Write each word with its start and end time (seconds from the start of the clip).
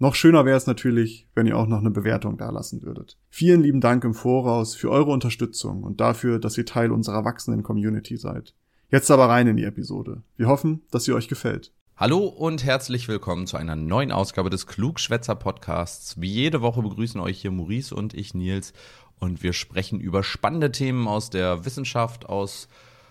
Noch 0.00 0.16
schöner 0.16 0.44
wäre 0.44 0.56
es 0.56 0.66
natürlich, 0.66 1.28
wenn 1.36 1.46
ihr 1.46 1.56
auch 1.56 1.68
noch 1.68 1.78
eine 1.78 1.90
Bewertung 1.90 2.36
dalassen 2.36 2.82
würdet. 2.82 3.16
Vielen 3.30 3.62
lieben 3.62 3.80
Dank 3.80 4.02
im 4.02 4.12
Voraus 4.12 4.74
für 4.74 4.90
eure 4.90 5.12
Unterstützung 5.12 5.84
und 5.84 6.00
dafür, 6.00 6.40
dass 6.40 6.58
ihr 6.58 6.66
Teil 6.66 6.90
unserer 6.90 7.24
wachsenden 7.24 7.62
Community 7.62 8.16
seid. 8.16 8.54
Jetzt 8.90 9.12
aber 9.12 9.28
rein 9.28 9.46
in 9.46 9.56
die 9.56 9.62
Episode. 9.62 10.22
Wir 10.36 10.48
hoffen, 10.48 10.82
dass 10.90 11.04
sie 11.04 11.12
euch 11.12 11.28
gefällt. 11.28 11.72
Hallo 11.96 12.26
und 12.26 12.64
herzlich 12.64 13.06
willkommen 13.06 13.46
zu 13.46 13.56
einer 13.56 13.76
neuen 13.76 14.10
Ausgabe 14.10 14.50
des 14.50 14.66
Klugschwätzer 14.66 15.36
Podcasts. 15.36 16.20
Wie 16.20 16.28
jede 16.28 16.60
Woche 16.60 16.82
begrüßen 16.82 17.20
euch 17.20 17.40
hier 17.40 17.52
Maurice 17.52 17.94
und 17.94 18.14
ich 18.14 18.34
Nils 18.34 18.72
und 19.20 19.44
wir 19.44 19.52
sprechen 19.52 20.00
über 20.00 20.24
spannende 20.24 20.72
Themen 20.72 21.06
aus 21.06 21.30
der 21.30 21.64
Wissenschaft, 21.64 22.28
aus 22.28 22.66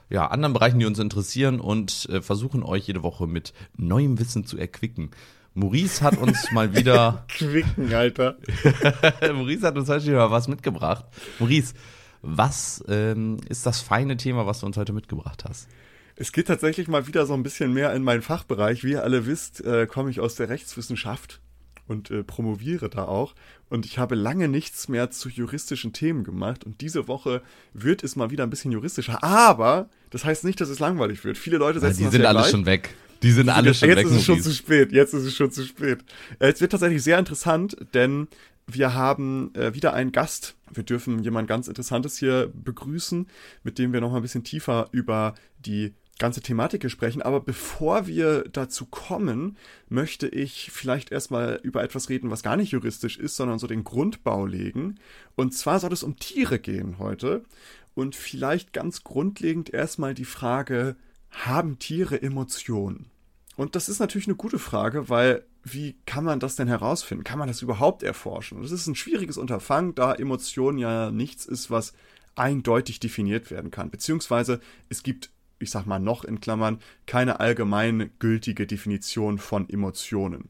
ja, 0.10 0.28
anderen 0.28 0.54
Bereichen, 0.54 0.80
die 0.80 0.86
uns 0.86 1.00
interessieren 1.00 1.62
und 1.62 2.10
äh, 2.10 2.22
versuchen 2.22 2.62
euch 2.62 2.88
jede 2.88 3.04
Woche 3.04 3.26
mit 3.26 3.54
neuem 3.78 4.20
Wissen 4.20 4.46
zu 4.46 4.58
erquicken. 4.58 5.12
Maurice 5.54 6.02
hat 6.02 6.18
uns 6.18 6.52
mal 6.52 6.76
wieder. 6.76 7.26
Quicken, 7.38 7.94
Alter. 7.94 8.38
Maurice 9.34 9.68
hat 9.68 9.78
uns 9.78 9.90
heute 9.90 10.06
wieder 10.06 10.32
was 10.32 10.48
mitgebracht. 10.48 11.06
Maurice, 11.40 11.74
was 12.22 12.84
ähm, 12.88 13.38
ist 13.50 13.66
das 13.66 13.82
feine 13.82 14.18
Thema, 14.18 14.48
was 14.48 14.62
du 14.62 14.66
uns 14.66 14.78
heute 14.78 14.94
mitgebracht 14.94 15.44
hast? 15.48 15.68
Es 16.16 16.32
geht 16.32 16.48
tatsächlich 16.48 16.88
mal 16.88 17.08
wieder 17.08 17.26
so 17.26 17.34
ein 17.34 17.44
bisschen 17.44 17.74
mehr 17.74 17.94
in 17.94 18.04
meinen 18.04 18.22
Fachbereich. 18.22 18.84
Wie 18.84 18.92
ihr 18.92 19.04
alle 19.04 19.26
wisst, 19.26 19.64
äh, 19.66 19.88
komme 19.88 20.10
ich 20.10 20.20
aus 20.20 20.36
der 20.36 20.50
Rechtswissenschaft 20.50 21.42
und 21.88 22.12
äh, 22.12 22.24
promoviere 22.24 22.90
da 22.90 23.06
auch. 23.06 23.34
Und 23.70 23.86
ich 23.86 23.98
habe 23.98 24.16
lange 24.16 24.48
nichts 24.48 24.88
mehr 24.88 25.10
zu 25.12 25.30
juristischen 25.30 25.94
Themen 25.94 26.24
gemacht. 26.24 26.64
Und 26.64 26.82
diese 26.82 27.08
Woche 27.08 27.42
wird 27.74 28.04
es 28.04 28.16
mal 28.16 28.30
wieder 28.30 28.44
ein 28.44 28.50
bisschen 28.50 28.72
juristischer. 28.72 29.24
Aber 29.24 29.90
das 30.12 30.24
heißt 30.24 30.44
nicht, 30.44 30.62
dass 30.62 30.70
es 30.70 30.80
langweilig 30.80 31.24
wird. 31.24 31.38
Viele 31.38 31.58
Leute 31.58 31.80
setzen 31.80 32.04
ja, 32.04 32.10
Die 32.10 32.18
sind 32.18 32.26
alle 32.26 32.44
schon 32.46 32.66
weg. 32.66 32.96
Die 33.24 33.32
sind 33.32 33.50
alle 33.50 33.74
schon 33.74 33.90
jetzt 33.90 33.98
weg. 33.98 34.06
Jetzt 34.06 34.12
ist 34.12 34.18
es 34.18 34.26
schon 34.26 34.42
zu 34.42 34.52
spät. 34.54 34.92
Jetzt 34.92 35.14
ist 35.14 35.24
es 35.24 35.36
schon 35.36 35.52
zu 35.52 35.64
spät. 35.64 36.04
Äh, 36.40 36.52
es 36.52 36.62
wird 36.62 36.72
tatsächlich 36.72 37.02
sehr 37.02 37.18
interessant, 37.18 37.78
denn 37.94 38.28
wir 38.68 38.94
haben 38.94 39.54
äh, 39.56 39.74
wieder 39.74 39.94
einen 39.94 40.12
Gast. 40.12 40.56
Wir 40.72 40.84
dürfen 40.84 41.24
jemand 41.24 41.48
ganz 41.48 41.68
Interessantes 41.68 42.18
hier 42.18 42.52
begrüßen, 42.54 43.28
mit 43.64 43.80
dem 43.80 43.94
wir 43.94 44.02
noch 44.02 44.12
mal 44.12 44.18
ein 44.18 44.22
bisschen 44.22 44.44
tiefer 44.44 44.88
über 44.92 45.36
die 45.60 45.94
ganze 46.20 46.42
Thematik 46.42 46.90
sprechen. 46.90 47.22
Aber 47.22 47.42
bevor 47.42 48.08
wir 48.08 48.44
dazu 48.52 48.86
kommen, 48.86 49.58
möchte 49.90 50.28
ich 50.28 50.70
vielleicht 50.72 51.12
erstmal 51.12 51.60
über 51.64 51.84
etwas 51.84 52.10
reden, 52.10 52.30
was 52.30 52.44
gar 52.44 52.56
nicht 52.56 52.72
juristisch 52.72 53.18
ist, 53.18 53.36
sondern 53.36 53.60
so 53.60 53.68
den 53.68 53.84
Grundbau 53.84 54.46
legen. 54.46 55.00
Und 55.36 55.54
zwar 55.54 55.80
soll 55.80 55.94
es 55.94 56.04
um 56.04 56.18
Tiere 56.18 56.60
gehen 56.60 57.00
heute. 57.00 57.44
Und 57.96 58.16
vielleicht 58.16 58.74
ganz 58.74 59.04
grundlegend 59.04 59.72
erstmal 59.72 60.14
die 60.14 60.26
Frage, 60.26 60.96
haben 61.30 61.80
Tiere 61.80 62.22
Emotionen? 62.22 63.13
Und 63.56 63.76
das 63.76 63.90
ist 63.90 64.00
natürlich 64.00 64.28
eine 64.28 64.36
gute 64.36 64.60
Frage, 64.60 65.10
weil 65.10 65.46
wie 65.64 65.96
kann 66.06 66.24
man 66.24 66.40
das 66.40 66.56
denn 66.56 66.68
herausfinden? 66.68 67.24
Kann 67.24 67.40
man 67.40 67.48
das 67.48 67.62
überhaupt 67.62 68.04
erforschen? 68.04 68.62
Das 68.62 68.72
ist 68.72 68.88
ein 68.88 68.96
schwieriges 68.96 69.38
Unterfangen, 69.38 69.96
da 69.96 70.14
Emotion 70.14 70.78
ja 70.78 71.12
nichts 71.12 71.46
ist, 71.46 71.72
was 71.72 71.94
eindeutig 72.36 73.00
definiert 73.00 73.52
werden 73.52 73.72
kann. 73.72 73.92
Beziehungsweise 73.92 74.60
es 74.90 75.04
gibt, 75.04 75.32
ich 75.60 75.72
sag 75.72 75.86
mal 75.86 76.00
noch 76.00 76.26
in 76.26 76.42
Klammern, 76.42 76.80
keine 77.06 77.40
allgemein 77.40 78.12
gültige 78.20 78.68
Definition 78.68 79.38
von 79.38 79.70
Emotionen. 79.70 80.50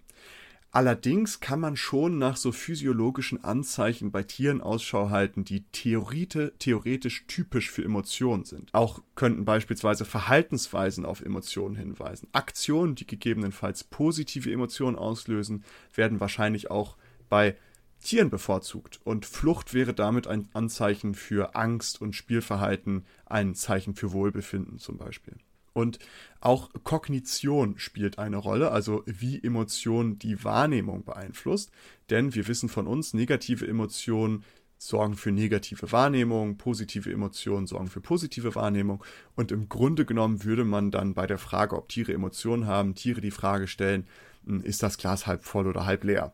Allerdings 0.75 1.39
kann 1.39 1.59
man 1.59 1.77
schon 1.77 2.17
nach 2.17 2.35
so 2.35 2.51
physiologischen 2.51 3.43
Anzeichen 3.43 4.11
bei 4.11 4.23
Tieren 4.23 4.59
Ausschau 4.59 5.11
halten, 5.11 5.45
die 5.45 5.65
theoretisch 5.71 7.25
typisch 7.27 7.69
für 7.69 7.83
Emotionen 7.83 8.43
sind. 8.43 8.73
Auch 8.73 9.03
könnten 9.13 9.45
beispielsweise 9.45 10.03
Verhaltensweisen 10.03 11.05
auf 11.05 11.21
Emotionen 11.21 11.75
hinweisen. 11.75 12.27
Aktionen, 12.31 12.95
die 12.95 13.05
gegebenenfalls 13.05 13.83
positive 13.83 14.51
Emotionen 14.51 14.97
auslösen, 14.97 15.63
werden 15.93 16.19
wahrscheinlich 16.19 16.71
auch 16.71 16.97
bei 17.29 17.55
Tieren 18.03 18.31
bevorzugt. 18.31 18.99
Und 19.03 19.27
Flucht 19.27 19.75
wäre 19.75 19.93
damit 19.93 20.25
ein 20.25 20.49
Anzeichen 20.53 21.13
für 21.13 21.55
Angst 21.55 22.01
und 22.01 22.15
Spielverhalten 22.15 23.05
ein 23.27 23.53
Zeichen 23.53 23.93
für 23.93 24.11
Wohlbefinden 24.11 24.79
zum 24.79 24.97
Beispiel. 24.97 25.35
Und 25.73 25.99
auch 26.39 26.69
Kognition 26.83 27.79
spielt 27.79 28.19
eine 28.19 28.37
Rolle, 28.37 28.71
also 28.71 29.03
wie 29.05 29.43
Emotion 29.43 30.19
die 30.19 30.43
Wahrnehmung 30.43 31.03
beeinflusst. 31.03 31.71
Denn 32.09 32.35
wir 32.35 32.47
wissen 32.47 32.69
von 32.69 32.87
uns, 32.87 33.13
negative 33.13 33.67
Emotionen 33.67 34.43
sorgen 34.77 35.15
für 35.15 35.31
negative 35.31 35.91
Wahrnehmung, 35.91 36.57
positive 36.57 37.11
Emotionen 37.11 37.67
sorgen 37.67 37.87
für 37.87 38.01
positive 38.01 38.53
Wahrnehmung. 38.55 39.03
Und 39.35 39.51
im 39.51 39.69
Grunde 39.69 40.05
genommen 40.05 40.43
würde 40.43 40.65
man 40.65 40.91
dann 40.91 41.13
bei 41.13 41.25
der 41.25 41.37
Frage, 41.37 41.75
ob 41.75 41.89
Tiere 41.89 42.13
Emotionen 42.13 42.67
haben, 42.67 42.95
Tiere 42.95 43.21
die 43.21 43.31
Frage 43.31 43.67
stellen, 43.67 44.05
hm, 44.45 44.61
ist 44.61 44.83
das 44.83 44.97
Glas 44.97 45.25
halb 45.25 45.43
voll 45.45 45.67
oder 45.67 45.85
halb 45.85 46.03
leer? 46.03 46.31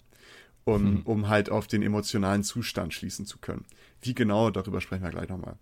Um, 0.65 0.83
hm. 0.83 1.01
um 1.03 1.29
halt 1.29 1.49
auf 1.49 1.67
den 1.67 1.81
emotionalen 1.81 2.43
Zustand 2.43 2.93
schließen 2.93 3.25
zu 3.25 3.39
können. 3.39 3.65
Wie 4.01 4.13
genau, 4.13 4.51
darüber 4.51 4.81
sprechen 4.81 5.03
wir 5.03 5.09
gleich 5.09 5.29
nochmal. 5.29 5.57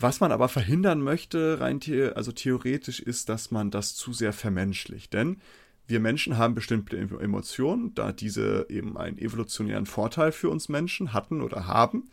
Was 0.00 0.20
man 0.20 0.30
aber 0.30 0.48
verhindern 0.48 1.02
möchte, 1.02 1.58
rein 1.58 1.80
the 1.80 2.04
also 2.04 2.30
theoretisch, 2.30 3.00
ist, 3.00 3.28
dass 3.28 3.50
man 3.50 3.72
das 3.72 3.96
zu 3.96 4.12
sehr 4.12 4.32
vermenschlicht. 4.32 5.12
Denn 5.12 5.38
wir 5.88 5.98
Menschen 5.98 6.38
haben 6.38 6.54
bestimmte 6.54 6.96
Emotionen, 6.96 7.96
da 7.96 8.12
diese 8.12 8.66
eben 8.68 8.96
einen 8.96 9.18
evolutionären 9.18 9.86
Vorteil 9.86 10.30
für 10.30 10.50
uns 10.50 10.68
Menschen 10.68 11.12
hatten 11.12 11.40
oder 11.40 11.66
haben. 11.66 12.04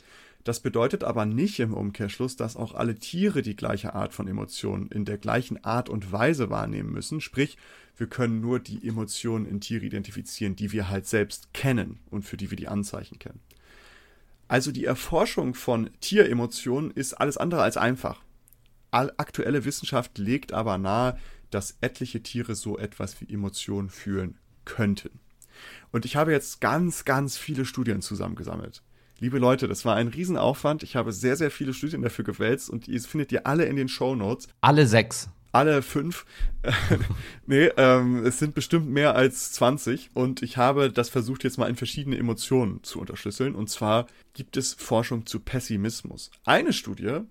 Das 0.43 0.61
bedeutet 0.61 1.03
aber 1.03 1.27
nicht 1.27 1.59
im 1.59 1.75
Umkehrschluss, 1.75 2.35
dass 2.35 2.55
auch 2.55 2.73
alle 2.73 2.95
Tiere 2.95 3.43
die 3.43 3.55
gleiche 3.55 3.93
Art 3.93 4.15
von 4.15 4.27
Emotionen 4.27 4.87
in 4.87 5.05
der 5.05 5.19
gleichen 5.19 5.63
Art 5.63 5.87
und 5.87 6.11
Weise 6.11 6.49
wahrnehmen 6.49 6.91
müssen. 6.91 7.21
Sprich, 7.21 7.55
wir 7.97 8.07
können 8.07 8.41
nur 8.41 8.59
die 8.59 8.87
Emotionen 8.87 9.45
in 9.45 9.61
Tiere 9.61 9.85
identifizieren, 9.85 10.55
die 10.55 10.71
wir 10.71 10.89
halt 10.89 11.05
selbst 11.05 11.53
kennen 11.53 11.99
und 12.09 12.23
für 12.23 12.37
die 12.37 12.49
wir 12.49 12.57
die 12.57 12.67
Anzeichen 12.67 13.19
kennen. 13.19 13.41
Also 14.47 14.71
die 14.71 14.85
Erforschung 14.85 15.55
von 15.55 15.89
Tieremotionen 16.01 16.91
ist 16.91 17.13
alles 17.13 17.37
andere 17.37 17.63
als 17.63 17.77
einfach. 17.77 18.21
Aktuelle 18.91 19.65
Wissenschaft 19.65 20.17
legt 20.17 20.53
aber 20.53 20.77
nahe, 20.77 21.17
dass 21.49 21.77
etliche 21.81 22.23
Tiere 22.23 22.55
so 22.55 22.77
etwas 22.77 23.19
wie 23.19 23.33
Emotionen 23.33 23.89
fühlen 23.89 24.37
könnten. 24.63 25.19
Und 25.91 26.05
ich 26.05 26.15
habe 26.15 26.31
jetzt 26.31 26.61
ganz, 26.61 27.05
ganz 27.05 27.37
viele 27.37 27.65
Studien 27.65 28.01
zusammengesammelt. 28.01 28.83
Liebe 29.19 29.39
Leute, 29.39 29.67
das 29.67 29.85
war 29.85 29.95
ein 29.95 30.09
Riesenaufwand. 30.09 30.83
Ich 30.83 30.95
habe 30.95 31.13
sehr, 31.13 31.37
sehr 31.37 31.49
viele 31.51 31.73
Studien 31.73 32.01
dafür 32.01 32.25
gewälzt 32.25 32.69
und 32.69 32.87
die 32.87 32.99
findet 32.99 33.31
ihr 33.31 33.47
alle 33.47 33.65
in 33.65 33.77
den 33.77 33.87
Show 33.87 34.15
Notes. 34.15 34.47
Alle 34.61 34.87
sechs 34.87 35.29
alle 35.55 35.81
fünf. 35.81 36.25
nee, 37.47 37.69
ähm, 37.77 38.25
es 38.25 38.39
sind 38.39 38.55
bestimmt 38.55 38.89
mehr 38.89 39.15
als 39.15 39.53
20 39.53 40.09
und 40.13 40.41
ich 40.41 40.57
habe 40.57 40.91
das 40.91 41.07
versucht 41.07 41.45
jetzt 41.45 41.57
mal 41.57 41.69
in 41.69 41.77
verschiedene 41.77 42.17
Emotionen 42.17 42.83
zu 42.83 42.99
unterschlüsseln. 42.99 43.55
Und 43.55 43.69
zwar 43.69 44.07
gibt 44.33 44.57
es 44.57 44.73
Forschung 44.73 45.25
zu 45.25 45.39
Pessimismus. 45.39 46.29
Eine 46.43 46.73
Studie 46.73 47.21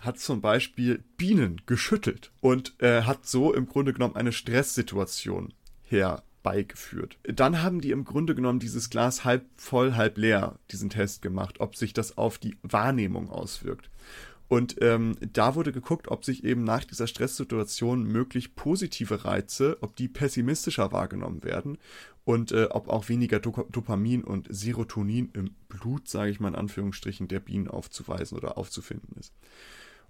hat 0.00 0.18
zum 0.18 0.40
Beispiel 0.40 1.04
Bienen 1.18 1.60
geschüttelt 1.66 2.32
und 2.40 2.74
äh, 2.80 3.02
hat 3.02 3.26
so 3.26 3.52
im 3.52 3.66
Grunde 3.66 3.92
genommen 3.92 4.16
eine 4.16 4.32
Stresssituation 4.32 5.52
herbeigeführt. 5.82 7.18
Dann 7.24 7.62
haben 7.62 7.82
die 7.82 7.90
im 7.90 8.04
Grunde 8.04 8.34
genommen 8.34 8.60
dieses 8.60 8.88
Glas 8.88 9.24
halb 9.26 9.44
voll, 9.56 9.94
halb 9.94 10.16
leer, 10.16 10.58
diesen 10.70 10.88
Test 10.88 11.20
gemacht, 11.20 11.60
ob 11.60 11.76
sich 11.76 11.92
das 11.92 12.16
auf 12.16 12.38
die 12.38 12.56
Wahrnehmung 12.62 13.28
auswirkt. 13.28 13.90
Und 14.48 14.76
ähm, 14.82 15.16
da 15.32 15.54
wurde 15.54 15.72
geguckt, 15.72 16.08
ob 16.08 16.24
sich 16.24 16.44
eben 16.44 16.64
nach 16.64 16.84
dieser 16.84 17.06
Stresssituation 17.06 18.04
möglich 18.04 18.54
positive 18.54 19.24
Reize, 19.24 19.78
ob 19.80 19.96
die 19.96 20.08
pessimistischer 20.08 20.92
wahrgenommen 20.92 21.42
werden 21.44 21.78
und 22.24 22.52
äh, 22.52 22.68
ob 22.70 22.88
auch 22.88 23.08
weniger 23.08 23.40
Dopamin 23.40 24.22
und 24.22 24.46
Serotonin 24.50 25.30
im 25.32 25.54
Blut, 25.68 26.08
sage 26.08 26.30
ich 26.30 26.40
mal 26.40 26.48
in 26.48 26.54
Anführungsstrichen, 26.54 27.28
der 27.28 27.40
Bienen 27.40 27.68
aufzuweisen 27.68 28.36
oder 28.36 28.58
aufzufinden 28.58 29.16
ist. 29.18 29.32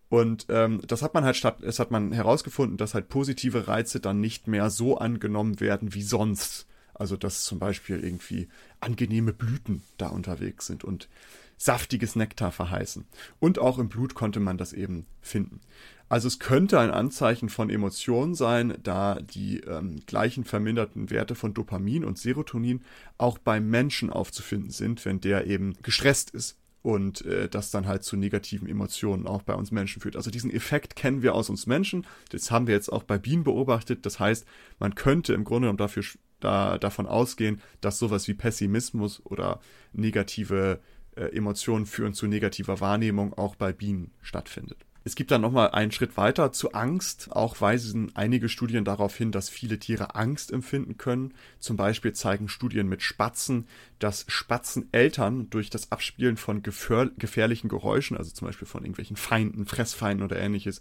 Und 0.09 0.47
ähm, 0.49 0.81
das 0.87 1.03
hat 1.03 1.14
man 1.14 1.25
halt 1.25 1.37
statt, 1.37 1.62
es 1.62 1.79
hat 1.79 1.91
man 1.91 2.12
herausgefunden, 2.12 2.76
dass 2.76 2.94
halt 2.94 3.09
positive 3.09 3.67
Reize 3.67 4.00
dann 4.00 4.20
nicht 4.20 4.47
mehr 4.47 4.70
so 4.70 4.99
angenommen 4.99 5.61
werden 5.61 5.94
wie 5.94 6.03
sonst. 6.03 6.67
Also 6.93 7.17
dass 7.17 7.43
zum 7.43 7.59
Beispiel 7.59 7.99
irgendwie 7.99 8.49
angenehme 8.79 9.32
Blüten 9.32 9.82
da 9.99 10.09
unterwegs 10.09 10.67
sind 10.67 10.85
und 10.85 11.09
saftiges 11.56 12.17
Nektar 12.17 12.53
verheißen. 12.53 13.06
Und 13.41 13.59
auch 13.59 13.79
im 13.79 13.89
Blut 13.89 14.15
konnte 14.15 14.41
man 14.41 14.59
das 14.59 14.73
eben 14.73 15.06
finden. 15.21 15.61
Also 16.09 16.29
es 16.29 16.39
könnte 16.39 16.79
ein 16.79 16.91
Anzeichen 16.91 17.49
von 17.49 17.71
Emotion 17.71 18.35
sein, 18.35 18.79
da 18.83 19.19
die 19.21 19.61
ähm, 19.61 20.01
gleichen 20.06 20.45
verminderten 20.45 21.11
Werte 21.11 21.35
von 21.35 21.55
Dopamin 21.55 22.05
und 22.05 22.19
Serotonin 22.19 22.83
auch 23.17 23.39
beim 23.39 23.69
Menschen 23.71 24.11
aufzufinden 24.11 24.71
sind, 24.71 25.05
wenn 25.06 25.21
der 25.21 25.47
eben 25.47 25.75
gestresst 25.83 26.31
ist. 26.31 26.59
und 26.83 27.25
äh, 27.25 27.49
das 27.49 27.71
dann 27.71 27.87
halt 27.87 28.05
zu 28.05 28.15
negativen 28.15 28.69
Emotionen 28.69 29.27
auch 29.27 29.41
bei 29.41 29.55
uns 29.55 29.71
Menschen 29.71 30.03
führt. 30.03 30.17
Also 30.17 30.31
diesen 30.31 30.53
Effekt 30.53 30.97
kennen 30.97 31.23
wir 31.23 31.35
aus 31.35 31.49
uns 31.49 31.67
Menschen. 31.67 32.07
Das 32.29 32.50
haben 32.50 32.67
wir 32.67 32.75
jetzt 32.75 32.93
auch 32.93 33.05
bei 33.05 33.17
Bienen 33.17 33.43
beobachtet. 33.43 34.05
Das 34.05 34.21
heißt, 34.21 34.47
man 34.79 34.95
könnte 34.95 35.33
im 35.33 35.45
Grunde 35.45 35.67
genommen 35.67 35.79
dafür 35.79 36.05
da, 36.41 36.77
davon 36.77 37.07
ausgehen, 37.07 37.62
dass 37.81 37.99
sowas 37.99 38.29
wie 38.29 38.35
Pessimismus 38.35 39.25
oder 39.25 39.61
negative 39.95 40.81
äh, 41.16 41.37
Emotionen 41.37 41.87
führen 41.87 42.14
zu 42.14 42.26
negativer 42.26 42.81
Wahrnehmung 42.81 43.34
auch 43.34 43.56
bei 43.56 43.72
Bienen 43.72 44.11
stattfindet. 44.22 44.78
Es 45.06 45.16
gibt 45.16 45.31
dann 45.31 45.43
nochmal 45.43 45.70
einen 45.72 45.93
Schritt 45.93 46.16
weiter 46.16 46.50
zu 46.50 46.72
Angst. 46.72 47.28
Auch 47.31 47.61
weisen 47.61 48.11
einige 48.14 48.49
Studien 48.49 48.87
darauf 48.87 49.14
hin, 49.14 49.32
dass 49.32 49.50
viele 49.50 49.78
Tiere 49.78 50.14
Angst 50.14 50.50
empfinden 50.50 50.96
können. 50.96 51.34
Zum 51.58 51.76
Beispiel 51.76 52.14
zeigen 52.14 52.49
Studien 52.49 52.88
mit 52.88 53.02
Spatzen, 53.02 53.69
dass 53.99 54.25
Spatzeneltern 54.28 55.50
durch 55.50 55.69
das 55.69 55.93
Abspielen 55.93 56.38
von 56.38 56.62
gefährlichen 56.62 57.69
Geräuschen, 57.69 58.16
also 58.16 58.31
zum 58.31 58.49
Beispiel 58.49 58.66
von 58.66 58.82
irgendwelchen 58.82 59.16
Feinden, 59.16 59.66
Fressfeinden 59.66 60.25
oder 60.25 60.38
ähnliches, 60.38 60.81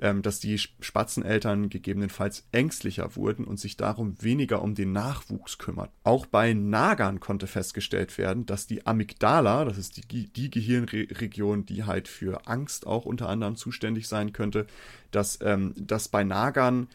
ähm, 0.00 0.22
dass 0.22 0.40
die 0.40 0.58
Spatzeneltern 0.58 1.68
gegebenenfalls 1.68 2.46
ängstlicher 2.52 3.16
wurden 3.16 3.44
und 3.44 3.58
sich 3.58 3.76
darum 3.76 4.20
weniger 4.22 4.62
um 4.62 4.74
den 4.74 4.92
Nachwuchs 4.92 5.58
kümmern. 5.58 5.88
Auch 6.04 6.26
bei 6.26 6.52
Nagern 6.52 7.20
konnte 7.20 7.46
festgestellt 7.46 8.18
werden, 8.18 8.46
dass 8.46 8.66
die 8.66 8.86
Amygdala, 8.86 9.64
das 9.64 9.78
ist 9.78 10.12
die, 10.12 10.26
die 10.28 10.50
Gehirnregion, 10.50 11.64
die 11.64 11.84
halt 11.84 12.08
für 12.08 12.46
Angst 12.46 12.86
auch 12.86 13.06
unter 13.06 13.28
anderem 13.28 13.56
zuständig 13.56 14.08
sein 14.08 14.32
könnte, 14.32 14.66
dass, 15.10 15.38
ähm, 15.42 15.72
dass 15.76 16.08
bei 16.08 16.24
Nagern 16.24 16.88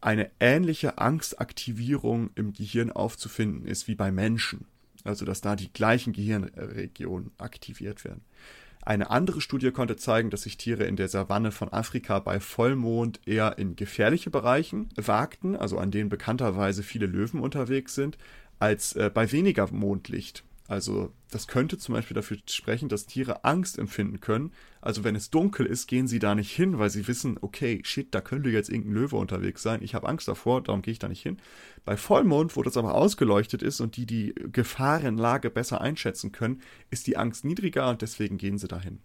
eine 0.00 0.30
ähnliche 0.40 0.98
Angstaktivierung 0.98 2.30
im 2.36 2.52
Gehirn 2.52 2.92
aufzufinden 2.92 3.66
ist 3.66 3.88
wie 3.88 3.94
bei 3.94 4.12
Menschen. 4.12 4.66
Also 5.04 5.24
dass 5.24 5.40
da 5.40 5.56
die 5.56 5.72
gleichen 5.72 6.12
Gehirnregionen 6.12 7.30
aktiviert 7.38 8.04
werden. 8.04 8.22
Eine 8.86 9.10
andere 9.10 9.40
Studie 9.40 9.72
konnte 9.72 9.96
zeigen, 9.96 10.30
dass 10.30 10.42
sich 10.42 10.58
Tiere 10.58 10.84
in 10.84 10.94
der 10.94 11.08
Savanne 11.08 11.50
von 11.50 11.72
Afrika 11.72 12.20
bei 12.20 12.38
Vollmond 12.38 13.20
eher 13.26 13.58
in 13.58 13.74
gefährliche 13.74 14.30
Bereichen 14.30 14.90
wagten, 14.94 15.56
also 15.56 15.78
an 15.78 15.90
denen 15.90 16.08
bekannterweise 16.08 16.84
viele 16.84 17.06
Löwen 17.06 17.40
unterwegs 17.40 17.96
sind, 17.96 18.16
als 18.60 18.94
äh, 18.94 19.10
bei 19.12 19.32
weniger 19.32 19.66
Mondlicht. 19.72 20.44
Also 20.68 21.12
das 21.30 21.46
könnte 21.46 21.78
zum 21.78 21.94
Beispiel 21.94 22.14
dafür 22.14 22.38
sprechen, 22.48 22.88
dass 22.88 23.06
Tiere 23.06 23.44
Angst 23.44 23.78
empfinden 23.78 24.20
können. 24.20 24.52
Also 24.80 25.04
wenn 25.04 25.14
es 25.14 25.30
dunkel 25.30 25.64
ist, 25.64 25.86
gehen 25.86 26.08
sie 26.08 26.18
da 26.18 26.34
nicht 26.34 26.50
hin, 26.50 26.78
weil 26.78 26.90
sie 26.90 27.06
wissen, 27.06 27.38
okay, 27.40 27.80
shit, 27.84 28.12
da 28.14 28.20
könnte 28.20 28.50
jetzt 28.50 28.68
irgendein 28.68 28.94
Löwe 28.94 29.16
unterwegs 29.16 29.62
sein. 29.62 29.82
Ich 29.82 29.94
habe 29.94 30.08
Angst 30.08 30.26
davor, 30.26 30.62
darum 30.62 30.82
gehe 30.82 30.92
ich 30.92 30.98
da 30.98 31.08
nicht 31.08 31.22
hin. 31.22 31.38
Bei 31.84 31.96
Vollmond, 31.96 32.56
wo 32.56 32.62
das 32.62 32.76
aber 32.76 32.94
ausgeleuchtet 32.94 33.62
ist 33.62 33.80
und 33.80 33.96
die 33.96 34.06
die 34.06 34.34
Gefahrenlage 34.52 35.50
besser 35.50 35.80
einschätzen 35.80 36.32
können, 36.32 36.60
ist 36.90 37.06
die 37.06 37.16
Angst 37.16 37.44
niedriger 37.44 37.88
und 37.88 38.02
deswegen 38.02 38.36
gehen 38.36 38.58
sie 38.58 38.68
dahin. 38.68 38.98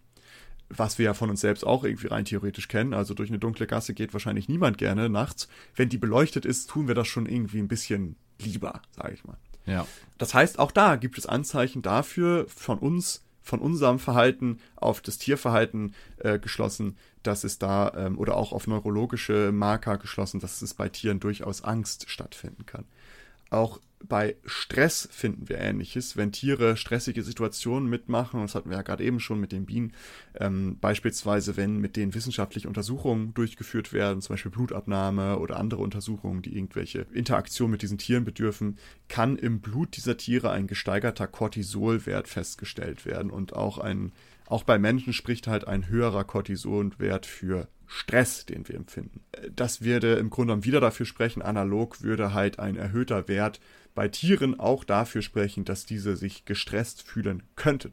Was 0.68 0.98
wir 0.98 1.04
ja 1.04 1.14
von 1.14 1.30
uns 1.30 1.42
selbst 1.42 1.64
auch 1.64 1.84
irgendwie 1.84 2.08
rein 2.08 2.24
theoretisch 2.24 2.66
kennen. 2.66 2.94
Also 2.94 3.14
durch 3.14 3.28
eine 3.28 3.38
dunkle 3.38 3.66
Gasse 3.66 3.94
geht 3.94 4.14
wahrscheinlich 4.14 4.48
niemand 4.48 4.78
gerne 4.78 5.08
nachts. 5.08 5.48
Wenn 5.76 5.90
die 5.90 5.98
beleuchtet 5.98 6.44
ist, 6.44 6.70
tun 6.70 6.88
wir 6.88 6.94
das 6.94 7.06
schon 7.06 7.26
irgendwie 7.26 7.58
ein 7.58 7.68
bisschen 7.68 8.16
lieber, 8.40 8.80
sage 8.96 9.14
ich 9.14 9.24
mal. 9.24 9.36
Ja. 9.66 9.86
Das 10.18 10.34
heißt, 10.34 10.58
auch 10.58 10.72
da 10.72 10.96
gibt 10.96 11.18
es 11.18 11.26
Anzeichen 11.26 11.82
dafür 11.82 12.46
von 12.48 12.78
uns, 12.78 13.24
von 13.42 13.60
unserem 13.60 13.98
Verhalten 13.98 14.60
auf 14.76 15.00
das 15.00 15.18
Tierverhalten 15.18 15.94
äh, 16.18 16.38
geschlossen, 16.38 16.96
dass 17.22 17.44
es 17.44 17.58
da 17.58 17.92
ähm, 17.96 18.18
oder 18.18 18.36
auch 18.36 18.52
auf 18.52 18.66
neurologische 18.66 19.50
Marker 19.52 19.98
geschlossen, 19.98 20.40
dass 20.40 20.62
es 20.62 20.74
bei 20.74 20.88
Tieren 20.88 21.20
durchaus 21.20 21.62
Angst 21.62 22.08
stattfinden 22.08 22.66
kann. 22.66 22.84
Auch 23.52 23.80
bei 24.08 24.34
Stress 24.46 25.08
finden 25.12 25.50
wir 25.50 25.58
Ähnliches. 25.58 26.16
Wenn 26.16 26.32
Tiere 26.32 26.78
stressige 26.78 27.22
Situationen 27.22 27.88
mitmachen, 27.88 28.40
das 28.40 28.54
hatten 28.54 28.70
wir 28.70 28.78
ja 28.78 28.82
gerade 28.82 29.04
eben 29.04 29.20
schon 29.20 29.40
mit 29.40 29.52
den 29.52 29.66
Bienen, 29.66 29.92
ähm, 30.40 30.78
beispielsweise 30.80 31.56
wenn 31.58 31.76
mit 31.76 31.96
denen 31.96 32.14
wissenschaftliche 32.14 32.66
Untersuchungen 32.66 33.34
durchgeführt 33.34 33.92
werden, 33.92 34.22
zum 34.22 34.32
Beispiel 34.32 34.50
Blutabnahme 34.50 35.38
oder 35.38 35.58
andere 35.58 35.82
Untersuchungen, 35.82 36.40
die 36.40 36.56
irgendwelche 36.56 37.06
Interaktion 37.12 37.70
mit 37.70 37.82
diesen 37.82 37.98
Tieren 37.98 38.24
bedürfen, 38.24 38.78
kann 39.08 39.36
im 39.36 39.60
Blut 39.60 39.98
dieser 39.98 40.16
Tiere 40.16 40.50
ein 40.50 40.66
gesteigerter 40.66 41.26
Cortisolwert 41.26 42.28
festgestellt 42.28 43.04
werden 43.04 43.30
und 43.30 43.52
auch 43.52 43.76
ein 43.76 44.12
auch 44.52 44.64
bei 44.64 44.78
Menschen 44.78 45.14
spricht 45.14 45.46
halt 45.46 45.66
ein 45.66 45.88
höherer 45.88 46.24
Cortisolwert 46.24 47.24
für 47.24 47.68
Stress, 47.86 48.44
den 48.44 48.68
wir 48.68 48.76
empfinden. 48.76 49.22
Das 49.50 49.82
würde 49.82 50.14
im 50.14 50.28
Grunde 50.28 50.52
genommen 50.52 50.64
wieder 50.64 50.80
dafür 50.80 51.06
sprechen, 51.06 51.40
analog 51.42 52.02
würde 52.02 52.34
halt 52.34 52.58
ein 52.58 52.76
erhöhter 52.76 53.28
Wert 53.28 53.60
bei 53.94 54.08
Tieren 54.08 54.60
auch 54.60 54.84
dafür 54.84 55.22
sprechen, 55.22 55.64
dass 55.64 55.86
diese 55.86 56.16
sich 56.16 56.44
gestresst 56.44 57.02
fühlen 57.02 57.42
könnten. 57.56 57.92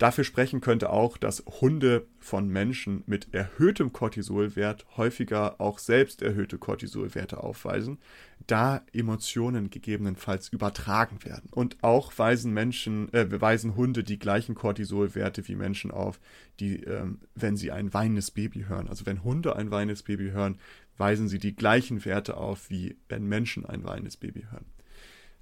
Dafür 0.00 0.24
sprechen 0.24 0.62
könnte 0.62 0.88
auch, 0.88 1.18
dass 1.18 1.44
Hunde 1.60 2.06
von 2.18 2.48
Menschen 2.48 3.02
mit 3.04 3.34
erhöhtem 3.34 3.92
Cortisolwert 3.92 4.86
häufiger 4.96 5.60
auch 5.60 5.78
selbst 5.78 6.22
erhöhte 6.22 6.56
Cortisolwerte 6.56 7.44
aufweisen, 7.44 7.98
da 8.46 8.80
Emotionen 8.94 9.68
gegebenenfalls 9.68 10.48
übertragen 10.48 11.22
werden. 11.26 11.50
Und 11.50 11.76
auch 11.82 12.14
weisen 12.16 12.54
Menschen, 12.54 13.12
äh, 13.12 13.42
weisen 13.42 13.76
Hunde 13.76 14.02
die 14.02 14.18
gleichen 14.18 14.54
Cortisolwerte 14.54 15.46
wie 15.48 15.54
Menschen 15.54 15.90
auf, 15.90 16.18
die, 16.60 16.82
ähm, 16.84 17.20
wenn 17.34 17.58
sie 17.58 17.70
ein 17.70 17.92
weinendes 17.92 18.30
Baby 18.30 18.64
hören. 18.68 18.88
Also 18.88 19.04
wenn 19.04 19.22
Hunde 19.22 19.54
ein 19.54 19.70
weinendes 19.70 20.02
Baby 20.02 20.30
hören, 20.30 20.56
weisen 20.96 21.28
sie 21.28 21.38
die 21.38 21.54
gleichen 21.54 22.06
Werte 22.06 22.38
auf, 22.38 22.70
wie 22.70 22.96
wenn 23.10 23.26
Menschen 23.26 23.66
ein 23.66 23.84
weinendes 23.84 24.16
Baby 24.16 24.46
hören. 24.50 24.64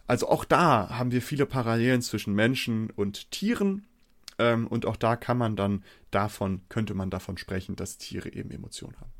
Also 0.08 0.28
auch 0.28 0.44
da 0.44 0.88
haben 0.98 1.12
wir 1.12 1.22
viele 1.22 1.46
Parallelen 1.46 2.02
zwischen 2.02 2.34
Menschen 2.34 2.90
und 2.90 3.30
Tieren 3.30 3.86
ähm, 4.38 4.66
und 4.66 4.86
auch 4.86 4.96
da 4.96 5.16
kann 5.16 5.38
man 5.38 5.56
dann 5.56 5.84
davon, 6.10 6.62
könnte 6.68 6.94
man 6.94 7.10
davon 7.10 7.38
sprechen, 7.38 7.76
dass 7.76 7.98
Tiere 7.98 8.32
eben 8.32 8.50
Emotionen 8.50 8.96
haben. 9.00 9.12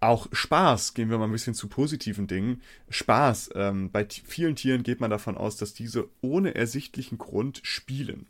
Auch 0.00 0.28
Spaß, 0.30 0.94
gehen 0.94 1.10
wir 1.10 1.18
mal 1.18 1.24
ein 1.24 1.32
bisschen 1.32 1.54
zu 1.54 1.68
positiven 1.68 2.28
Dingen. 2.28 2.62
Spaß, 2.88 3.50
ähm, 3.54 3.90
bei 3.90 4.06
vielen 4.08 4.54
Tieren 4.54 4.84
geht 4.84 5.00
man 5.00 5.10
davon 5.10 5.36
aus, 5.36 5.56
dass 5.56 5.74
diese 5.74 6.08
ohne 6.20 6.54
ersichtlichen 6.54 7.18
Grund 7.18 7.60
spielen. 7.64 8.26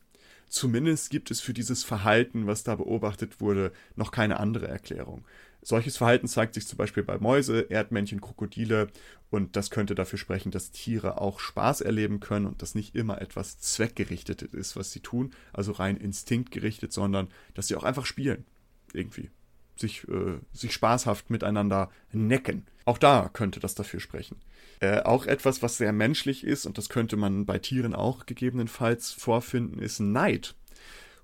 Zumindest 0.48 1.10
gibt 1.10 1.30
es 1.30 1.42
für 1.42 1.52
dieses 1.52 1.84
Verhalten, 1.84 2.46
was 2.46 2.64
da 2.64 2.74
beobachtet 2.76 3.42
wurde, 3.42 3.70
noch 3.96 4.12
keine 4.12 4.40
andere 4.40 4.66
Erklärung. 4.66 5.26
Solches 5.62 5.96
Verhalten 5.96 6.28
zeigt 6.28 6.54
sich 6.54 6.66
zum 6.66 6.78
Beispiel 6.78 7.02
bei 7.02 7.18
Mäuse, 7.18 7.66
Erdmännchen, 7.68 8.20
Krokodile 8.20 8.88
und 9.30 9.56
das 9.56 9.70
könnte 9.70 9.94
dafür 9.94 10.18
sprechen, 10.18 10.50
dass 10.50 10.70
Tiere 10.70 11.20
auch 11.20 11.40
Spaß 11.40 11.80
erleben 11.82 12.20
können 12.20 12.46
und 12.46 12.62
dass 12.62 12.74
nicht 12.74 12.94
immer 12.94 13.20
etwas 13.20 13.58
zweckgerichtetes 13.58 14.54
ist, 14.54 14.76
was 14.76 14.92
sie 14.92 15.00
tun, 15.00 15.32
also 15.52 15.72
rein 15.72 15.96
instinktgerichtet, 15.96 16.92
sondern 16.92 17.28
dass 17.54 17.68
sie 17.68 17.76
auch 17.76 17.84
einfach 17.84 18.06
spielen. 18.06 18.44
Irgendwie. 18.92 19.30
Sich, 19.76 20.08
äh, 20.08 20.38
sich 20.52 20.72
spaßhaft 20.72 21.30
miteinander 21.30 21.90
necken. 22.12 22.66
Auch 22.84 22.98
da 22.98 23.28
könnte 23.32 23.60
das 23.60 23.74
dafür 23.74 24.00
sprechen. 24.00 24.36
Äh, 24.80 25.02
auch 25.02 25.26
etwas, 25.26 25.62
was 25.62 25.76
sehr 25.76 25.92
menschlich 25.92 26.44
ist, 26.44 26.64
und 26.64 26.78
das 26.78 26.88
könnte 26.88 27.16
man 27.16 27.46
bei 27.46 27.58
Tieren 27.58 27.94
auch 27.94 28.26
gegebenenfalls 28.26 29.12
vorfinden, 29.12 29.78
ist 29.80 30.00
Neid. 30.00 30.54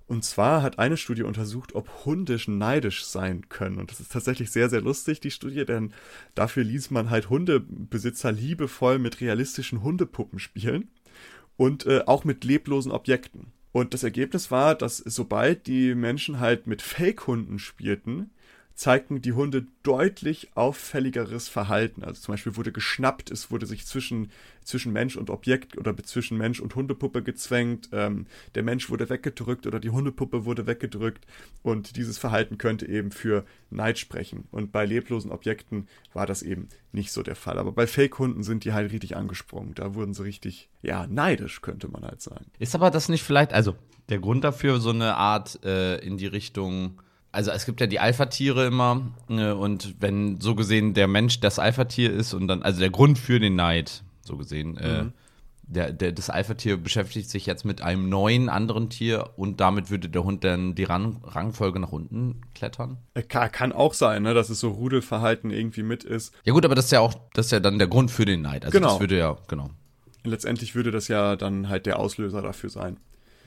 Und 0.06 0.23
zwar 0.25 0.62
hat 0.62 0.78
eine 0.78 0.99
Studie 0.99 1.23
untersucht, 1.23 1.75
ob 1.75 2.04
Hunde 2.04 2.38
neidisch 2.46 3.04
sein 3.06 3.49
können. 3.49 3.78
Und 3.78 3.90
das 3.90 4.00
ist 4.00 4.12
tatsächlich 4.12 4.50
sehr, 4.50 4.68
sehr 4.68 4.82
lustig, 4.82 5.20
die 5.20 5.30
Studie, 5.30 5.64
denn 5.64 5.94
dafür 6.34 6.62
ließ 6.62 6.90
man 6.90 7.08
halt 7.08 7.30
Hundebesitzer 7.30 8.30
liebevoll 8.30 8.99
mit 8.99 9.20
realistischen 9.20 9.82
Hundepuppen 9.82 10.38
spielen 10.38 10.88
und 11.56 11.87
äh, 11.87 12.02
auch 12.06 12.25
mit 12.25 12.44
leblosen 12.44 12.92
Objekten. 12.92 13.52
Und 13.73 13.94
das 13.94 14.04
Ergebnis 14.04 14.50
war, 14.50 14.75
dass 14.75 14.99
sobald 14.99 15.66
die 15.66 15.94
Menschen 15.94 16.38
halt 16.38 16.66
mit 16.66 16.82
Fake-Hunden 16.82 17.58
spielten, 17.58 18.30
zeigten 18.75 19.23
die 19.23 19.33
Hunde 19.33 19.66
deutlich 19.85 20.49
auffälligeres 20.57 21.49
Verhalten. 21.49 22.02
Also 22.02 22.21
zum 22.21 22.33
Beispiel 22.33 22.57
wurde 22.57 22.73
geschnappt, 22.73 23.31
es 23.31 23.50
wurde 23.50 23.66
sich 23.66 23.87
zwischen, 23.87 24.33
zwischen 24.64 24.93
Mensch 24.93 25.16
und 25.16 25.31
Objekt 25.31 25.78
oder 25.78 25.97
zwischen 25.99 26.38
Mensch 26.38 26.59
und 26.59 26.75
Hundepuppe 26.75 27.23
gezwängt, 27.23 27.90
ähm, 27.93 28.26
der 28.57 28.64
Mensch 28.64 28.90
wurde 28.90 29.09
weggedrückt 29.09 29.69
oder 29.69 29.78
die 29.78 29.90
Hundepuppe 29.90 30.45
wurde 30.45 30.66
weggedrückt 30.66 31.25
und 31.62 31.97
dieses 31.97 32.19
Verhalten 32.19 32.59
könnte 32.59 32.88
eben 32.88 33.12
für 33.12 33.45
Neid 33.71 33.99
sprechen. 33.99 34.49
Und 34.50 34.73
bei 34.73 34.85
leblosen 34.85 35.31
Objekten 35.31 35.87
war 36.12 36.26
das 36.26 36.43
eben 36.43 36.69
nicht 36.90 37.12
so 37.12 37.23
der 37.23 37.37
Fall. 37.37 37.59
Aber 37.59 37.71
bei 37.71 37.87
Fake-Hunden 37.87 38.43
sind 38.43 38.64
die 38.64 38.73
halt 38.73 38.93
richtig 38.93 39.16
angesprungen. 39.16 39.75
Da 39.75 39.95
wurden 39.95 40.14
sie 40.14 40.25
richtig, 40.25 40.69
ja, 40.83 41.07
neidisch, 41.07 41.61
könnte 41.61 41.88
man 41.88 42.02
halt 42.02 42.23
sagen. 42.23 42.47
Ist 42.59 42.75
aber 42.75 42.90
das 42.90 43.09
nicht 43.09 43.23
vielleicht, 43.23 43.52
also 43.52 43.76
der 44.09 44.19
Grund 44.19 44.43
dafür 44.43 44.81
so 44.81 44.90
eine 44.90 45.14
Art 45.14 45.64
äh, 45.64 45.99
in 45.99 46.16
die 46.16 46.26
Richtung 46.26 47.00
also 47.34 47.50
es 47.50 47.66
gibt 47.66 47.80
ja 47.80 47.86
die 47.86 48.00
Alpha-Tiere 48.00 48.66
immer 48.66 49.12
äh, 49.28 49.50
und 49.50 49.96
wenn 50.00 50.40
so 50.40 50.54
gesehen 50.54 50.94
der 50.94 51.08
Mensch 51.08 51.40
das 51.40 51.58
Alpha-Tier 51.58 52.12
ist 52.12 52.32
und 52.32 52.48
dann, 52.48 52.62
also 52.62 52.80
der 52.80 52.90
Grund 52.90 53.18
für 53.18 53.40
den 53.40 53.56
Neid, 53.56 54.02
so 54.22 54.36
gesehen, 54.36 54.76
äh, 54.76 55.02
mhm. 55.02 55.08
äh, 55.08 55.12
der, 55.66 55.92
der, 55.92 56.12
das 56.12 56.30
Alpha-Tier 56.30 56.76
beschäftigt 56.76 57.30
sich 57.30 57.46
jetzt 57.46 57.64
mit 57.64 57.82
einem 57.82 58.08
neuen 58.08 58.48
anderen 58.48 58.90
Tier 58.90 59.30
und 59.36 59.60
damit 59.60 59.90
würde 59.90 60.08
der 60.08 60.24
Hund 60.24 60.44
dann 60.44 60.74
die 60.74 60.84
Rang, 60.84 61.22
Rangfolge 61.24 61.80
nach 61.80 61.92
unten 61.92 62.42
klettern? 62.54 62.98
Äh, 63.14 63.22
kann, 63.22 63.50
kann 63.50 63.72
auch 63.72 63.94
sein, 63.94 64.22
ne, 64.22 64.34
dass 64.34 64.50
es 64.50 64.60
so 64.60 64.70
Rudelverhalten 64.70 65.50
irgendwie 65.50 65.82
mit 65.82 66.04
ist. 66.04 66.34
Ja 66.44 66.52
gut, 66.52 66.64
aber 66.64 66.74
das 66.74 66.86
ist 66.86 66.90
ja 66.92 67.00
auch, 67.00 67.14
das 67.32 67.46
ist 67.46 67.52
ja 67.52 67.60
dann 67.60 67.78
der 67.78 67.88
Grund 67.88 68.10
für 68.10 68.24
den 68.24 68.42
Neid. 68.42 68.64
Also 68.64 68.78
genau. 68.78 68.90
das 68.90 69.00
würde 69.00 69.18
ja, 69.18 69.36
genau. 69.48 69.70
Letztendlich 70.22 70.74
würde 70.74 70.90
das 70.90 71.08
ja 71.08 71.36
dann 71.36 71.68
halt 71.68 71.86
der 71.86 71.98
Auslöser 71.98 72.40
dafür 72.40 72.70
sein. 72.70 72.98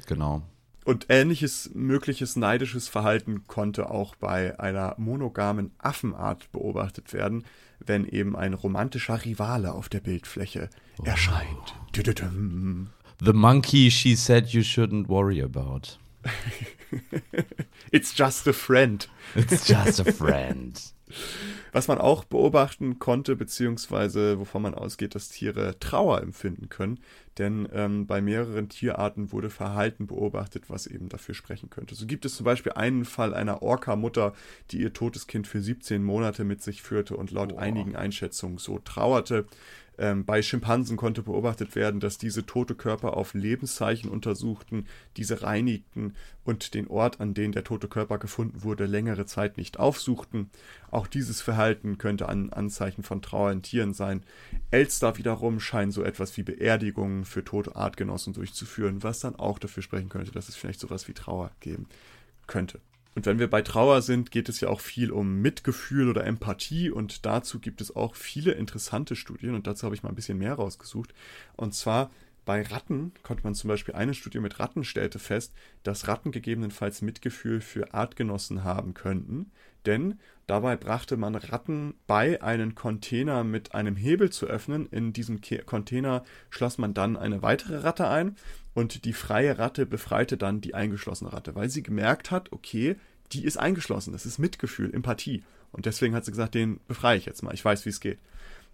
Genau. 0.08 0.44
Und 0.88 1.08
ähnliches 1.10 1.72
mögliches 1.74 2.38
neidisches 2.38 2.88
Verhalten 2.88 3.46
konnte 3.46 3.92
auch 3.92 4.16
bei 4.16 4.58
einer 4.58 4.96
monogamen 4.98 5.72
Affenart 5.80 6.50
beobachtet 6.54 7.12
werden, 7.12 7.44
wenn 7.86 8.08
eben 8.08 8.38
ein 8.38 8.54
romantischer 8.54 9.26
Rivale 9.26 9.74
auf 9.74 9.90
der 9.90 10.00
Bildfläche 10.00 10.70
oh. 11.00 11.04
erscheint. 11.04 11.76
The 11.94 13.34
monkey 13.34 13.92
she 13.92 14.16
said 14.16 14.48
you 14.48 14.62
shouldn't 14.62 15.10
worry 15.10 15.42
about. 15.42 15.98
It's 17.92 18.18
just 18.18 18.48
a 18.48 18.54
friend. 18.54 19.10
It's 19.36 19.68
just 19.68 20.00
a 20.00 20.14
friend. 20.14 20.82
Was 21.78 21.88
man 21.88 22.00
auch 22.00 22.24
beobachten 22.24 22.98
konnte, 22.98 23.36
beziehungsweise 23.36 24.40
wovon 24.40 24.64
man 24.64 24.74
ausgeht, 24.74 25.14
dass 25.14 25.30
Tiere 25.30 25.78
Trauer 25.80 26.24
empfinden 26.24 26.70
können. 26.70 27.00
Denn 27.38 27.70
ähm, 27.72 28.08
bei 28.08 28.20
mehreren 28.20 28.68
Tierarten 28.68 29.32
wurde 29.32 29.52
Verhalten 29.52 30.08
beobachtet, 30.08 30.72
was 30.72 30.88
eben 30.88 31.08
dafür 31.08 31.36
sprechen 31.36 31.70
könnte. 31.70 31.94
So 31.94 32.08
gibt 32.08 32.26
es 32.26 32.36
zum 32.36 32.46
Beispiel 32.46 32.72
einen 32.72 33.06
Fall 33.06 33.36
einer 33.36 33.62
Orca-Mutter, 33.62 34.34
die 34.72 34.82
ihr 34.82 34.92
totes 34.92 35.28
Kind 35.28 35.46
für 35.46 35.62
17 35.62 36.04
Monate 36.04 36.46
mit 36.46 36.64
sich 36.64 36.82
führte 36.82 37.16
und 37.16 37.30
laut 37.30 37.52
wow. 37.52 37.60
einigen 37.60 37.96
Einschätzungen 37.96 38.58
so 38.58 38.80
trauerte. 38.80 39.46
Ähm, 39.98 40.26
bei 40.26 40.42
Schimpansen 40.42 40.96
konnte 40.96 41.24
beobachtet 41.24 41.76
werden, 41.76 42.00
dass 42.00 42.18
diese 42.18 42.46
tote 42.46 42.76
Körper 42.76 43.18
auf 43.18 43.34
Lebenszeichen 43.34 44.10
untersuchten, 44.10 44.86
diese 45.18 45.42
reinigten 45.42 46.14
und 46.44 46.74
den 46.74 46.88
Ort, 46.88 47.20
an 47.20 47.34
dem 47.34 47.52
der 47.52 47.64
tote 47.64 47.88
Körper 47.88 48.20
gefunden 48.20 48.64
wurde, 48.64 48.86
längere 48.86 49.26
Zeit 49.26 49.58
nicht 49.58 49.80
aufsuchten. 49.80 50.50
Auch 50.92 51.08
dieses 51.08 51.42
Verhalten 51.42 51.98
könnte 51.98 52.30
ein 52.30 52.54
Anzeichen 52.54 53.04
von 53.04 53.22
Trauer 53.22 53.52
in 53.52 53.64
Tieren 53.64 53.94
sein. 53.94 54.24
Elster 54.72 55.18
wiederum 55.18 55.60
scheinen 55.60 55.92
so 55.92 56.04
etwas 56.04 56.38
wie 56.38 56.44
Beerdigungen 56.44 57.26
für 57.26 57.44
tote 57.44 57.76
Artgenossen 57.76 58.34
durchzuführen, 58.34 59.04
was 59.04 59.20
dann 59.20 59.36
auch 59.36 59.60
dafür 59.60 59.84
sprechen 59.84 60.10
könnte, 60.10 60.32
dass 60.32 60.50
es 60.50 60.56
vielleicht 60.56 60.80
sowas 60.80 61.08
wie 61.08 61.14
Trauer 61.14 61.52
geben 61.60 61.88
könnte. 62.46 62.80
Und 63.18 63.26
wenn 63.26 63.40
wir 63.40 63.50
bei 63.50 63.64
Trauer 63.64 64.04
sind, 64.04 64.30
geht 64.30 64.48
es 64.48 64.60
ja 64.60 64.70
auch 64.70 64.80
viel 64.80 65.10
um 65.10 65.42
Mitgefühl 65.42 66.08
oder 66.08 66.24
Empathie 66.24 66.92
und 66.92 67.26
dazu 67.26 67.60
gibt 67.60 67.82
es 67.82 67.96
auch 67.96 68.14
viele 68.14 68.52
interessante 68.52 69.16
Studien 69.16 69.56
und 69.56 69.66
dazu 69.66 69.86
habe 69.86 69.96
ich 69.96 70.04
mal 70.04 70.10
ein 70.10 70.16
bisschen 70.16 70.38
mehr 70.38 70.54
rausgesucht. 70.54 71.16
Und 71.56 71.74
zwar 71.74 72.12
bei 72.46 72.62
Ratten 72.62 73.14
konnte 73.24 73.44
man 73.44 73.56
zum 73.56 73.70
Beispiel 73.70 73.96
eine 73.96 74.14
Studie 74.14 74.40
mit 74.40 74.60
Ratten 74.60 74.84
stellte 74.84 75.18
fest, 75.18 75.52
dass 75.82 76.08
Ratten 76.08 76.32
gegebenenfalls 76.32 77.02
Mitgefühl 77.02 77.60
für 77.60 77.92
Artgenossen 77.92 78.64
haben 78.64 78.94
könnten, 78.94 79.50
denn 79.88 80.20
dabei 80.46 80.76
brachte 80.76 81.18
man 81.18 81.34
Ratten 81.34 81.96
bei, 82.06 82.44
einen 82.44 82.76
Container 82.76 83.44
mit 83.44 83.74
einem 83.74 83.96
Hebel 83.96 84.30
zu 84.30 84.46
öffnen. 84.46 84.86
In 84.92 85.12
diesem 85.12 85.42
Container 85.66 86.24
schloss 86.52 86.78
man 86.78 86.94
dann 86.94 87.18
eine 87.18 87.42
weitere 87.42 87.78
Ratte 87.78 88.08
ein 88.10 88.36
und 88.78 89.06
die 89.06 89.14
freie 89.14 89.58
Ratte 89.58 89.88
befreite 89.88 90.38
dann 90.38 90.62
die 90.62 90.76
eingeschlossene 90.76 91.34
Ratte, 91.34 91.56
weil 91.56 91.68
sie 91.68 91.82
gemerkt 91.82 92.30
hat, 92.30 92.52
okay, 92.52 92.96
die 93.32 93.44
ist 93.44 93.58
eingeschlossen, 93.58 94.12
das 94.12 94.28
ist 94.28 94.38
Mitgefühl, 94.38 94.94
Empathie. 94.94 95.44
Und 95.72 95.88
deswegen 95.88 96.14
hat 96.14 96.26
sie 96.26 96.32
gesagt, 96.32 96.54
den 96.54 96.80
befreie 96.88 97.18
ich 97.18 97.26
jetzt 97.26 97.42
mal, 97.42 97.56
ich 97.56 97.66
weiß, 97.66 97.88
wie 97.88 97.90
es 97.90 98.00
geht. 98.00 98.20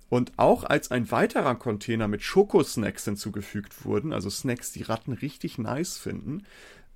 Und 0.10 0.34
auch 0.36 0.66
als 0.66 0.92
ein 0.92 1.10
weiterer 1.10 1.56
Container 1.56 2.10
mit 2.10 2.22
Schokosnacks 2.22 3.06
hinzugefügt 3.06 3.86
wurden, 3.86 4.12
also 4.12 4.30
Snacks, 4.30 4.74
die 4.74 4.84
Ratten 4.84 5.14
richtig 5.14 5.58
nice 5.58 5.98
finden, 5.98 6.44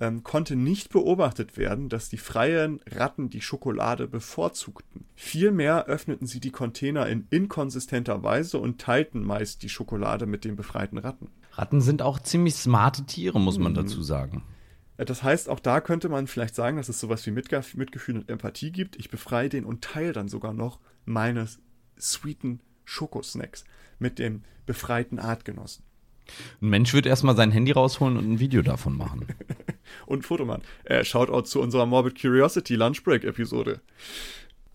ähm, 0.01 0.23
konnte 0.23 0.57
nicht 0.57 0.89
beobachtet 0.89 1.55
werden, 1.55 1.87
dass 1.87 2.09
die 2.09 2.17
freien 2.17 2.81
Ratten 2.91 3.29
die 3.29 3.41
Schokolade 3.41 4.09
bevorzugten. 4.09 5.05
Vielmehr 5.15 5.85
öffneten 5.85 6.27
sie 6.27 6.41
die 6.41 6.51
Container 6.51 7.07
in 7.07 7.25
inkonsistenter 7.29 8.21
Weise 8.21 8.57
und 8.57 8.81
teilten 8.81 9.23
meist 9.23 9.63
die 9.63 9.69
Schokolade 9.69 10.25
mit 10.25 10.43
den 10.43 10.57
befreiten 10.57 10.97
Ratten. 10.97 11.29
Ratten 11.57 11.81
sind 11.81 12.01
auch 12.01 12.19
ziemlich 12.19 12.55
smarte 12.55 13.05
Tiere, 13.05 13.39
muss 13.39 13.57
man 13.57 13.71
mhm. 13.71 13.77
dazu 13.77 14.03
sagen. 14.03 14.43
Das 14.97 15.23
heißt, 15.23 15.49
auch 15.49 15.59
da 15.59 15.81
könnte 15.81 16.09
man 16.09 16.27
vielleicht 16.27 16.55
sagen, 16.55 16.77
dass 16.77 16.89
es 16.89 16.99
sowas 16.99 17.25
wie 17.25 17.31
Mitgefühl 17.31 18.17
und 18.17 18.29
Empathie 18.29 18.71
gibt. 18.71 18.95
Ich 18.95 19.09
befreie 19.09 19.49
den 19.49 19.65
und 19.65 19.83
teile 19.83 20.11
dann 20.11 20.27
sogar 20.27 20.53
noch 20.53 20.79
meine 21.05 21.47
sweeten 21.99 22.61
Schokosnacks 22.85 23.63
mit 23.99 24.17
dem 24.17 24.43
befreiten 24.65 25.19
Artgenossen. 25.19 25.83
Ein 26.61 26.69
Mensch 26.69 26.93
wird 26.93 27.05
erstmal 27.05 27.35
sein 27.35 27.51
Handy 27.51 27.71
rausholen 27.71 28.17
und 28.17 28.29
ein 28.29 28.39
Video 28.39 28.61
davon 28.61 28.97
machen. 28.97 29.27
und 30.05 30.25
Fotomann. 30.25 30.61
Äh, 30.83 31.03
Shoutout 31.03 31.43
zu 31.43 31.61
unserer 31.61 31.85
Morbid 31.85 32.19
Curiosity 32.19 32.75
Lunchbreak-Episode. 32.75 33.81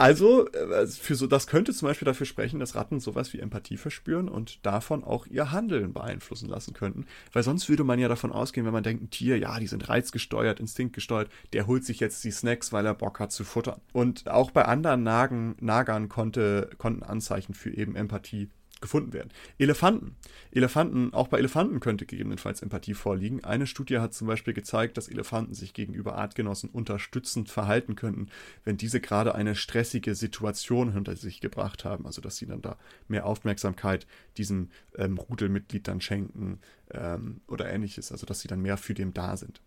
Also, 0.03 0.49
äh, 0.49 0.89
für 0.89 1.15
so, 1.15 1.29
das 1.29 1.47
könnte 1.47 1.73
zum 1.73 1.87
Beispiel 1.87 2.07
dafür 2.07 2.27
sprechen, 2.27 2.59
dass 2.59 2.75
Ratten 2.75 2.99
sowas 2.99 3.33
wie 3.33 3.39
Empathie 3.39 3.77
verspüren 3.77 4.29
und 4.29 4.67
davon 4.67 5.05
auch 5.05 5.29
ihr 5.29 5.53
Handeln 5.53 5.93
beeinflussen 5.93 6.49
lassen 6.49 6.75
könnten. 6.75 7.07
Weil 7.33 7.45
sonst 7.45 7.69
würde 7.69 7.85
man 7.85 8.01
ja 8.01 8.09
davon 8.09 8.33
ausgehen, 8.33 8.67
wenn 8.67 8.73
man 8.73 8.83
denkt, 8.83 9.05
ein 9.05 9.11
Tier, 9.11 9.39
ja, 9.39 9.57
die 9.61 9.69
sind 9.69 9.89
reizgesteuert, 9.89 10.59
instinktgesteuert, 10.59 11.31
der 11.53 11.69
holt 11.69 11.85
sich 11.85 12.01
jetzt 12.01 12.25
die 12.25 12.33
Snacks, 12.33 12.73
weil 12.73 12.85
er 12.85 12.95
Bock 12.95 13.21
hat 13.21 13.31
zu 13.31 13.45
futtern. 13.45 13.81
Und 13.93 14.29
auch 14.29 14.51
bei 14.51 14.65
anderen 14.65 15.05
Nagen, 15.05 15.55
Nagern 15.61 16.09
konnte, 16.09 16.71
konnten 16.79 17.05
Anzeichen 17.05 17.55
für 17.55 17.71
eben 17.71 17.95
Empathie 17.95 18.51
gefunden 18.83 19.15
werden. 19.15 19.31
Elefanten. 19.59 20.17
Elefanten, 20.51 21.15
auch 21.15 21.29
bei 21.29 21.39
Elefanten 21.39 21.81
könnte 21.81 22.05
gegebenenfalls 22.05 22.61
Empathie 22.61 22.93
vorliegen. 22.93 23.43
Eine 23.43 23.67
Studie 23.67 23.99
hat 23.99 24.13
zum 24.13 24.27
Beispiel 24.27 24.53
gezeigt, 24.53 24.99
dass 24.99 25.09
Elefanten 25.09 25.55
sich 25.55 25.73
gegenüber 25.73 26.17
Artgenossen 26.17 26.69
unterstützend 26.69 27.49
verhalten 27.49 27.97
könnten, 27.97 28.29
wenn 28.65 28.77
diese 28.77 29.01
gerade 29.01 29.35
eine 29.35 29.55
stressige 29.55 30.15
Situation 30.15 30.93
hinter 30.93 31.17
sich 31.17 31.41
gebracht 31.41 31.85
haben. 31.87 32.05
Also 32.05 32.21
dass 32.21 32.37
sie 32.37 32.47
dann 32.47 32.61
da 32.61 32.77
mehr 33.09 33.25
Aufmerksamkeit 33.25 34.07
diesem 34.37 34.69
ähm, 34.97 35.17
Rudelmitglied 35.17 35.89
dann 35.89 36.03
schenken 36.03 36.61
ähm, 36.91 37.41
oder 37.49 37.73
ähnliches. 37.73 38.13
Also 38.13 38.27
dass 38.27 38.41
sie 38.41 38.49
dann 38.49 38.61
mehr 38.61 38.77
für 38.77 38.95
den 38.95 39.15
da 39.15 39.37
sind. 39.37 39.63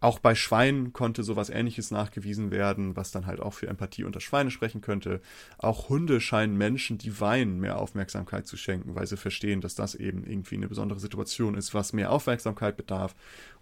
Auch 0.00 0.18
bei 0.18 0.34
Schweinen 0.34 0.92
konnte 0.92 1.22
sowas 1.22 1.48
ähnliches 1.48 1.90
nachgewiesen 1.90 2.50
werden, 2.50 2.94
was 2.94 3.10
dann 3.10 3.24
halt 3.26 3.40
auch 3.40 3.54
für 3.54 3.68
Empathie 3.68 4.04
unter 4.04 4.20
Schweine 4.20 4.50
sprechen 4.50 4.82
könnte. 4.82 5.20
Auch 5.56 5.88
Hunde 5.88 6.20
scheinen 6.20 6.58
Menschen, 6.58 6.98
die 6.98 7.20
weinen, 7.20 7.58
mehr 7.58 7.78
Aufmerksamkeit 7.78 8.46
zu 8.46 8.56
schenken, 8.56 8.94
weil 8.94 9.06
sie 9.06 9.16
verstehen, 9.16 9.60
dass 9.62 9.74
das 9.74 9.94
eben 9.94 10.24
irgendwie 10.24 10.56
eine 10.56 10.68
besondere 10.68 11.00
Situation 11.00 11.54
ist, 11.54 11.72
was 11.72 11.94
mehr 11.94 12.10
Aufmerksamkeit 12.10 12.76
bedarf. 12.76 13.14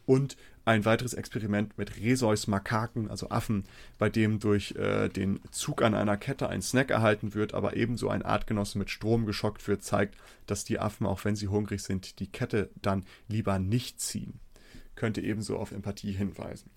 Und 0.05 0.37
ein 0.65 0.85
weiteres 0.85 1.15
Experiment 1.15 1.77
mit 1.79 1.97
Rheseus 1.97 2.47
Makaken, 2.47 3.09
also 3.09 3.31
Affen, 3.31 3.65
bei 3.99 4.09
dem 4.09 4.41
durch 4.41 4.73
äh, 4.77 5.09
den 5.09 5.41
Zug 5.51 5.83
an 5.83 5.95
einer 5.95 6.17
Kette 6.17 6.49
ein 6.49 6.62
Snack 6.62 6.91
erhalten 6.91 7.35
wird, 7.35 7.55
aber 7.55 7.77
ebenso 7.77 8.09
ein 8.09 8.23
Artgenosse 8.23 8.79
mit 8.79 8.91
Strom 8.91 9.27
geschockt 9.27 9.67
wird, 9.69 9.83
zeigt, 9.83 10.17
dass 10.47 10.65
die 10.65 10.79
Affen, 10.79 11.07
auch 11.07 11.25
wenn 11.25 11.37
sie 11.37 11.49
hungrig 11.49 11.83
sind, 11.83 12.19
die 12.19 12.31
Kette 12.31 12.71
dann 12.81 13.05
lieber 13.29 13.59
nicht 13.59 14.01
ziehen 14.01 14.41
könnte 15.03 15.21
ebenso 15.21 15.57
auf 15.57 15.73
Empathie 15.73 16.13
hinweisen. 16.13 16.71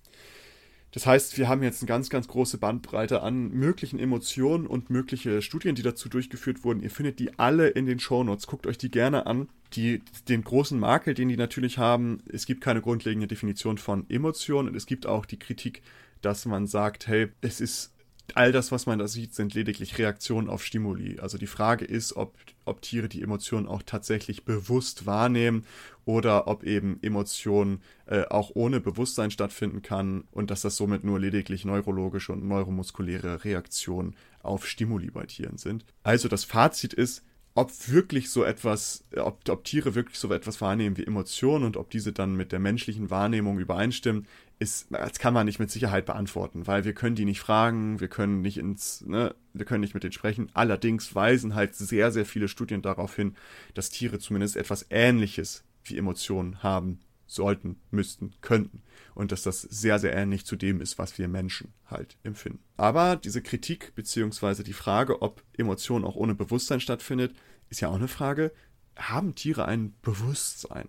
Das 0.90 1.06
heißt, 1.06 1.38
wir 1.38 1.48
haben 1.48 1.62
jetzt 1.62 1.84
eine 1.84 1.88
ganz, 1.88 2.10
ganz 2.10 2.28
große 2.28 2.58
Bandbreite 2.58 3.22
an 3.22 3.52
möglichen 3.52 4.00
Emotionen 4.00 4.66
und 4.66 4.90
mögliche 4.90 5.44
Studien, 5.44 5.76
die 5.76 5.84
dazu 5.84 6.10
durchgeführt 6.10 6.64
wurden. 6.64 6.82
Ihr 6.82 6.90
findet 6.90 7.20
die 7.20 7.38
alle 7.38 7.68
in 7.68 7.86
den 7.86 8.00
Shownotes. 8.00 8.48
Guckt 8.48 8.66
euch 8.66 8.80
die 8.80 8.90
gerne 8.90 9.28
an. 9.28 9.48
Die, 9.74 10.02
den 10.28 10.44
großen 10.44 10.80
Makel, 10.80 11.14
den 11.14 11.30
die 11.30 11.38
natürlich 11.38 11.78
haben, 11.78 12.18
es 12.28 12.48
gibt 12.48 12.62
keine 12.62 12.82
grundlegende 12.82 13.28
Definition 13.28 13.78
von 13.78 14.10
Emotionen 14.10 14.70
und 14.70 14.76
es 14.76 14.88
gibt 14.88 15.06
auch 15.06 15.28
die 15.28 15.38
Kritik, 15.38 15.84
dass 16.22 16.48
man 16.48 16.66
sagt, 16.66 17.06
hey, 17.06 17.28
es 17.42 17.62
ist 17.62 17.94
all 18.34 18.52
das, 18.52 18.72
was 18.72 18.86
man 18.86 19.00
da 19.00 19.08
sieht, 19.08 19.36
sind 19.36 19.54
lediglich 19.54 19.98
Reaktionen 19.98 20.50
auf 20.50 20.64
Stimuli. 20.64 21.20
Also 21.20 21.38
die 21.38 21.48
Frage 21.48 21.86
ist, 21.86 22.16
ob, 22.16 22.36
ob 22.66 22.82
Tiere 22.82 23.08
die 23.08 23.22
Emotionen 23.22 23.68
auch 23.68 23.84
tatsächlich 23.84 24.46
bewusst 24.46 25.06
wahrnehmen 25.06 25.66
oder 26.06 26.48
ob 26.48 26.64
eben 26.64 27.00
Emotionen 27.02 27.82
äh, 28.06 28.24
auch 28.26 28.52
ohne 28.54 28.80
Bewusstsein 28.80 29.32
stattfinden 29.32 29.82
kann 29.82 30.26
und 30.32 30.50
dass 30.52 30.62
das 30.62 30.76
somit 30.76 31.04
nur 31.04 31.20
lediglich 31.20 31.66
neurologische 31.66 32.32
und 32.32 32.46
neuromuskuläre 32.48 33.44
Reaktionen 33.44 34.16
auf 34.42 34.68
Stimuli 34.68 35.12
bei 35.12 35.26
Tieren 35.26 35.58
sind. 35.58 35.86
Also 36.04 36.28
das 36.28 36.44
Fazit 36.44 36.94
ist, 36.94 37.24
ob 37.56 37.72
wirklich 37.88 38.30
so 38.30 38.44
etwas, 38.44 39.06
ob, 39.16 39.48
ob 39.50 39.64
Tiere 39.64 39.96
wirklich 39.96 40.20
so 40.20 40.32
etwas 40.32 40.60
wahrnehmen 40.60 40.98
wie 40.98 41.06
Emotionen 41.06 41.64
und 41.64 41.78
ob 41.78 41.90
diese 41.90 42.12
dann 42.12 42.36
mit 42.36 42.52
der 42.52 42.60
menschlichen 42.60 43.10
Wahrnehmung 43.10 43.60
übereinstimmen, 43.60 44.28
ist, 44.60 44.88
das 44.90 45.20
kann 45.20 45.34
man 45.34 45.46
nicht 45.46 45.60
mit 45.60 45.70
Sicherheit 45.70 46.06
beantworten, 46.06 46.68
weil 46.68 46.86
wir 46.86 46.94
können 46.94 47.16
die 47.16 47.26
nicht 47.26 47.40
fragen, 47.40 48.00
wir 48.00 48.08
können 48.08 48.42
nicht 48.42 48.58
ins, 48.58 49.02
ne, 49.06 49.36
wir 49.54 49.66
können 49.66 49.82
nicht 49.82 49.94
mit 49.94 50.04
denen 50.04 50.14
sprechen. 50.14 50.50
Allerdings 50.54 51.14
weisen 51.14 51.56
halt 51.56 51.76
sehr, 51.76 52.12
sehr 52.12 52.26
viele 52.26 52.48
Studien 52.48 52.82
darauf 52.82 53.16
hin, 53.16 53.36
dass 53.74 53.90
Tiere 53.90 54.20
zumindest 54.20 54.56
etwas 54.56 54.86
Ähnliches 54.90 55.64
wie 55.84 55.98
Emotionen 55.98 56.64
haben 56.64 57.00
sollten, 57.28 57.78
müssten, 57.92 58.34
könnten. 58.42 58.82
Und 59.14 59.32
dass 59.32 59.44
das 59.44 59.62
sehr, 59.62 60.00
sehr 60.00 60.14
ähnlich 60.14 60.46
zu 60.46 60.56
dem 60.56 60.82
ist, 60.82 60.98
was 60.98 61.18
wir 61.18 61.28
Menschen 61.28 61.74
halt 61.86 62.18
empfinden. 62.24 62.60
Aber 62.78 63.16
diese 63.16 63.42
Kritik 63.42 63.94
beziehungsweise 63.96 64.64
die 64.64 64.74
Frage, 64.74 65.22
ob 65.22 65.44
Emotion 65.58 66.06
auch 66.06 66.16
ohne 66.16 66.36
Bewusstsein 66.36 66.80
stattfindet, 66.80 67.36
ist 67.70 67.82
ja 67.82 67.90
auch 67.90 67.96
eine 67.96 68.08
Frage, 68.08 68.52
haben 68.96 69.36
Tiere 69.36 69.66
ein 69.66 69.94
Bewusstsein? 70.02 70.88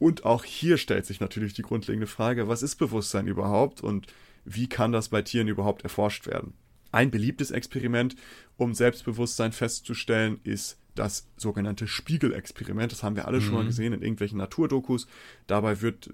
Und 0.00 0.24
auch 0.24 0.44
hier 0.44 0.78
stellt 0.78 1.04
sich 1.04 1.20
natürlich 1.20 1.52
die 1.52 1.62
grundlegende 1.62 2.06
Frage, 2.06 2.48
was 2.48 2.62
ist 2.62 2.76
Bewusstsein 2.76 3.26
überhaupt 3.26 3.82
und 3.82 4.06
wie 4.46 4.66
kann 4.66 4.92
das 4.92 5.10
bei 5.10 5.20
Tieren 5.20 5.46
überhaupt 5.46 5.82
erforscht 5.82 6.26
werden? 6.26 6.54
Ein 6.90 7.10
beliebtes 7.10 7.50
Experiment, 7.50 8.16
um 8.56 8.72
Selbstbewusstsein 8.72 9.52
festzustellen, 9.52 10.40
ist 10.42 10.78
das 10.94 11.28
sogenannte 11.36 11.86
Spiegelexperiment. 11.86 12.90
Das 12.92 13.02
haben 13.02 13.14
wir 13.14 13.28
alle 13.28 13.40
mhm. 13.40 13.42
schon 13.42 13.54
mal 13.54 13.62
mhm. 13.62 13.68
gesehen 13.68 13.92
in 13.92 14.00
irgendwelchen 14.00 14.38
Naturdokus. 14.38 15.06
Dabei 15.46 15.82
wird, 15.82 16.08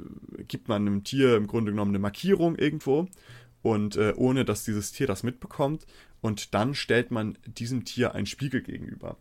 gibt 0.48 0.66
man 0.66 0.82
einem 0.82 1.04
Tier 1.04 1.36
im 1.36 1.46
Grunde 1.46 1.70
genommen 1.70 1.92
eine 1.92 2.00
Markierung 2.00 2.56
irgendwo 2.56 3.08
und 3.62 3.94
äh, 3.94 4.14
ohne 4.16 4.44
dass 4.44 4.64
dieses 4.64 4.90
Tier 4.90 5.06
das 5.06 5.22
mitbekommt. 5.22 5.86
Und 6.20 6.54
dann 6.54 6.74
stellt 6.74 7.12
man 7.12 7.38
diesem 7.46 7.84
Tier 7.84 8.16
einen 8.16 8.26
Spiegel 8.26 8.62
gegenüber. 8.62 9.16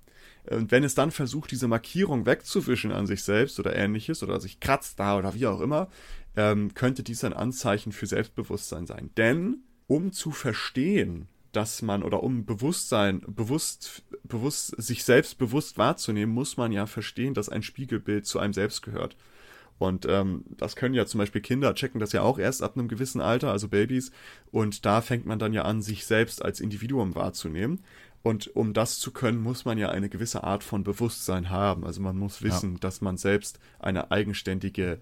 Und 0.49 0.71
wenn 0.71 0.83
es 0.83 0.95
dann 0.95 1.11
versucht, 1.11 1.51
diese 1.51 1.67
Markierung 1.67 2.25
wegzuwischen 2.25 2.91
an 2.91 3.07
sich 3.07 3.23
selbst 3.23 3.59
oder 3.59 3.75
ähnliches 3.75 4.23
oder 4.23 4.39
sich 4.39 4.59
kratzt 4.59 4.99
da 4.99 5.17
oder 5.17 5.33
wie 5.33 5.47
auch 5.47 5.61
immer, 5.61 5.89
ähm, 6.35 6.73
könnte 6.73 7.03
dies 7.03 7.23
ein 7.23 7.33
Anzeichen 7.33 7.91
für 7.91 8.05
Selbstbewusstsein 8.05 8.85
sein. 8.85 9.11
Denn 9.17 9.63
um 9.87 10.11
zu 10.11 10.31
verstehen, 10.31 11.27
dass 11.51 11.81
man 11.81 12.03
oder 12.03 12.21
um 12.21 12.45
Bewusstsein, 12.45 13.21
bewusst, 13.27 14.03
bewusst, 14.23 14.75
sich 14.81 15.03
selbst 15.03 15.37
bewusst 15.37 15.77
wahrzunehmen, 15.77 16.33
muss 16.33 16.57
man 16.57 16.71
ja 16.71 16.85
verstehen, 16.85 17.33
dass 17.33 17.49
ein 17.49 17.63
Spiegelbild 17.63 18.25
zu 18.25 18.39
einem 18.39 18.53
selbst 18.53 18.81
gehört. 18.81 19.15
Und 19.77 20.05
ähm, 20.07 20.45
das 20.57 20.75
können 20.75 20.95
ja 20.95 21.05
zum 21.05 21.19
Beispiel 21.19 21.41
Kinder 21.41 21.73
checken 21.75 21.99
das 21.99 22.13
ja 22.13 22.21
auch 22.21 22.39
erst 22.39 22.63
ab 22.63 22.77
einem 22.77 22.87
gewissen 22.87 23.21
Alter, 23.21 23.51
also 23.51 23.67
Babys. 23.67 24.11
Und 24.51 24.85
da 24.85 25.01
fängt 25.01 25.25
man 25.25 25.39
dann 25.39 25.53
ja 25.53 25.63
an, 25.63 25.81
sich 25.81 26.05
selbst 26.05 26.43
als 26.43 26.59
Individuum 26.59 27.15
wahrzunehmen. 27.15 27.81
Und 28.25 28.55
um 28.55 28.73
das 28.73 28.97
zu 28.97 29.11
können, 29.11 29.39
muss 29.39 29.65
man 29.65 29.77
ja 29.77 29.89
eine 29.89 30.09
gewisse 30.09 30.43
Art 30.43 30.63
von 30.63 30.83
Bewusstsein 30.83 31.51
haben. 31.51 31.85
Also 31.85 32.01
man 32.01 32.17
muss 32.17 32.41
wissen, 32.41 32.73
ja. 32.73 32.79
dass 32.79 32.99
man 32.99 33.17
selbst 33.17 33.59
eine 33.77 34.09
eigenständige 34.09 34.99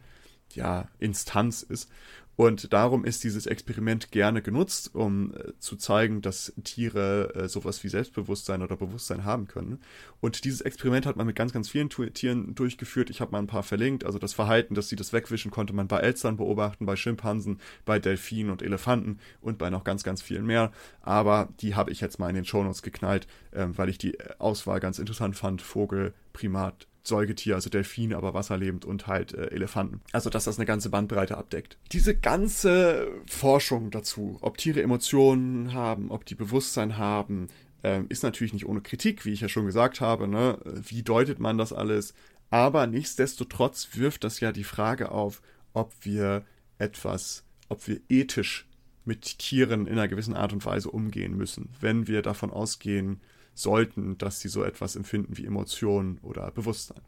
ja, 0.49 0.89
Instanz 0.99 1.61
ist. 1.61 1.89
Und 2.35 2.73
darum 2.73 3.05
ist 3.05 3.23
dieses 3.23 3.45
Experiment 3.45 4.11
gerne 4.11 4.41
genutzt, 4.41 4.95
um 4.95 5.33
äh, 5.33 5.53
zu 5.59 5.75
zeigen, 5.75 6.21
dass 6.21 6.53
Tiere 6.63 7.33
äh, 7.35 7.47
sowas 7.47 7.83
wie 7.83 7.89
Selbstbewusstsein 7.89 8.63
oder 8.63 8.75
Bewusstsein 8.75 9.23
haben 9.23 9.47
können. 9.47 9.79
Und 10.19 10.43
dieses 10.43 10.61
Experiment 10.61 11.05
hat 11.05 11.15
man 11.15 11.27
mit 11.27 11.35
ganz, 11.35 11.53
ganz 11.53 11.69
vielen 11.69 11.89
tu 11.89 12.05
Tieren 12.07 12.55
durchgeführt. 12.55 13.11
Ich 13.11 13.21
habe 13.21 13.31
mal 13.31 13.39
ein 13.39 13.47
paar 13.47 13.61
verlinkt. 13.61 14.03
Also 14.03 14.17
das 14.17 14.33
Verhalten, 14.33 14.73
dass 14.73 14.89
sie 14.89 14.95
das 14.95 15.13
wegwischen, 15.13 15.51
konnte 15.51 15.73
man 15.73 15.87
bei 15.87 15.99
Elstern 15.99 16.37
beobachten, 16.37 16.87
bei 16.87 16.95
Schimpansen, 16.95 17.59
bei 17.85 17.99
Delfinen 17.99 18.51
und 18.51 18.63
Elefanten 18.63 19.19
und 19.41 19.59
bei 19.59 19.69
noch 19.69 19.83
ganz, 19.83 20.03
ganz 20.03 20.21
vielen 20.21 20.45
mehr. 20.45 20.71
Aber 21.01 21.49
die 21.59 21.75
habe 21.75 21.91
ich 21.91 22.01
jetzt 22.01 22.17
mal 22.17 22.29
in 22.29 22.35
den 22.35 22.45
Shownotes 22.45 22.81
geknallt, 22.81 23.27
äh, 23.51 23.67
weil 23.75 23.89
ich 23.89 23.99
die 23.99 24.17
Auswahl 24.39 24.79
ganz 24.79 24.97
interessant 24.97 25.35
fand. 25.35 25.61
Vogel, 25.61 26.13
Primat, 26.33 26.87
Säugetier, 27.05 27.55
also 27.55 27.69
Delfine, 27.69 28.15
aber 28.15 28.33
wasserlebend 28.33 28.85
und 28.85 29.07
halt 29.07 29.33
äh, 29.33 29.47
Elefanten. 29.47 30.01
Also, 30.11 30.29
dass 30.29 30.45
das 30.45 30.57
eine 30.57 30.65
ganze 30.65 30.89
Bandbreite 30.89 31.37
abdeckt. 31.37 31.77
Diese 31.91 32.15
ganze 32.15 33.07
Forschung 33.27 33.91
dazu, 33.91 34.37
ob 34.41 34.57
Tiere 34.57 34.81
Emotionen 34.81 35.73
haben, 35.73 36.11
ob 36.11 36.25
die 36.25 36.35
Bewusstsein 36.35 36.97
haben, 36.97 37.47
äh, 37.83 38.03
ist 38.09 38.23
natürlich 38.23 38.53
nicht 38.53 38.65
ohne 38.65 38.81
Kritik, 38.81 39.25
wie 39.25 39.33
ich 39.33 39.41
ja 39.41 39.49
schon 39.49 39.65
gesagt 39.65 40.01
habe. 40.01 40.27
Ne? 40.27 40.57
Wie 40.63 41.03
deutet 41.03 41.39
man 41.39 41.57
das 41.57 41.73
alles? 41.73 42.13
Aber 42.49 42.87
nichtsdestotrotz 42.87 43.89
wirft 43.93 44.23
das 44.23 44.39
ja 44.39 44.51
die 44.51 44.63
Frage 44.63 45.11
auf, 45.11 45.41
ob 45.73 45.91
wir 46.01 46.45
etwas, 46.77 47.43
ob 47.67 47.87
wir 47.87 47.99
ethisch 48.09 48.67
mit 49.05 49.39
Tieren 49.39 49.87
in 49.87 49.93
einer 49.93 50.07
gewissen 50.07 50.35
Art 50.35 50.53
und 50.53 50.65
Weise 50.65 50.89
umgehen 50.89 51.35
müssen, 51.35 51.69
wenn 51.81 52.07
wir 52.07 52.21
davon 52.21 52.51
ausgehen, 52.51 53.21
sollten, 53.53 54.17
dass 54.17 54.39
sie 54.39 54.49
so 54.49 54.63
etwas 54.63 54.95
empfinden 54.95 55.37
wie 55.37 55.45
Emotionen 55.45 56.17
oder 56.21 56.49
Bewusstsein. 56.51 57.01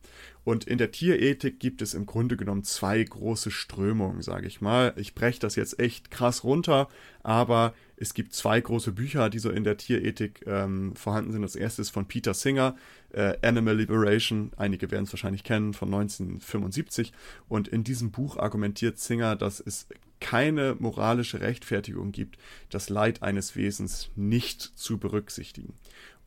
Und 0.43 0.65
in 0.65 0.77
der 0.77 0.91
Tierethik 0.91 1.59
gibt 1.59 1.81
es 1.81 1.93
im 1.93 2.05
Grunde 2.05 2.37
genommen 2.37 2.63
zwei 2.63 3.03
große 3.03 3.49
Strömungen, 3.49 4.21
sage 4.21 4.47
ich 4.47 4.61
mal. 4.61 4.93
Ich 4.95 5.15
breche 5.15 5.39
das 5.39 5.55
jetzt 5.55 5.79
echt 5.79 6.11
krass 6.11 6.43
runter, 6.43 6.87
aber 7.23 7.73
es 7.97 8.13
gibt 8.13 8.33
zwei 8.33 8.61
große 8.61 8.91
Bücher, 8.91 9.29
die 9.29 9.39
so 9.39 9.49
in 9.49 9.63
der 9.63 9.77
Tierethik 9.77 10.43
ähm, 10.45 10.95
vorhanden 10.95 11.31
sind. 11.31 11.41
Das 11.41 11.55
erste 11.55 11.81
ist 11.81 11.89
von 11.89 12.07
Peter 12.07 12.33
Singer, 12.33 12.75
äh, 13.11 13.35
Animal 13.41 13.77
Liberation. 13.77 14.51
Einige 14.57 14.91
werden 14.91 15.05
es 15.05 15.13
wahrscheinlich 15.13 15.43
kennen, 15.43 15.73
von 15.73 15.87
1975. 15.93 17.11
Und 17.47 17.67
in 17.67 17.83
diesem 17.83 18.11
Buch 18.11 18.37
argumentiert 18.37 18.99
Singer, 18.99 19.35
dass 19.35 19.59
es 19.59 19.87
keine 20.19 20.75
moralische 20.79 21.41
Rechtfertigung 21.41 22.11
gibt, 22.11 22.37
das 22.69 22.89
Leid 22.89 23.21
eines 23.21 23.55
Wesens 23.55 24.09
nicht 24.15 24.61
zu 24.61 24.97
berücksichtigen. 24.97 25.73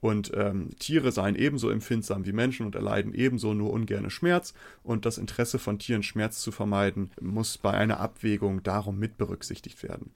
Und 0.01 0.31
ähm, 0.35 0.71
Tiere 0.79 1.13
seien 1.13 1.35
ebenso 1.35 1.71
empfindsam 1.71 2.25
wie 2.25 2.33
Menschen 2.33 2.67
und 2.67 2.75
erleiden 2.75 3.13
ebenso 3.15 3.55
nur 3.55 3.73
ungerne 3.73 4.11
Schmerz. 4.11 4.55
Und 4.83 5.07
das 5.07 5.19
Interesse 5.19 5.59
von 5.59 5.79
Tieren, 5.79 6.03
Schmerz 6.03 6.41
zu 6.41 6.53
vermeiden, 6.53 7.11
muss 7.21 7.59
bei 7.59 7.73
einer 7.73 8.01
Abwägung 8.01 8.63
darum 8.63 8.99
mit 8.99 9.17
berücksichtigt 9.19 9.83
werden. 9.83 10.13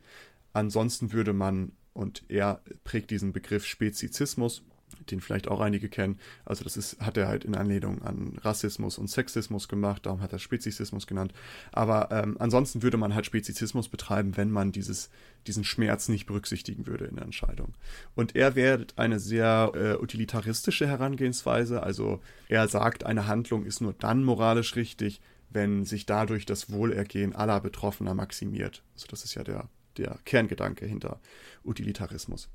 Ansonsten 0.53 1.13
würde 1.13 1.33
man, 1.33 1.73
und 1.93 2.25
er 2.29 2.63
prägt 2.85 3.11
diesen 3.11 3.33
Begriff 3.33 3.67
Spezizismus, 3.67 4.63
den 5.11 5.21
vielleicht 5.21 5.49
auch 5.49 5.61
einige 5.61 5.89
kennen. 5.89 6.19
Also 6.45 6.65
das 6.65 6.77
ist, 6.77 7.01
hat 7.01 7.17
er 7.17 7.29
halt 7.29 7.45
in 7.45 7.55
Anlehnung 7.55 8.03
an 8.03 8.39
Rassismus 8.41 8.99
und 8.99 9.09
Sexismus 9.09 9.69
gemacht, 9.69 10.07
darum 10.07 10.21
hat 10.21 10.33
er 10.33 10.39
Spezizismus 10.39 11.07
genannt. 11.07 11.33
Aber 11.73 12.09
ähm, 12.11 12.37
ansonsten 12.39 12.83
würde 12.83 12.97
man 12.97 13.15
halt 13.15 13.27
Spezizismus 13.27 13.89
betreiben, 13.89 14.37
wenn 14.37 14.51
man 14.51 14.73
dieses, 14.73 15.11
diesen 15.47 15.65
Schmerz 15.65 16.09
nicht 16.09 16.27
berücksichtigen 16.27 16.87
würde 16.87 17.07
in 17.07 17.17
der 17.17 17.25
Entscheidung. 17.25 17.75
Und 18.15 18.37
er 18.37 18.55
wählt 18.55 18.99
eine 18.99 19.19
sehr 19.19 19.73
äh, 19.75 20.03
utilitaristische 20.03 20.87
Herangehensweise. 20.87 21.83
Also 21.83 22.21
er 22.49 22.69
sagt, 22.69 23.05
eine 23.05 23.27
Handlung 23.27 23.65
ist 23.65 23.81
nur 23.81 23.93
dann 23.93 24.25
moralisch 24.25 24.77
richtig, 24.77 25.21
wenn 25.51 25.85
sich 25.85 26.07
dadurch 26.07 26.47
das 26.47 26.71
Wohlergehen 26.73 27.35
aller 27.35 27.61
Betroffener 27.61 28.15
maximiert. 28.15 28.83
Also 28.95 29.07
das 29.09 29.25
ist 29.25 29.35
ja 29.35 29.45
der, 29.45 29.69
der 29.97 30.19
Kerngedanke 30.25 30.87
hinter 30.87 31.21
Utilitarismus. 31.65 32.49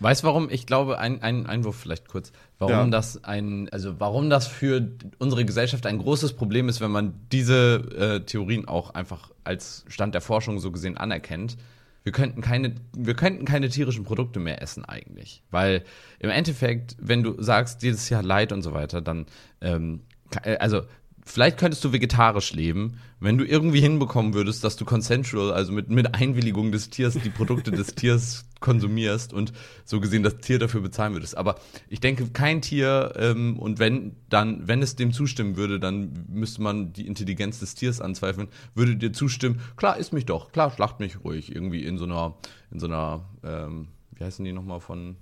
Weißt 0.00 0.22
du, 0.22 0.26
warum? 0.26 0.48
Ich 0.50 0.66
glaube, 0.66 0.98
ein, 0.98 1.22
ein 1.22 1.46
Einwurf 1.46 1.76
vielleicht 1.76 2.08
kurz. 2.08 2.32
Warum 2.58 2.74
ja. 2.74 2.86
das 2.86 3.22
ein, 3.22 3.68
also 3.68 4.00
warum 4.00 4.30
das 4.30 4.46
für 4.46 4.90
unsere 5.18 5.44
Gesellschaft 5.44 5.86
ein 5.86 5.98
großes 5.98 6.32
Problem 6.32 6.68
ist, 6.68 6.80
wenn 6.80 6.90
man 6.90 7.14
diese 7.30 7.76
äh, 7.96 8.24
Theorien 8.24 8.66
auch 8.66 8.94
einfach 8.94 9.30
als 9.44 9.84
Stand 9.88 10.14
der 10.14 10.22
Forschung 10.22 10.58
so 10.58 10.72
gesehen 10.72 10.96
anerkennt. 10.96 11.58
Wir 12.02 12.12
könnten 12.12 12.40
keine, 12.40 12.76
wir 12.96 13.14
könnten 13.14 13.44
keine 13.44 13.68
tierischen 13.68 14.04
Produkte 14.04 14.40
mehr 14.40 14.62
essen 14.62 14.86
eigentlich. 14.86 15.42
Weil 15.50 15.84
im 16.18 16.30
Endeffekt, 16.30 16.96
wenn 16.98 17.22
du 17.22 17.40
sagst, 17.42 17.82
jedes 17.82 18.08
Jahr 18.08 18.22
Leid 18.22 18.52
und 18.52 18.62
so 18.62 18.72
weiter, 18.72 19.02
dann, 19.02 19.26
ähm, 19.60 20.00
äh, 20.42 20.56
also 20.56 20.82
vielleicht 21.30 21.58
könntest 21.58 21.84
du 21.84 21.92
vegetarisch 21.92 22.52
leben, 22.52 22.98
wenn 23.20 23.38
du 23.38 23.44
irgendwie 23.44 23.80
hinbekommen 23.80 24.34
würdest, 24.34 24.64
dass 24.64 24.76
du 24.76 24.84
consensual, 24.84 25.52
also 25.52 25.72
mit, 25.72 25.90
mit 25.90 26.14
Einwilligung 26.14 26.72
des 26.72 26.90
Tiers, 26.90 27.14
die 27.14 27.30
Produkte 27.30 27.70
des 27.70 27.88
Tiers 27.94 28.46
konsumierst 28.60 29.32
und 29.32 29.52
so 29.84 30.00
gesehen 30.00 30.22
das 30.22 30.38
Tier 30.38 30.58
dafür 30.58 30.80
bezahlen 30.80 31.14
würdest. 31.14 31.36
Aber 31.36 31.56
ich 31.88 32.00
denke, 32.00 32.26
kein 32.28 32.60
Tier, 32.60 33.14
ähm, 33.16 33.58
und 33.58 33.78
wenn 33.78 34.16
dann, 34.28 34.66
wenn 34.68 34.82
es 34.82 34.96
dem 34.96 35.12
zustimmen 35.12 35.56
würde, 35.56 35.80
dann 35.80 36.26
müsste 36.28 36.62
man 36.62 36.92
die 36.92 37.06
Intelligenz 37.06 37.60
des 37.60 37.74
Tiers 37.74 38.00
anzweifeln, 38.00 38.48
würde 38.74 38.96
dir 38.96 39.12
zustimmen, 39.12 39.60
klar, 39.76 39.96
isst 39.96 40.12
mich 40.12 40.26
doch, 40.26 40.52
klar, 40.52 40.70
schlacht 40.70 41.00
mich 41.00 41.24
ruhig, 41.24 41.54
irgendwie 41.54 41.84
in 41.84 41.98
so 41.98 42.04
einer, 42.04 42.36
in 42.70 42.80
so 42.80 42.86
einer, 42.86 43.24
ähm, 43.44 43.88
wie 44.12 44.24
heißen 44.24 44.44
die 44.44 44.52
nochmal 44.52 44.80
von 44.80 45.16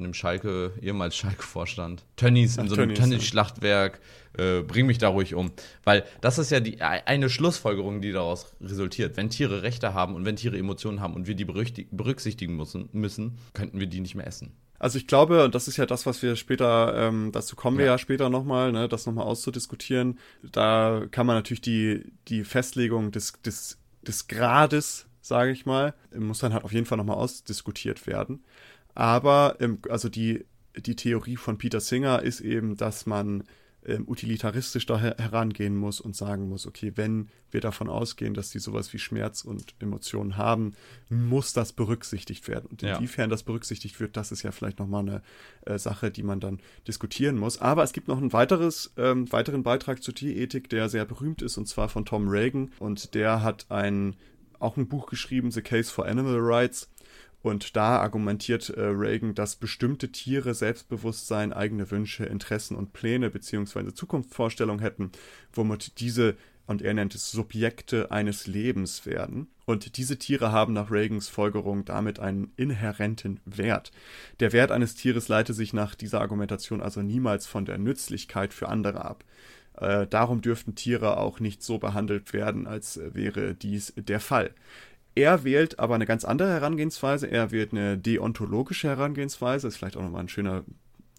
von 0.00 0.04
dem 0.04 0.14
Schalke, 0.14 0.72
ehemals 0.80 1.14
Schalke-Vorstand. 1.14 2.04
Tönnies 2.16 2.56
in 2.56 2.68
so 2.68 2.74
einem 2.74 2.94
Tönnies-Schlachtwerk, 2.94 4.00
äh, 4.38 4.62
bring 4.62 4.86
mich 4.86 4.96
da 4.96 5.08
ruhig 5.08 5.34
um. 5.34 5.52
Weil 5.84 6.04
das 6.22 6.38
ist 6.38 6.50
ja 6.50 6.60
die 6.60 6.80
eine 6.80 7.28
Schlussfolgerung, 7.28 8.00
die 8.00 8.12
daraus 8.12 8.54
resultiert. 8.62 9.18
Wenn 9.18 9.28
Tiere 9.28 9.62
Rechte 9.62 9.92
haben 9.92 10.14
und 10.14 10.24
wenn 10.24 10.36
Tiere 10.36 10.56
Emotionen 10.56 11.00
haben 11.00 11.12
und 11.12 11.26
wir 11.26 11.34
die 11.34 11.44
berücksichtigen 11.44 12.56
müssen, 12.56 12.88
müssen 12.92 13.36
könnten 13.52 13.78
wir 13.78 13.88
die 13.88 14.00
nicht 14.00 14.14
mehr 14.14 14.26
essen. 14.26 14.56
Also 14.78 14.96
ich 14.96 15.06
glaube, 15.06 15.44
und 15.44 15.54
das 15.54 15.68
ist 15.68 15.76
ja 15.76 15.84
das, 15.84 16.06
was 16.06 16.22
wir 16.22 16.34
später, 16.36 16.94
ähm, 16.96 17.30
dazu 17.30 17.54
kommen 17.54 17.76
ja. 17.76 17.80
wir 17.80 17.86
ja 17.86 17.98
später 17.98 18.30
nochmal, 18.30 18.72
ne, 18.72 18.88
das 18.88 19.04
nochmal 19.04 19.26
auszudiskutieren. 19.26 20.18
Da 20.50 21.02
kann 21.10 21.26
man 21.26 21.36
natürlich 21.36 21.60
die, 21.60 22.10
die 22.28 22.44
Festlegung 22.44 23.10
des, 23.12 23.34
des, 23.44 23.76
des 24.00 24.28
Grades, 24.28 25.08
sage 25.20 25.50
ich 25.50 25.66
mal, 25.66 25.92
muss 26.16 26.38
dann 26.38 26.54
halt 26.54 26.64
auf 26.64 26.72
jeden 26.72 26.86
Fall 26.86 26.96
nochmal 26.96 27.16
ausdiskutiert 27.16 28.06
werden. 28.06 28.42
Aber 28.94 29.56
ähm, 29.60 29.78
also 29.88 30.08
die, 30.08 30.44
die 30.76 30.96
Theorie 30.96 31.36
von 31.36 31.58
Peter 31.58 31.80
Singer 31.80 32.22
ist 32.22 32.40
eben, 32.40 32.76
dass 32.76 33.06
man 33.06 33.44
ähm, 33.86 34.06
utilitaristisch 34.06 34.84
da 34.84 34.98
her 34.98 35.16
herangehen 35.18 35.76
muss 35.76 36.00
und 36.00 36.14
sagen 36.14 36.48
muss, 36.48 36.66
okay, 36.66 36.92
wenn 36.96 37.28
wir 37.50 37.60
davon 37.60 37.88
ausgehen, 37.88 38.34
dass 38.34 38.50
die 38.50 38.58
sowas 38.58 38.92
wie 38.92 38.98
Schmerz 38.98 39.42
und 39.42 39.74
Emotionen 39.78 40.36
haben, 40.36 40.74
muss 41.08 41.54
das 41.54 41.72
berücksichtigt 41.72 42.46
werden. 42.46 42.66
Und 42.66 42.82
inwiefern 42.82 43.24
ja. 43.24 43.28
das 43.28 43.42
berücksichtigt 43.42 43.98
wird, 43.98 44.16
das 44.16 44.32
ist 44.32 44.42
ja 44.42 44.52
vielleicht 44.52 44.78
nochmal 44.78 45.08
eine 45.08 45.22
äh, 45.64 45.78
Sache, 45.78 46.10
die 46.10 46.22
man 46.22 46.40
dann 46.40 46.60
diskutieren 46.86 47.38
muss. 47.38 47.58
Aber 47.58 47.82
es 47.82 47.92
gibt 47.92 48.08
noch 48.08 48.18
einen 48.18 48.32
weiteres, 48.32 48.92
ähm, 48.98 49.30
weiteren 49.32 49.62
Beitrag 49.62 50.02
zur 50.02 50.14
Tierethik, 50.14 50.68
der 50.68 50.88
sehr 50.88 51.06
berühmt 51.06 51.40
ist, 51.40 51.56
und 51.56 51.66
zwar 51.66 51.88
von 51.88 52.04
Tom 52.04 52.28
Reagan. 52.28 52.72
Und 52.78 53.14
der 53.14 53.42
hat 53.42 53.70
ein, 53.70 54.14
auch 54.58 54.76
ein 54.76 54.88
Buch 54.88 55.06
geschrieben, 55.06 55.50
The 55.50 55.62
Case 55.62 55.90
for 55.90 56.06
Animal 56.06 56.38
Rights. 56.38 56.90
Und 57.42 57.74
da 57.74 57.98
argumentiert 58.00 58.68
äh, 58.68 58.80
Reagan, 58.82 59.34
dass 59.34 59.56
bestimmte 59.56 60.12
Tiere 60.12 60.54
Selbstbewusstsein, 60.54 61.52
eigene 61.52 61.90
Wünsche, 61.90 62.24
Interessen 62.24 62.76
und 62.76 62.92
Pläne 62.92 63.30
bzw. 63.30 63.94
Zukunftsvorstellungen 63.94 64.82
hätten, 64.82 65.10
womit 65.52 66.00
diese, 66.00 66.36
und 66.66 66.82
er 66.82 66.94
nennt 66.94 67.14
es 67.14 67.30
Subjekte 67.30 68.10
eines 68.10 68.46
Lebens 68.46 69.06
werden. 69.06 69.48
Und 69.64 69.96
diese 69.96 70.18
Tiere 70.18 70.52
haben 70.52 70.74
nach 70.74 70.90
Reagans 70.90 71.28
Folgerung 71.28 71.84
damit 71.84 72.20
einen 72.20 72.52
inhärenten 72.56 73.40
Wert. 73.44 73.90
Der 74.40 74.52
Wert 74.52 74.70
eines 74.70 74.94
Tieres 74.94 75.28
leite 75.28 75.54
sich 75.54 75.72
nach 75.72 75.94
dieser 75.94 76.20
Argumentation 76.20 76.82
also 76.82 77.02
niemals 77.02 77.46
von 77.46 77.64
der 77.64 77.78
Nützlichkeit 77.78 78.52
für 78.52 78.68
andere 78.68 79.04
ab. 79.04 79.24
Äh, 79.78 80.06
darum 80.06 80.42
dürften 80.42 80.74
Tiere 80.74 81.16
auch 81.16 81.40
nicht 81.40 81.62
so 81.62 81.78
behandelt 81.78 82.32
werden, 82.32 82.66
als 82.66 83.00
wäre 83.02 83.54
dies 83.54 83.94
der 83.96 84.20
Fall. 84.20 84.52
Er 85.20 85.44
wählt 85.44 85.78
aber 85.78 85.96
eine 85.96 86.06
ganz 86.06 86.24
andere 86.24 86.48
Herangehensweise. 86.48 87.26
Er 87.26 87.50
wählt 87.50 87.72
eine 87.72 87.98
deontologische 87.98 88.88
Herangehensweise. 88.88 89.68
Ist 89.68 89.76
vielleicht 89.76 89.98
auch 89.98 90.02
nochmal 90.02 90.22
ein 90.22 90.30
schöner 90.30 90.64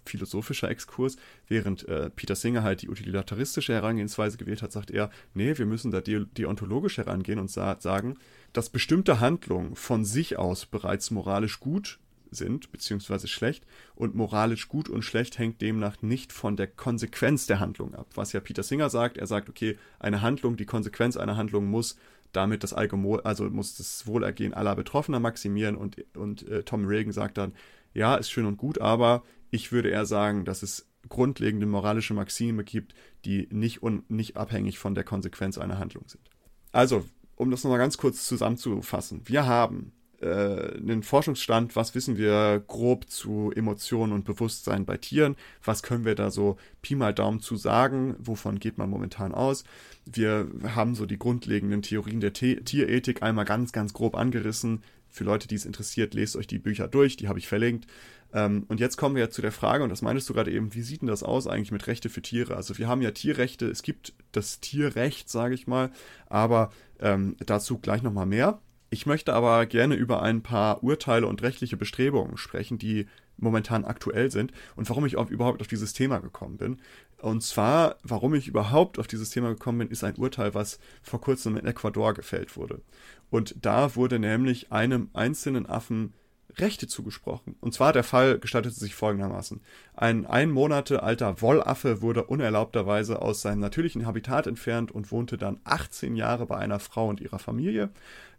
philosophischer 0.08 0.72
Exkurs, 0.72 1.18
während 1.48 1.88
äh, 1.88 2.10
Peter 2.10 2.36
Singer 2.36 2.64
halt 2.64 2.82
die 2.82 2.90
utilitaristische 2.90 3.76
Herangehensweise 3.76 4.38
gewählt 4.38 4.64
hat, 4.64 4.72
sagt 4.72 4.90
er, 4.90 5.12
nee, 5.36 5.56
wir 5.56 5.68
müssen 5.68 5.92
da 5.92 6.02
de 6.02 6.26
deontologisch 6.36 6.98
herangehen 6.98 7.38
und 7.38 7.52
sa 7.52 7.78
sagen, 7.80 8.18
dass 8.54 8.72
bestimmte 8.72 9.20
Handlungen 9.20 9.76
von 9.76 10.04
sich 10.04 10.40
aus 10.40 10.66
bereits 10.66 11.12
moralisch 11.12 11.60
gut 11.60 12.00
sind, 12.32 12.72
beziehungsweise 12.72 13.28
schlecht, 13.28 13.68
und 13.94 14.16
moralisch 14.16 14.68
gut 14.68 14.90
und 14.90 15.04
schlecht 15.04 15.38
hängt 15.38 15.62
demnach 15.62 16.02
nicht 16.02 16.34
von 16.34 16.56
der 16.56 16.66
Konsequenz 16.66 17.46
der 17.46 17.60
Handlung 17.60 17.94
ab. 17.94 18.08
Was 18.16 18.34
ja 18.34 18.40
Peter 18.40 18.64
Singer 18.64 18.90
sagt, 18.90 19.18
er 19.18 19.28
sagt, 19.28 19.50
okay, 19.50 19.78
eine 20.00 20.24
Handlung, 20.24 20.58
die 20.58 20.66
Konsequenz 20.66 21.16
einer 21.16 21.38
Handlung 21.38 21.68
muss 21.68 21.98
damit 22.32 22.64
das 22.64 22.74
Allgemol, 22.74 23.22
also 23.22 23.50
muss 23.50 23.76
das 23.76 24.08
Wohlergehen 24.08 24.54
aller 24.54 24.76
Betroffener 24.76 25.20
maximieren 25.20 25.76
und, 25.76 26.04
und 26.16 26.48
äh, 26.48 26.64
Tom 26.64 26.86
Reagan 26.86 27.14
sagt 27.14 27.38
dann, 27.38 27.54
ja, 27.94 28.16
ist 28.16 28.32
schön 28.32 28.46
und 28.46 28.58
gut, 28.58 28.80
aber 28.80 29.24
ich 29.50 29.72
würde 29.72 29.90
eher 29.90 30.06
sagen, 30.06 30.46
dass 30.46 30.64
es 30.64 30.90
grundlegende 31.10 31.66
moralische 31.66 32.14
Maxime 32.14 32.64
gibt, 32.64 32.94
die 33.26 33.48
nicht, 33.52 33.84
un, 33.84 34.04
nicht 34.08 34.38
abhängig 34.38 34.80
von 34.80 34.96
der 34.96 35.04
Konsequenz 35.04 35.58
einer 35.58 35.80
Handlung 35.80 36.06
sind. 36.08 36.30
Also, 36.72 37.06
um 37.36 37.52
das 37.52 37.64
nochmal 37.64 37.80
ganz 37.80 37.98
kurz 37.98 38.28
zusammenzufassen. 38.28 39.22
Wir 39.26 39.46
haben 39.46 39.92
äh, 40.22 40.78
einen 40.78 41.04
Forschungsstand, 41.04 41.76
was 41.76 41.96
wissen 41.96 42.18
wir 42.18 42.64
grob 42.68 43.10
zu 43.10 43.52
Emotionen 43.56 44.14
und 44.14 44.26
Bewusstsein 44.26 44.86
bei 44.86 44.98
Tieren, 44.98 45.36
was 45.64 45.84
können 45.84 46.06
wir 46.06 46.16
da 46.16 46.32
so 46.32 46.58
Pi 46.82 46.96
mal 46.96 47.14
Daumen 47.14 47.40
zu 47.40 47.56
sagen, 47.56 48.16
wovon 48.20 48.60
geht 48.60 48.78
man 48.78 48.90
momentan 48.90 49.34
aus. 49.34 49.64
Wir 50.06 50.48
haben 50.76 50.96
so 50.96 51.06
die 51.06 51.20
grundlegenden 51.20 51.82
Theorien 51.82 52.20
der 52.20 52.34
T 52.34 52.56
Tierethik 52.56 53.24
einmal 53.24 53.46
ganz, 53.46 53.72
ganz 53.72 53.94
grob 53.94 54.16
angerissen. 54.16 54.84
Für 55.10 55.26
Leute, 55.26 55.48
die 55.48 55.56
es 55.56 55.66
interessiert, 55.66 56.14
lest 56.14 56.38
euch 56.38 56.48
die 56.48 56.60
Bücher 56.60 56.88
durch, 56.88 57.18
die 57.18 57.28
habe 57.28 57.38
ich 57.38 57.48
verlinkt. 57.48 57.86
Ähm, 58.34 58.64
und 58.70 58.80
jetzt 58.80 58.96
kommen 58.96 59.16
wir 59.16 59.24
ja 59.24 59.30
zu 59.30 59.42
der 59.42 59.52
Frage, 59.52 59.84
und 59.84 59.90
das 59.90 60.02
meinst 60.02 60.30
du 60.30 60.34
gerade 60.34 60.52
eben, 60.52 60.74
wie 60.74 60.82
sieht 60.82 61.02
denn 61.02 61.10
das 61.10 61.24
aus 61.24 61.48
eigentlich 61.48 61.72
mit 61.72 61.88
Rechte 61.88 62.10
für 62.10 62.22
Tiere? 62.22 62.56
Also 62.56 62.78
wir 62.78 62.88
haben 62.88 63.02
ja 63.02 63.12
Tierrechte, 63.12 63.68
es 63.68 63.84
gibt 63.84 64.14
das 64.32 64.62
Tierrecht, 64.62 65.30
sage 65.30 65.54
ich 65.54 65.68
mal, 65.68 65.92
aber 66.28 66.72
ähm, 67.00 67.36
dazu 67.46 67.78
gleich 67.80 68.04
nochmal 68.04 68.26
mehr. 68.26 68.60
Ich 68.94 69.06
möchte 69.06 69.34
aber 69.34 69.66
gerne 69.68 69.96
über 69.96 70.22
ein 70.22 70.44
paar 70.44 70.84
Urteile 70.84 71.26
und 71.26 71.42
rechtliche 71.42 71.78
Bestrebungen 71.78 72.36
sprechen, 72.36 72.78
die 72.78 73.08
momentan 73.38 73.86
aktuell 73.86 74.30
sind 74.30 74.52
und 74.76 74.90
warum 74.90 75.06
ich 75.06 75.16
auf, 75.16 75.32
überhaupt 75.32 75.62
auf 75.62 75.68
dieses 75.68 75.94
Thema 75.94 76.20
gekommen 76.20 76.58
bin. 76.58 76.82
Und 77.22 77.42
zwar, 77.42 77.96
warum 78.04 78.36
ich 78.36 78.50
überhaupt 78.50 79.00
auf 79.00 79.08
dieses 79.08 79.30
Thema 79.30 79.48
gekommen 79.48 79.78
bin, 79.78 79.88
ist 79.88 80.04
ein 80.04 80.18
Urteil, 80.18 80.54
was 80.54 80.78
vor 81.02 81.22
kurzem 81.22 81.56
in 81.56 81.66
Ecuador 81.66 82.14
gefällt 82.14 82.58
wurde. 82.58 82.82
Und 83.30 83.56
da 83.62 83.96
wurde 83.96 84.20
nämlich 84.20 84.74
einem 84.74 85.10
einzelnen 85.14 85.68
Affen 85.68 86.14
Rechte 86.58 86.88
zugesprochen. 86.88 87.56
Und 87.62 87.74
zwar 87.74 87.94
der 87.94 88.04
Fall 88.04 88.40
gestaltete 88.40 88.76
sich 88.76 88.96
folgendermaßen. 88.96 89.62
Ein 89.96 90.26
ein 90.26 90.52
Monate 90.52 91.04
alter 91.04 91.42
Wollaffe 91.42 92.02
wurde 92.02 92.26
unerlaubterweise 92.26 93.22
aus 93.22 93.42
seinem 93.42 93.60
natürlichen 93.60 94.06
Habitat 94.06 94.48
entfernt 94.48 94.92
und 94.92 95.12
wohnte 95.12 95.38
dann 95.38 95.60
18 95.64 96.16
Jahre 96.16 96.46
bei 96.46 96.58
einer 96.58 96.80
Frau 96.80 97.08
und 97.08 97.22
ihrer 97.22 97.40
Familie. 97.40 97.90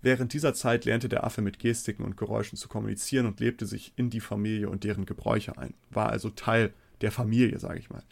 Während 0.03 0.33
dieser 0.33 0.55
Zeit 0.55 0.85
lernte 0.85 1.09
der 1.09 1.25
Affe 1.25 1.43
mit 1.43 1.59
Gestiken 1.59 2.05
und 2.05 2.17
Geräuschen 2.17 2.59
zu 2.59 2.69
kommunizieren 2.69 3.27
und 3.27 3.41
lebte 3.41 3.67
sich 3.67 3.93
in 3.97 4.11
die 4.11 4.21
Familie 4.21 4.69
und 4.69 4.85
deren 4.85 5.07
Gebräuche 5.07 5.57
ein. 5.57 5.75
War 5.91 6.09
also 6.09 6.31
Teil 6.31 6.73
der 7.01 7.13
Familie, 7.13 7.59
sage 7.59 7.79
ich 7.79 7.91
mal. 7.91 8.03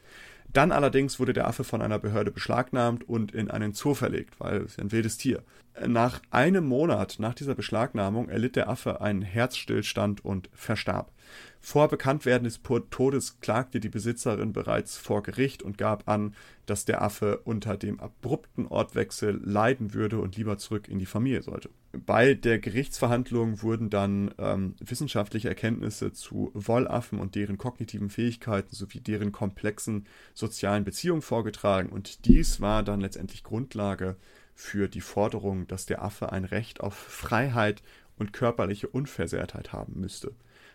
Dann 0.53 0.73
allerdings 0.73 1.21
wurde 1.21 1.33
der 1.33 1.47
Affe 1.47 1.65
von 1.65 1.81
einer 1.81 1.99
Behörde 1.99 2.31
beschlagnahmt 2.31 3.09
und 3.09 3.33
in 3.33 3.51
einen 3.51 3.73
Zoo 3.73 3.95
verlegt, 3.95 4.41
weil 4.41 4.63
es 4.63 4.79
ein 4.79 4.91
wildes 4.91 5.17
Tier. 5.17 5.43
Nach 5.87 6.21
einem 6.31 6.67
Monat 6.67 7.17
nach 7.19 7.35
dieser 7.35 7.55
Beschlagnahmung 7.55 8.29
erlitt 8.29 8.57
der 8.57 8.69
Affe 8.69 9.01
einen 9.01 9.23
Herzstillstand 9.23 10.25
und 10.25 10.51
verstarb. 10.53 11.13
Vor 11.63 11.89
Bekanntwerden 11.89 12.45
des 12.45 12.61
Todes 12.91 13.39
klagte 13.41 13.81
die 13.81 13.91
Besitzerin 13.91 14.53
bereits 14.55 14.97
vor 14.97 15.23
Gericht 15.23 15.63
und 15.63 15.77
gab 15.77 16.09
an, 16.09 16.35
dass 16.65 16.87
der 16.87 17.03
Affe 17.03 17.39
unter 17.45 17.77
dem 17.77 18.01
abrupten 18.01 18.67
Ortwechsel 18.67 19.41
leiden 19.45 19.93
würde 19.93 20.19
und 20.21 20.37
lieber 20.37 20.57
zurück 20.57 20.89
in 20.89 20.99
die 20.99 21.07
Familie 21.07 21.43
sollte. 21.43 21.69
Bei 21.93 22.35
der 22.35 22.59
Gerichtsverhandlung 22.59 23.63
wurden 23.63 23.91
dann 23.91 24.33
ähm, 24.39 24.75
wissenschaftliche 24.81 25.49
Erkenntnisse 25.49 26.13
zu 26.13 26.51
Wollaffen 26.55 27.19
und 27.19 27.35
deren 27.35 27.59
kognitiven 27.59 28.09
Fähigkeiten 28.09 28.75
sowie 28.75 29.01
deren 29.01 29.31
komplexen 29.31 30.07
sozialen 30.33 30.85
Beziehungen 30.85 31.23
vorgetragen 31.23 31.91
und 31.91 32.25
dies 32.25 32.61
war 32.61 32.83
dann 32.83 33.01
letztendlich 33.01 33.45
Grundlage 33.45 34.17
für 34.55 34.89
die 34.89 35.01
Forderung, 35.01 35.67
dass 35.67 35.85
der 35.87 36.03
Affe 36.03 36.33
ein 36.33 36.45
Recht 36.45 36.81
auf 36.81 36.95
Freiheit 36.95 37.83
und 38.19 38.33
körperliche 38.33 38.89
Unversehrtheit 38.89 39.73
haben 39.73 40.01
müsste. 40.01 40.33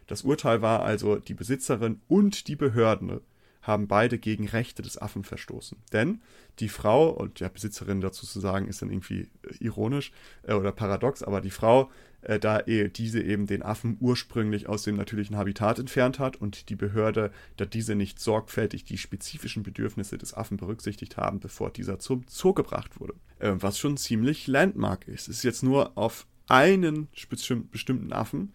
Das 0.07 0.23
Urteil 0.23 0.61
war 0.61 0.83
also, 0.83 1.17
die 1.17 1.33
Besitzerin 1.33 2.01
und 2.07 2.47
die 2.47 2.55
Behörden 2.55 3.19
haben 3.67 3.87
beide 3.87 4.19
gegen 4.19 4.47
Rechte 4.47 4.81
des 4.81 5.01
Affen 5.01 5.23
verstoßen. 5.23 5.77
Denn 5.91 6.21
die 6.59 6.69
Frau, 6.69 7.09
und 7.09 7.39
der 7.39 7.49
Besitzerin 7.49 8.01
dazu 8.01 8.25
zu 8.25 8.39
sagen, 8.39 8.67
ist 8.67 8.81
dann 8.81 8.91
irgendwie 8.91 9.21
äh, 9.21 9.55
ironisch 9.59 10.11
äh, 10.43 10.53
oder 10.53 10.71
paradox, 10.71 11.23
aber 11.23 11.41
die 11.41 11.49
Frau, 11.49 11.89
äh, 12.21 12.39
da 12.39 12.59
eh, 12.61 12.89
diese 12.89 13.21
eben 13.21 13.47
den 13.47 13.63
Affen 13.63 13.97
ursprünglich 13.99 14.67
aus 14.67 14.83
dem 14.83 14.95
natürlichen 14.95 15.35
Habitat 15.35 15.79
entfernt 15.79 16.19
hat 16.19 16.35
und 16.35 16.69
die 16.69 16.75
Behörde, 16.75 17.31
da 17.57 17.65
diese 17.65 17.95
nicht 17.95 18.19
sorgfältig 18.19 18.85
die 18.85 18.97
spezifischen 18.97 19.63
Bedürfnisse 19.63 20.17
des 20.17 20.33
Affen 20.33 20.57
berücksichtigt 20.57 21.17
haben, 21.17 21.39
bevor 21.39 21.71
dieser 21.71 21.99
zum 21.99 22.23
Zoo 22.27 22.53
gebracht 22.53 22.99
wurde. 22.99 23.15
Äh, 23.39 23.53
was 23.55 23.79
schon 23.79 23.97
ziemlich 23.97 24.47
Landmark 24.47 25.07
ist. 25.07 25.27
Es 25.27 25.37
ist 25.37 25.43
jetzt 25.43 25.63
nur 25.63 25.97
auf 25.97 26.27
einen 26.47 27.07
bestimmten 27.71 28.13
Affen 28.13 28.53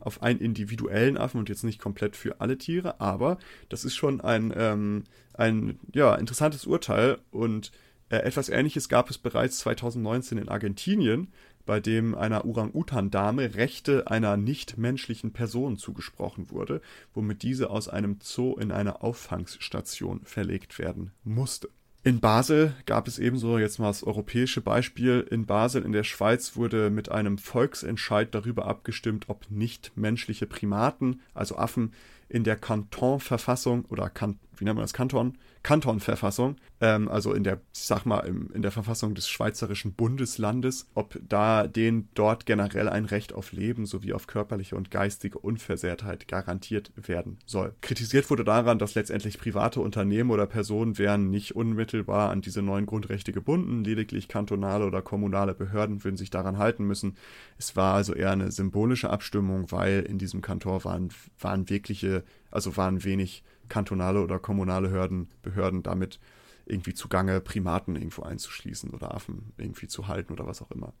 auf 0.00 0.22
einen 0.22 0.40
individuellen 0.40 1.16
Affen 1.16 1.38
und 1.38 1.48
jetzt 1.48 1.64
nicht 1.64 1.78
komplett 1.78 2.16
für 2.16 2.40
alle 2.40 2.58
Tiere, 2.58 3.00
aber 3.00 3.38
das 3.68 3.84
ist 3.84 3.94
schon 3.94 4.20
ein, 4.20 4.52
ähm, 4.56 5.04
ein 5.34 5.78
ja, 5.94 6.14
interessantes 6.14 6.66
Urteil 6.66 7.18
und 7.30 7.70
äh, 8.08 8.16
etwas 8.16 8.48
Ähnliches 8.48 8.88
gab 8.88 9.08
es 9.08 9.18
bereits 9.18 9.58
2019 9.60 10.38
in 10.38 10.48
Argentinien, 10.48 11.28
bei 11.64 11.78
dem 11.78 12.14
einer 12.14 12.44
Orang-Utan-Dame 12.44 13.54
Rechte 13.54 14.10
einer 14.10 14.36
nichtmenschlichen 14.36 15.32
Person 15.32 15.76
zugesprochen 15.76 16.50
wurde, 16.50 16.80
womit 17.14 17.42
diese 17.42 17.70
aus 17.70 17.88
einem 17.88 18.18
Zoo 18.20 18.56
in 18.56 18.72
eine 18.72 19.02
Auffangstation 19.02 20.22
verlegt 20.24 20.78
werden 20.78 21.12
musste. 21.22 21.68
In 22.02 22.20
Basel 22.20 22.74
gab 22.86 23.06
es 23.08 23.18
ebenso, 23.18 23.58
jetzt 23.58 23.78
mal 23.78 23.88
das 23.88 24.02
europäische 24.02 24.62
Beispiel, 24.62 25.26
in 25.30 25.44
Basel 25.44 25.84
in 25.84 25.92
der 25.92 26.04
Schweiz 26.04 26.56
wurde 26.56 26.88
mit 26.88 27.10
einem 27.10 27.36
Volksentscheid 27.36 28.34
darüber 28.34 28.64
abgestimmt, 28.64 29.28
ob 29.28 29.50
nicht 29.50 29.92
menschliche 29.96 30.46
Primaten, 30.46 31.20
also 31.34 31.58
Affen, 31.58 31.92
in 32.30 32.42
der 32.42 32.56
Kantonverfassung 32.56 33.84
oder 33.86 34.08
kan 34.08 34.38
wie 34.56 34.64
nennt 34.64 34.76
man 34.76 34.84
das 34.84 34.92
Kanton 34.94 35.36
Kantonverfassung, 35.62 36.56
ähm, 36.80 37.08
also 37.08 37.34
in 37.34 37.44
der, 37.44 37.60
ich 37.74 37.80
sag 37.80 38.06
mal, 38.06 38.20
im, 38.20 38.50
in 38.52 38.62
der 38.62 38.70
Verfassung 38.70 39.14
des 39.14 39.28
Schweizerischen 39.28 39.92
Bundeslandes, 39.92 40.88
ob 40.94 41.18
da 41.28 41.66
denen 41.66 42.08
dort 42.14 42.46
generell 42.46 42.88
ein 42.88 43.04
Recht 43.04 43.34
auf 43.34 43.52
Leben 43.52 43.84
sowie 43.84 44.14
auf 44.14 44.26
körperliche 44.26 44.76
und 44.76 44.90
geistige 44.90 45.38
Unversehrtheit 45.38 46.28
garantiert 46.28 46.92
werden 46.96 47.38
soll. 47.44 47.74
Kritisiert 47.82 48.30
wurde 48.30 48.44
daran, 48.44 48.78
dass 48.78 48.94
letztendlich 48.94 49.38
private 49.38 49.80
Unternehmen 49.80 50.30
oder 50.30 50.46
Personen 50.46 50.96
wären 50.98 51.30
nicht 51.30 51.54
unmittelbar 51.54 52.30
an 52.30 52.40
diese 52.40 52.62
neuen 52.62 52.86
Grundrechte 52.86 53.32
gebunden, 53.32 53.84
lediglich 53.84 54.28
kantonale 54.28 54.86
oder 54.86 55.02
kommunale 55.02 55.54
Behörden 55.54 56.02
würden 56.04 56.16
sich 56.16 56.30
daran 56.30 56.56
halten 56.56 56.84
müssen. 56.84 57.16
Es 57.58 57.76
war 57.76 57.94
also 57.94 58.14
eher 58.14 58.30
eine 58.30 58.50
symbolische 58.50 59.10
Abstimmung, 59.10 59.70
weil 59.70 60.00
in 60.00 60.18
diesem 60.18 60.40
Kanton 60.40 60.84
waren, 60.84 61.10
waren 61.38 61.68
wirkliche, 61.68 62.24
also 62.50 62.76
waren 62.76 63.04
wenig 63.04 63.42
kantonale 63.70 64.20
oder 64.22 64.38
kommunale 64.38 64.90
Hörden, 64.90 65.30
Behörden 65.42 65.82
damit 65.82 66.20
irgendwie 66.66 66.94
zugange, 66.94 67.40
Primaten 67.40 67.96
irgendwo 67.96 68.22
einzuschließen 68.22 68.90
oder 68.90 69.14
Affen 69.14 69.52
irgendwie 69.56 69.88
zu 69.88 70.08
halten 70.08 70.32
oder 70.34 70.46
was 70.46 70.60
auch 70.60 70.70
immer. 70.70 70.92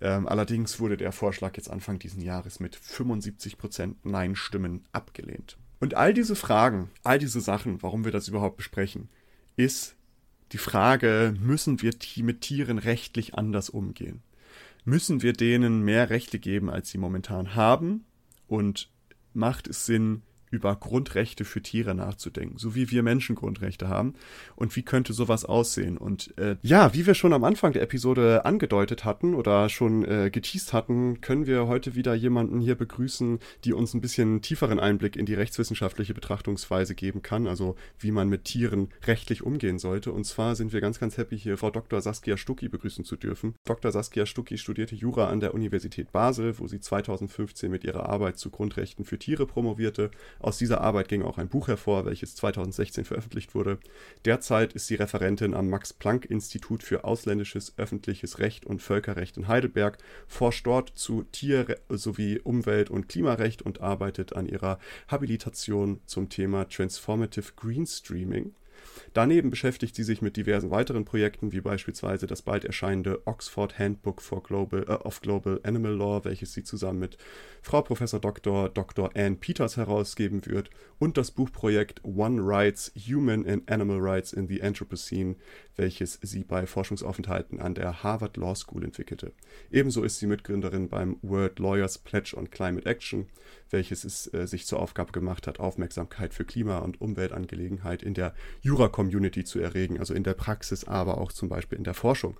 Ähm, 0.00 0.26
allerdings 0.26 0.80
wurde 0.80 0.96
der 0.96 1.12
Vorschlag 1.12 1.56
jetzt 1.56 1.70
Anfang 1.70 1.98
diesen 1.98 2.22
Jahres 2.22 2.60
mit 2.60 2.76
75% 2.76 3.94
Nein-Stimmen 4.02 4.84
abgelehnt. 4.92 5.56
Und 5.80 5.94
all 5.94 6.14
diese 6.14 6.36
Fragen, 6.36 6.90
all 7.02 7.18
diese 7.18 7.40
Sachen, 7.40 7.82
warum 7.82 8.04
wir 8.04 8.12
das 8.12 8.28
überhaupt 8.28 8.56
besprechen, 8.56 9.08
ist 9.56 9.94
die 10.52 10.58
Frage, 10.58 11.34
müssen 11.40 11.82
wir 11.82 11.92
mit 12.18 12.40
Tieren 12.40 12.78
rechtlich 12.78 13.34
anders 13.34 13.68
umgehen? 13.68 14.22
Müssen 14.84 15.22
wir 15.22 15.32
denen 15.32 15.82
mehr 15.82 16.10
Rechte 16.10 16.38
geben, 16.38 16.70
als 16.70 16.90
sie 16.90 16.98
momentan 16.98 17.54
haben? 17.54 18.04
Und 18.46 18.90
macht 19.34 19.66
es 19.66 19.86
Sinn, 19.86 20.22
über 20.50 20.76
Grundrechte 20.76 21.44
für 21.44 21.62
Tiere 21.62 21.94
nachzudenken, 21.94 22.58
so 22.58 22.74
wie 22.74 22.90
wir 22.90 23.02
Menschen 23.02 23.34
Grundrechte 23.34 23.88
haben 23.88 24.14
und 24.54 24.74
wie 24.76 24.82
könnte 24.82 25.12
sowas 25.12 25.44
aussehen. 25.44 25.96
Und 25.96 26.36
äh, 26.38 26.56
ja, 26.62 26.94
wie 26.94 27.06
wir 27.06 27.14
schon 27.14 27.32
am 27.32 27.44
Anfang 27.44 27.72
der 27.72 27.82
Episode 27.82 28.44
angedeutet 28.44 29.04
hatten 29.04 29.34
oder 29.34 29.68
schon 29.68 30.04
äh, 30.04 30.30
geteased 30.30 30.72
hatten, 30.72 31.20
können 31.20 31.46
wir 31.46 31.66
heute 31.66 31.94
wieder 31.94 32.14
jemanden 32.14 32.60
hier 32.60 32.74
begrüßen, 32.74 33.38
die 33.64 33.72
uns 33.72 33.94
ein 33.94 34.00
bisschen 34.00 34.42
tieferen 34.42 34.78
Einblick 34.78 35.16
in 35.16 35.26
die 35.26 35.34
rechtswissenschaftliche 35.34 36.14
Betrachtungsweise 36.14 36.94
geben 36.94 37.22
kann, 37.22 37.46
also 37.46 37.76
wie 37.98 38.10
man 38.10 38.28
mit 38.28 38.44
Tieren 38.44 38.88
rechtlich 39.06 39.42
umgehen 39.42 39.78
sollte. 39.78 40.12
Und 40.12 40.24
zwar 40.24 40.54
sind 40.54 40.72
wir 40.72 40.80
ganz, 40.80 41.00
ganz 41.00 41.16
happy, 41.16 41.38
hier 41.38 41.58
Frau 41.58 41.70
Dr. 41.70 42.00
Saskia 42.00 42.36
Stucki 42.36 42.68
begrüßen 42.68 43.04
zu 43.04 43.16
dürfen. 43.16 43.54
Dr. 43.64 43.90
Saskia 43.90 44.26
Stucki 44.26 44.58
studierte 44.58 44.94
Jura 44.94 45.28
an 45.28 45.40
der 45.40 45.54
Universität 45.54 46.12
Basel, 46.12 46.58
wo 46.58 46.66
sie 46.66 46.80
2015 46.80 47.70
mit 47.70 47.84
ihrer 47.84 48.08
Arbeit 48.08 48.38
zu 48.38 48.50
Grundrechten 48.50 49.04
für 49.04 49.18
Tiere 49.18 49.46
promovierte 49.46 50.10
aus 50.46 50.58
dieser 50.58 50.80
Arbeit 50.80 51.08
ging 51.08 51.22
auch 51.22 51.38
ein 51.38 51.48
Buch 51.48 51.66
hervor, 51.66 52.06
welches 52.06 52.36
2016 52.36 53.04
veröffentlicht 53.04 53.54
wurde. 53.56 53.78
Derzeit 54.24 54.74
ist 54.74 54.86
sie 54.86 54.94
Referentin 54.94 55.54
am 55.54 55.68
Max-Planck-Institut 55.68 56.84
für 56.84 57.02
ausländisches 57.02 57.74
öffentliches 57.78 58.38
Recht 58.38 58.64
und 58.64 58.80
Völkerrecht 58.80 59.36
in 59.36 59.48
Heidelberg, 59.48 59.98
forscht 60.28 60.64
dort 60.66 60.92
zu 60.94 61.24
Tier- 61.32 61.78
sowie 61.88 62.38
Umwelt- 62.38 62.90
und 62.90 63.08
Klimarecht 63.08 63.62
und 63.62 63.80
arbeitet 63.80 64.36
an 64.36 64.46
ihrer 64.46 64.78
Habilitation 65.08 66.00
zum 66.06 66.28
Thema 66.28 66.68
Transformative 66.68 67.52
Greenstreaming. 67.56 68.54
Daneben 69.16 69.48
beschäftigt 69.48 69.96
sie 69.96 70.02
sich 70.02 70.20
mit 70.20 70.36
diversen 70.36 70.70
weiteren 70.70 71.06
Projekten, 71.06 71.50
wie 71.50 71.62
beispielsweise 71.62 72.26
das 72.26 72.42
bald 72.42 72.66
erscheinende 72.66 73.26
Oxford 73.26 73.78
Handbook 73.78 74.20
for 74.20 74.42
Global, 74.42 74.82
äh, 74.82 74.92
of 74.92 75.22
Global 75.22 75.58
Animal 75.62 75.94
Law, 75.94 76.22
welches 76.26 76.52
sie 76.52 76.64
zusammen 76.64 76.98
mit 76.98 77.16
Frau 77.62 77.80
Prof. 77.80 77.98
Dr. 78.20 78.68
Dr. 78.68 79.10
Ann 79.16 79.38
Peters 79.38 79.78
herausgeben 79.78 80.44
wird, 80.44 80.68
und 80.98 81.16
das 81.16 81.30
Buchprojekt 81.30 82.04
One 82.04 82.42
Rights, 82.42 82.92
Human 82.94 83.46
and 83.46 83.70
Animal 83.70 84.00
Rights 84.00 84.34
in 84.34 84.48
the 84.48 84.62
Anthropocene, 84.62 85.36
welches 85.76 86.18
sie 86.22 86.44
bei 86.44 86.66
Forschungsaufenthalten 86.66 87.60
an 87.60 87.74
der 87.74 88.02
Harvard 88.02 88.36
Law 88.36 88.54
School 88.54 88.84
entwickelte. 88.84 89.32
Ebenso 89.70 90.02
ist 90.02 90.18
sie 90.18 90.26
Mitgründerin 90.26 90.88
beim 90.88 91.18
World 91.22 91.58
Lawyers 91.58 91.98
Pledge 91.98 92.34
on 92.36 92.50
Climate 92.50 92.86
Action, 92.86 93.28
welches 93.70 94.04
es 94.04 94.32
äh, 94.32 94.46
sich 94.46 94.66
zur 94.66 94.80
Aufgabe 94.80 95.12
gemacht 95.12 95.46
hat, 95.46 95.60
Aufmerksamkeit 95.60 96.34
für 96.34 96.44
Klima- 96.44 96.78
und 96.78 97.00
Umweltangelegenheit 97.00 98.02
in 98.02 98.14
der 98.14 98.34
Jura-Community 98.62 99.44
zu 99.44 99.60
erregen, 99.60 99.98
also 99.98 100.14
in 100.14 100.24
der 100.24 100.34
Praxis, 100.34 100.84
aber 100.84 101.18
auch 101.18 101.32
zum 101.32 101.48
Beispiel 101.48 101.78
in 101.78 101.84
der 101.84 101.94
Forschung. 101.94 102.36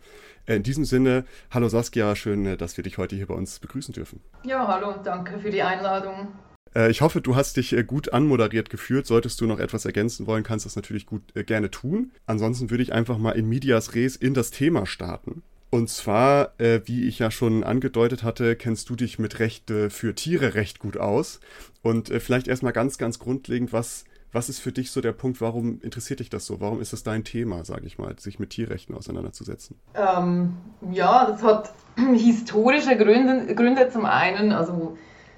Äh, 0.47 0.57
in 0.57 0.63
diesem 0.63 0.85
Sinne, 0.85 1.25
hallo 1.51 1.69
Saskia, 1.69 2.17
schön, 2.17 2.47
äh, 2.47 2.57
dass 2.57 2.77
wir 2.77 2.85
dich 2.85 2.99
heute 2.99 3.17
hier 3.17 3.27
bei 3.27 3.35
uns 3.35 3.59
begrüßen 3.59 3.95
dürfen. 3.95 4.21
Ja, 4.45 4.67
hallo, 4.67 4.95
danke 5.03 5.39
für 5.39 5.51
die 5.51 5.63
Einladung. 5.63 6.29
Äh, 6.77 6.91
ich 6.91 7.01
hoffe, 7.01 7.21
du 7.21 7.35
hast 7.35 7.57
dich 7.57 7.75
gut 7.87 8.13
anmoderiert 8.13 8.71
gefühlt. 8.71 9.07
Solltest 9.07 9.41
du 9.41 9.47
noch 9.47 9.59
etwas 9.59 9.85
ergänzen 9.85 10.27
wollen, 10.27 10.45
kannst 10.45 10.65
du 10.65 10.69
das 10.69 10.77
natürlich 10.77 11.07
gut 11.07 11.23
äh, 11.35 11.43
gerne 11.43 11.71
tun. 11.71 12.13
Ansonsten 12.27 12.71
würde 12.71 12.83
ich 12.83 12.93
einfach 12.93 13.19
mal 13.19 13.33
in 13.33 13.49
Medias 13.49 13.95
Res 13.95 14.17
in 14.17 14.35
das 14.35 14.51
Thema 14.51 14.87
starten. 14.87 15.43
Und 15.71 15.91
zwar, 15.91 16.53
äh, 16.59 16.81
wie 16.85 17.09
ich 17.09 17.19
ja 17.19 17.31
schon 17.31 17.65
angedeutet 17.65 18.23
hatte, 18.23 18.55
kennst 18.55 18.89
du 18.89 18.95
dich 18.95 19.19
mit 19.19 19.41
Rechte 19.41 19.91
für 19.91 20.15
Tiere 20.15 20.55
recht 20.55 20.79
gut 20.79 20.97
aus. 20.97 21.41
Und 21.83 22.11
äh, 22.11 22.21
vielleicht 22.21 22.47
erstmal 22.47 22.73
ganz, 22.73 22.99
ganz 22.99 23.19
grundlegend, 23.19 23.73
was, 23.73 24.05
was 24.33 24.49
ist 24.49 24.61
für 24.61 24.71
dich 24.71 24.91
so 24.91 25.01
der 25.01 25.13
Punkt, 25.13 25.41
warum 25.41 25.81
interessiert 25.83 26.21
dich 26.21 26.31
das 26.31 26.47
so? 26.47 26.61
Warum 26.61 26.81
ist 26.81 26.93
es 26.93 27.03
dein 27.03 27.25
Thema, 27.25 27.65
sage 27.65 27.87
ich 27.87 27.99
mal, 27.99 28.17
sich 28.19 28.39
mit 28.39 28.51
Tierrechten 28.51 28.95
auseinanderzusetzen? 28.95 29.77
Ähm, 29.95 30.57
ja, 30.93 31.27
das 31.27 31.43
hat 31.43 31.73
historische 32.15 32.97
Gründe, 32.97 33.53
Gründe 33.55 33.91
zum 33.91 34.05
einen. 34.07 34.53
Also 34.53 34.97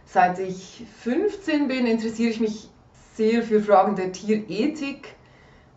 seit 0.08 0.38
ich 0.38 0.84
15 1.02 1.68
bin, 1.68 1.86
interessiere 1.86 2.30
ich 2.30 2.40
mich 2.40 2.68
sehr 3.14 3.42
für 3.42 3.60
Fragen 3.60 3.94
der 3.94 4.12
Tierethik 4.12 5.16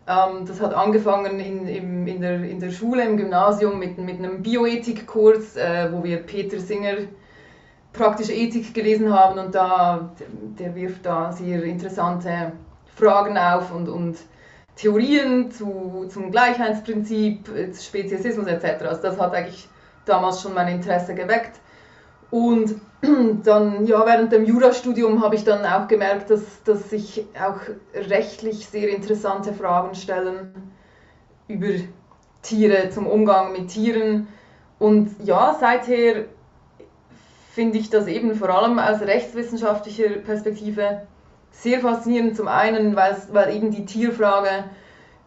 ähm, 0.06 0.46
das 0.46 0.60
hat 0.60 0.74
angefangen 0.74 1.38
in, 1.38 1.66
in, 1.68 2.06
in, 2.06 2.20
der, 2.20 2.42
in 2.42 2.58
der 2.58 2.70
Schule, 2.70 3.04
im 3.04 3.16
Gymnasium 3.16 3.78
mit, 3.78 3.98
mit 3.98 4.18
einem 4.18 4.42
Bioethik-Kurs, 4.42 5.56
äh, 5.56 5.92
wo 5.92 6.02
wir 6.02 6.18
Peter 6.18 6.58
Singer 6.58 6.96
praktische 7.92 8.32
Ethik 8.32 8.74
gelesen 8.74 9.12
haben 9.12 9.38
und 9.38 9.54
da, 9.54 10.10
der 10.58 10.74
wirft 10.74 11.06
da 11.06 11.30
sehr 11.30 11.62
interessante 11.62 12.52
Fragen 12.96 13.36
auf 13.38 13.72
und, 13.72 13.88
und 13.88 14.18
Theorien 14.74 15.50
zu, 15.50 16.06
zum 16.08 16.30
Gleichheitsprinzip, 16.32 17.48
äh, 17.54 17.72
Speziesismus 17.72 18.46
etc. 18.46 18.84
Also 18.86 19.02
das 19.02 19.20
hat 19.20 19.34
eigentlich 19.34 19.68
damals 20.04 20.42
schon 20.42 20.54
mein 20.54 20.68
Interesse 20.68 21.14
geweckt. 21.14 21.60
Und 22.32 22.80
dann, 23.44 23.84
ja, 23.86 24.06
während 24.06 24.32
dem 24.32 24.46
Jurastudium 24.46 25.22
habe 25.22 25.34
ich 25.34 25.44
dann 25.44 25.66
auch 25.66 25.86
gemerkt, 25.86 26.30
dass, 26.30 26.62
dass 26.64 26.88
sich 26.88 27.26
auch 27.38 27.60
rechtlich 27.94 28.66
sehr 28.66 28.88
interessante 28.88 29.52
Fragen 29.52 29.94
stellen 29.94 30.54
über 31.46 31.68
Tiere, 32.40 32.88
zum 32.88 33.06
Umgang 33.06 33.52
mit 33.52 33.68
Tieren. 33.68 34.28
Und 34.78 35.14
ja, 35.22 35.54
seither 35.60 36.24
finde 37.52 37.76
ich 37.76 37.90
das 37.90 38.06
eben 38.06 38.34
vor 38.34 38.48
allem 38.48 38.78
aus 38.78 39.02
rechtswissenschaftlicher 39.02 40.08
Perspektive 40.24 41.02
sehr 41.50 41.80
faszinierend. 41.80 42.34
Zum 42.34 42.48
einen, 42.48 42.96
weil 42.96 43.54
eben 43.54 43.70
die 43.70 43.84
Tierfrage 43.84 44.64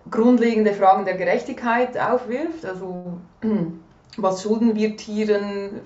grundlegende 0.09 0.73
Fragen 0.73 1.05
der 1.05 1.17
Gerechtigkeit 1.17 1.99
aufwirft. 1.99 2.65
Also, 2.65 3.19
was 4.17 4.41
schulden 4.41 4.75
wir 4.75 4.97
Tieren? 4.97 5.81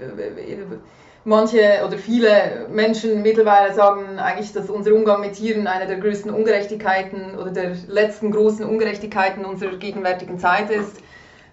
Manche 1.25 1.81
oder 1.85 1.97
viele 1.97 2.67
Menschen 2.71 3.21
mittlerweile 3.21 3.73
sagen 3.73 4.19
eigentlich, 4.19 4.53
dass 4.53 4.69
unser 4.69 4.93
Umgang 4.93 5.21
mit 5.21 5.33
Tieren 5.33 5.67
eine 5.67 5.87
der 5.87 5.97
größten 5.97 6.31
Ungerechtigkeiten 6.31 7.37
oder 7.37 7.51
der 7.51 7.75
letzten 7.87 8.31
großen 8.31 8.65
Ungerechtigkeiten 8.65 9.45
unserer 9.45 9.75
gegenwärtigen 9.77 10.39
Zeit 10.39 10.69
ist. 10.69 11.01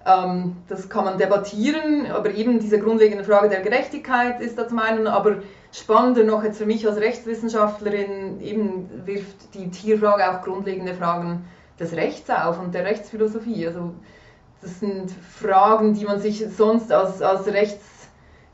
Ähm, 0.07 0.57
das 0.69 0.89
kann 0.89 1.05
man 1.05 1.19
debattieren, 1.19 2.07
aber 2.11 2.33
eben 2.33 2.61
diese 2.61 2.79
grundlegende 2.79 3.25
Frage 3.25 3.49
der 3.49 3.61
Gerechtigkeit 3.61 4.41
ist 4.41 4.57
da 4.57 4.69
zum 4.69 4.79
einen, 4.79 5.07
aber 5.07 5.39
spannender 5.73 6.25
noch 6.25 6.45
jetzt 6.45 6.59
für 6.59 6.67
mich 6.67 6.87
als 6.87 6.99
Rechtswissenschaftlerin, 6.99 8.41
eben 8.41 8.89
wirft 9.05 9.55
die 9.55 9.69
Tierfrage 9.71 10.31
auch 10.31 10.43
grundlegende 10.43 10.95
Fragen 10.95 11.45
des 11.81 11.93
Rechts 11.93 12.31
auf 12.31 12.61
und 12.61 12.75
der 12.75 12.85
Rechtsphilosophie. 12.85 13.67
Also 13.67 13.93
das 14.63 14.81
sind 14.81 15.11
Fragen, 15.11 15.95
die 15.95 16.05
man 16.05 16.21
sich 16.21 16.47
sonst 16.57 16.93
als, 16.93 17.21
als 17.21 17.47
Rechts 17.49 17.96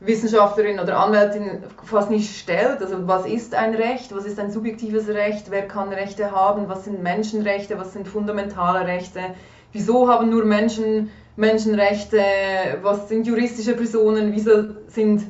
Wissenschaftlerin 0.05 0.79
oder 0.79 0.97
Anwältin 0.99 1.63
fast 1.83 2.09
nicht 2.09 2.37
stellt. 2.37 2.81
Also 2.81 3.07
was 3.07 3.25
ist 3.25 3.55
ein 3.55 3.73
Recht? 3.73 4.13
Was 4.15 4.25
ist 4.25 4.39
ein 4.39 4.51
subjektives 4.51 5.07
Recht? 5.07 5.49
Wer 5.49 5.67
kann 5.67 5.89
Rechte 5.89 6.31
haben? 6.31 6.67
Was 6.67 6.85
sind 6.85 7.01
Menschenrechte? 7.01 7.77
Was 7.79 7.93
sind 7.93 8.07
fundamentale 8.07 8.85
Rechte? 8.85 9.19
Wieso 9.71 10.09
haben 10.09 10.29
nur 10.29 10.45
Menschen 10.45 11.09
Menschenrechte? 11.35 12.21
Was 12.81 13.07
sind 13.07 13.27
juristische 13.27 13.75
Personen? 13.75 14.33
Wieso 14.33 14.75
sind 14.87 15.23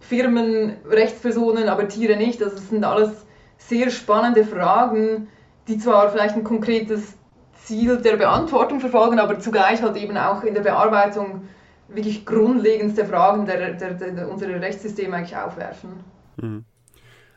Firmen 0.00 0.76
Rechtspersonen, 0.88 1.68
aber 1.68 1.88
Tiere 1.88 2.16
nicht? 2.16 2.42
Also 2.42 2.56
das 2.56 2.68
sind 2.68 2.84
alles 2.84 3.10
sehr 3.56 3.90
spannende 3.90 4.44
Fragen, 4.44 5.28
die 5.68 5.78
zwar 5.78 6.10
vielleicht 6.10 6.36
ein 6.36 6.44
konkretes 6.44 7.14
Ziel 7.64 7.98
der 7.98 8.16
Beantwortung 8.16 8.80
verfolgen, 8.80 9.18
aber 9.18 9.38
zugleich 9.38 9.82
halt 9.82 9.96
eben 9.96 10.16
auch 10.16 10.42
in 10.42 10.54
der 10.54 10.62
Bearbeitung 10.62 11.48
wirklich 11.94 12.24
grundlegendste 12.24 13.04
Fragen 13.04 13.46
der, 13.46 13.74
der, 13.74 13.94
der, 13.94 14.30
unserer 14.30 14.60
Rechtssysteme 14.60 15.16
eigentlich 15.16 15.36
aufwerfen. 15.36 15.90
Mhm. 16.36 16.64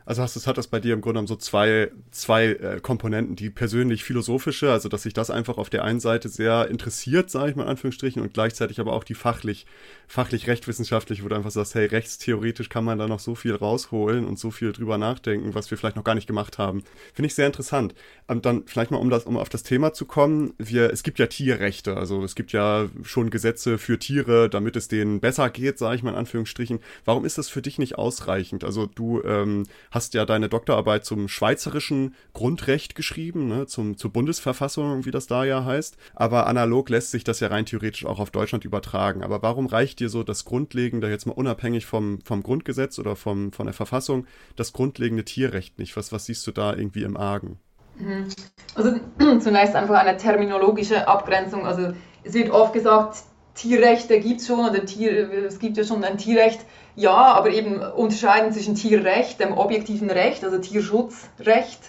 Also 0.06 0.20
hast, 0.20 0.46
hat 0.46 0.58
das 0.58 0.66
bei 0.66 0.80
dir 0.80 0.92
im 0.92 1.00
Grunde 1.00 1.14
genommen 1.14 1.28
so 1.28 1.36
zwei, 1.36 1.90
zwei 2.10 2.48
äh, 2.48 2.80
Komponenten, 2.80 3.36
die 3.36 3.48
persönlich 3.48 4.04
philosophische, 4.04 4.70
also 4.70 4.90
dass 4.90 5.04
sich 5.04 5.14
das 5.14 5.30
einfach 5.30 5.56
auf 5.56 5.70
der 5.70 5.82
einen 5.82 6.00
Seite 6.00 6.28
sehr 6.28 6.68
interessiert, 6.68 7.30
sage 7.30 7.50
ich 7.50 7.56
mal 7.56 7.62
in 7.62 7.70
Anführungsstrichen, 7.70 8.20
und 8.20 8.34
gleichzeitig 8.34 8.80
aber 8.80 8.92
auch 8.92 9.04
die 9.04 9.14
fachlich, 9.14 9.64
fachlich 10.06 10.46
rechtwissenschaftlich, 10.46 11.24
wo 11.24 11.28
du 11.28 11.36
einfach 11.36 11.50
sagst, 11.50 11.74
hey, 11.74 11.86
rechtstheoretisch 11.86 12.68
kann 12.68 12.84
man 12.84 12.98
da 12.98 13.08
noch 13.08 13.18
so 13.18 13.34
viel 13.34 13.54
rausholen 13.54 14.26
und 14.26 14.38
so 14.38 14.50
viel 14.50 14.72
drüber 14.72 14.98
nachdenken, 14.98 15.54
was 15.54 15.70
wir 15.70 15.78
vielleicht 15.78 15.96
noch 15.96 16.04
gar 16.04 16.14
nicht 16.14 16.26
gemacht 16.26 16.58
haben. 16.58 16.82
Finde 17.14 17.28
ich 17.28 17.34
sehr 17.34 17.46
interessant. 17.46 17.94
Und 18.26 18.46
dann 18.46 18.62
vielleicht 18.66 18.90
mal, 18.90 18.96
um 18.96 19.10
das, 19.10 19.24
um 19.24 19.36
auf 19.36 19.50
das 19.50 19.64
Thema 19.64 19.92
zu 19.92 20.06
kommen, 20.06 20.54
wir, 20.56 20.90
es 20.90 21.02
gibt 21.02 21.18
ja 21.18 21.26
Tierrechte, 21.26 21.96
also 21.96 22.24
es 22.24 22.34
gibt 22.34 22.52
ja 22.52 22.88
schon 23.02 23.28
Gesetze 23.28 23.76
für 23.76 23.98
Tiere, 23.98 24.48
damit 24.48 24.76
es 24.76 24.88
denen 24.88 25.20
besser 25.20 25.50
geht, 25.50 25.78
sage 25.78 25.96
ich 25.96 26.02
mal 26.02 26.12
in 26.12 26.16
Anführungsstrichen. 26.16 26.78
Warum 27.04 27.26
ist 27.26 27.36
das 27.36 27.50
für 27.50 27.60
dich 27.60 27.78
nicht 27.78 27.98
ausreichend? 27.98 28.64
Also 28.64 28.86
du 28.86 29.22
ähm, 29.24 29.64
hast 29.90 30.14
ja 30.14 30.24
deine 30.24 30.48
Doktorarbeit 30.48 31.04
zum 31.04 31.28
schweizerischen 31.28 32.14
Grundrecht 32.32 32.94
geschrieben, 32.94 33.46
ne, 33.48 33.66
zum, 33.66 33.98
zur 33.98 34.10
Bundesverfassung, 34.10 35.04
wie 35.04 35.10
das 35.10 35.26
da 35.26 35.44
ja 35.44 35.66
heißt. 35.66 35.98
Aber 36.14 36.46
analog 36.46 36.88
lässt 36.88 37.10
sich 37.10 37.24
das 37.24 37.40
ja 37.40 37.48
rein 37.48 37.66
theoretisch 37.66 38.06
auch 38.06 38.20
auf 38.20 38.30
Deutschland 38.30 38.64
übertragen. 38.64 39.22
Aber 39.22 39.42
warum 39.42 39.66
reicht 39.66 40.00
dir 40.00 40.08
so 40.08 40.22
das 40.22 40.46
Grundlegende, 40.46 41.10
jetzt 41.10 41.26
mal 41.26 41.32
unabhängig 41.32 41.84
vom, 41.84 42.20
vom 42.22 42.42
Grundgesetz 42.42 42.98
oder 42.98 43.16
vom, 43.16 43.52
von 43.52 43.66
der 43.66 43.74
Verfassung, 43.74 44.26
das 44.56 44.72
grundlegende 44.72 45.26
Tierrecht 45.26 45.78
nicht? 45.78 45.94
Was, 45.98 46.10
was 46.10 46.24
siehst 46.24 46.46
du 46.46 46.52
da 46.52 46.74
irgendwie 46.74 47.02
im 47.02 47.18
Argen? 47.18 47.58
Mhm. 47.96 48.28
Also 48.74 48.92
zunächst 49.40 49.74
einfach 49.74 49.98
eine 49.98 50.16
terminologische 50.16 51.06
Abgrenzung. 51.06 51.66
Also 51.66 51.92
es 52.22 52.34
wird 52.34 52.50
oft 52.50 52.72
gesagt, 52.72 53.18
Tierrechte 53.54 54.18
gibt 54.18 54.40
es 54.40 54.46
schon 54.46 54.68
oder 54.68 54.84
Tier, 54.84 55.32
es 55.46 55.58
gibt 55.58 55.76
ja 55.76 55.84
schon 55.84 56.02
ein 56.04 56.18
Tierrecht. 56.18 56.60
Ja, 56.96 57.12
aber 57.12 57.50
eben 57.50 57.80
unterscheiden 57.80 58.52
zwischen 58.52 58.74
Tierrecht, 58.74 59.40
dem 59.40 59.56
objektiven 59.56 60.10
Recht, 60.10 60.44
also 60.44 60.58
Tierschutzrecht, 60.58 61.80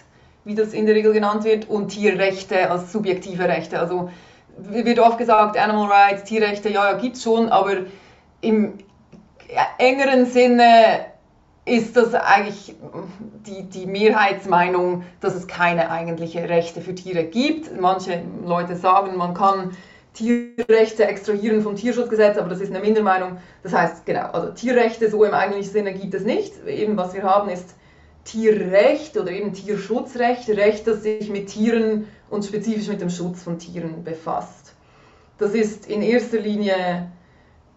wie 0.46 0.56
das 0.56 0.74
in 0.74 0.86
der 0.86 0.96
Regel 0.96 1.14
genannt 1.14 1.44
wird, 1.44 1.70
und 1.70 1.90
Tierrechte 1.90 2.72
als 2.72 2.92
subjektive 2.92 3.48
Rechte. 3.48 3.80
Also 3.80 4.10
wird 4.58 5.00
oft 5.00 5.18
gesagt, 5.18 5.58
Animal 5.58 5.92
Rights, 5.92 6.24
Tierrechte, 6.24 6.70
ja, 6.70 6.92
ja, 6.92 6.98
gibt 6.98 7.18
es 7.18 7.24
schon, 7.24 7.50
aber 7.50 7.78
im 8.42 8.80
engeren 9.78 10.26
Sinne 10.26 11.06
ist 11.66 11.98
das 11.98 12.14
eigentlich 12.14 12.76
die, 13.46 13.64
die 13.64 13.88
Mehrheitsmeinung, 13.88 15.04
dass 15.20 15.34
es 15.34 15.48
keine 15.48 15.90
eigentliche 15.90 16.48
Rechte 16.48 16.80
für 16.80 16.94
Tiere 16.94 17.24
gibt. 17.24 17.80
Manche 17.80 18.22
Leute 18.46 18.76
sagen, 18.76 19.18
man 19.18 19.34
kann 19.34 19.76
Tierrechte 20.14 21.06
extrahieren 21.06 21.62
vom 21.62 21.76
Tierschutzgesetz, 21.76 22.38
aber 22.38 22.50
das 22.50 22.62
ist 22.62 22.70
eine 22.70 22.80
Mindermeinung. 22.80 23.38
Das 23.64 23.74
heißt, 23.74 24.06
genau, 24.06 24.28
also 24.32 24.52
Tierrechte 24.52 25.10
so 25.10 25.24
im 25.24 25.34
eigentlichen 25.34 25.72
Sinne 25.72 25.94
gibt 25.94 26.14
es 26.14 26.24
nicht. 26.24 26.54
Eben 26.68 26.98
was 26.98 27.14
wir 27.16 27.24
haben 27.24 27.50
ist 27.50 27.76
Tierrecht 28.24 29.18
oder 29.18 29.32
eben 29.32 29.54
Tierschutzrecht, 29.54 30.50
Recht, 30.50 30.88
das 30.88 31.04
sich 31.04 31.30
mit 31.30 31.48
Tieren 31.48 32.08
und 32.30 32.46
spezifisch 32.46 32.88
mit 32.88 33.02
dem 33.02 33.10
Schutz 33.10 33.44
von 33.44 33.60
Tieren 33.60 34.04
befasst. 34.04 34.74
Das 35.38 35.54
ist 35.54 35.88
in 35.88 36.02
erster 36.02 36.40
Linie 36.40 37.12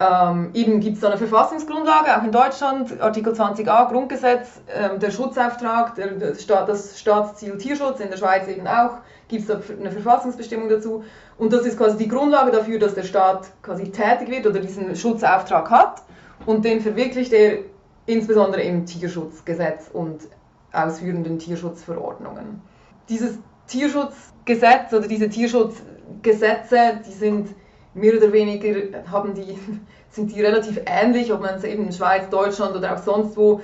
ähm, 0.01 0.51
eben 0.55 0.79
gibt 0.79 0.97
es 0.97 1.01
da 1.01 1.09
eine 1.09 1.19
Verfassungsgrundlage, 1.19 2.17
auch 2.17 2.23
in 2.23 2.31
Deutschland, 2.31 3.01
Artikel 3.01 3.33
20a 3.33 3.89
Grundgesetz, 3.89 4.61
ähm, 4.73 5.01
der 5.01 5.11
Schutzauftrag, 5.11 5.97
der, 5.97 6.13
der 6.13 6.35
Staat, 6.37 6.69
das 6.69 7.01
Staatsziel 7.01 7.59
Tierschutz, 7.59 7.99
in 7.99 8.09
der 8.09 8.17
Schweiz 8.17 8.47
eben 8.47 8.69
auch, 8.69 8.99
gibt 9.27 9.43
es 9.43 9.49
da 9.49 9.61
eine 9.79 9.91
Verfassungsbestimmung 9.91 10.69
dazu. 10.69 11.03
Und 11.37 11.53
das 11.53 11.67
ist 11.67 11.77
quasi 11.77 11.97
die 11.97 12.09
Grundlage 12.09 12.53
dafür, 12.53 12.79
dass 12.79 12.95
der 12.95 13.03
Staat 13.03 13.49
quasi 13.63 13.91
tätig 13.91 14.31
wird 14.31 14.47
oder 14.47 14.61
diesen 14.61 14.95
Schutzauftrag 14.95 15.69
hat. 15.71 16.03
Und 16.47 16.65
den 16.65 16.81
verwirklicht 16.81 17.33
er 17.33 17.59
insbesondere 18.07 18.63
im 18.63 18.87
Tierschutzgesetz 18.87 19.91
und 19.93 20.29
ausführenden 20.73 21.41
Tierschutzverordnungen. 21.41 22.63
Dieses 23.09 23.39
Tierschutzgesetz 23.67 24.93
oder 24.93 25.09
diese 25.09 25.29
Tierschutzgesetze, 25.29 27.01
die 27.07 27.13
sind 27.13 27.49
mehr 27.95 28.17
oder 28.17 28.33
weniger 28.33 29.05
haben 29.11 29.35
die, 29.35 29.59
sind 30.11 30.35
die 30.35 30.43
relativ 30.43 30.81
ähnlich, 30.87 31.33
ob 31.33 31.41
man 31.41 31.55
es 31.55 31.65
eben 31.65 31.87
in 31.87 31.93
Schweiz, 31.93 32.29
Deutschland 32.31 32.77
oder 32.77 32.95
auch 32.95 33.03
sonst 33.03 33.37
wo. 33.37 33.61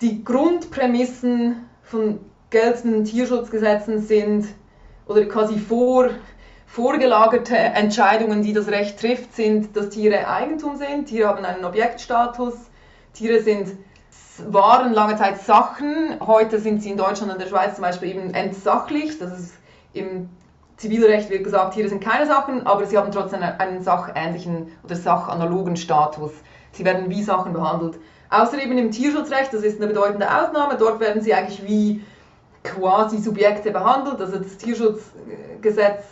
Die 0.00 0.24
Grundprämissen 0.24 1.68
von 1.82 2.20
geltenden 2.50 3.04
Tierschutzgesetzen 3.04 4.00
sind 4.00 4.46
oder 5.06 5.24
quasi 5.26 5.58
vor, 5.58 6.10
vorgelagerte 6.66 7.56
Entscheidungen, 7.56 8.42
die 8.42 8.52
das 8.52 8.68
Recht 8.68 8.98
trifft, 8.98 9.34
sind, 9.34 9.76
dass 9.76 9.90
Tiere 9.90 10.28
Eigentum 10.28 10.76
sind. 10.76 11.06
Tiere 11.06 11.28
haben 11.28 11.44
einen 11.44 11.64
Objektstatus. 11.64 12.54
Tiere 13.12 13.42
sind 13.42 13.72
waren 14.48 14.92
lange 14.92 15.16
Zeit 15.16 15.40
Sachen. 15.42 16.18
Heute 16.20 16.58
sind 16.58 16.82
sie 16.82 16.90
in 16.90 16.96
Deutschland 16.96 17.32
und 17.32 17.40
der 17.40 17.46
Schweiz 17.46 17.76
zum 17.76 17.82
Beispiel 17.82 18.10
eben 18.10 18.34
entsachlicht. 18.34 19.20
Das 19.20 19.38
ist 19.38 19.54
im 19.92 20.28
Zivilrecht 20.76 21.30
wird 21.30 21.44
gesagt, 21.44 21.74
Tiere 21.74 21.88
sind 21.88 22.02
keine 22.02 22.26
Sachen, 22.26 22.66
aber 22.66 22.84
sie 22.86 22.98
haben 22.98 23.12
trotzdem 23.12 23.40
einen 23.42 23.82
sachähnlichen 23.82 24.72
oder 24.82 24.96
sachanalogen 24.96 25.76
Status. 25.76 26.32
Sie 26.72 26.84
werden 26.84 27.08
wie 27.08 27.22
Sachen 27.22 27.52
behandelt. 27.52 27.98
Außer 28.30 28.60
eben 28.60 28.76
im 28.76 28.90
Tierschutzrecht, 28.90 29.52
das 29.52 29.62
ist 29.62 29.80
eine 29.80 29.86
bedeutende 29.86 30.26
Ausnahme, 30.28 30.76
dort 30.76 30.98
werden 30.98 31.22
sie 31.22 31.34
eigentlich 31.34 31.64
wie 31.66 32.02
quasi 32.64 33.18
Subjekte 33.18 33.70
behandelt. 33.70 34.20
Also 34.20 34.38
das 34.38 34.56
Tierschutzgesetz 34.56 36.02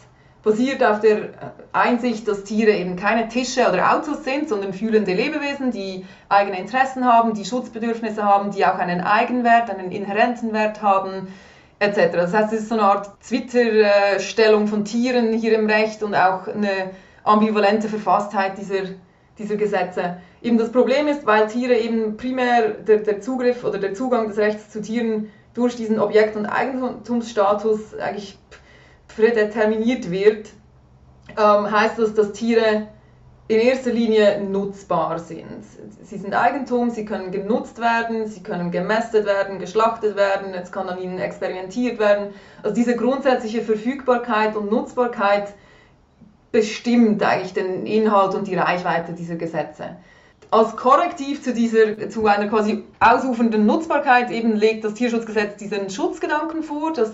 basiert 0.43 0.85
auf 0.85 1.01
der 1.01 1.31
Einsicht, 1.73 2.29
dass 2.29 2.45
Tiere 2.45 2.73
eben 2.73 2.97
keine 2.97 3.29
Tische 3.29 3.69
oder 3.69 3.95
Autos 3.95 4.25
sind, 4.25 4.49
sondern 4.49 4.73
fühlende 4.73 5.15
Lebewesen, 5.15 5.71
die 5.71 6.05
eigene 6.29 6.59
Interessen 6.59 7.05
haben, 7.05 7.35
die 7.35 7.45
Schutzbedürfnisse 7.45 8.23
haben, 8.23 8.51
die 8.51 8.65
auch 8.67 8.79
einen 8.79 9.01
Eigenwert, 9.01 9.71
einen 9.71 9.91
inhärenten 9.91 10.53
Wert 10.53 10.83
haben 10.83 11.29
etc. 11.83 12.13
Das 12.13 12.33
heißt, 12.33 12.53
es 12.53 12.61
ist 12.61 12.69
so 12.69 12.77
eine 12.77 12.85
Art 12.85 13.11
Twitter-Stellung 13.27 14.69
von 14.69 14.85
Tieren 14.85 15.33
hier 15.33 15.59
im 15.59 15.69
Recht 15.69 16.03
und 16.03 16.15
auch 16.15 16.47
eine 16.47 16.91
ambivalente 17.25 17.89
Verfasstheit 17.89 18.57
dieser, 18.57 18.95
dieser 19.39 19.57
Gesetze. 19.57 20.19
Eben 20.43 20.59
das 20.59 20.71
Problem 20.71 21.09
ist, 21.09 21.27
weil 21.27 21.49
Tiere 21.49 21.75
eben 21.75 22.17
primär 22.17 22.69
der, 22.71 22.99
der 22.99 23.21
Zugriff 23.21 23.65
oder 23.65 23.79
der 23.79 23.95
Zugang 23.95 24.29
des 24.29 24.39
Rechts 24.39 24.71
zu 24.71 24.81
Tieren 24.81 25.31
durch 25.55 25.77
diesen 25.77 25.99
Objekt- 25.99 26.37
und 26.37 26.47
Eigentumsstatus 26.47 27.95
eigentlich 27.99 28.39
prädeterminiert 29.15 30.11
wird, 30.11 30.49
ähm, 31.31 31.71
heißt 31.71 31.99
das, 31.99 32.15
dass 32.15 32.33
Tiere 32.33 32.89
in 33.49 33.61
erster 33.61 33.91
Linie 33.91 34.41
nutzbar 34.41 35.19
sind. 35.19 35.65
Sie 36.03 36.17
sind 36.17 36.35
Eigentum, 36.35 36.91
sie 36.91 37.05
können 37.05 37.33
genutzt 37.33 37.81
werden, 37.81 38.27
sie 38.27 38.43
können 38.43 38.71
gemästet 38.71 39.27
werden, 39.27 39.59
geschlachtet 39.59 40.17
werden, 40.17 40.55
jetzt 40.55 40.73
kann 40.73 40.89
an 40.89 41.01
ihnen 41.01 41.19
experimentiert 41.19 41.99
werden. 41.99 42.35
Also 42.63 42.75
diese 42.75 42.97
grundsätzliche 42.97 43.63
Verfügbarkeit 43.63 44.57
und 44.57 44.71
Nutzbarkeit 44.71 45.53
bestimmt 46.53 47.23
eigentlich 47.23 47.55
den 47.55 47.87
Inhalt 47.87 48.35
und 48.35 48.47
die 48.47 48.55
Reichweite 48.55 49.13
dieser 49.13 49.37
Gesetze. 49.37 49.97
Als 50.51 50.77
Korrektiv 50.77 51.43
zu, 51.43 51.55
dieser, 51.55 52.11
zu 52.11 52.27
einer 52.27 52.49
quasi 52.49 52.85
ausufernden 53.01 53.65
Nutzbarkeit 53.65 54.31
eben 54.31 54.55
legt 54.55 54.85
das 54.85 54.95
Tierschutzgesetz 54.95 55.57
diesen 55.57 55.89
Schutzgedanken 55.89 56.63
vor, 56.63 56.93
dass 56.93 57.13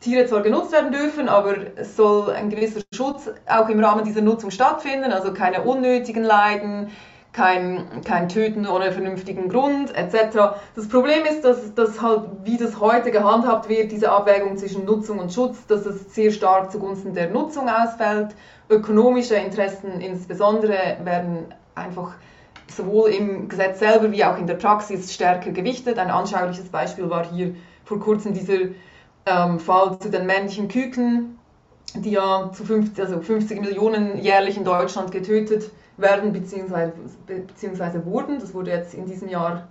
Tiere 0.00 0.26
zwar 0.26 0.42
genutzt 0.42 0.72
werden 0.72 0.92
dürfen, 0.92 1.28
aber 1.28 1.54
es 1.76 1.96
soll 1.96 2.30
ein 2.30 2.50
gewisser 2.50 2.80
Schutz 2.94 3.30
auch 3.46 3.68
im 3.68 3.82
Rahmen 3.82 4.04
dieser 4.04 4.20
Nutzung 4.20 4.50
stattfinden, 4.50 5.12
also 5.12 5.32
keine 5.32 5.62
unnötigen 5.62 6.22
Leiden, 6.22 6.90
kein, 7.32 8.00
kein 8.04 8.28
Töten 8.28 8.66
ohne 8.66 8.92
vernünftigen 8.92 9.48
Grund 9.48 9.94
etc. 9.94 10.56
Das 10.74 10.88
Problem 10.88 11.24
ist, 11.30 11.44
dass, 11.44 11.74
dass 11.74 12.00
halt, 12.00 12.22
wie 12.44 12.56
das 12.56 12.80
heute 12.80 13.10
gehandhabt 13.10 13.68
wird, 13.68 13.92
diese 13.92 14.10
Abwägung 14.10 14.56
zwischen 14.56 14.86
Nutzung 14.86 15.18
und 15.18 15.32
Schutz, 15.32 15.66
dass 15.66 15.84
es 15.84 16.14
sehr 16.14 16.30
stark 16.30 16.72
zugunsten 16.72 17.12
der 17.12 17.28
Nutzung 17.28 17.68
ausfällt. 17.68 18.34
Ökonomische 18.70 19.34
Interessen 19.34 20.00
insbesondere 20.00 20.96
werden 21.04 21.54
einfach 21.74 22.14
sowohl 22.74 23.10
im 23.10 23.48
Gesetz 23.48 23.78
selber 23.78 24.10
wie 24.12 24.24
auch 24.24 24.38
in 24.38 24.46
der 24.46 24.54
Praxis 24.54 25.12
stärker 25.12 25.50
gewichtet. 25.50 25.98
Ein 25.98 26.10
anschauliches 26.10 26.68
Beispiel 26.70 27.10
war 27.10 27.26
hier 27.30 27.54
vor 27.84 28.00
kurzem 28.00 28.32
dieser 28.32 28.58
ähm, 29.26 29.58
Fall 29.58 29.98
zu 29.98 30.08
den 30.08 30.26
männlichen 30.26 30.68
Küken, 30.68 31.38
die 31.94 32.12
ja 32.12 32.50
zu 32.52 32.64
50, 32.64 33.04
also 33.04 33.20
50 33.20 33.60
Millionen 33.60 34.18
jährlich 34.18 34.56
in 34.56 34.64
Deutschland 34.64 35.12
getötet 35.12 35.70
werden 35.96 36.32
bzw. 36.32 38.04
wurden. 38.04 38.38
Das 38.40 38.54
wurde 38.54 38.70
jetzt 38.70 38.94
in 38.94 39.06
diesem 39.06 39.28
Jahr 39.28 39.68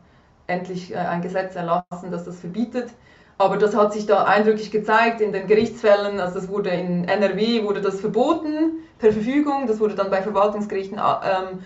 endlich 0.48 0.94
äh, 0.94 0.98
ein 0.98 1.22
Gesetz 1.22 1.56
erlassen, 1.56 2.12
das 2.12 2.26
das 2.26 2.40
verbietet. 2.40 2.90
Aber 3.38 3.58
das 3.58 3.76
hat 3.76 3.94
sich 3.94 4.06
da 4.06 4.24
eindrücklich 4.24 4.72
gezeigt 4.72 5.20
in 5.20 5.34
den 5.34 5.48
Gerichtsfällen. 5.48 6.20
Also 6.20 6.36
das 6.36 6.48
wurde 6.48 6.70
in 6.70 7.06
NRW 7.06 7.64
wurde 7.64 7.82
das 7.82 8.00
verboten 8.00 8.80
per 8.98 9.12
Verfügung. 9.12 9.68
Das 9.68 9.80
wurde 9.80 9.96
dann 9.96 10.10
bei 10.10 10.22
Verwaltungsgerichten 10.22 10.98
ähm, 11.00 11.60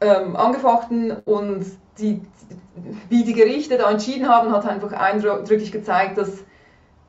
ähm, 0.00 0.36
angefochten 0.36 1.12
und 1.24 1.66
die, 1.98 2.22
wie 3.10 3.24
die 3.24 3.34
Gerichte 3.34 3.76
da 3.76 3.90
entschieden 3.90 4.28
haben, 4.28 4.50
hat 4.50 4.66
einfach 4.66 4.92
eindrücklich 4.92 5.70
gezeigt, 5.70 6.16
dass 6.16 6.44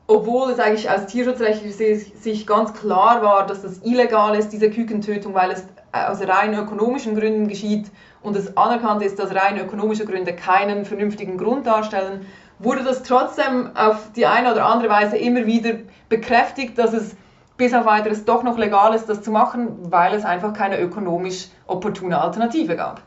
obwohl 0.06 0.50
es 0.50 0.58
eigentlich 0.58 0.90
aus 0.90 1.06
tierschutzrechtlicher 1.06 1.96
Sicht 2.20 2.46
ganz 2.46 2.74
klar 2.74 3.22
war, 3.22 3.46
dass 3.46 3.62
das 3.62 3.78
illegal 3.82 4.36
ist, 4.36 4.50
diese 4.50 4.70
Kükentötung, 4.70 5.34
weil 5.34 5.50
es 5.50 5.64
aus 5.92 6.20
rein 6.26 6.54
ökonomischen 6.54 7.14
Gründen 7.14 7.48
geschieht 7.48 7.90
und 8.22 8.36
es 8.36 8.56
anerkannt 8.56 9.02
ist, 9.02 9.18
dass 9.18 9.34
rein 9.34 9.58
ökonomische 9.58 10.04
Gründe 10.04 10.34
keinen 10.34 10.84
vernünftigen 10.84 11.38
Grund 11.38 11.66
darstellen, 11.66 12.26
wurde 12.58 12.84
das 12.84 13.02
trotzdem 13.02 13.70
auf 13.76 14.12
die 14.14 14.26
eine 14.26 14.52
oder 14.52 14.66
andere 14.66 14.90
Weise 14.90 15.16
immer 15.16 15.46
wieder 15.46 15.74
bekräftigt, 16.08 16.78
dass 16.78 16.92
es 16.92 17.16
bis 17.56 17.72
auf 17.72 17.86
weiteres 17.86 18.24
doch 18.24 18.42
noch 18.42 18.58
legal 18.58 18.94
ist, 18.94 19.08
das 19.08 19.22
zu 19.22 19.30
machen, 19.30 19.68
weil 19.90 20.14
es 20.14 20.24
einfach 20.24 20.52
keine 20.52 20.80
ökonomisch 20.80 21.48
opportune 21.66 22.20
Alternative 22.20 22.76
gab. 22.76 23.02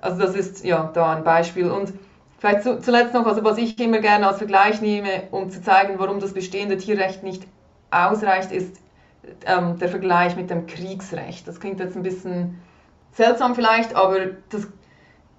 Also 0.00 0.20
das 0.20 0.34
ist 0.34 0.64
ja 0.64 0.90
da 0.94 1.16
ein 1.16 1.24
Beispiel. 1.24 1.70
Und 1.70 1.92
Vielleicht 2.42 2.64
zu, 2.64 2.80
zuletzt 2.80 3.14
noch, 3.14 3.24
also 3.24 3.44
was 3.44 3.56
ich 3.56 3.78
immer 3.78 4.00
gerne 4.00 4.26
als 4.26 4.38
Vergleich 4.38 4.80
nehme, 4.80 5.28
um 5.30 5.48
zu 5.48 5.62
zeigen, 5.62 6.00
warum 6.00 6.18
das 6.18 6.32
bestehende 6.32 6.76
Tierrecht 6.76 7.22
nicht 7.22 7.44
ausreicht, 7.92 8.50
ist 8.50 8.78
ähm, 9.46 9.78
der 9.78 9.88
Vergleich 9.88 10.34
mit 10.34 10.50
dem 10.50 10.66
Kriegsrecht. 10.66 11.46
Das 11.46 11.60
klingt 11.60 11.78
jetzt 11.78 11.94
ein 11.94 12.02
bisschen 12.02 12.58
seltsam 13.12 13.54
vielleicht, 13.54 13.94
aber 13.94 14.16
das 14.50 14.66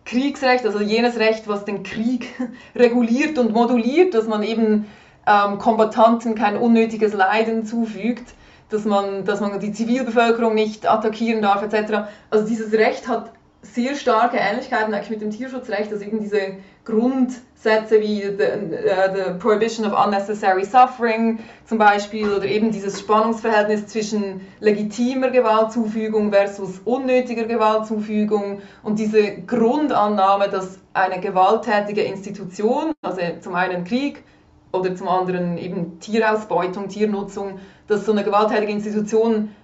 Kriegsrecht, 0.05 0.65
also 0.65 0.79
jenes 0.79 1.19
Recht, 1.19 1.49
was 1.49 1.65
den 1.65 1.83
Krieg 1.83 2.29
reguliert 2.73 3.37
und 3.37 3.51
moduliert, 3.51 4.13
dass 4.13 4.25
man 4.25 4.41
eben 4.41 4.85
ähm, 5.27 5.57
Kombattanten 5.57 6.35
kein 6.35 6.55
unnötiges 6.55 7.11
Leiden 7.11 7.65
zufügt, 7.65 8.33
dass 8.69 8.85
man, 8.85 9.25
dass 9.25 9.41
man 9.41 9.59
die 9.59 9.73
Zivilbevölkerung 9.73 10.55
nicht 10.55 10.89
attackieren 10.89 11.41
darf, 11.41 11.63
etc. 11.63 12.07
Also 12.29 12.47
dieses 12.47 12.71
Recht 12.71 13.09
hat 13.09 13.33
sehr 13.63 13.95
starke 13.95 14.37
Ähnlichkeiten 14.37 14.93
eigentlich 14.93 15.09
mit 15.09 15.21
dem 15.21 15.31
Tierschutzrecht, 15.31 15.91
dass 15.91 16.01
eben 16.01 16.19
diese 16.19 16.57
Grundsätze 16.83 18.01
wie 18.01 18.21
the, 18.21 18.29
uh, 18.29 19.15
the 19.15 19.39
Prohibition 19.39 19.89
of 19.89 20.05
Unnecessary 20.05 20.65
Suffering 20.65 21.39
zum 21.65 21.77
Beispiel 21.77 22.31
oder 22.31 22.45
eben 22.45 22.71
dieses 22.71 22.99
Spannungsverhältnis 22.99 23.87
zwischen 23.87 24.41
legitimer 24.59 25.29
Gewaltzufügung 25.29 26.31
versus 26.31 26.81
unnötiger 26.83 27.45
Gewaltzufügung 27.45 28.61
und 28.83 28.99
diese 28.99 29.37
Grundannahme, 29.47 30.49
dass 30.49 30.77
eine 30.93 31.21
gewalttätige 31.21 32.01
Institution, 32.03 32.91
also 33.01 33.21
zum 33.39 33.55
einen 33.55 33.85
Krieg, 33.85 34.23
oder 34.73 34.95
zum 34.95 35.07
anderen 35.07 35.57
eben 35.57 35.99
Tierausbeutung, 35.99 36.89
Tiernutzung, 36.89 37.59
dass 37.87 38.05
so 38.05 38.11
eine 38.11 38.23
gewalttätige 38.23 38.71
Institution 38.71 39.55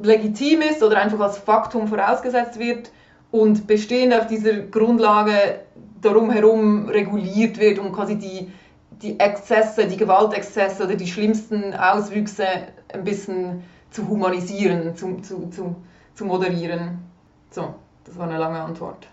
legitim 0.00 0.60
ist 0.60 0.82
oder 0.82 0.98
einfach 0.98 1.18
als 1.18 1.38
Faktum 1.38 1.88
vorausgesetzt 1.88 2.58
wird 2.58 2.90
und 3.30 3.66
bestehend 3.66 4.14
auf 4.14 4.26
dieser 4.26 4.54
Grundlage 4.60 5.60
darum 6.00 6.30
herum 6.30 6.88
reguliert 6.88 7.58
wird 7.58 7.78
und 7.78 7.92
quasi 7.92 8.16
die, 8.16 8.50
die 9.02 9.18
Exzesse, 9.20 9.86
die 9.86 9.96
Gewaltexzesse 9.96 10.84
oder 10.84 10.96
die 10.96 11.06
schlimmsten 11.06 11.74
Auswüchse 11.74 12.46
ein 12.92 13.04
bisschen 13.04 13.62
zu 13.90 14.08
humanisieren, 14.08 14.96
zu, 14.96 15.16
zu, 15.18 15.48
zu, 15.50 15.76
zu 16.14 16.24
moderieren. 16.24 16.98
So, 17.50 17.74
das 18.04 18.18
war 18.18 18.28
eine 18.28 18.38
lange 18.38 18.60
Antwort. 18.60 19.06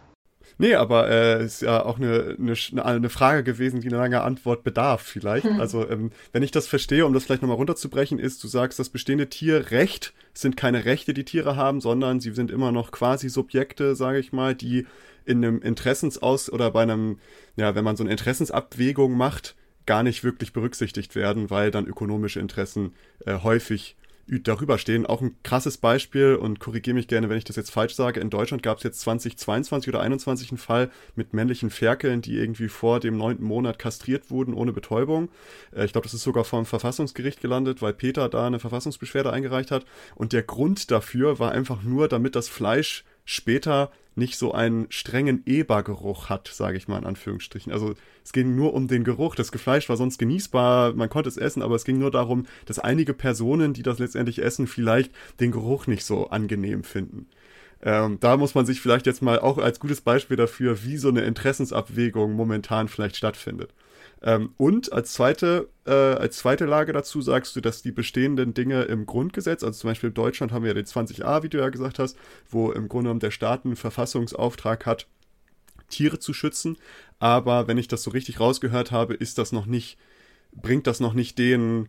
Nee, 0.57 0.73
aber 0.73 1.09
äh, 1.09 1.45
ist 1.45 1.61
ja 1.61 1.85
auch 1.85 1.97
eine, 1.97 2.35
eine, 2.39 2.85
eine 2.85 3.09
Frage 3.09 3.43
gewesen, 3.43 3.81
die 3.81 3.87
eine 3.87 3.97
lange 3.97 4.21
Antwort 4.21 4.63
bedarf, 4.63 5.01
vielleicht. 5.01 5.45
Hm. 5.45 5.59
Also, 5.59 5.87
ähm, 5.89 6.11
wenn 6.31 6.43
ich 6.43 6.51
das 6.51 6.67
verstehe, 6.67 7.05
um 7.05 7.13
das 7.13 7.25
vielleicht 7.25 7.41
nochmal 7.41 7.57
runterzubrechen, 7.57 8.17
ist, 8.17 8.43
du 8.43 8.47
sagst, 8.47 8.79
das 8.79 8.89
bestehende 8.89 9.29
Tierrecht 9.29 10.13
sind 10.33 10.57
keine 10.57 10.85
Rechte, 10.85 11.13
die 11.13 11.25
Tiere 11.25 11.55
haben, 11.55 11.81
sondern 11.81 12.19
sie 12.19 12.31
sind 12.31 12.51
immer 12.51 12.71
noch 12.71 12.91
quasi 12.91 13.29
Subjekte, 13.29 13.95
sage 13.95 14.19
ich 14.19 14.33
mal, 14.33 14.55
die 14.55 14.87
in 15.25 15.43
einem 15.43 15.61
Interessensaus 15.61 16.51
oder 16.51 16.71
bei 16.71 16.83
einem, 16.83 17.19
ja, 17.55 17.75
wenn 17.75 17.83
man 17.83 17.97
so 17.97 18.03
eine 18.03 18.11
Interessensabwägung 18.11 19.15
macht, 19.15 19.55
gar 19.85 20.03
nicht 20.03 20.23
wirklich 20.23 20.53
berücksichtigt 20.53 21.15
werden, 21.15 21.49
weil 21.49 21.71
dann 21.71 21.85
ökonomische 21.85 22.39
Interessen 22.39 22.93
äh, 23.25 23.39
häufig 23.43 23.95
darüber 24.27 24.77
stehen. 24.77 25.05
Auch 25.05 25.21
ein 25.21 25.35
krasses 25.43 25.77
Beispiel 25.77 26.35
und 26.35 26.59
korrigiere 26.59 26.95
mich 26.95 27.07
gerne, 27.07 27.29
wenn 27.29 27.37
ich 27.37 27.43
das 27.43 27.55
jetzt 27.55 27.71
falsch 27.71 27.95
sage. 27.95 28.19
In 28.19 28.29
Deutschland 28.29 28.61
gab 28.63 28.77
es 28.77 28.83
jetzt 28.83 28.99
2022 29.01 29.89
oder 29.89 29.99
2021 29.99 30.51
einen 30.51 30.57
Fall 30.57 30.91
mit 31.15 31.33
männlichen 31.33 31.69
Ferkeln, 31.69 32.21
die 32.21 32.37
irgendwie 32.37 32.67
vor 32.67 32.99
dem 32.99 33.17
neunten 33.17 33.45
Monat 33.45 33.79
kastriert 33.79 34.29
wurden 34.29 34.53
ohne 34.53 34.73
Betäubung. 34.73 35.29
Äh, 35.75 35.85
ich 35.85 35.93
glaube, 35.93 36.05
das 36.05 36.13
ist 36.13 36.23
sogar 36.23 36.43
vom 36.43 36.65
Verfassungsgericht 36.65 37.41
gelandet, 37.41 37.81
weil 37.81 37.93
Peter 37.93 38.29
da 38.29 38.47
eine 38.47 38.59
Verfassungsbeschwerde 38.59 39.31
eingereicht 39.31 39.71
hat. 39.71 39.85
Und 40.15 40.33
der 40.33 40.43
Grund 40.43 40.91
dafür 40.91 41.39
war 41.39 41.51
einfach 41.51 41.83
nur, 41.83 42.07
damit 42.07 42.35
das 42.35 42.49
Fleisch 42.49 43.05
später 43.25 43.91
nicht 44.17 44.37
so 44.37 44.51
einen 44.51 44.87
strengen 44.89 45.43
Ebergeruch 45.45 46.29
hat, 46.29 46.47
sage 46.47 46.77
ich 46.77 46.87
mal 46.87 46.97
in 46.97 47.05
Anführungsstrichen. 47.05 47.71
Also 47.71 47.93
es 48.23 48.33
ging 48.33 48.55
nur 48.55 48.73
um 48.73 48.87
den 48.87 49.03
Geruch. 49.03 49.35
Das 49.35 49.49
Fleisch 49.49 49.87
war 49.89 49.97
sonst 49.97 50.17
genießbar, 50.17 50.93
man 50.93 51.09
konnte 51.09 51.29
es 51.29 51.37
essen, 51.37 51.61
aber 51.61 51.75
es 51.75 51.85
ging 51.85 51.99
nur 51.99 52.11
darum, 52.11 52.45
dass 52.65 52.79
einige 52.79 53.13
Personen, 53.13 53.73
die 53.73 53.83
das 53.83 53.99
letztendlich 53.99 54.41
essen, 54.41 54.67
vielleicht 54.67 55.11
den 55.39 55.51
Geruch 55.51 55.87
nicht 55.87 56.03
so 56.03 56.29
angenehm 56.29 56.83
finden. 56.83 57.27
Ähm, 57.81 58.17
da 58.19 58.37
muss 58.37 58.55
man 58.55 58.65
sich 58.65 58.81
vielleicht 58.81 59.05
jetzt 59.05 59.21
mal 59.21 59.39
auch 59.39 59.59
als 59.59 59.79
gutes 59.79 60.01
Beispiel 60.01 60.35
dafür, 60.35 60.83
wie 60.83 60.97
so 60.97 61.09
eine 61.09 61.21
Interessensabwägung 61.21 62.33
momentan 62.33 62.87
vielleicht 62.87 63.17
stattfindet. 63.17 63.71
Ähm, 64.21 64.53
und 64.57 64.91
als 64.93 65.13
zweite, 65.13 65.69
äh, 65.85 65.91
als 65.91 66.37
zweite 66.37 66.65
Lage 66.65 66.93
dazu 66.93 67.21
sagst 67.21 67.55
du, 67.55 67.61
dass 67.61 67.81
die 67.81 67.91
bestehenden 67.91 68.53
Dinge 68.53 68.83
im 68.83 69.05
Grundgesetz, 69.05 69.63
also 69.63 69.79
zum 69.79 69.91
Beispiel 69.91 70.09
in 70.09 70.15
Deutschland 70.15 70.51
haben 70.51 70.63
wir 70.63 70.69
ja 70.69 70.73
den 70.73 70.85
20a, 70.85 71.43
wie 71.43 71.49
du 71.49 71.59
ja 71.59 71.69
gesagt 71.69 71.99
hast, 71.99 72.17
wo 72.49 72.71
im 72.71 72.87
Grunde 72.87 73.05
genommen 73.05 73.19
der 73.19 73.31
Staat 73.31 73.65
einen 73.65 73.75
Verfassungsauftrag 73.75 74.85
hat, 74.85 75.07
Tiere 75.89 76.19
zu 76.19 76.33
schützen. 76.33 76.77
Aber 77.19 77.67
wenn 77.67 77.77
ich 77.77 77.87
das 77.87 78.03
so 78.03 78.11
richtig 78.11 78.39
rausgehört 78.39 78.91
habe, 78.91 79.13
ist 79.13 79.37
das 79.37 79.51
noch 79.51 79.65
nicht, 79.65 79.97
bringt 80.51 80.87
das 80.87 80.99
noch 80.99 81.13
nicht 81.13 81.37
den, 81.37 81.87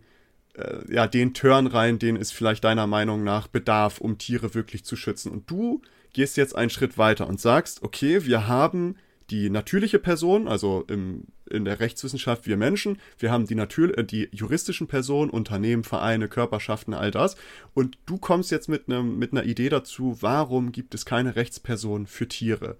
äh, 0.54 0.92
ja, 0.92 1.06
den 1.06 1.34
Turn 1.34 1.66
rein, 1.66 1.98
den 1.98 2.16
es 2.16 2.30
vielleicht 2.30 2.64
deiner 2.64 2.86
Meinung 2.86 3.24
nach 3.24 3.48
bedarf, 3.48 4.00
um 4.00 4.18
Tiere 4.18 4.54
wirklich 4.54 4.84
zu 4.84 4.96
schützen. 4.96 5.32
Und 5.32 5.50
du 5.50 5.82
gehst 6.12 6.36
jetzt 6.36 6.54
einen 6.56 6.70
Schritt 6.70 6.98
weiter 6.98 7.26
und 7.26 7.40
sagst, 7.40 7.82
okay, 7.82 8.24
wir 8.24 8.48
haben 8.48 8.96
die 9.30 9.50
natürliche 9.50 9.98
Person, 9.98 10.48
also 10.48 10.84
im, 10.88 11.24
in 11.50 11.64
der 11.64 11.80
Rechtswissenschaft 11.80 12.46
wir 12.46 12.56
Menschen, 12.56 12.98
wir 13.18 13.30
haben 13.30 13.46
die, 13.46 13.54
natür 13.54 13.96
äh, 13.96 14.04
die 14.04 14.28
juristischen 14.32 14.86
Personen, 14.86 15.30
Unternehmen, 15.30 15.84
Vereine, 15.84 16.28
Körperschaften, 16.28 16.94
all 16.94 17.10
das. 17.10 17.36
Und 17.74 17.98
du 18.06 18.18
kommst 18.18 18.50
jetzt 18.50 18.68
mit, 18.68 18.88
einem, 18.88 19.18
mit 19.18 19.32
einer 19.32 19.44
Idee 19.44 19.68
dazu, 19.68 20.16
warum 20.20 20.72
gibt 20.72 20.94
es 20.94 21.04
keine 21.04 21.36
Rechtsperson 21.36 22.06
für 22.06 22.28
Tiere? 22.28 22.76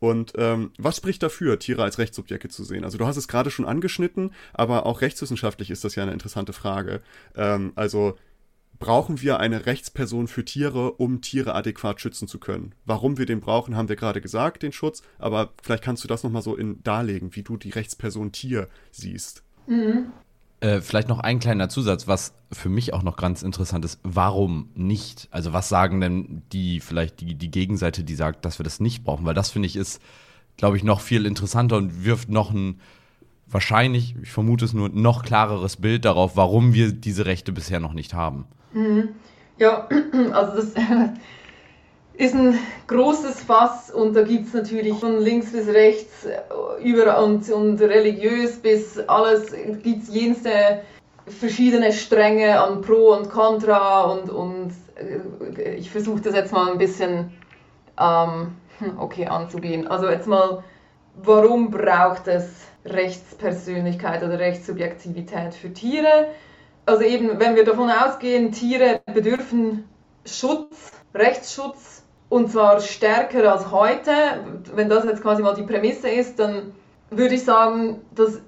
Und 0.00 0.34
ähm, 0.36 0.70
was 0.78 0.96
spricht 0.96 1.22
dafür, 1.24 1.58
Tiere 1.58 1.82
als 1.82 1.98
Rechtssubjekte 1.98 2.48
zu 2.48 2.62
sehen? 2.62 2.84
Also 2.84 2.98
du 2.98 3.06
hast 3.06 3.16
es 3.16 3.26
gerade 3.26 3.50
schon 3.50 3.64
angeschnitten, 3.66 4.30
aber 4.52 4.86
auch 4.86 5.00
rechtswissenschaftlich 5.00 5.70
ist 5.70 5.84
das 5.84 5.96
ja 5.96 6.04
eine 6.04 6.12
interessante 6.12 6.52
Frage. 6.52 7.00
Ähm, 7.34 7.72
also 7.74 8.16
brauchen 8.78 9.20
wir 9.20 9.40
eine 9.40 9.66
Rechtsperson 9.66 10.28
für 10.28 10.44
Tiere, 10.44 10.92
um 10.92 11.20
Tiere 11.20 11.54
adäquat 11.54 12.00
schützen 12.00 12.28
zu 12.28 12.38
können. 12.38 12.74
Warum 12.84 13.18
wir 13.18 13.26
den 13.26 13.40
brauchen, 13.40 13.76
haben 13.76 13.88
wir 13.88 13.96
gerade 13.96 14.20
gesagt, 14.20 14.62
den 14.62 14.72
Schutz, 14.72 15.02
aber 15.18 15.50
vielleicht 15.62 15.82
kannst 15.82 16.04
du 16.04 16.08
das 16.08 16.22
nochmal 16.22 16.42
so 16.42 16.56
in, 16.56 16.82
darlegen, 16.82 17.34
wie 17.34 17.42
du 17.42 17.56
die 17.56 17.70
Rechtsperson 17.70 18.32
Tier 18.32 18.68
siehst. 18.90 19.42
Mhm. 19.66 20.12
Äh, 20.60 20.80
vielleicht 20.80 21.08
noch 21.08 21.20
ein 21.20 21.38
kleiner 21.38 21.68
Zusatz, 21.68 22.08
was 22.08 22.34
für 22.50 22.68
mich 22.68 22.92
auch 22.92 23.04
noch 23.04 23.16
ganz 23.16 23.42
interessant 23.42 23.84
ist. 23.84 24.00
Warum 24.02 24.70
nicht? 24.74 25.28
Also 25.30 25.52
was 25.52 25.68
sagen 25.68 26.00
denn 26.00 26.42
die, 26.52 26.80
vielleicht 26.80 27.20
die, 27.20 27.36
die 27.36 27.50
Gegenseite, 27.50 28.02
die 28.02 28.16
sagt, 28.16 28.44
dass 28.44 28.58
wir 28.58 28.64
das 28.64 28.80
nicht 28.80 29.04
brauchen? 29.04 29.24
Weil 29.24 29.34
das 29.34 29.50
finde 29.50 29.66
ich 29.66 29.76
ist, 29.76 30.02
glaube 30.56 30.76
ich, 30.76 30.82
noch 30.82 31.00
viel 31.00 31.26
interessanter 31.26 31.76
und 31.76 32.04
wirft 32.04 32.28
noch 32.28 32.50
ein, 32.50 32.80
wahrscheinlich, 33.46 34.16
ich 34.20 34.30
vermute 34.30 34.64
es 34.64 34.72
nur, 34.72 34.88
noch 34.88 35.22
klareres 35.22 35.76
Bild 35.76 36.04
darauf, 36.04 36.36
warum 36.36 36.74
wir 36.74 36.92
diese 36.92 37.26
Rechte 37.26 37.52
bisher 37.52 37.78
noch 37.78 37.92
nicht 37.92 38.12
haben. 38.12 38.46
Mhm. 38.72 39.14
Ja, 39.56 39.88
also 40.32 40.56
das 40.56 40.72
ist 42.14 42.34
ein 42.34 42.58
großes 42.86 43.42
Fass 43.42 43.90
und 43.90 44.14
da 44.14 44.22
gibt 44.22 44.48
es 44.48 44.54
natürlich 44.54 44.98
von 44.98 45.18
links 45.20 45.52
bis 45.52 45.68
rechts 45.68 46.26
über 46.82 47.22
und, 47.22 47.48
und 47.50 47.80
religiös 47.80 48.56
bis 48.56 48.98
alles 48.98 49.52
gibt 49.82 50.02
es 50.02 50.14
jenste 50.14 50.82
verschiedene 51.26 51.92
Stränge 51.92 52.60
an 52.60 52.80
Pro 52.80 53.14
und 53.14 53.30
Contra 53.30 54.02
und, 54.04 54.30
und 54.30 54.72
äh, 54.96 55.74
ich 55.74 55.90
versuche 55.90 56.20
das 56.22 56.34
jetzt 56.34 56.52
mal 56.52 56.72
ein 56.72 56.78
bisschen 56.78 57.32
ähm, 58.00 58.56
okay 58.98 59.26
anzugehen. 59.26 59.86
Also 59.86 60.08
jetzt 60.08 60.26
mal, 60.26 60.64
warum 61.14 61.70
braucht 61.70 62.28
es 62.28 62.66
Rechtspersönlichkeit 62.84 64.22
oder 64.22 64.38
Rechtssubjektivität 64.38 65.54
für 65.54 65.72
Tiere? 65.72 66.28
Also 66.88 67.02
eben, 67.02 67.38
wenn 67.38 67.54
wir 67.54 67.64
davon 67.64 67.90
ausgehen, 67.90 68.50
Tiere 68.50 69.00
bedürfen 69.12 69.84
Schutz, 70.24 70.92
Rechtsschutz 71.14 72.02
und 72.30 72.50
zwar 72.50 72.80
stärker 72.80 73.52
als 73.52 73.70
heute, 73.70 74.12
wenn 74.74 74.88
das 74.88 75.04
jetzt 75.04 75.22
quasi 75.22 75.42
mal 75.42 75.54
die 75.54 75.62
Prämisse 75.62 76.08
ist, 76.08 76.38
dann 76.38 76.72
würde 77.10 77.34
ich 77.34 77.44
sagen, 77.44 78.00
dass 78.14 78.40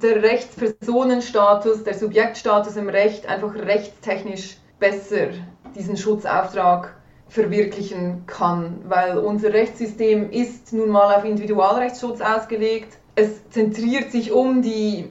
der 0.00 0.22
Rechtspersonenstatus, 0.22 1.82
der 1.82 1.94
Subjektstatus 1.94 2.76
im 2.76 2.88
Recht 2.88 3.26
einfach 3.26 3.54
rechtstechnisch 3.54 4.58
besser 4.78 5.28
diesen 5.74 5.96
Schutzauftrag 5.96 6.94
verwirklichen 7.28 8.24
kann, 8.26 8.80
weil 8.86 9.18
unser 9.18 9.52
Rechtssystem 9.52 10.30
ist 10.30 10.72
nun 10.72 10.90
mal 10.90 11.14
auf 11.16 11.24
Individualrechtsschutz 11.24 12.20
ausgelegt. 12.20 12.98
Es 13.14 13.48
zentriert 13.50 14.12
sich 14.12 14.32
um 14.32 14.62
die 14.62 15.08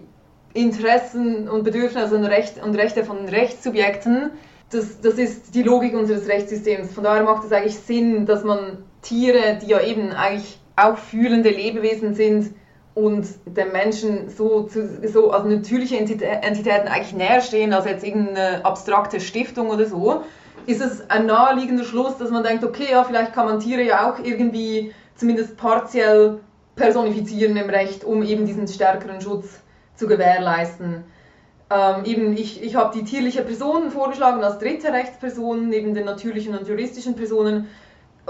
Interessen 0.54 1.48
und 1.48 1.64
Bedürfnisse 1.64 2.16
und, 2.16 2.26
Recht, 2.26 2.64
und 2.64 2.76
Rechte 2.76 3.04
von 3.04 3.28
Rechtssubjekten. 3.28 4.32
Das, 4.70 5.02
das 5.02 5.16
ist 5.16 5.56
die 5.56 5.64
Logik 5.64 5.94
unseres 5.94 6.28
Rechtssystems. 6.28 6.94
Von 6.94 7.04
daher 7.04 7.24
macht 7.24 7.46
es 7.46 7.52
eigentlich 7.52 7.78
Sinn, 7.78 8.26
dass 8.26 8.44
man 8.44 8.84
Tiere, 9.02 9.60
die 9.62 9.68
ja 9.68 9.82
eben 9.82 10.12
eigentlich 10.12 10.60
auch 10.76 10.98
fühlende 10.98 11.50
Lebewesen 11.50 12.14
sind 12.14 12.54
und 12.94 13.28
den 13.46 13.72
Menschen 13.72 14.30
so, 14.30 14.70
so 15.04 15.32
als 15.32 15.46
natürliche 15.46 15.98
Entitäten 15.98 16.88
eigentlich 16.88 17.14
näher 17.14 17.42
stehen 17.42 17.74
als 17.74 17.86
jetzt 17.86 18.04
irgendeine 18.04 18.66
abstrakte 18.66 19.20
Stiftung 19.20 19.70
oder 19.70 19.86
so, 19.86 20.24
ist 20.66 20.82
es 20.82 21.10
ein 21.10 21.26
naheliegender 21.26 21.84
Schluss, 21.84 22.18
dass 22.18 22.30
man 22.30 22.44
denkt, 22.44 22.64
okay, 22.64 22.88
ja, 22.92 23.04
vielleicht 23.04 23.34
kann 23.34 23.46
man 23.46 23.60
Tiere 23.60 23.84
ja 23.84 24.12
auch 24.12 24.24
irgendwie 24.24 24.94
zumindest 25.16 25.58
partiell 25.58 26.40
personifizieren 26.76 27.56
im 27.58 27.70
Recht, 27.70 28.04
um 28.04 28.24
eben 28.24 28.46
diesen 28.46 28.68
stärkeren 28.68 29.22
Schutz 29.22 29.46
zu 29.54 29.71
zu 30.02 30.08
gewährleisten. 30.08 31.04
Ähm, 31.70 32.04
eben, 32.06 32.36
ich, 32.36 32.62
ich 32.62 32.76
habe 32.76 32.98
die 32.98 33.06
tierliche 33.06 33.44
Person 33.44 33.92
vorgeschlagen 33.92 34.44
als 34.44 34.58
dritte 34.58 34.92
Rechtsperson 34.92 35.70
neben 35.70 35.94
den 35.94 36.06
natürlichen 36.06 36.58
und 36.58 36.68
juristischen 36.68 37.16
Personen. 37.16 37.68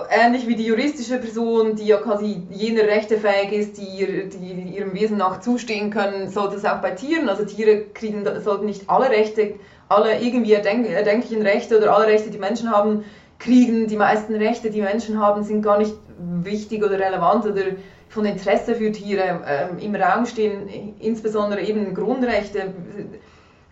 Ähnlich 0.10 0.48
wie 0.48 0.56
die 0.56 0.66
juristische 0.66 1.18
Person, 1.18 1.76
die 1.76 1.88
ja 1.88 1.98
quasi 1.98 2.44
jener 2.50 2.84
Rechte 2.84 3.18
fähig 3.18 3.52
ist, 3.52 3.78
die, 3.78 4.30
die 4.30 4.78
ihrem 4.78 4.94
Wesen 4.94 5.18
nach 5.18 5.40
zustehen 5.40 5.90
können, 5.90 6.30
sollte 6.30 6.56
es 6.58 6.66
auch 6.66 6.82
bei 6.82 6.92
Tieren. 6.92 7.30
Also 7.30 7.46
Tiere 7.46 7.86
kriegen, 7.94 8.26
sollten 8.42 8.66
nicht 8.66 8.90
alle 8.90 9.10
Rechte, 9.10 9.56
alle 9.90 10.20
irgendwie 10.20 10.54
erdenklichen 10.54 11.42
Rechte 11.42 11.78
oder 11.78 11.96
alle 11.96 12.08
Rechte, 12.08 12.30
die 12.30 12.38
Menschen 12.38 12.72
haben, 12.72 13.04
kriegen. 13.40 13.88
Die 13.88 13.98
meisten 13.98 14.36
Rechte, 14.36 14.70
die 14.70 14.82
Menschen 14.82 15.20
haben, 15.20 15.44
sind 15.44 15.62
gar 15.62 15.78
nicht 15.78 15.96
wichtig 16.44 16.84
oder 16.84 17.00
relevant 17.00 17.46
oder 17.46 17.64
von 18.12 18.26
Interesse 18.26 18.76
für 18.76 18.92
Tiere 18.92 19.42
ähm, 19.48 19.80
im 19.80 19.96
Raum 19.96 20.26
stehen, 20.26 20.96
insbesondere 21.00 21.62
eben 21.62 21.94
Grundrechte, 21.96 22.74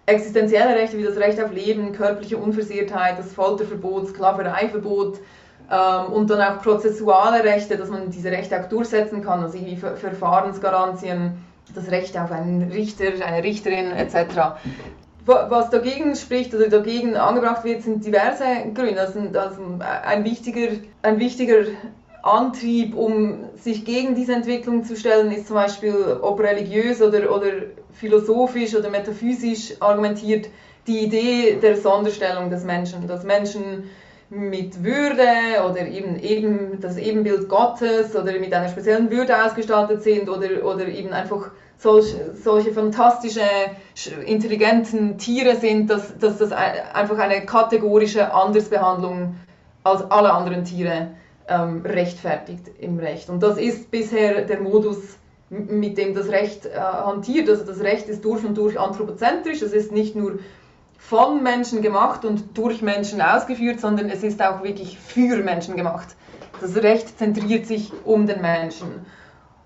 existenzielle 0.05 0.75
Rechte 0.75 0.97
wie 0.97 1.03
das 1.03 1.17
Recht 1.17 1.41
auf 1.43 1.51
Leben, 1.51 1.91
körperliche 1.91 2.37
Unversehrtheit, 2.37 3.19
das 3.19 3.33
Folterverbot, 3.33 4.07
Sklavereiverbot 4.07 5.19
ähm, 5.69 6.13
und 6.13 6.29
dann 6.29 6.41
auch 6.41 6.61
prozessuale 6.61 7.43
Rechte, 7.43 7.77
dass 7.77 7.89
man 7.89 8.09
diese 8.11 8.31
Rechte 8.31 8.59
auch 8.59 8.69
durchsetzen 8.69 9.21
kann, 9.23 9.43
also 9.43 9.59
wie 9.59 9.75
Ver 9.75 9.97
Verfahrensgarantien, 9.97 11.33
das 11.75 11.91
Recht 11.91 12.17
auf 12.17 12.31
einen 12.31 12.71
Richter, 12.71 13.05
eine 13.23 13.43
Richterin 13.43 13.91
etc. 13.91 14.55
Was 15.25 15.69
dagegen 15.69 16.15
spricht 16.15 16.55
oder 16.55 16.69
dagegen 16.69 17.15
angebracht 17.15 17.63
wird, 17.63 17.83
sind 17.83 18.03
diverse 18.03 18.45
Gründe. 18.73 19.01
Also, 19.01 19.19
also 19.19 19.61
ein, 20.07 20.23
wichtiger, 20.23 20.77
ein 21.03 21.19
wichtiger 21.19 21.65
Antrieb, 22.23 22.95
um 22.95 23.45
sich 23.55 23.85
gegen 23.85 24.15
diese 24.15 24.33
Entwicklung 24.33 24.83
zu 24.83 24.95
stellen, 24.95 25.31
ist 25.31 25.47
zum 25.47 25.55
Beispiel, 25.55 26.17
ob 26.21 26.39
religiös 26.39 27.01
oder, 27.01 27.33
oder 27.35 27.51
philosophisch 27.93 28.75
oder 28.75 28.89
metaphysisch 28.89 29.73
argumentiert, 29.79 30.49
die 30.87 30.99
Idee 30.99 31.59
der 31.61 31.77
Sonderstellung 31.77 32.49
des 32.49 32.63
Menschen, 32.63 33.07
dass 33.07 33.23
Menschen 33.23 33.89
mit 34.29 34.83
Würde 34.83 35.63
oder 35.67 35.87
eben, 35.87 36.19
eben 36.19 36.79
das 36.81 36.97
Ebenbild 36.97 37.49
Gottes 37.49 38.15
oder 38.15 38.33
mit 38.39 38.53
einer 38.53 38.69
speziellen 38.69 39.09
Würde 39.09 39.43
ausgestattet 39.43 40.03
sind 40.03 40.29
oder, 40.29 40.63
oder 40.63 40.87
eben 40.87 41.13
einfach 41.13 41.49
solch, 41.77 42.13
solche 42.43 42.71
fantastische, 42.73 43.41
intelligenten 44.25 45.17
Tiere 45.17 45.55
sind, 45.55 45.89
dass, 45.89 46.17
dass 46.17 46.37
das 46.37 46.51
einfach 46.51 47.17
eine 47.17 47.45
kategorische 47.45 48.31
Andersbehandlung 48.33 49.35
als 49.83 50.09
alle 50.11 50.31
anderen 50.31 50.63
Tiere 50.63 51.07
ähm, 51.49 51.81
rechtfertigt 51.85 52.69
im 52.79 52.99
Recht. 52.99 53.29
Und 53.29 53.41
das 53.43 53.57
ist 53.57 53.91
bisher 53.91 54.43
der 54.43 54.61
Modus, 54.61 54.97
mit 55.49 55.97
dem 55.97 56.13
das 56.13 56.29
Recht 56.29 56.65
äh, 56.65 56.79
hantiert. 56.79 57.49
Also 57.49 57.65
das 57.65 57.79
Recht 57.81 58.07
ist 58.07 58.23
durch 58.23 58.43
und 58.43 58.57
durch 58.57 58.79
anthropozentrisch, 58.79 59.61
es 59.61 59.73
ist 59.73 59.91
nicht 59.91 60.15
nur 60.15 60.39
von 60.97 61.41
Menschen 61.41 61.81
gemacht 61.81 62.23
und 62.23 62.57
durch 62.57 62.81
Menschen 62.81 63.21
ausgeführt, 63.21 63.79
sondern 63.79 64.09
es 64.09 64.21
ist 64.21 64.41
auch 64.43 64.63
wirklich 64.63 64.99
für 64.99 65.37
Menschen 65.37 65.75
gemacht. 65.75 66.09
Das 66.61 66.75
Recht 66.75 67.17
zentriert 67.17 67.65
sich 67.65 67.91
um 68.05 68.27
den 68.27 68.41
Menschen. 68.41 69.05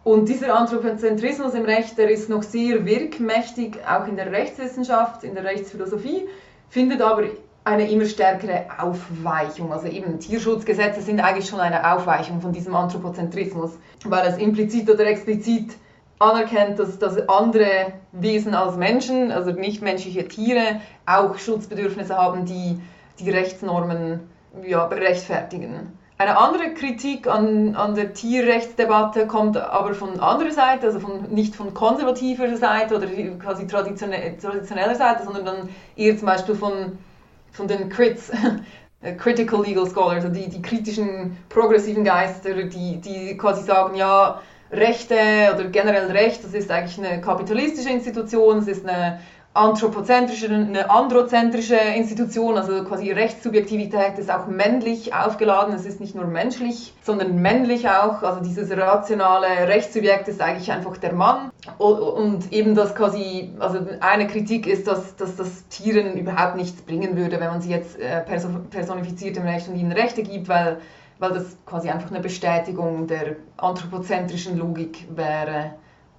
Und 0.03 0.27
dieser 0.29 0.55
Anthropozentrismus 0.55 1.53
im 1.53 1.63
Recht, 1.63 1.97
der 1.97 2.09
ist 2.09 2.29
noch 2.29 2.43
sehr 2.43 2.85
wirkmächtig, 2.85 3.77
auch 3.87 4.07
in 4.07 4.15
der 4.15 4.31
Rechtswissenschaft, 4.31 5.23
in 5.23 5.33
der 5.33 5.43
Rechtsphilosophie, 5.43 6.27
findet 6.69 7.01
aber 7.01 7.23
eine 7.65 7.89
immer 7.89 8.05
stärkere 8.05 8.65
Aufweichung. 8.77 9.71
Also 9.71 9.87
eben 9.87 10.19
Tierschutzgesetze 10.19 11.01
sind 11.01 11.19
eigentlich 11.21 11.47
schon 11.47 11.59
eine 11.59 11.93
Aufweichung 11.93 12.41
von 12.41 12.51
diesem 12.51 12.75
Anthropozentrismus, 12.75 13.71
weil 14.05 14.27
es 14.27 14.37
implizit 14.37 14.89
oder 14.89 15.05
explizit 15.05 15.75
anerkennt, 16.19 16.79
dass, 16.79 16.99
dass 16.99 17.27
andere 17.29 17.93
Wesen 18.11 18.53
als 18.53 18.75
Menschen, 18.75 19.31
also 19.31 19.51
nichtmenschliche 19.51 20.27
Tiere, 20.27 20.81
auch 21.05 21.37
Schutzbedürfnisse 21.37 22.15
haben, 22.15 22.45
die 22.45 22.79
die 23.19 23.29
Rechtsnormen 23.29 24.21
ja, 24.65 24.85
rechtfertigen. 24.85 25.97
Eine 26.17 26.37
andere 26.37 26.73
Kritik 26.73 27.27
an, 27.27 27.75
an 27.75 27.95
der 27.95 28.13
Tierrechtsdebatte 28.13 29.27
kommt 29.27 29.57
aber 29.57 29.93
von 29.93 30.19
anderer 30.19 30.51
Seite, 30.51 30.85
also 30.85 30.99
von, 30.99 31.23
nicht 31.31 31.55
von 31.55 31.73
konservativer 31.73 32.55
Seite 32.55 32.95
oder 32.95 33.07
quasi 33.39 33.67
traditionell, 33.67 34.37
traditioneller 34.37 34.95
Seite, 34.95 35.23
sondern 35.25 35.45
dann 35.45 35.69
eher 35.95 36.15
zum 36.15 36.27
Beispiel 36.27 36.55
von, 36.55 36.97
von 37.53 37.67
den 37.67 37.89
Crits, 37.89 38.31
Critical 39.17 39.63
Legal 39.63 39.87
Scholars, 39.87 40.25
also 40.25 40.29
die, 40.29 40.49
die 40.49 40.61
kritischen 40.61 41.37
progressiven 41.49 42.03
Geister, 42.03 42.53
die, 42.63 42.99
die 42.99 43.37
quasi 43.37 43.63
sagen, 43.63 43.95
ja, 43.95 44.41
Rechte 44.71 45.15
oder 45.53 45.65
generell 45.65 46.09
Recht, 46.11 46.43
das 46.43 46.53
ist 46.53 46.71
eigentlich 46.71 46.97
eine 46.97 47.21
kapitalistische 47.21 47.89
Institution, 47.89 48.57
es 48.57 48.67
ist 48.67 48.87
eine 48.87 49.19
anthropozentrische, 49.53 50.49
eine 50.49 50.89
androzentrische 50.89 51.75
Institution, 51.75 52.57
also 52.57 52.83
quasi 52.83 53.11
Rechtssubjektivität 53.11 54.17
ist 54.17 54.31
auch 54.31 54.47
männlich 54.47 55.13
aufgeladen, 55.13 55.75
es 55.75 55.85
ist 55.85 55.99
nicht 55.99 56.15
nur 56.15 56.25
menschlich, 56.25 56.93
sondern 57.03 57.39
männlich 57.39 57.87
auch, 57.87 58.23
also 58.23 58.41
dieses 58.41 58.75
rationale 58.75 59.67
Rechtssubjekt 59.67 60.27
ist 60.27 60.41
eigentlich 60.41 60.71
einfach 60.71 60.97
der 60.97 61.13
Mann. 61.13 61.51
Und 61.77 62.51
eben 62.51 62.73
das 62.73 62.95
quasi, 62.95 63.51
also 63.59 63.79
eine 63.99 64.25
Kritik 64.27 64.65
ist, 64.65 64.87
dass, 64.87 65.15
dass 65.17 65.35
das 65.35 65.67
Tieren 65.67 66.17
überhaupt 66.17 66.55
nichts 66.55 66.81
bringen 66.81 67.15
würde, 67.15 67.39
wenn 67.39 67.49
man 67.49 67.61
sie 67.61 67.69
jetzt 67.69 67.99
äh, 67.99 68.21
personifiziert 68.21 69.37
im 69.37 69.43
Recht 69.43 69.67
und 69.67 69.75
ihnen 69.75 69.91
Rechte 69.91 70.23
gibt, 70.23 70.49
weil, 70.49 70.79
weil 71.19 71.31
das 71.31 71.57
quasi 71.67 71.89
einfach 71.89 72.09
eine 72.09 72.21
Bestätigung 72.21 73.05
der 73.05 73.35
anthropozentrischen 73.57 74.57
Logik 74.57 75.07
wäre. 75.15 75.75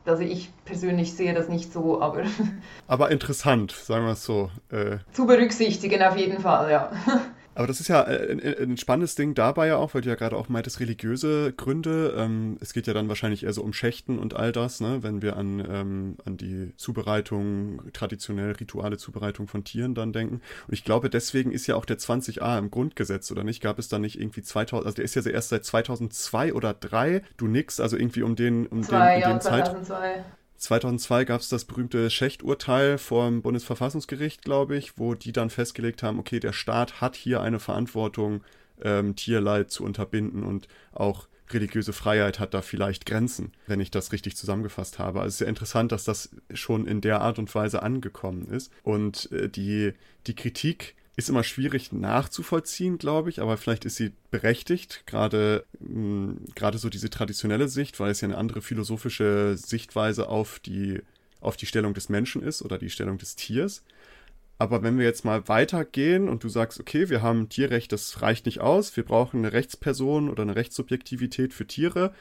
Also 0.07 0.23
ich 0.23 0.51
persönlich 0.65 1.15
sehe 1.15 1.33
das 1.33 1.49
nicht 1.49 1.73
so, 1.73 2.01
aber. 2.01 2.25
Aber 2.87 3.11
interessant, 3.11 3.73
sagen 3.73 4.05
wir 4.05 4.13
es 4.13 4.25
so. 4.25 4.51
Äh. 4.71 4.99
Zu 5.13 5.27
berücksichtigen 5.27 6.03
auf 6.03 6.17
jeden 6.17 6.41
Fall, 6.41 6.71
ja. 6.71 6.93
Aber 7.55 7.67
das 7.67 7.81
ist 7.81 7.89
ja 7.89 8.03
äh, 8.03 8.33
ein, 8.33 8.71
ein, 8.71 8.77
spannendes 8.77 9.15
Ding 9.15 9.35
dabei 9.35 9.69
ja 9.69 9.77
auch, 9.77 9.95
weil 9.95 10.03
du 10.03 10.09
ja 10.09 10.15
gerade 10.15 10.37
auch 10.37 10.49
meintest, 10.49 10.81
religiöse 10.81 11.53
Gründe. 11.53 12.15
Ähm, 12.17 12.59
es 12.61 12.73
geht 12.73 12.87
ja 12.87 12.95
dann 12.95 13.09
wahrscheinlich 13.09 13.45
eher 13.45 13.53
so 13.53 13.63
um 13.63 13.73
Schächten 13.73 14.19
und 14.19 14.35
all 14.35 14.53
das, 14.53 14.81
ne? 14.81 15.03
wenn 15.03 15.23
wir 15.23 15.37
an, 15.37 15.65
ähm, 15.69 16.17
an 16.25 16.37
die 16.37 16.73
Zubereitung, 16.77 17.81
traditionell 17.93 18.53
rituale 18.53 18.99
Zubereitung 18.99 19.49
von 19.49 19.65
Tieren 19.65 19.95
dann 19.95 20.13
denken. 20.13 20.41
Und 20.67 20.75
ich 20.75 20.85
glaube, 20.85 21.11
deswegen 21.11 21.53
ist 21.53 21.67
ja 21.67 21.77
auch 21.77 21.85
der 21.85 21.99
20a 21.99 22.59
im 22.59 22.71
Grundgesetz, 22.71 23.31
oder 23.31 23.45
nicht? 23.45 23.63
Gab 23.63 23.79
es 23.79 23.89
da 23.89 23.99
nicht 23.99 24.21
irgendwie 24.21 24.43
2000, 24.43 24.87
also 24.87 24.97
der 24.97 25.05
ist 25.05 25.15
ja 25.15 25.23
erst 25.23 25.51
seit 25.51 25.65
2002 25.65 26.55
oder 26.55 26.75
3, 26.75 27.23
du 27.37 27.47
nix, 27.47 27.81
also 27.81 27.97
irgendwie 27.97 28.23
um 28.23 28.37
den, 28.37 28.67
um 28.67 28.83
Zwei, 28.83 29.15
den, 29.15 29.23
ja, 29.23 29.29
den 29.29 29.41
2002. 29.41 29.41
Zeit 29.41 29.67
2002 29.67 30.25
gab 30.69 31.41
es 31.41 31.49
das 31.49 31.65
berühmte 31.65 32.11
Schecht-Urteil 32.11 32.99
vom 32.99 33.43
Bundesverfassungsgericht, 33.43 34.43
glaube 34.43 34.77
ich, 34.77 34.99
wo 34.99 35.15
die 35.15 35.33
dann 35.33 35.51
festgelegt 35.51 36.03
haben, 36.03 36.19
okay, 36.19 36.41
der 36.41 36.53
Staat 36.53 37.01
hat 37.01 37.17
hier 37.17 37.41
eine 37.41 37.61
Verantwortung, 37.61 38.43
ähm, 38.83 39.17
Tierleid 39.17 39.71
zu 39.71 39.85
unterbinden 39.85 40.43
und 40.43 40.69
auch 40.93 41.29
religiöse 41.51 41.93
Freiheit 41.93 42.41
hat 42.41 42.55
da 42.55 42.63
vielleicht 42.63 43.07
Grenzen, 43.07 43.53
wenn 43.67 43.81
ich 43.81 43.91
das 43.91 44.13
richtig 44.13 44.37
zusammengefasst 44.37 44.99
habe. 44.99 45.21
Also 45.21 45.29
es 45.29 45.35
ist 45.35 45.41
ja 45.41 45.47
interessant, 45.47 45.93
dass 45.93 46.05
das 46.05 46.31
schon 46.53 46.87
in 46.87 47.01
der 47.01 47.21
Art 47.21 47.39
und 47.39 47.55
Weise 47.55 47.83
angekommen 47.83 48.49
ist. 48.49 48.73
Und 48.83 49.31
äh, 49.33 49.49
die, 49.49 49.93
die 50.27 50.35
Kritik 50.35 50.97
ist 51.17 51.29
immer 51.29 51.45
schwierig 51.45 51.93
nachzuvollziehen, 51.93 52.99
glaube 52.99 53.31
ich, 53.31 53.41
aber 53.41 53.57
vielleicht 53.57 53.85
ist 53.85 53.97
sie 53.97 54.13
berechtigt, 54.31 55.05
gerade 55.07 55.65
hm, 55.79 56.39
gerade 56.55 56.79
so 56.79 56.89
diese 56.89 57.11
traditionelle 57.11 57.69
Sicht, 57.69 58.01
weil 58.01 58.11
es 58.11 58.21
ja 58.21 58.29
eine 58.29 58.39
andere 58.39 58.63
philosophische 58.63 59.57
Sichtweise 59.57 60.29
auf 60.29 60.59
die 60.59 61.01
auf 61.41 61.57
die 61.57 61.67
Stellung 61.67 61.95
des 61.95 62.09
Menschen 62.09 62.43
ist 62.43 62.63
oder 62.63 62.79
die 62.79 62.91
Stellung 62.91 63.19
des 63.19 63.37
Tiers. 63.37 63.83
Aber 64.59 64.83
wenn 64.83 64.99
wir 64.99 65.05
jetzt 65.05 65.25
mal 65.25 65.47
weitergehen 65.49 66.29
und 66.29 66.43
du 66.43 66.49
sagst, 66.49 66.81
okay, 66.81 67.11
wir 67.11 67.23
haben 67.23 67.49
Tierrecht, 67.49 67.93
das 67.93 68.23
reicht 68.23 68.47
nicht 68.47 68.61
aus, 68.61 68.97
wir 68.97 69.05
brauchen 69.05 69.39
eine 69.39 69.53
Rechtsperson 69.53 70.31
oder 70.31 70.43
eine 70.43 70.57
Rechtssubjektivität 70.57 71.53
für 71.53 71.67
Tiere, 71.67 72.15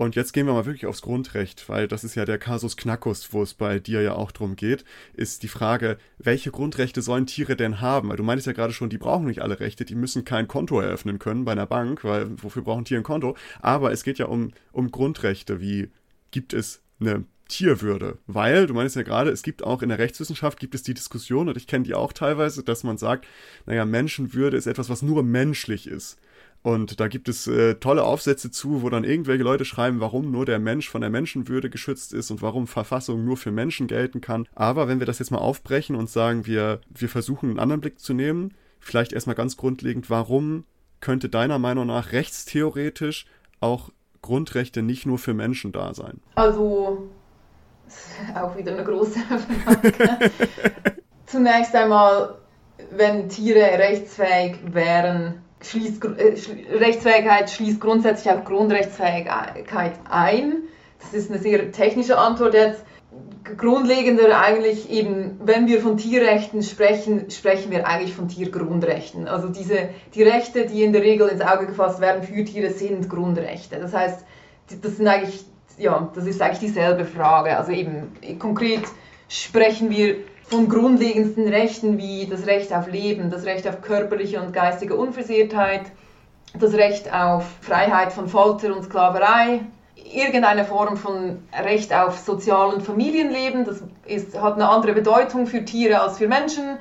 und 0.00 0.16
jetzt 0.16 0.32
gehen 0.32 0.46
wir 0.46 0.54
mal 0.54 0.64
wirklich 0.64 0.86
aufs 0.86 1.02
Grundrecht, 1.02 1.68
weil 1.68 1.86
das 1.86 2.04
ist 2.04 2.14
ja 2.14 2.24
der 2.24 2.38
Kasus 2.38 2.78
Knackus, 2.78 3.34
wo 3.34 3.42
es 3.42 3.52
bei 3.52 3.78
dir 3.78 4.00
ja 4.00 4.14
auch 4.14 4.32
drum 4.32 4.56
geht, 4.56 4.82
ist 5.12 5.42
die 5.42 5.48
Frage, 5.48 5.98
welche 6.16 6.50
Grundrechte 6.50 7.02
sollen 7.02 7.26
Tiere 7.26 7.54
denn 7.54 7.82
haben? 7.82 8.08
Weil 8.08 8.16
du 8.16 8.22
meinst 8.22 8.46
ja 8.46 8.54
gerade 8.54 8.72
schon, 8.72 8.88
die 8.88 8.96
brauchen 8.96 9.26
nicht 9.26 9.42
alle 9.42 9.60
Rechte, 9.60 9.84
die 9.84 9.94
müssen 9.94 10.24
kein 10.24 10.48
Konto 10.48 10.80
eröffnen 10.80 11.18
können 11.18 11.44
bei 11.44 11.52
einer 11.52 11.66
Bank, 11.66 12.02
weil 12.02 12.30
wofür 12.42 12.62
brauchen 12.62 12.86
Tiere 12.86 13.02
ein 13.02 13.04
Konto? 13.04 13.36
Aber 13.60 13.92
es 13.92 14.02
geht 14.02 14.16
ja 14.16 14.24
um, 14.24 14.52
um 14.72 14.90
Grundrechte, 14.90 15.60
wie 15.60 15.90
gibt 16.30 16.54
es 16.54 16.80
eine 16.98 17.26
Tierwürde, 17.48 18.16
weil 18.26 18.66
du 18.66 18.72
meinst 18.72 18.96
ja 18.96 19.02
gerade, 19.02 19.28
es 19.28 19.42
gibt 19.42 19.62
auch 19.62 19.82
in 19.82 19.90
der 19.90 19.98
Rechtswissenschaft 19.98 20.58
gibt 20.58 20.74
es 20.74 20.82
die 20.82 20.94
Diskussion 20.94 21.50
und 21.50 21.58
ich 21.58 21.66
kenne 21.66 21.84
die 21.84 21.94
auch 21.94 22.14
teilweise, 22.14 22.62
dass 22.62 22.84
man 22.84 22.96
sagt, 22.96 23.26
naja, 23.66 23.84
Menschenwürde 23.84 24.56
ist 24.56 24.66
etwas, 24.66 24.88
was 24.88 25.02
nur 25.02 25.22
menschlich 25.22 25.86
ist. 25.86 26.18
Und 26.62 27.00
da 27.00 27.08
gibt 27.08 27.28
es 27.28 27.46
äh, 27.46 27.76
tolle 27.76 28.04
Aufsätze 28.04 28.50
zu, 28.50 28.82
wo 28.82 28.90
dann 28.90 29.04
irgendwelche 29.04 29.42
Leute 29.42 29.64
schreiben, 29.64 30.00
warum 30.00 30.30
nur 30.30 30.44
der 30.44 30.58
Mensch 30.58 30.90
von 30.90 31.00
der 31.00 31.08
Menschenwürde 31.08 31.70
geschützt 31.70 32.12
ist 32.12 32.30
und 32.30 32.42
warum 32.42 32.66
Verfassung 32.66 33.24
nur 33.24 33.38
für 33.38 33.50
Menschen 33.50 33.86
gelten 33.86 34.20
kann. 34.20 34.46
Aber 34.54 34.86
wenn 34.86 34.98
wir 34.98 35.06
das 35.06 35.20
jetzt 35.20 35.30
mal 35.30 35.38
aufbrechen 35.38 35.96
und 35.96 36.10
sagen, 36.10 36.44
wir, 36.44 36.80
wir 36.90 37.08
versuchen 37.08 37.48
einen 37.48 37.58
anderen 37.58 37.80
Blick 37.80 37.98
zu 37.98 38.12
nehmen, 38.12 38.52
vielleicht 38.78 39.14
erstmal 39.14 39.36
ganz 39.36 39.56
grundlegend, 39.56 40.10
warum 40.10 40.64
könnte 41.00 41.30
deiner 41.30 41.58
Meinung 41.58 41.86
nach 41.86 42.12
rechtstheoretisch 42.12 43.24
auch 43.60 43.88
Grundrechte 44.20 44.82
nicht 44.82 45.06
nur 45.06 45.18
für 45.18 45.32
Menschen 45.32 45.72
da 45.72 45.94
sein? 45.94 46.20
Also, 46.34 47.08
auch 48.34 48.54
wieder 48.56 48.72
eine 48.72 48.84
große 48.84 49.18
Frage. 49.18 49.92
Zunächst 51.26 51.74
einmal, 51.74 52.34
wenn 52.90 53.30
Tiere 53.30 53.60
rechtsfähig 53.60 54.58
wären, 54.74 55.40
schließt, 55.62 56.04
äh, 56.04 56.34
Rechtsfähigkeit 56.76 57.50
schließt 57.50 57.80
grundsätzlich 57.80 58.32
auch 58.32 58.44
Grundrechtsfähigkeit 58.44 59.94
ein. 60.08 60.64
Das 61.00 61.14
ist 61.14 61.30
eine 61.30 61.40
sehr 61.40 61.72
technische 61.72 62.18
Antwort 62.18 62.54
jetzt. 62.54 62.84
Grundlegender 63.56 64.38
eigentlich 64.38 64.90
eben, 64.90 65.40
wenn 65.42 65.66
wir 65.66 65.80
von 65.80 65.96
Tierrechten 65.96 66.62
sprechen, 66.62 67.30
sprechen 67.30 67.70
wir 67.70 67.86
eigentlich 67.86 68.14
von 68.14 68.28
Tiergrundrechten. 68.28 69.26
Also 69.26 69.48
diese, 69.48 69.88
die 70.14 70.22
Rechte, 70.22 70.66
die 70.66 70.84
in 70.84 70.92
der 70.92 71.02
Regel 71.02 71.28
ins 71.28 71.40
Auge 71.40 71.66
gefasst 71.66 72.00
werden 72.00 72.22
für 72.22 72.44
Tiere, 72.44 72.70
sind 72.70 73.08
Grundrechte. 73.08 73.80
Das 73.80 73.94
heißt, 73.94 74.24
das 74.82 74.96
sind 74.96 75.08
eigentlich, 75.08 75.44
ja, 75.78 76.10
das 76.14 76.26
ist 76.26 76.40
eigentlich 76.40 76.60
dieselbe 76.60 77.04
Frage. 77.04 77.56
Also 77.56 77.72
eben 77.72 78.12
konkret 78.38 78.82
sprechen 79.28 79.90
wir 79.90 80.16
von 80.50 80.68
grundlegendsten 80.68 81.46
Rechten 81.46 81.96
wie 81.96 82.26
das 82.26 82.46
Recht 82.46 82.72
auf 82.74 82.90
Leben, 82.90 83.30
das 83.30 83.44
Recht 83.44 83.68
auf 83.68 83.82
körperliche 83.82 84.42
und 84.42 84.52
geistige 84.52 84.96
Unversehrtheit, 84.96 85.82
das 86.58 86.74
Recht 86.74 87.12
auf 87.14 87.44
Freiheit 87.60 88.12
von 88.12 88.28
Folter 88.28 88.74
und 88.74 88.82
Sklaverei, 88.82 89.60
irgendeine 90.12 90.64
Form 90.64 90.96
von 90.96 91.38
Recht 91.64 91.94
auf 91.94 92.18
Sozial- 92.18 92.74
und 92.74 92.82
Familienleben. 92.82 93.64
Das 93.64 93.84
ist, 94.04 94.40
hat 94.40 94.54
eine 94.54 94.68
andere 94.68 94.92
Bedeutung 94.92 95.46
für 95.46 95.64
Tiere 95.64 96.00
als 96.00 96.18
für 96.18 96.26
Menschen. 96.26 96.78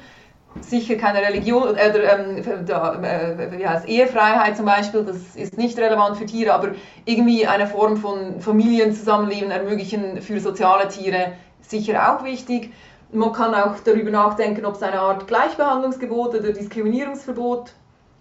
Sicher 0.62 0.96
keine 0.96 1.20
Religion, 1.20 1.76
äh, 1.76 1.90
ähm, 1.90 3.04
äh, 3.04 3.62
ja, 3.62 3.84
Ehefreiheit 3.86 4.58
zum 4.58 4.66
Beispiel, 4.66 5.04
das 5.04 5.36
ist 5.36 5.60
nicht 5.60 5.78
relevant 5.78 6.18
für 6.18 6.26
Tiere, 6.26 6.56
aber 6.56 6.70
irgendwie 7.06 7.46
eine 7.46 7.68
Form 7.68 7.98
von 7.98 8.42
Familienzusammenleben 8.42 9.52
ermöglichen 9.52 10.24
für 10.24 10.40
soziale 10.40 10.88
Tiere 10.88 11.34
sicher 11.70 12.12
auch 12.12 12.24
wichtig. 12.24 12.72
Man 13.12 13.34
kann 13.34 13.56
auch 13.56 13.76
darüber 13.84 14.12
nachdenken, 14.12 14.66
ob 14.66 14.76
es 14.76 14.84
eine 14.84 15.00
Art 15.00 15.26
Gleichbehandlungsgebot 15.28 16.36
oder 16.36 16.52
Diskriminierungsverbot, 16.54 17.74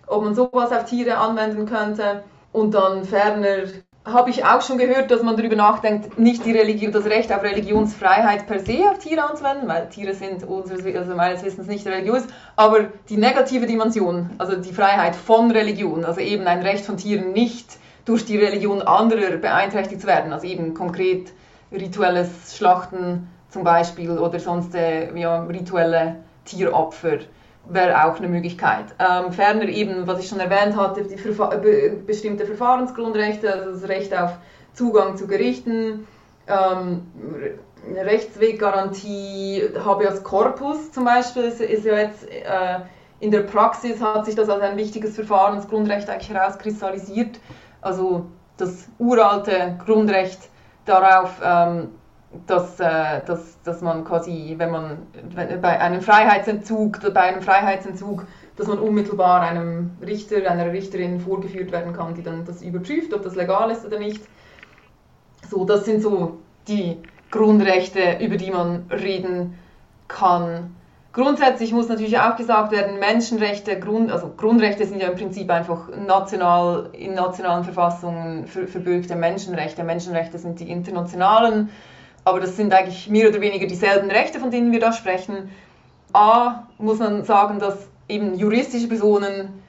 ob 0.06 0.24
man 0.24 0.34
sowas 0.34 0.72
auf 0.72 0.86
Tiere 0.86 1.18
anwenden 1.18 1.66
könnte. 1.66 2.24
Und 2.52 2.72
dann 2.72 3.04
ferner 3.04 3.64
habe 4.12 4.30
ich 4.30 4.44
auch 4.44 4.62
schon 4.62 4.78
gehört, 4.78 5.10
dass 5.10 5.22
man 5.22 5.36
darüber 5.36 5.56
nachdenkt, 5.56 6.18
nicht 6.18 6.44
die 6.44 6.52
Religion, 6.52 6.92
das 6.92 7.04
Recht 7.04 7.32
auf 7.32 7.42
Religionsfreiheit 7.42 8.46
per 8.46 8.60
se 8.60 8.88
auf 8.90 8.98
Tiere 8.98 9.28
anzuwenden, 9.28 9.68
weil 9.68 9.88
Tiere 9.90 10.14
sind 10.14 10.44
unseres, 10.44 10.84
also 10.96 11.14
meines 11.14 11.44
Wissens 11.44 11.66
nicht 11.66 11.86
religiös, 11.86 12.24
aber 12.56 12.84
die 13.08 13.16
negative 13.16 13.66
Dimension, 13.66 14.30
also 14.38 14.56
die 14.56 14.72
Freiheit 14.72 15.14
von 15.14 15.50
Religion, 15.50 16.04
also 16.04 16.20
eben 16.20 16.46
ein 16.46 16.62
Recht 16.62 16.86
von 16.86 16.96
Tieren 16.96 17.32
nicht 17.32 17.76
durch 18.04 18.24
die 18.24 18.38
Religion 18.38 18.80
anderer 18.80 19.36
beeinträchtigt 19.36 20.00
zu 20.00 20.06
werden, 20.06 20.32
also 20.32 20.46
eben 20.46 20.72
konkret 20.72 21.32
rituelles 21.70 22.56
Schlachten 22.56 23.28
zum 23.50 23.64
Beispiel 23.64 24.10
oder 24.18 24.38
sonst 24.38 24.74
äh, 24.74 25.14
ja, 25.18 25.42
rituelle 25.44 26.16
Tieropfer 26.44 27.18
wäre 27.68 28.04
auch 28.04 28.16
eine 28.16 28.28
Möglichkeit. 28.28 28.86
Ähm, 28.98 29.32
ferner 29.32 29.68
eben, 29.68 30.06
was 30.06 30.20
ich 30.20 30.28
schon 30.28 30.40
erwähnt 30.40 30.76
hatte, 30.76 31.02
die 31.02 31.16
Verfa 31.16 31.56
be 31.56 31.96
bestimmte 32.06 32.46
Verfahrensgrundrechte, 32.46 33.52
also 33.52 33.72
das 33.72 33.88
Recht 33.88 34.16
auf 34.16 34.32
Zugang 34.72 35.16
zu 35.16 35.26
Gerichten, 35.26 36.06
ähm, 36.46 37.02
Rechtsweggarantie, 37.94 39.70
Habeas 39.84 40.22
Corpus 40.24 40.92
zum 40.92 41.04
Beispiel, 41.04 41.44
ist, 41.44 41.60
ist 41.60 41.84
ja 41.84 41.96
jetzt 41.96 42.28
äh, 42.28 42.80
in 43.20 43.30
der 43.30 43.40
Praxis 43.40 44.00
hat 44.00 44.26
sich 44.26 44.34
das 44.34 44.48
als 44.48 44.62
ein 44.62 44.76
wichtiges 44.76 45.16
Verfahrensgrundrecht 45.16 46.08
eigentlich 46.08 46.30
herauskristallisiert. 46.30 47.40
Also 47.80 48.26
das 48.56 48.88
uralte 48.98 49.76
Grundrecht 49.84 50.38
darauf, 50.84 51.40
ähm, 51.44 51.88
dass, 52.46 52.78
äh, 52.78 53.20
dass, 53.26 53.60
dass 53.62 53.80
man 53.80 54.04
quasi, 54.04 54.54
wenn 54.58 54.70
man 54.70 54.98
wenn, 55.34 55.60
bei 55.60 55.80
einem 55.80 56.00
Freiheitsentzug, 56.00 57.00
bei 57.14 57.20
einem 57.20 57.42
Freiheitsentzug, 57.42 58.26
dass 58.56 58.66
man 58.66 58.78
unmittelbar 58.78 59.40
einem 59.40 59.92
Richter, 60.04 60.50
einer 60.50 60.72
Richterin 60.72 61.20
vorgeführt 61.20 61.72
werden 61.72 61.92
kann, 61.92 62.14
die 62.14 62.22
dann 62.22 62.44
das 62.44 62.62
überprüft, 62.62 63.14
ob 63.14 63.22
das 63.22 63.34
legal 63.34 63.70
ist 63.70 63.86
oder 63.86 63.98
nicht. 63.98 64.22
So, 65.48 65.64
das 65.64 65.84
sind 65.84 66.02
so 66.02 66.38
die 66.66 66.98
Grundrechte, 67.30 68.18
über 68.20 68.36
die 68.36 68.50
man 68.50 68.86
reden 68.90 69.58
kann. 70.08 70.74
Grundsätzlich 71.12 71.72
muss 71.72 71.88
natürlich 71.88 72.18
auch 72.18 72.36
gesagt 72.36 72.70
werden, 72.70 72.98
Menschenrechte, 72.98 73.80
Grund, 73.80 74.10
also 74.10 74.30
Grundrechte 74.36 74.86
sind 74.86 75.00
ja 75.00 75.08
im 75.08 75.16
Prinzip 75.16 75.50
einfach 75.50 75.88
national, 76.06 76.90
in 76.92 77.14
nationalen 77.14 77.64
Verfassungen 77.64 78.46
verbürgte 78.46 79.16
Menschenrechte. 79.16 79.84
Menschenrechte 79.84 80.38
sind 80.38 80.60
die 80.60 80.70
internationalen 80.70 81.70
aber 82.24 82.40
das 82.40 82.56
sind 82.56 82.72
eigentlich 82.72 83.08
mehr 83.08 83.28
oder 83.28 83.40
weniger 83.40 83.66
dieselben 83.66 84.10
Rechte, 84.10 84.40
von 84.40 84.50
denen 84.50 84.72
wir 84.72 84.80
da 84.80 84.92
sprechen. 84.92 85.50
A, 86.12 86.66
muss 86.78 86.98
man 86.98 87.24
sagen, 87.24 87.58
dass 87.58 87.88
eben 88.08 88.34
juristische 88.34 88.88
Personen 88.88 89.62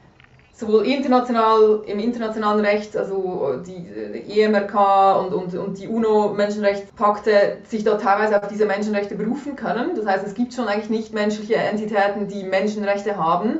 sowohl 0.59 0.85
international, 0.85 1.83
im 1.85 1.99
internationalen 1.99 2.59
Recht, 2.59 2.97
also 2.97 3.61
die 3.65 4.41
EMRK 4.41 5.19
und, 5.19 5.33
und, 5.33 5.55
und 5.55 5.79
die 5.79 5.87
UNO-Menschenrechtspakte, 5.87 7.59
sich 7.65 7.85
da 7.85 7.95
teilweise 7.95 8.41
auf 8.41 8.49
diese 8.49 8.65
Menschenrechte 8.65 9.15
berufen 9.15 9.55
können. 9.55 9.95
Das 9.95 10.05
heißt, 10.05 10.27
es 10.27 10.33
gibt 10.33 10.53
schon 10.53 10.67
eigentlich 10.67 10.89
nicht 10.89 11.13
menschliche 11.13 11.55
Entitäten, 11.55 12.27
die 12.27 12.43
Menschenrechte 12.43 13.15
haben. 13.17 13.59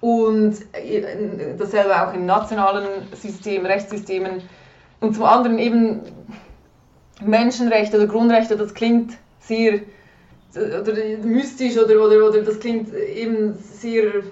Und 0.00 0.56
dasselbe 1.58 2.00
auch 2.00 2.14
im 2.14 2.24
nationalen 2.24 2.86
System, 3.14 3.66
Rechtssystemen. 3.66 4.42
Und 5.00 5.14
zum 5.14 5.24
anderen 5.24 5.58
eben 5.58 6.00
Menschenrechte 7.20 7.96
oder 7.96 8.06
Grundrechte, 8.06 8.56
das 8.56 8.74
klingt 8.74 9.14
sehr 9.40 9.80
oder 10.56 10.92
mystisch 11.22 11.76
oder, 11.76 12.04
oder, 12.04 12.26
oder 12.28 12.42
das 12.42 12.58
klingt 12.58 12.92
eben 12.94 13.54
sehr 13.54 14.22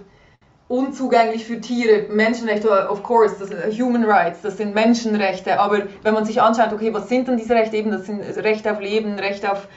unzugänglich 0.68 1.44
für 1.44 1.60
Tiere. 1.60 2.06
Menschenrechte, 2.10 2.90
of 2.90 3.02
course, 3.02 3.36
das 3.38 3.50
Human 3.78 4.04
Rights, 4.04 4.40
das 4.42 4.56
sind 4.56 4.74
Menschenrechte. 4.74 5.60
Aber 5.60 5.82
wenn 6.02 6.14
man 6.14 6.24
sich 6.24 6.40
anschaut, 6.40 6.72
okay, 6.72 6.92
was 6.92 7.08
sind 7.08 7.28
denn 7.28 7.36
diese 7.36 7.54
Rechte? 7.54 7.76
Eben, 7.76 7.90
das 7.90 8.06
sind 8.06 8.20
Recht 8.20 8.66
auf 8.66 8.80
Leben, 8.80 9.18
Recht 9.18 9.48
auf 9.48 9.68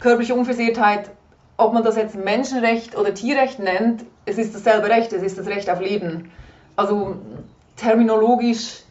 körperliche 0.00 0.34
Unversehrtheit. 0.34 1.10
Ob 1.56 1.72
man 1.72 1.84
das 1.84 1.96
jetzt 1.96 2.16
Menschenrecht 2.16 2.98
oder 2.98 3.14
Tierrecht 3.14 3.58
nennt, 3.58 4.04
es 4.26 4.36
ist 4.36 4.54
dasselbe 4.54 4.88
Recht, 4.88 5.12
es 5.14 5.22
ist 5.22 5.38
das 5.38 5.46
Recht 5.46 5.70
auf 5.70 5.80
Leben. 5.80 6.30
Also 6.74 7.16
terminologisch 7.76 8.82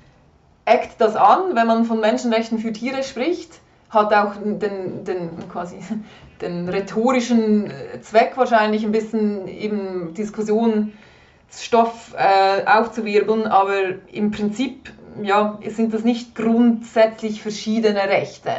eckt 0.66 1.00
das 1.00 1.16
an, 1.16 1.56
wenn 1.56 1.68
man 1.68 1.86
von 1.86 2.00
Menschenrechten 2.00 2.60
für 2.60 2.74
Tiere 2.74 3.04
spricht, 3.04 3.60
hat 3.90 4.14
auch 4.14 4.34
den, 4.36 5.06
den, 5.06 5.50
quasi 5.50 5.78
den 6.42 6.68
rhetorischen 6.68 7.72
Zweck 8.02 8.34
wahrscheinlich 8.36 8.84
ein 8.84 8.92
bisschen 8.92 9.48
eben 9.48 10.14
Diskussionsstoff 10.14 12.14
äh, 12.18 12.66
aufzuwirbeln, 12.66 13.48
aber 13.48 13.78
im 14.12 14.32
Prinzip 14.32 14.92
ja, 15.22 15.60
sind 15.68 15.94
das 15.94 16.04
nicht 16.04 16.36
grundsätzlich 16.36 17.42
verschiedene 17.42 18.02
Rechte. 18.02 18.52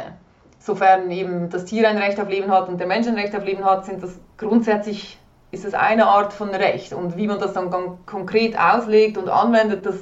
Sofern 0.59 1.11
eben 1.11 1.49
das 1.49 1.65
Tier 1.65 1.87
ein 1.87 1.97
Recht 1.97 2.19
auf 2.19 2.29
Leben 2.29 2.51
hat 2.51 2.67
und 2.67 2.79
der 2.79 2.87
Mensch 2.87 3.07
ein 3.07 3.13
Recht 3.13 3.35
auf 3.35 3.45
Leben 3.45 3.63
hat, 3.63 3.85
sind 3.85 4.01
das 4.01 4.17
grundsätzlich 4.37 5.19
ist 5.51 5.65
es 5.65 5.73
eine 5.73 6.07
Art 6.07 6.33
von 6.33 6.49
Recht. 6.49 6.93
Und 6.93 7.15
wie 7.15 7.27
man 7.27 7.39
das 7.39 7.53
dann 7.53 7.69
konkret 8.05 8.59
auslegt 8.59 9.17
und 9.17 9.29
anwendet, 9.29 9.85
das 9.85 9.95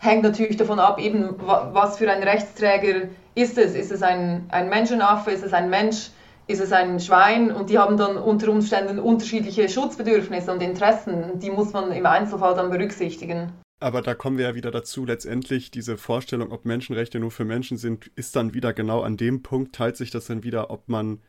hängt 0.00 0.22
natürlich 0.22 0.56
davon 0.56 0.80
ab, 0.80 0.98
eben 0.98 1.34
was 1.38 1.98
für 1.98 2.10
ein 2.10 2.22
Rechtsträger 2.22 3.08
ist 3.34 3.58
es. 3.58 3.74
Ist 3.74 3.92
es 3.92 4.02
ein, 4.02 4.46
ein 4.48 4.68
Menschenaffe, 4.68 5.30
ist 5.30 5.44
es 5.44 5.52
ein 5.52 5.70
Mensch, 5.70 6.10
ist 6.46 6.60
es 6.60 6.72
ein 6.72 6.98
Schwein 6.98 7.52
und 7.52 7.70
die 7.70 7.78
haben 7.78 7.96
dann 7.96 8.16
unter 8.16 8.50
Umständen 8.50 8.98
unterschiedliche 8.98 9.68
Schutzbedürfnisse 9.68 10.50
und 10.50 10.62
Interessen. 10.62 11.38
Die 11.38 11.50
muss 11.50 11.72
man 11.72 11.92
im 11.92 12.06
Einzelfall 12.06 12.54
dann 12.54 12.70
berücksichtigen. 12.70 13.52
Aber 13.78 14.02
da 14.02 14.14
kommen 14.14 14.36
wir 14.36 14.46
ja 14.46 14.54
wieder 14.54 14.70
dazu, 14.70 15.04
letztendlich 15.06 15.70
diese 15.70 15.96
Vorstellung, 15.96 16.50
ob 16.50 16.64
Menschenrechte 16.64 17.20
nur 17.20 17.30
für 17.30 17.44
Menschen 17.44 17.76
sind, 17.76 18.10
ist 18.16 18.36
dann 18.36 18.52
wieder 18.52 18.72
genau 18.72 19.02
an 19.02 19.16
dem 19.16 19.42
Punkt, 19.42 19.74
teilt 19.74 19.96
sich 19.96 20.10
das 20.10 20.26
dann 20.26 20.42
wieder, 20.42 20.70
ob 20.70 20.88
man 20.88 21.20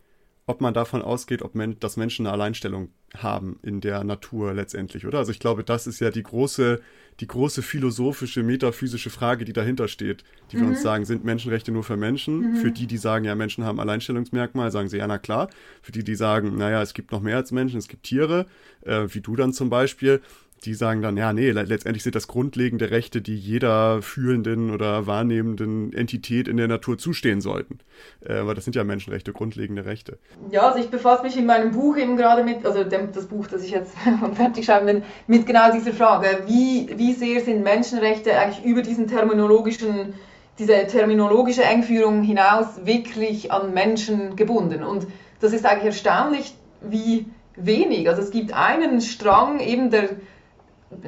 ob 0.47 0.59
man 0.59 0.73
davon 0.73 1.01
ausgeht, 1.01 1.43
ob 1.43 1.55
men 1.55 1.79
dass 1.79 1.97
Menschen 1.97 2.25
eine 2.25 2.33
Alleinstellung 2.33 2.89
haben 3.15 3.59
in 3.63 3.79
der 3.79 4.03
Natur 4.03 4.53
letztendlich, 4.53 5.05
oder? 5.05 5.19
Also 5.19 5.31
ich 5.31 5.39
glaube, 5.39 5.63
das 5.63 5.87
ist 5.87 6.01
ja 6.01 6.09
die 6.09 6.23
große, 6.23 6.81
die 7.19 7.27
große 7.27 7.61
philosophische, 7.61 8.41
metaphysische 8.41 9.09
Frage, 9.09 9.45
die 9.45 9.53
dahinter 9.53 9.87
steht, 9.87 10.23
die 10.51 10.57
mhm. 10.57 10.61
wir 10.61 10.67
uns 10.69 10.79
mhm. 10.79 10.83
sagen, 10.83 11.05
sind 11.05 11.23
Menschenrechte 11.23 11.71
nur 11.71 11.83
für 11.83 11.97
Menschen? 11.97 12.53
Mhm. 12.53 12.55
Für 12.57 12.71
die, 12.71 12.87
die 12.87 12.97
sagen, 12.97 13.25
ja, 13.25 13.35
Menschen 13.35 13.63
haben 13.63 13.79
Alleinstellungsmerkmal, 13.79 14.71
sagen 14.71 14.89
sie, 14.89 14.97
ja, 14.97 15.07
na 15.07 15.17
klar. 15.17 15.49
Für 15.81 15.91
die, 15.91 16.03
die 16.03 16.15
sagen, 16.15 16.57
naja, 16.57 16.81
es 16.81 16.93
gibt 16.93 17.11
noch 17.11 17.21
mehr 17.21 17.37
als 17.37 17.51
Menschen, 17.51 17.77
es 17.77 17.87
gibt 17.87 18.03
Tiere, 18.03 18.45
äh, 18.81 19.07
wie 19.09 19.21
du 19.21 19.35
dann 19.35 19.53
zum 19.53 19.69
Beispiel, 19.69 20.21
die 20.63 20.75
sagen 20.75 21.01
dann, 21.01 21.17
ja, 21.17 21.33
nee, 21.33 21.49
letztendlich 21.49 22.03
sind 22.03 22.13
das 22.13 22.27
grundlegende 22.27 22.91
Rechte, 22.91 23.21
die 23.21 23.35
jeder 23.35 24.01
fühlenden 24.03 24.69
oder 24.69 25.07
wahrnehmenden 25.07 25.91
Entität 25.91 26.47
in 26.47 26.57
der 26.57 26.67
Natur 26.67 26.99
zustehen 26.99 27.41
sollten. 27.41 27.79
Äh, 28.23 28.33
aber 28.33 28.53
das 28.53 28.65
sind 28.65 28.75
ja 28.75 28.83
Menschenrechte, 28.83 29.33
grundlegende 29.33 29.85
Rechte. 29.85 30.19
Ja, 30.51 30.69
also 30.69 30.79
ich 30.79 30.89
befasse 30.89 31.23
mich 31.23 31.35
in 31.35 31.47
meinem 31.47 31.71
Buch 31.71 31.97
eben 31.97 32.15
gerade 32.15 32.43
mit, 32.43 32.63
also 32.63 32.83
dem, 32.83 33.11
das 33.11 33.25
Buch, 33.25 33.47
das 33.47 33.63
ich 33.63 33.71
jetzt 33.71 33.95
fertig 34.35 34.65
schreiben 34.65 34.85
bin, 34.85 35.03
mit 35.25 35.47
genau 35.47 35.71
dieser 35.71 35.93
Frage, 35.93 36.43
wie, 36.45 36.89
wie 36.95 37.13
sehr 37.13 37.41
sind 37.41 37.63
Menschenrechte 37.63 38.37
eigentlich 38.37 38.63
über 38.63 38.83
diesen 38.83 39.07
terminologischen, 39.07 40.13
diese 40.59 40.85
terminologische 40.85 41.63
Engführung 41.63 42.21
hinaus 42.21 42.85
wirklich 42.85 43.51
an 43.51 43.73
Menschen 43.73 44.35
gebunden. 44.35 44.83
Und 44.83 45.07
das 45.39 45.53
ist 45.53 45.65
eigentlich 45.65 45.85
erstaunlich, 45.85 46.53
wie 46.81 47.25
wenig. 47.55 48.07
Also 48.07 48.21
es 48.21 48.29
gibt 48.29 48.53
einen 48.53 49.01
Strang 49.01 49.59
eben 49.59 49.89
der 49.89 50.09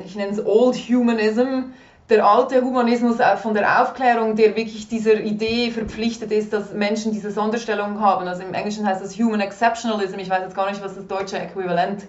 ich 0.05 0.15
nenne 0.15 0.31
es 0.31 0.45
Old 0.45 0.75
Humanism, 0.75 1.71
der 2.09 2.25
alte 2.25 2.61
Humanismus 2.61 3.17
von 3.41 3.53
der 3.53 3.81
Aufklärung, 3.81 4.35
der 4.35 4.55
wirklich 4.55 4.87
dieser 4.87 5.21
Idee 5.21 5.71
verpflichtet 5.71 6.31
ist, 6.31 6.51
dass 6.51 6.73
Menschen 6.73 7.13
diese 7.13 7.31
Sonderstellung 7.31 8.01
haben. 8.01 8.27
Also 8.27 8.43
im 8.43 8.53
Englischen 8.53 8.85
heißt 8.85 9.01
das 9.01 9.17
Human 9.17 9.39
Exceptionalism. 9.39 10.19
Ich 10.19 10.29
weiß 10.29 10.41
jetzt 10.43 10.55
gar 10.55 10.69
nicht, 10.69 10.83
was 10.83 10.95
das 10.95 11.07
deutsche 11.07 11.39
Äquivalent 11.39 12.03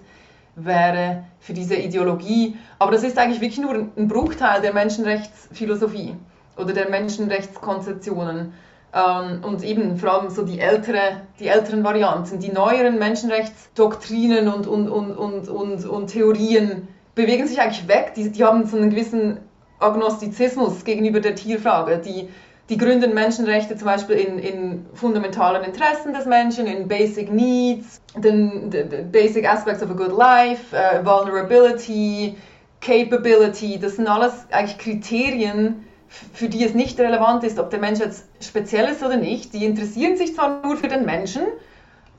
wäre 0.55 1.23
für 1.39 1.53
diese 1.53 1.75
Ideologie. 1.75 2.57
Aber 2.77 2.91
das 2.91 3.03
ist 3.03 3.17
eigentlich 3.17 3.41
wirklich 3.41 3.59
nur 3.59 3.73
ein 3.73 4.07
Bruchteil 4.07 4.61
der 4.61 4.73
Menschenrechtsphilosophie 4.73 6.15
oder 6.57 6.73
der 6.73 6.89
Menschenrechtskonzeptionen. 6.89 8.53
Ähm, 8.93 9.43
und 9.43 9.63
eben 9.63 9.97
vor 9.97 10.13
allem 10.13 10.29
so 10.29 10.43
die, 10.43 10.59
ältere, 10.59 11.21
die 11.39 11.47
älteren 11.47 11.83
Varianten, 11.83 12.39
die 12.39 12.51
neueren 12.51 12.99
Menschenrechtsdoktrinen 12.99 14.47
und, 14.47 14.67
und, 14.67 14.89
und, 14.89 15.11
und, 15.11 15.49
und, 15.49 15.85
und 15.85 16.07
Theorien 16.07 16.87
bewegen 17.15 17.47
sich 17.47 17.59
eigentlich 17.59 17.87
weg. 17.87 18.13
Die, 18.15 18.29
die 18.29 18.43
haben 18.43 18.67
so 18.67 18.77
einen 18.77 18.89
gewissen 18.89 19.39
Agnostizismus 19.79 20.83
gegenüber 20.83 21.19
der 21.19 21.35
Tierfrage. 21.35 21.97
Die 21.99 22.29
die 22.69 22.77
gründen 22.77 23.13
Menschenrechte 23.13 23.75
zum 23.75 23.85
Beispiel 23.85 24.15
in, 24.15 24.39
in 24.39 24.85
fundamentalen 24.93 25.63
Interessen 25.63 26.13
des 26.13 26.25
Menschen, 26.25 26.65
in 26.65 26.87
Basic 26.87 27.31
Needs, 27.31 28.01
den, 28.15 28.71
Basic 29.11 29.47
Aspects 29.47 29.83
of 29.83 29.91
a 29.91 29.93
Good 29.93 30.11
Life, 30.17 30.75
uh, 30.75 31.05
Vulnerability, 31.05 32.35
Capability. 32.81 33.79
Das 33.79 33.97
sind 33.97 34.07
alles 34.07 34.33
eigentlich 34.49 34.79
Kriterien, 34.79 35.85
für 36.07 36.49
die 36.49 36.63
es 36.63 36.73
nicht 36.73 36.99
relevant 36.99 37.43
ist, 37.43 37.59
ob 37.59 37.69
der 37.69 37.79
Mensch 37.79 37.99
jetzt 37.99 38.25
speziell 38.39 38.89
ist 38.89 39.03
oder 39.03 39.17
nicht. 39.17 39.53
Die 39.53 39.63
interessieren 39.63 40.17
sich 40.17 40.33
zwar 40.33 40.65
nur 40.65 40.77
für 40.77 40.87
den 40.87 41.05
Menschen, 41.05 41.43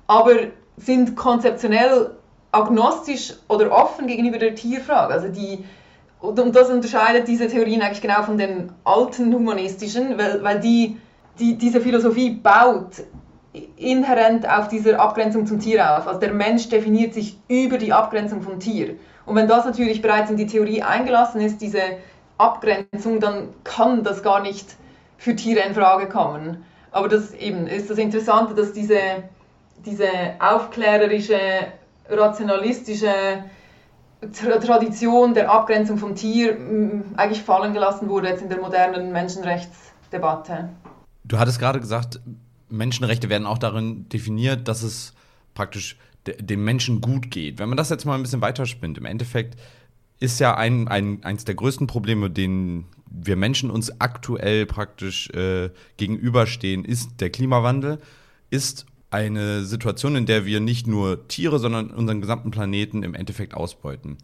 aber 0.06 0.34
sind 0.76 1.16
konzeptionell 1.16 2.12
agnostisch 2.52 3.34
oder 3.48 3.70
offen 3.72 4.06
gegenüber 4.06 4.38
der 4.38 4.54
Tierfrage. 4.54 5.14
Also 5.14 5.28
die, 5.28 5.64
und 6.20 6.56
das 6.56 6.70
unterscheidet 6.70 7.28
diese 7.28 7.48
Theorien 7.48 7.82
eigentlich 7.82 8.00
genau 8.00 8.22
von 8.22 8.38
den 8.38 8.72
alten 8.84 9.32
humanistischen, 9.32 10.18
weil, 10.18 10.42
weil 10.42 10.60
die, 10.60 10.98
die, 11.38 11.56
diese 11.56 11.80
Philosophie 11.80 12.30
baut 12.30 13.02
inhärent 13.76 14.48
auf 14.48 14.68
dieser 14.68 15.00
Abgrenzung 15.00 15.46
zum 15.46 15.60
Tier 15.60 15.98
auf. 15.98 16.06
Also 16.06 16.20
der 16.20 16.32
Mensch 16.32 16.68
definiert 16.68 17.14
sich 17.14 17.38
über 17.48 17.78
die 17.78 17.92
Abgrenzung 17.92 18.42
vom 18.42 18.60
Tier. 18.60 18.96
Und 19.24 19.34
wenn 19.34 19.48
das 19.48 19.64
natürlich 19.64 20.02
bereits 20.02 20.30
in 20.30 20.36
die 20.36 20.46
Theorie 20.46 20.82
eingelassen 20.82 21.40
ist, 21.40 21.60
diese 21.60 21.80
Abgrenzung, 22.38 23.20
dann 23.20 23.48
kann 23.64 24.04
das 24.04 24.22
gar 24.22 24.40
nicht 24.40 24.76
für 25.16 25.34
Tiere 25.34 25.60
in 25.60 25.74
Frage 25.74 26.08
kommen. 26.08 26.64
Aber 26.92 27.08
das 27.08 27.34
eben 27.34 27.66
ist 27.66 27.90
das 27.90 27.98
Interessante, 27.98 28.54
dass 28.54 28.72
diese, 28.72 28.98
diese 29.84 30.08
aufklärerische, 30.38 31.38
rationalistische 32.08 33.44
Tradition 34.32 35.34
der 35.34 35.50
Abgrenzung 35.50 35.98
vom 35.98 36.14
Tier 36.14 36.56
eigentlich 37.16 37.42
fallen 37.42 37.74
gelassen 37.74 38.08
wurde 38.08 38.28
jetzt 38.28 38.42
in 38.42 38.48
der 38.48 38.60
modernen 38.60 39.12
Menschenrechtsdebatte. 39.12 40.70
Du 41.24 41.38
hattest 41.38 41.58
gerade 41.58 41.80
gesagt, 41.80 42.20
Menschenrechte 42.68 43.28
werden 43.28 43.46
auch 43.46 43.58
darin 43.58 44.08
definiert, 44.08 44.68
dass 44.68 44.82
es 44.82 45.12
praktisch 45.54 45.96
dem 46.26 46.64
Menschen 46.64 47.00
gut 47.00 47.30
geht. 47.30 47.58
Wenn 47.58 47.68
man 47.68 47.76
das 47.76 47.90
jetzt 47.90 48.04
mal 48.04 48.14
ein 48.14 48.22
bisschen 48.22 48.40
weiterspinnt, 48.40 48.98
im 48.98 49.04
Endeffekt 49.04 49.56
ist 50.18 50.40
ja 50.40 50.56
ein, 50.56 50.88
ein, 50.88 51.22
eins 51.24 51.44
der 51.44 51.54
größten 51.54 51.86
Probleme, 51.86 52.30
denen 52.30 52.86
wir 53.08 53.36
Menschen 53.36 53.70
uns 53.70 54.00
aktuell 54.00 54.66
praktisch 54.66 55.30
äh, 55.30 55.70
gegenüberstehen, 55.96 56.84
ist 56.84 57.20
der 57.20 57.30
Klimawandel, 57.30 58.00
ist 58.50 58.86
eine 59.16 59.64
Situation, 59.64 60.14
in 60.14 60.26
der 60.26 60.44
wir 60.44 60.60
nicht 60.60 60.86
nur 60.86 61.26
Tiere, 61.26 61.58
sondern 61.58 61.90
unseren 61.90 62.20
gesamten 62.20 62.50
Planeten 62.50 63.02
im 63.02 63.14
Endeffekt 63.14 63.54
ausbeuten. 63.54 64.18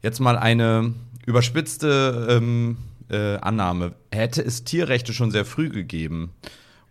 Jetzt 0.00 0.20
mal 0.20 0.38
eine 0.38 0.94
überspitzte 1.26 2.28
ähm, 2.30 2.76
äh, 3.10 3.36
Annahme. 3.38 3.94
Hätte 4.12 4.42
es 4.42 4.62
Tierrechte 4.62 5.12
schon 5.12 5.32
sehr 5.32 5.44
früh 5.44 5.70
gegeben 5.70 6.30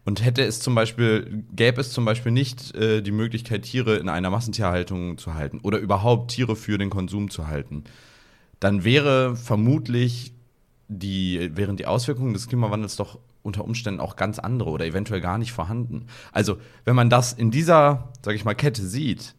und 0.04 0.26
hätte 0.26 0.44
es 0.44 0.60
zum 0.60 0.76
Beispiel, 0.76 1.46
gäbe 1.56 1.80
es 1.80 1.92
zum 1.92 2.04
Beispiel 2.04 2.34
nicht 2.34 2.76
äh, 2.76 3.02
die 3.02 3.12
Möglichkeit, 3.12 3.64
Tiere 3.64 3.96
in 3.96 4.10
einer 4.10 4.30
Massentierhaltung 4.30 5.18
zu 5.18 5.34
halten 5.34 5.60
oder 5.64 5.78
überhaupt 5.78 6.32
Tiere 6.32 6.58
für 6.58 6.78
den 6.78 6.90
Konsum 6.90 7.30
zu 7.30 7.48
halten, 7.48 7.86
dann 8.60 8.84
wäre 8.84 9.38
vermutlich 9.38 10.34
die, 10.90 11.50
wären 11.56 11.78
die 11.78 11.86
Auswirkungen 11.86 12.34
des 12.34 12.50
Klimawandels 12.50 12.98
doch 12.98 13.20
unter 13.44 13.64
Umständen 13.64 14.00
auch 14.00 14.16
ganz 14.16 14.40
andere 14.40 14.70
oder 14.70 14.86
eventuell 14.86 15.22
gar 15.22 15.38
nicht 15.38 15.52
vorhanden. 15.52 16.06
Also, 16.32 16.58
wenn 16.86 16.96
man 16.96 17.10
das 17.10 17.34
in 17.34 17.52
dieser, 17.52 18.10
sag 18.24 18.36
ich 18.36 18.46
mal, 18.46 18.54
Kette 18.54 18.86
sieht, 18.86 19.36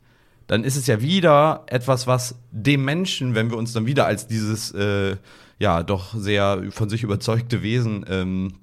dann 0.47 0.65
ist 0.65 0.77
es 0.77 0.87
ja 0.87 1.01
wieder 1.01 1.65
etwas, 1.67 2.07
was 2.07 2.35
dem 2.51 2.85
Menschen, 2.85 3.35
wenn 3.35 3.51
wir 3.51 3.57
uns 3.57 3.73
dann 3.73 3.87
wieder 3.87 4.07
als 4.07 4.27
dieses, 4.27 4.73
äh, 4.73 5.17
ja, 5.59 5.83
doch 5.83 6.15
sehr 6.15 6.65
von 6.71 6.89
sich 6.89 7.03
überzeugte 7.05 7.63
Wesen 7.63 8.05
ähm, 8.09 8.55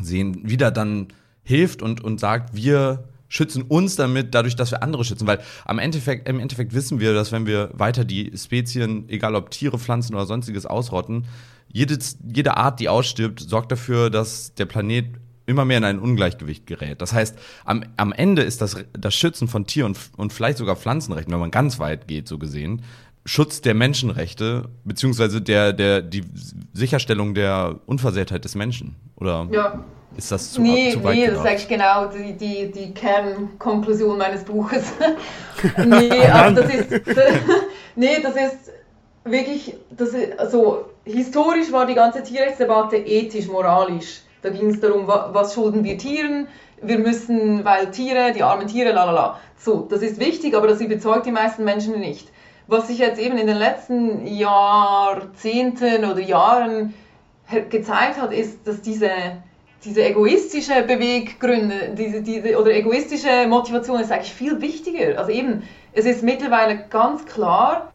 sehen, 0.00 0.40
wieder 0.48 0.70
dann 0.70 1.08
hilft 1.42 1.82
und, 1.82 2.02
und 2.02 2.20
sagt, 2.20 2.54
wir 2.54 3.04
schützen 3.28 3.62
uns 3.62 3.96
damit, 3.96 4.34
dadurch, 4.34 4.56
dass 4.56 4.72
wir 4.72 4.82
andere 4.82 5.04
schützen. 5.04 5.26
Weil 5.26 5.40
am 5.64 5.78
Endeffekt, 5.78 6.28
im 6.28 6.40
Endeffekt 6.40 6.74
wissen 6.74 7.00
wir, 7.00 7.14
dass 7.14 7.32
wenn 7.32 7.46
wir 7.46 7.70
weiter 7.72 8.04
die 8.04 8.32
Spezien, 8.36 9.08
egal 9.08 9.34
ob 9.36 9.50
Tiere, 9.50 9.78
Pflanzen 9.78 10.14
oder 10.14 10.26
sonstiges, 10.26 10.66
ausrotten, 10.66 11.26
jede, 11.72 11.98
jede 12.26 12.56
Art, 12.56 12.80
die 12.80 12.88
ausstirbt, 12.88 13.40
sorgt 13.40 13.72
dafür, 13.72 14.10
dass 14.10 14.54
der 14.54 14.66
Planet 14.66 15.06
immer 15.46 15.64
mehr 15.64 15.78
in 15.78 15.84
ein 15.84 15.98
Ungleichgewicht 15.98 16.66
gerät. 16.66 17.00
Das 17.02 17.12
heißt, 17.12 17.36
am, 17.64 17.84
am 17.96 18.12
Ende 18.12 18.42
ist 18.42 18.60
das, 18.60 18.76
das 18.92 19.14
Schützen 19.14 19.48
von 19.48 19.66
Tier- 19.66 19.86
und, 19.86 19.98
und 20.16 20.32
vielleicht 20.32 20.58
sogar 20.58 20.76
Pflanzenrechten, 20.76 21.32
wenn 21.32 21.40
man 21.40 21.50
ganz 21.50 21.78
weit 21.78 22.06
geht, 22.06 22.28
so 22.28 22.38
gesehen, 22.38 22.82
Schutz 23.24 23.60
der 23.60 23.74
Menschenrechte, 23.74 24.68
beziehungsweise 24.84 25.42
der, 25.42 25.72
der, 25.72 26.02
die 26.02 26.24
Sicherstellung 26.72 27.34
der 27.34 27.80
Unversehrtheit 27.86 28.44
des 28.44 28.54
Menschen. 28.54 28.96
Oder? 29.16 29.46
Ja, 29.50 29.84
ist 30.16 30.32
das 30.32 30.52
zu, 30.52 30.62
nee, 30.62 30.92
zu 30.92 31.04
weit 31.04 31.14
Nee, 31.14 31.26
gedacht? 31.26 31.36
das 31.36 31.44
ist 31.44 31.50
eigentlich 31.50 31.68
genau 31.68 32.06
die, 32.06 32.32
die, 32.36 32.70
die 32.72 32.94
Kernkonklusion 32.94 34.18
meines 34.18 34.44
Buches. 34.44 34.92
nee, 35.84 36.10
also 36.10 36.62
das 36.62 36.74
ist, 36.74 36.90
nee, 37.96 38.20
das 38.22 38.34
ist 38.34 38.70
wirklich, 39.24 39.74
das 39.90 40.10
also 40.38 40.86
historisch 41.04 41.72
war 41.72 41.86
die 41.86 41.94
ganze 41.94 42.22
Tierrechtsdebatte 42.22 42.96
ethisch, 42.96 43.48
moralisch. 43.48 44.22
Da 44.42 44.50
ging 44.50 44.70
es 44.70 44.80
darum, 44.80 45.06
was 45.06 45.54
schulden 45.54 45.84
wir 45.84 45.98
Tieren? 45.98 46.48
Wir 46.82 46.98
müssen, 46.98 47.64
weil 47.64 47.90
Tiere, 47.90 48.32
die 48.32 48.42
armen 48.42 48.66
Tiere, 48.66 48.92
lalala. 48.92 49.38
So, 49.58 49.86
das 49.90 50.00
ist 50.00 50.18
wichtig, 50.18 50.54
aber 50.54 50.66
das 50.66 50.80
überzeugt 50.80 51.26
die 51.26 51.32
meisten 51.32 51.64
Menschen 51.64 52.00
nicht. 52.00 52.28
Was 52.66 52.86
sich 52.86 52.98
jetzt 52.98 53.20
eben 53.20 53.36
in 53.36 53.46
den 53.46 53.58
letzten 53.58 54.26
Jahrzehnten 54.26 56.04
oder 56.04 56.20
Jahren 56.20 56.94
gezeigt 57.68 58.20
hat, 58.20 58.32
ist, 58.32 58.66
dass 58.66 58.80
diese 58.80 59.10
diese 59.84 60.04
egoistische 60.04 60.82
Beweggründe, 60.82 61.94
diese, 61.96 62.20
diese, 62.22 62.58
oder 62.58 62.72
egoistische 62.72 63.46
Motivation 63.48 64.00
ist 64.00 64.12
eigentlich 64.12 64.34
viel 64.34 64.60
wichtiger. 64.60 65.18
Also 65.18 65.30
eben, 65.30 65.62
es 65.92 66.04
ist 66.04 66.22
mittlerweile 66.22 66.84
ganz 66.90 67.24
klar, 67.24 67.89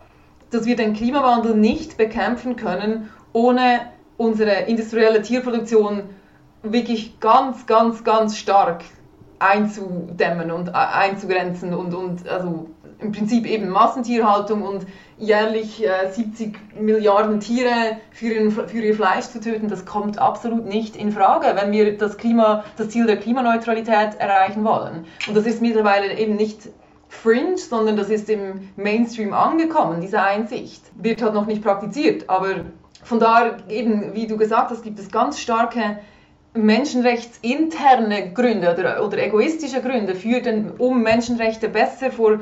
dass 0.51 0.65
wir 0.65 0.75
den 0.75 0.93
Klimawandel 0.93 1.55
nicht 1.55 1.97
bekämpfen 1.97 2.55
können, 2.55 3.09
ohne 3.33 3.81
unsere 4.17 4.51
industrielle 4.67 5.21
Tierproduktion 5.21 6.03
wirklich 6.63 7.19
ganz, 7.19 7.65
ganz, 7.65 8.03
ganz 8.03 8.37
stark 8.37 8.83
einzudämmen 9.39 10.51
und 10.51 10.73
einzugrenzen 10.73 11.73
und, 11.73 11.93
und 11.93 12.27
also 12.27 12.69
im 12.99 13.11
Prinzip 13.11 13.45
eben 13.45 13.69
Massentierhaltung 13.69 14.61
und 14.63 14.85
jährlich 15.17 15.85
äh, 15.85 16.09
70 16.11 16.57
Milliarden 16.79 17.39
Tiere 17.39 17.97
für, 18.11 18.27
ihren, 18.27 18.51
für, 18.51 18.79
ihr 18.79 18.95
Fleisch 18.95 19.25
zu 19.25 19.39
töten, 19.39 19.67
das 19.67 19.85
kommt 19.85 20.17
absolut 20.17 20.65
nicht 20.65 20.95
in 20.95 21.11
Frage, 21.11 21.59
wenn 21.59 21.71
wir 21.71 21.97
das, 21.97 22.17
Klima, 22.17 22.63
das 22.77 22.89
Ziel 22.89 23.05
der 23.05 23.17
Klimaneutralität 23.17 24.15
erreichen 24.17 24.63
wollen. 24.63 25.05
Und 25.27 25.35
das 25.35 25.45
ist 25.45 25.61
mittlerweile 25.61 26.17
eben 26.17 26.35
nicht 26.35 26.69
fringe, 27.15 27.57
sondern 27.57 27.97
das 27.97 28.09
ist 28.09 28.29
im 28.29 28.69
Mainstream 28.75 29.33
angekommen, 29.33 30.01
diese 30.01 30.21
Einsicht. 30.21 30.83
Wird 30.95 31.21
halt 31.21 31.33
noch 31.33 31.45
nicht 31.45 31.63
praktiziert, 31.63 32.29
aber 32.29 32.65
von 33.03 33.19
daher 33.19 33.57
eben, 33.69 34.13
wie 34.13 34.27
du 34.27 34.37
gesagt 34.37 34.71
hast, 34.71 34.83
gibt 34.83 34.99
es 34.99 35.11
ganz 35.11 35.39
starke 35.39 35.99
menschenrechtsinterne 36.53 38.31
Gründe 38.33 38.73
oder, 38.73 39.05
oder 39.05 39.17
egoistische 39.17 39.81
Gründe 39.81 40.15
für 40.15 40.41
den, 40.41 40.71
um 40.71 41.03
Menschenrechte 41.03 41.69
besser 41.69 42.11
vor 42.11 42.39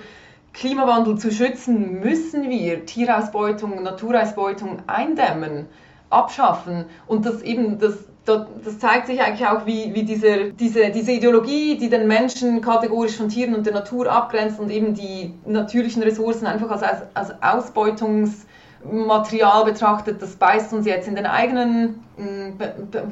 Klimawandel 0.53 1.17
zu 1.17 1.31
schützen, 1.31 1.99
müssen 1.99 2.49
wir 2.49 2.85
Tierausbeutung, 2.85 3.81
Naturausbeutung 3.81 4.83
eindämmen, 4.85 5.65
abschaffen. 6.11 6.85
Und 7.07 7.25
das 7.25 7.41
eben, 7.41 7.79
das, 7.79 8.05
das 8.25 8.79
zeigt 8.79 9.07
sich 9.07 9.21
eigentlich 9.21 9.47
auch, 9.47 9.65
wie, 9.65 9.93
wie 9.93 10.03
diese, 10.03 10.53
diese, 10.53 10.91
diese 10.91 11.11
Ideologie, 11.11 11.77
die 11.77 11.89
den 11.89 12.07
Menschen 12.07 12.61
kategorisch 12.61 13.17
von 13.17 13.27
Tieren 13.27 13.53
und 13.53 13.65
der 13.65 13.73
Natur 13.73 14.09
abgrenzt 14.09 14.57
und 14.59 14.69
eben 14.69 14.93
die 14.93 15.33
natürlichen 15.45 16.01
Ressourcen 16.03 16.47
einfach 16.47 16.71
als, 16.71 16.83
als 17.13 17.33
Ausbeutungsmaterial 17.41 19.65
betrachtet, 19.65 20.21
das 20.21 20.37
beißt 20.37 20.71
uns 20.71 20.85
jetzt 20.85 21.09
in 21.09 21.15
den 21.15 21.25
eigenen, 21.25 22.01
mm, 22.17 22.53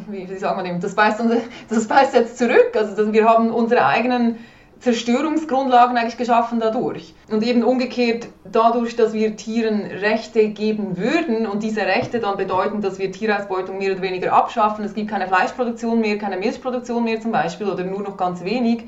wie, 0.07 0.33
sagt 0.37 0.55
man 0.55 0.63
dem, 0.63 0.79
das 0.79 0.95
beißt, 0.95 1.19
uns, 1.19 1.41
das 1.69 1.87
beißt 1.87 2.13
jetzt 2.13 2.37
zurück. 2.37 2.71
Also 2.73 3.11
wir 3.11 3.27
haben 3.27 3.51
unsere 3.51 3.85
eigenen 3.85 4.37
Zerstörungsgrundlagen 4.81 5.95
eigentlich 5.95 6.17
geschaffen 6.17 6.59
dadurch. 6.59 7.13
Und 7.29 7.43
eben 7.43 7.63
umgekehrt, 7.63 8.27
dadurch, 8.43 8.95
dass 8.95 9.13
wir 9.13 9.35
Tieren 9.35 9.81
Rechte 9.81 10.49
geben 10.49 10.97
würden 10.97 11.45
und 11.45 11.61
diese 11.61 11.81
Rechte 11.81 12.19
dann 12.19 12.35
bedeuten, 12.35 12.81
dass 12.81 12.97
wir 12.97 13.11
Tierausbeutung 13.11 13.77
mehr 13.77 13.93
oder 13.93 14.01
weniger 14.01 14.33
abschaffen, 14.33 14.83
es 14.83 14.95
gibt 14.95 15.09
keine 15.09 15.27
Fleischproduktion 15.27 16.01
mehr, 16.01 16.17
keine 16.17 16.37
Milchproduktion 16.37 17.03
mehr 17.03 17.21
zum 17.21 17.31
Beispiel 17.31 17.69
oder 17.69 17.83
nur 17.83 18.01
noch 18.01 18.17
ganz 18.17 18.43
wenig, 18.43 18.85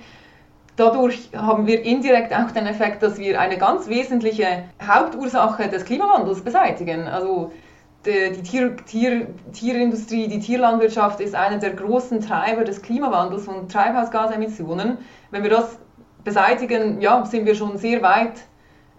dadurch 0.75 1.29
haben 1.35 1.67
wir 1.67 1.83
indirekt 1.83 2.33
auch 2.33 2.51
den 2.51 2.65
Effekt, 2.65 3.03
dass 3.03 3.19
wir 3.19 3.39
eine 3.39 3.57
ganz 3.57 3.87
wesentliche 3.87 4.63
Hauptursache 4.85 5.69
des 5.69 5.85
Klimawandels 5.85 6.41
beseitigen. 6.41 7.07
Also 7.07 7.51
die 8.05 8.41
Tier, 8.41 8.75
Tier, 8.85 9.27
Tierindustrie, 9.53 10.27
die 10.27 10.39
Tierlandwirtschaft 10.39 11.21
ist 11.21 11.35
einer 11.35 11.59
der 11.59 11.69
großen 11.71 12.19
Treiber 12.19 12.65
des 12.65 12.81
Klimawandels 12.81 13.47
und 13.47 13.71
Treibhausgasemissionen. 13.71 14.97
Wenn 15.33 15.43
wir 15.43 15.49
das 15.49 15.77
beseitigen, 16.23 17.01
ja, 17.01 17.25
sind 17.25 17.45
wir 17.45 17.55
schon 17.55 17.77
sehr 17.77 18.01
weit 18.01 18.41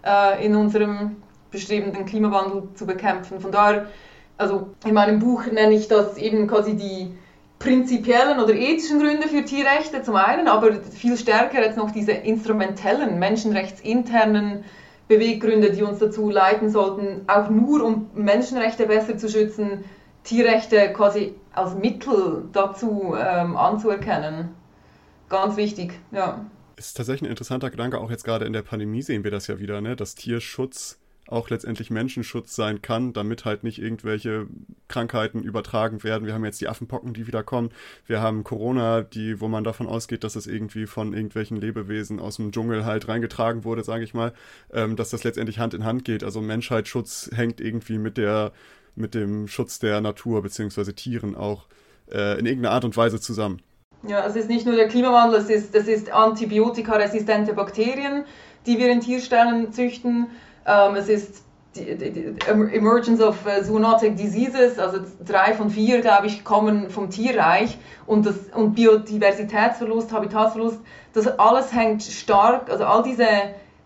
äh, 0.05 0.45
in 0.45 0.55
unserem 0.55 1.15
Bestreben, 1.49 1.93
den 1.93 2.05
Klimawandel 2.05 2.69
zu 2.75 2.85
bekämpfen. 2.85 3.39
Von 3.39 3.51
daher, 3.51 3.87
also 4.37 4.67
in 4.85 4.93
meinem 4.93 5.19
Buch 5.19 5.45
nenne 5.47 5.73
ich 5.73 5.87
das 5.87 6.17
eben 6.17 6.47
quasi 6.47 6.75
die, 6.75 7.15
prinzipiellen 7.59 8.39
oder 8.39 8.53
ethischen 8.53 8.99
Gründe 8.99 9.27
für 9.27 9.43
Tierrechte 9.43 10.03
zum 10.03 10.15
einen, 10.15 10.47
aber 10.47 10.73
viel 10.73 11.17
stärker 11.17 11.61
jetzt 11.63 11.77
noch 11.77 11.91
diese 11.91 12.11
instrumentellen, 12.11 13.17
menschenrechtsinternen 13.17 14.65
Beweggründe, 15.07 15.71
die 15.71 15.83
uns 15.83 15.99
dazu 15.99 16.29
leiten 16.29 16.69
sollten, 16.69 17.21
auch 17.27 17.49
nur 17.49 17.83
um 17.83 18.09
Menschenrechte 18.13 18.87
besser 18.87 19.17
zu 19.17 19.29
schützen, 19.29 19.85
Tierrechte 20.23 20.91
quasi 20.93 21.35
als 21.53 21.75
Mittel 21.75 22.43
dazu 22.51 23.15
ähm, 23.17 23.55
anzuerkennen. 23.55 24.49
Ganz 25.29 25.57
wichtig, 25.57 25.93
ja. 26.11 26.45
Ist 26.77 26.97
tatsächlich 26.97 27.23
ein 27.23 27.31
interessanter 27.31 27.69
Gedanke, 27.69 27.99
auch 27.99 28.11
jetzt 28.11 28.25
gerade 28.25 28.45
in 28.45 28.53
der 28.53 28.61
Pandemie 28.61 29.01
sehen 29.01 29.23
wir 29.23 29.31
das 29.31 29.47
ja 29.47 29.59
wieder, 29.59 29.81
ne? 29.81 29.95
dass 29.95 30.15
Tierschutz 30.15 30.99
auch 31.27 31.49
letztendlich 31.49 31.89
Menschenschutz 31.89 32.55
sein 32.55 32.81
kann, 32.81 33.13
damit 33.13 33.45
halt 33.45 33.63
nicht 33.63 33.79
irgendwelche 33.79 34.47
Krankheiten 34.87 35.41
übertragen 35.41 36.03
werden. 36.03 36.27
Wir 36.27 36.33
haben 36.33 36.45
jetzt 36.45 36.61
die 36.61 36.67
Affenpocken, 36.67 37.13
die 37.13 37.25
wieder 37.25 37.43
kommen. 37.43 37.71
Wir 38.05 38.21
haben 38.21 38.43
Corona, 38.43 39.01
die, 39.01 39.41
wo 39.41 39.47
man 39.47 39.63
davon 39.63 39.87
ausgeht, 39.87 40.23
dass 40.23 40.35
es 40.35 40.45
irgendwie 40.45 40.85
von 40.85 41.13
irgendwelchen 41.13 41.57
Lebewesen 41.57 42.19
aus 42.19 42.35
dem 42.35 42.51
Dschungel 42.51 42.85
halt 42.85 43.07
reingetragen 43.07 43.63
wurde, 43.63 43.83
sage 43.83 44.03
ich 44.03 44.13
mal, 44.13 44.33
ähm, 44.71 44.95
dass 44.95 45.09
das 45.09 45.23
letztendlich 45.23 45.57
Hand 45.57 45.73
in 45.73 45.83
Hand 45.83 46.05
geht. 46.05 46.23
Also 46.23 46.41
Menschheitsschutz 46.41 47.31
hängt 47.33 47.59
irgendwie 47.59 47.97
mit 47.97 48.17
der, 48.17 48.51
mit 48.95 49.15
dem 49.15 49.47
Schutz 49.47 49.79
der 49.79 50.01
Natur 50.01 50.43
beziehungsweise 50.43 50.93
Tieren 50.93 51.35
auch 51.35 51.65
äh, 52.11 52.37
in 52.39 52.45
irgendeiner 52.45 52.75
Art 52.75 52.85
und 52.85 52.95
Weise 52.95 53.19
zusammen. 53.19 53.61
Ja, 54.07 54.25
es 54.25 54.35
ist 54.35 54.49
nicht 54.49 54.65
nur 54.65 54.75
der 54.75 54.87
Klimawandel, 54.87 55.39
es 55.39 55.49
ist, 55.49 55.73
es 55.73 55.87
ist 55.87 56.11
antibiotikaresistente 56.11 57.53
Bakterien, 57.53 58.25
die 58.65 58.77
wir 58.77 58.91
in 58.91 58.99
Tierstellen 58.99 59.71
züchten. 59.73 60.27
Ähm, 60.65 60.95
es 60.95 61.09
ist 61.09 61.43
die, 61.75 61.95
die, 61.95 62.11
die 62.11 62.35
Emergence 62.47 63.21
of 63.21 63.37
uh, 63.45 63.63
Zoonotic 63.63 64.15
Diseases, 64.15 64.79
also 64.79 64.99
drei 65.25 65.53
von 65.53 65.69
vier, 65.69 66.01
glaube 66.01 66.27
ich, 66.27 66.43
kommen 66.43 66.89
vom 66.89 67.09
Tierreich. 67.09 67.77
Und, 68.05 68.25
das, 68.25 68.35
und 68.53 68.75
Biodiversitätsverlust, 68.75 70.11
Habitatsverlust, 70.11 70.79
das 71.13 71.27
alles 71.39 71.73
hängt 71.73 72.03
stark, 72.03 72.69
also 72.69 72.85
all 72.85 73.03
diese 73.03 73.25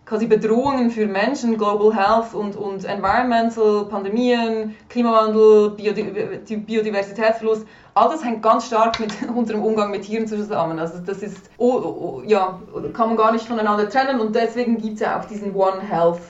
quasi 0.09 0.25
Bedrohungen 0.25 0.89
für 0.89 1.05
Menschen, 1.05 1.55
Global 1.55 1.95
Health 1.95 2.33
und, 2.33 2.55
und 2.55 2.83
Environmental, 2.83 3.85
Pandemien, 3.85 4.75
Klimawandel, 4.89 5.69
Biodi 5.69 6.55
Biodiversitätsverlust, 6.55 7.67
all 7.93 8.09
das 8.09 8.23
hängt 8.25 8.41
ganz 8.41 8.65
stark 8.65 8.99
mit 8.99 9.13
unserem 9.35 9.61
Umgang 9.61 9.91
mit 9.91 10.05
Tieren 10.05 10.27
zusammen. 10.27 10.79
Also 10.79 10.97
das 11.05 11.19
ist, 11.19 11.51
oh, 11.59 11.73
oh, 11.73 12.23
ja, 12.25 12.59
kann 12.93 13.09
man 13.09 13.17
gar 13.17 13.31
nicht 13.31 13.47
voneinander 13.47 13.87
trennen 13.87 14.19
und 14.19 14.35
deswegen 14.35 14.79
gibt 14.81 14.95
es 14.95 15.01
ja 15.01 15.19
auch 15.19 15.25
diesen 15.25 15.53
One 15.53 15.79
Health 15.79 16.21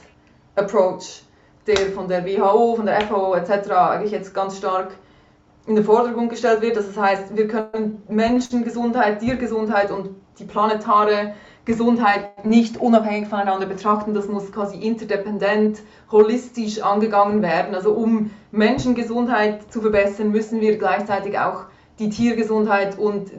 Approach, 0.58 1.24
der 1.66 1.78
von 1.94 2.10
der 2.10 2.26
WHO, 2.26 2.76
von 2.76 2.86
der 2.86 3.00
FAO 3.02 3.34
etc. 3.36 3.72
eigentlich 3.72 4.12
jetzt 4.12 4.34
ganz 4.34 4.58
stark 4.58 4.90
in 5.68 5.76
den 5.76 5.86
Vordergrund 5.86 6.30
gestellt 6.30 6.62
wird. 6.62 6.76
Das 6.76 6.98
heißt, 6.98 7.38
wir 7.38 7.48
können 7.48 8.04
Menschengesundheit, 8.10 9.20
Tiergesundheit 9.20 9.90
und 9.90 10.10
die 10.38 10.44
planetare 10.44 11.34
Gesundheit 11.70 12.44
nicht 12.48 12.78
unabhängig 12.78 13.28
voneinander 13.28 13.68
betrachten. 13.68 14.16
Das 14.16 14.28
muss 14.28 14.52
quasi 14.52 14.76
interdependent, 14.80 15.84
holistisch 16.12 16.82
angegangen 16.82 17.44
werden. 17.44 17.76
Also 17.76 17.92
um 17.94 18.32
Menschengesundheit 18.50 19.72
zu 19.72 19.80
verbessern, 19.80 20.32
müssen 20.32 20.62
wir 20.62 20.80
gleichzeitig 20.80 21.38
auch 21.38 21.66
die 22.00 22.10
Tiergesundheit 22.10 22.98
und 22.98 23.30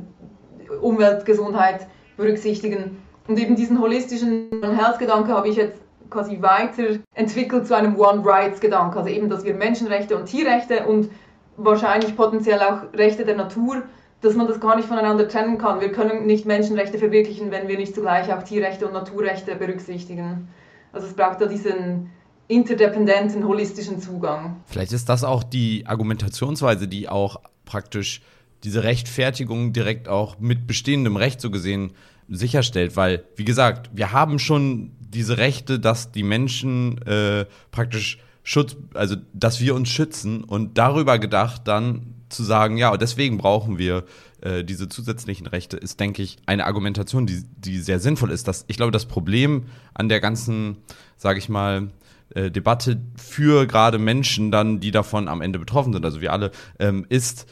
Umweltgesundheit 0.81 1.89
berücksichtigen. 2.17 3.03
Und 3.27 3.37
eben 3.37 3.57
diesen 3.57 3.81
holistischen 3.81 4.49
Health-Gedanke 4.63 5.33
habe 5.33 5.49
ich 5.49 5.57
jetzt 5.57 5.81
quasi 6.09 6.41
weiterentwickelt 6.41 7.67
zu 7.67 7.75
einem 7.75 7.99
One-Rights-Gedanken. 7.99 8.97
Also 8.97 9.11
eben, 9.11 9.29
dass 9.29 9.43
wir 9.43 9.55
Menschenrechte 9.55 10.17
und 10.17 10.27
Tierrechte 10.27 10.87
und 10.87 11.11
wahrscheinlich 11.57 12.17
potenziell 12.17 12.61
auch 12.61 12.93
Rechte 12.95 13.25
der 13.25 13.37
Natur, 13.37 13.83
dass 14.21 14.35
man 14.35 14.47
das 14.47 14.61
gar 14.61 14.77
nicht 14.77 14.89
voneinander 14.89 15.29
trennen 15.29 15.59
kann. 15.59 15.81
Wir 15.81 15.93
können 15.93 16.27
nicht 16.27 16.47
Menschenrechte 16.47 16.99
verwirklichen, 16.99 17.51
wenn 17.51 17.69
wir 17.69 17.77
nicht 17.77 17.95
zugleich 17.95 18.33
auch 18.33 18.43
Tierrechte 18.43 18.87
und 18.87 18.93
Naturrechte 18.93 19.57
berücksichtigen. 19.57 20.49
Also 20.93 21.07
es 21.07 21.15
braucht 21.15 21.41
da 21.41 21.47
diesen 21.47 22.11
interdependenten, 22.49 23.47
holistischen 23.47 24.01
Zugang. 24.01 24.57
Vielleicht 24.67 24.93
ist 24.93 25.09
das 25.09 25.25
auch 25.25 25.43
die 25.43 25.85
Argumentationsweise, 25.87 26.89
die 26.89 27.09
auch 27.09 27.41
praktisch 27.65 28.23
diese 28.65 28.83
Rechtfertigung 28.83 29.73
direkt 29.73 30.09
auch 30.09 30.39
mit 30.39 30.67
bestehendem 30.67 31.17
Recht 31.17 31.41
so 31.41 31.51
gesehen 31.51 31.93
sicherstellt, 32.29 32.97
weil, 32.97 33.25
wie 33.37 33.45
gesagt, 33.45 33.91
wir 33.95 34.13
haben 34.13 34.39
schon 34.39 34.93
diese 35.01 35.39
Rechte, 35.39 35.81
dass 35.81 36.13
die 36.13 36.23
Menschen 36.23 37.01
äh, 37.07 37.47
praktisch 37.71 38.19
Schutz, 38.43 38.77
also 38.95 39.17
dass 39.33 39.61
wir 39.61 39.75
uns 39.75 39.89
schützen 39.89 40.45
und 40.45 40.79
darüber 40.79 41.19
gedacht 41.19 41.63
dann 41.67 42.20
zu 42.31 42.45
sagen, 42.45 42.77
ja, 42.77 42.97
deswegen 42.97 43.39
brauchen 43.39 43.79
wir 43.79 44.05
äh, 44.41 44.65
diese 44.65 44.89
zusätzlichen 44.89 45.47
Rechte, 45.47 45.77
ist, 45.77 46.01
denke 46.01 46.23
ich, 46.23 46.39
eine 46.47 46.67
Argumentation, 46.67 47.27
die, 47.27 47.45
die 47.57 47.79
sehr 47.79 48.01
sinnvoll 48.01 48.31
ist. 48.31 48.49
Dass, 48.49 48.65
ich 48.69 48.77
glaube, 48.77 48.93
das 48.93 49.07
Problem 49.07 49.65
an 49.95 50.09
der 50.09 50.21
ganzen, 50.21 50.79
sage 51.17 51.39
ich 51.39 51.49
mal, 51.49 51.91
äh, 52.35 52.51
Debatte 52.51 53.01
für 53.17 53.67
gerade 53.67 53.99
Menschen 53.99 54.51
dann, 54.51 54.81
die 54.81 54.91
davon 54.91 55.29
am 55.29 55.43
Ende 55.43 55.59
betroffen 55.59 55.93
sind, 55.93 56.05
also 56.05 56.21
wir 56.21 56.33
alle, 56.33 56.53
ähm, 56.79 57.05
ist, 57.09 57.47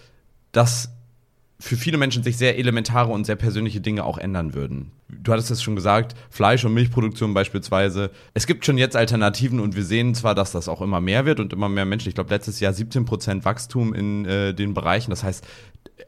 dass 0.52 0.90
für 1.60 1.76
viele 1.76 1.98
Menschen 1.98 2.22
sich 2.22 2.36
sehr 2.36 2.56
elementare 2.56 3.10
und 3.10 3.24
sehr 3.24 3.34
persönliche 3.34 3.80
Dinge 3.80 4.04
auch 4.04 4.18
ändern 4.18 4.54
würden. 4.54 4.92
Du 5.08 5.32
hattest 5.32 5.50
es 5.50 5.60
schon 5.60 5.74
gesagt, 5.74 6.14
Fleisch- 6.30 6.64
und 6.64 6.72
Milchproduktion 6.72 7.34
beispielsweise. 7.34 8.10
Es 8.32 8.46
gibt 8.46 8.64
schon 8.64 8.78
jetzt 8.78 8.94
Alternativen 8.94 9.58
und 9.58 9.74
wir 9.74 9.84
sehen 9.84 10.14
zwar, 10.14 10.36
dass 10.36 10.52
das 10.52 10.68
auch 10.68 10.80
immer 10.80 11.00
mehr 11.00 11.26
wird 11.26 11.40
und 11.40 11.52
immer 11.52 11.68
mehr 11.68 11.84
Menschen. 11.84 12.08
Ich 12.08 12.14
glaube, 12.14 12.30
letztes 12.30 12.60
Jahr 12.60 12.72
17 12.72 13.04
Prozent 13.06 13.44
Wachstum 13.44 13.92
in 13.92 14.24
äh, 14.24 14.54
den 14.54 14.72
Bereichen. 14.72 15.10
Das 15.10 15.24
heißt, 15.24 15.44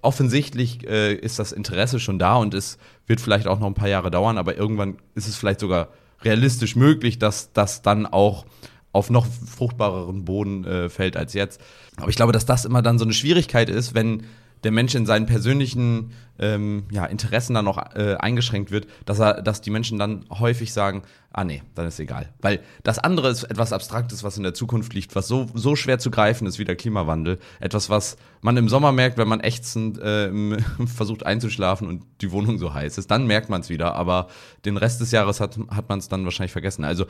offensichtlich 0.03 0.86
äh, 0.86 1.14
ist 1.14 1.40
das 1.40 1.51
Interesse 1.51 1.98
schon 1.98 2.20
da 2.20 2.36
und 2.36 2.55
es 2.55 2.78
wird 3.07 3.20
vielleicht 3.20 3.48
auch 3.48 3.59
noch 3.59 3.66
ein 3.66 3.74
paar 3.74 3.88
Jahre 3.88 4.12
dauern, 4.12 4.38
aber 4.38 4.57
irgendwann 4.57 4.98
ist 5.16 5.26
es 5.26 5.36
vielleicht 5.36 5.61
sogar 5.61 5.88
realistisch 6.22 6.76
möglich, 6.76 7.18
dass 7.18 7.53
das 7.53 7.82
dann 7.82 8.07
auch 8.07 8.46
auf 8.92 9.11
noch 9.11 9.26
fruchtbareren 9.26 10.24
Boden 10.24 10.64
äh, 10.64 10.88
fällt 10.88 11.16
als 11.16 11.32
jetzt. 11.34 11.61
Aber 11.96 12.09
ich 12.09 12.16
glaube, 12.16 12.32
dass 12.32 12.46
das 12.46 12.64
immer 12.64 12.82
dann 12.82 12.98
so 12.98 13.05
eine 13.05 13.14
Schwierigkeit 13.14 13.68
ist, 13.68 13.94
wenn 13.94 14.24
der 14.64 14.72
Mensch 14.72 14.94
in 14.94 15.06
seinen 15.06 15.26
persönlichen 15.26 16.12
ähm, 16.38 16.84
ja, 16.90 17.04
Interessen 17.04 17.54
dann 17.54 17.66
noch 17.66 17.94
äh, 17.94 18.16
eingeschränkt 18.18 18.70
wird, 18.70 18.86
dass 19.04 19.18
er, 19.18 19.42
dass 19.42 19.61
die 19.61 19.70
Menschen 19.70 19.98
dann 19.98 20.24
häufig 20.30 20.72
sagen, 20.72 21.02
ah 21.32 21.44
nee, 21.44 21.62
dann 21.74 21.86
ist 21.86 22.00
egal. 22.00 22.30
Weil 22.40 22.61
das 22.82 22.98
andere 22.98 23.28
ist 23.28 23.44
etwas 23.44 23.72
Abstraktes, 23.72 24.24
was 24.24 24.36
in 24.36 24.42
der 24.42 24.54
Zukunft 24.54 24.94
liegt, 24.94 25.14
was 25.14 25.28
so, 25.28 25.46
so 25.54 25.76
schwer 25.76 25.98
zu 25.98 26.11
greifen 26.11 26.46
ist 26.46 26.58
wie 26.58 26.64
der 26.64 26.76
Klimawandel. 26.76 27.38
Etwas, 27.61 27.90
was 27.90 28.16
man 28.40 28.56
im 28.56 28.68
Sommer 28.68 28.90
merkt, 28.90 29.18
wenn 29.18 29.28
man 29.28 29.40
ächzend 29.40 29.98
äh, 29.98 30.30
versucht 30.86 31.26
einzuschlafen 31.26 31.86
und 31.86 32.04
die 32.22 32.32
Wohnung 32.32 32.58
so 32.58 32.72
heiß 32.72 32.96
ist. 32.96 33.11
Dann 33.11 33.26
merkt 33.26 33.50
man 33.50 33.61
es 33.61 33.68
wieder, 33.68 33.94
aber 33.94 34.28
den 34.64 34.78
Rest 34.78 35.00
des 35.00 35.11
Jahres 35.12 35.40
hat, 35.40 35.58
hat 35.70 35.88
man 35.88 35.98
es 35.98 36.08
dann 36.08 36.24
wahrscheinlich 36.24 36.52
vergessen. 36.52 36.84
Also 36.84 37.04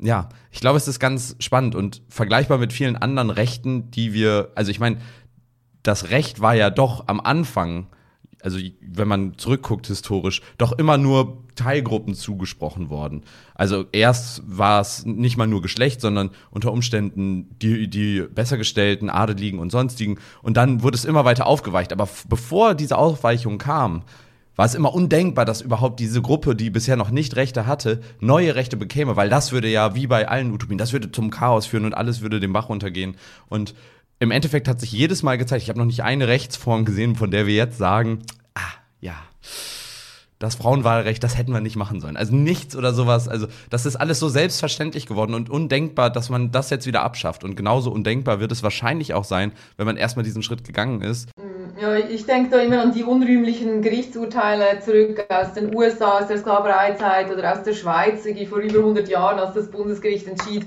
ja, 0.00 0.28
ich 0.50 0.60
glaube, 0.60 0.76
es 0.76 0.88
ist 0.88 0.98
ganz 0.98 1.36
spannend 1.38 1.76
und 1.76 2.02
vergleichbar 2.08 2.58
mit 2.58 2.72
vielen 2.72 2.96
anderen 2.96 3.30
Rechten, 3.30 3.90
die 3.92 4.12
wir, 4.12 4.50
also 4.56 4.70
ich 4.70 4.80
meine, 4.80 4.98
das 5.82 6.10
Recht 6.10 6.40
war 6.40 6.54
ja 6.54 6.70
doch 6.70 7.08
am 7.08 7.20
Anfang, 7.20 7.86
also 8.42 8.58
wenn 8.80 9.08
man 9.08 9.38
zurückguckt 9.38 9.86
historisch, 9.86 10.42
doch 10.58 10.72
immer 10.72 10.98
nur 10.98 11.38
Teilgruppen 11.54 12.14
zugesprochen 12.14 12.90
worden. 12.90 13.22
Also 13.54 13.84
erst 13.92 14.42
war 14.46 14.80
es 14.80 15.04
nicht 15.04 15.36
mal 15.36 15.46
nur 15.46 15.62
Geschlecht, 15.62 16.00
sondern 16.00 16.30
unter 16.50 16.72
Umständen 16.72 17.56
die, 17.60 17.88
die 17.88 18.22
bessergestellten, 18.22 19.10
Adeligen 19.10 19.58
und 19.58 19.70
sonstigen. 19.70 20.18
Und 20.42 20.56
dann 20.56 20.82
wurde 20.82 20.96
es 20.96 21.04
immer 21.04 21.24
weiter 21.24 21.46
aufgeweicht. 21.46 21.92
Aber 21.92 22.08
bevor 22.28 22.74
diese 22.74 22.98
Aufweichung 22.98 23.58
kam, 23.58 24.02
war 24.56 24.66
es 24.66 24.74
immer 24.74 24.94
undenkbar, 24.94 25.44
dass 25.44 25.62
überhaupt 25.62 25.98
diese 25.98 26.20
Gruppe, 26.20 26.54
die 26.54 26.70
bisher 26.70 26.96
noch 26.96 27.10
nicht 27.10 27.36
Rechte 27.36 27.66
hatte, 27.66 28.00
neue 28.20 28.54
Rechte 28.54 28.76
bekäme, 28.76 29.16
weil 29.16 29.30
das 29.30 29.52
würde 29.52 29.68
ja 29.68 29.94
wie 29.94 30.06
bei 30.06 30.28
allen 30.28 30.52
Utopien, 30.52 30.78
das 30.78 30.92
würde 30.92 31.10
zum 31.10 31.30
Chaos 31.30 31.66
führen 31.66 31.86
und 31.86 31.94
alles 31.94 32.20
würde 32.20 32.38
den 32.38 32.52
Bach 32.52 32.68
runtergehen. 32.68 33.16
Und 33.48 33.74
im 34.22 34.30
Endeffekt 34.30 34.68
hat 34.68 34.78
sich 34.78 34.92
jedes 34.92 35.24
Mal 35.24 35.36
gezeigt, 35.36 35.64
ich 35.64 35.68
habe 35.68 35.80
noch 35.80 35.86
nicht 35.86 36.04
eine 36.04 36.28
Rechtsform 36.28 36.84
gesehen, 36.84 37.16
von 37.16 37.32
der 37.32 37.48
wir 37.48 37.56
jetzt 37.56 37.76
sagen, 37.76 38.20
ah, 38.54 38.60
ja, 39.00 39.16
das 40.38 40.54
Frauenwahlrecht, 40.54 41.22
das 41.24 41.36
hätten 41.36 41.52
wir 41.52 41.60
nicht 41.60 41.74
machen 41.74 42.00
sollen. 42.00 42.16
Also 42.16 42.32
nichts 42.32 42.76
oder 42.76 42.94
sowas. 42.94 43.28
Also 43.28 43.48
das 43.68 43.84
ist 43.84 43.96
alles 43.96 44.20
so 44.20 44.28
selbstverständlich 44.28 45.06
geworden 45.06 45.34
und 45.34 45.50
undenkbar, 45.50 46.08
dass 46.08 46.30
man 46.30 46.52
das 46.52 46.70
jetzt 46.70 46.86
wieder 46.86 47.02
abschafft. 47.02 47.42
Und 47.42 47.56
genauso 47.56 47.90
undenkbar 47.90 48.38
wird 48.38 48.52
es 48.52 48.62
wahrscheinlich 48.62 49.12
auch 49.12 49.24
sein, 49.24 49.50
wenn 49.76 49.86
man 49.86 49.96
erstmal 49.96 50.24
diesen 50.24 50.44
Schritt 50.44 50.62
gegangen 50.62 51.02
ist. 51.02 51.28
Ja, 51.80 51.96
ich 51.96 52.24
denke 52.24 52.50
da 52.50 52.60
immer 52.60 52.80
an 52.80 52.92
die 52.92 53.02
unrühmlichen 53.02 53.82
Gerichtsurteile 53.82 54.78
zurück 54.84 55.26
aus 55.30 55.54
den 55.54 55.74
USA, 55.74 56.20
aus 56.20 56.28
der 56.28 56.38
Sklavereizeit 56.38 57.28
oder 57.32 57.52
aus 57.52 57.64
der 57.64 57.74
Schweiz, 57.74 58.22
die 58.22 58.46
vor 58.46 58.58
über 58.58 58.78
100 58.78 59.08
Jahren, 59.08 59.40
als 59.40 59.54
das 59.54 59.68
Bundesgericht 59.68 60.28
entschied, 60.28 60.64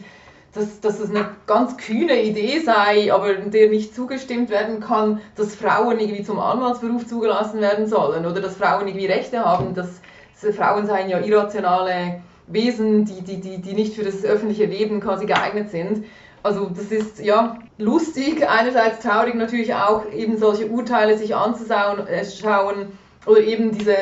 dass, 0.55 0.79
dass 0.79 0.99
es 0.99 1.09
eine 1.09 1.29
ganz 1.47 1.77
kühne 1.77 2.23
Idee 2.23 2.59
sei, 2.59 3.13
aber 3.13 3.33
der 3.33 3.69
nicht 3.69 3.93
zugestimmt 3.93 4.49
werden 4.49 4.79
kann, 4.79 5.21
dass 5.35 5.55
Frauen 5.55 5.99
irgendwie 5.99 6.23
zum 6.23 6.39
Anwaltsberuf 6.39 7.05
zugelassen 7.05 7.59
werden 7.59 7.87
sollen 7.87 8.25
oder 8.25 8.39
dass 8.39 8.55
Frauen 8.55 8.87
irgendwie 8.87 9.05
Rechte 9.05 9.43
haben, 9.43 9.75
dass, 9.75 10.01
dass 10.41 10.55
Frauen 10.55 10.87
seien 10.87 11.09
ja 11.09 11.19
irrationale 11.19 12.21
Wesen, 12.47 13.05
die, 13.05 13.21
die, 13.21 13.41
die, 13.41 13.61
die 13.61 13.73
nicht 13.73 13.95
für 13.95 14.03
das 14.03 14.23
öffentliche 14.23 14.65
Leben 14.65 15.01
quasi 15.01 15.25
geeignet 15.25 15.69
sind. 15.71 16.05
Also 16.41 16.69
das 16.69 16.85
ist 16.85 17.19
ja 17.19 17.57
lustig, 17.77 18.47
einerseits 18.47 18.99
traurig 18.99 19.35
natürlich 19.35 19.73
auch, 19.73 20.05
eben 20.13 20.37
solche 20.37 20.67
Urteile 20.67 21.17
sich 21.17 21.35
anzuschauen 21.35 22.07
äh, 22.07 23.29
oder 23.29 23.41
eben 23.41 23.71
diese 23.71 23.95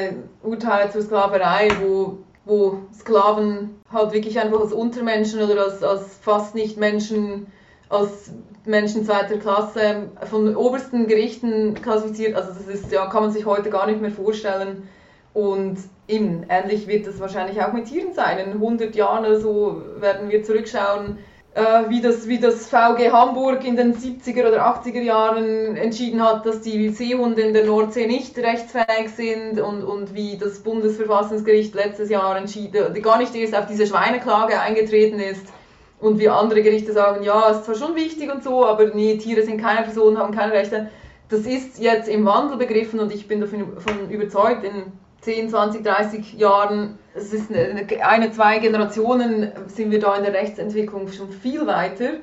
Urteile 0.44 0.92
zur 0.92 1.02
Sklaverei, 1.02 1.70
wo, 1.82 2.18
wo 2.46 2.80
Sklaven 2.94 3.82
halt 3.94 4.14
wirklich 4.14 4.40
einfach 4.40 4.60
als 4.60 4.74
Untermenschen 4.74 5.42
oder 5.42 5.64
als, 5.64 5.84
als 5.84 6.18
fast 6.22 6.56
nicht 6.56 6.78
Menschen, 6.78 7.48
als 7.90 8.32
Menschen 8.66 9.06
zweiter 9.06 9.38
Klasse 9.38 10.10
von 10.30 10.56
obersten 10.56 11.08
Gerichten 11.08 11.74
klassifiziert. 11.76 12.36
Also 12.36 12.52
das 12.54 12.68
ist 12.68 12.92
ja, 12.92 13.08
kann 13.08 13.24
man 13.24 13.32
sich 13.32 13.46
heute 13.46 13.70
gar 13.70 13.88
nicht 13.88 14.02
mehr 14.02 14.12
vorstellen. 14.12 14.88
Und 15.34 15.78
eben, 16.08 16.46
ähnlich 16.50 16.88
wird 16.88 17.08
es 17.08 17.20
wahrscheinlich 17.20 17.62
auch 17.62 17.74
mit 17.74 17.86
Tieren 17.86 18.14
sein. 18.14 18.38
In 18.38 18.54
100 18.54 18.96
Jahren 18.96 19.26
oder 19.26 19.40
so 19.40 19.82
werden 20.00 20.30
wir 20.30 20.44
zurückschauen, 20.44 21.18
äh, 21.56 21.90
wie, 21.90 22.02
das, 22.02 22.28
wie 22.28 22.40
das 22.40 22.68
VG 22.68 23.12
Hamburg 23.12 23.64
in 23.64 23.76
den 23.76 23.94
70er 23.94 24.48
oder 24.48 24.66
80er 24.66 25.02
Jahren 25.02 25.76
entschieden 25.76 26.24
hat, 26.24 26.46
dass 26.46 26.62
die 26.62 26.90
Seehunde 26.90 27.42
in 27.42 27.54
der 27.54 27.66
Nordsee 27.66 28.08
nicht 28.08 28.38
rechtsfähig 28.38 29.10
sind 29.16 29.60
und, 29.60 29.84
und 29.84 30.16
wie 30.16 30.38
das 30.38 30.60
Bundesverfassungsgericht 30.60 31.76
letztes 31.76 32.10
Jahr 32.10 32.38
entschieden, 32.38 33.00
gar 33.04 33.20
nicht 33.20 33.36
erst 33.36 33.56
auf 33.56 33.68
diese 33.68 33.86
Schweineklage 33.86 34.60
eingetreten 34.60 35.20
ist 35.20 35.46
und 36.00 36.20
wie 36.20 36.28
andere 36.28 36.64
Gerichte 36.64 36.92
sagen, 36.92 37.24
ja, 37.24 37.50
ist 37.50 37.66
zwar 37.66 37.76
schon 37.76 37.96
wichtig 37.96 38.34
und 38.34 38.44
so, 38.44 38.66
aber 38.66 38.88
nee, 38.88 39.18
Tiere 39.18 39.44
sind 39.44 39.62
keine 39.62 39.84
Personen, 39.84 40.18
haben 40.18 40.34
keine 40.34 40.54
Rechte. 40.54 40.90
Das 41.30 41.42
ist 41.42 41.80
jetzt 41.80 42.10
im 42.10 42.26
Wandel 42.26 42.58
begriffen 42.58 43.00
und 43.00 43.14
ich 43.14 43.28
bin 43.28 43.40
davon 43.40 44.10
überzeugt, 44.10 44.64
in 44.64 44.92
10, 45.24 45.50
20, 45.50 45.84
30 45.84 46.34
Jahren, 46.34 46.98
es 47.16 47.34
ist 47.34 47.50
eine, 47.50 47.88
eine, 48.02 48.32
zwei 48.32 48.60
Generationen, 48.60 49.52
sind 49.68 49.92
wir 49.92 50.00
da 50.00 50.16
in 50.16 50.24
der 50.24 50.34
Rechtsentwicklung 50.34 51.08
schon 51.10 51.32
viel 51.32 51.66
weiter. 51.66 52.16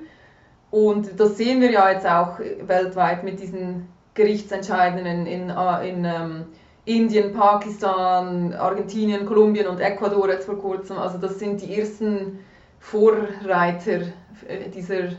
Und 0.71 1.19
das 1.19 1.37
sehen 1.37 1.61
wir 1.61 1.71
ja 1.71 1.91
jetzt 1.91 2.07
auch 2.07 2.39
weltweit 2.39 3.25
mit 3.25 3.41
diesen 3.41 3.89
Gerichtsentscheidungen 4.15 5.27
in, 5.27 5.27
in, 5.27 5.51
äh, 5.51 5.89
in 5.89 6.05
ähm, 6.05 6.45
Indien, 6.85 7.33
Pakistan, 7.33 8.53
Argentinien, 8.55 9.27
Kolumbien 9.27 9.67
und 9.67 9.81
Ecuador 9.81 10.29
jetzt 10.29 10.47
vor 10.47 10.59
kurzem. 10.59 10.99
Also 10.99 11.19
das 11.19 11.39
sind 11.39 11.61
die 11.61 11.79
ersten 11.79 12.39
Vorreiter 12.79 14.03
äh, 14.47 14.69
dieser 14.75 15.11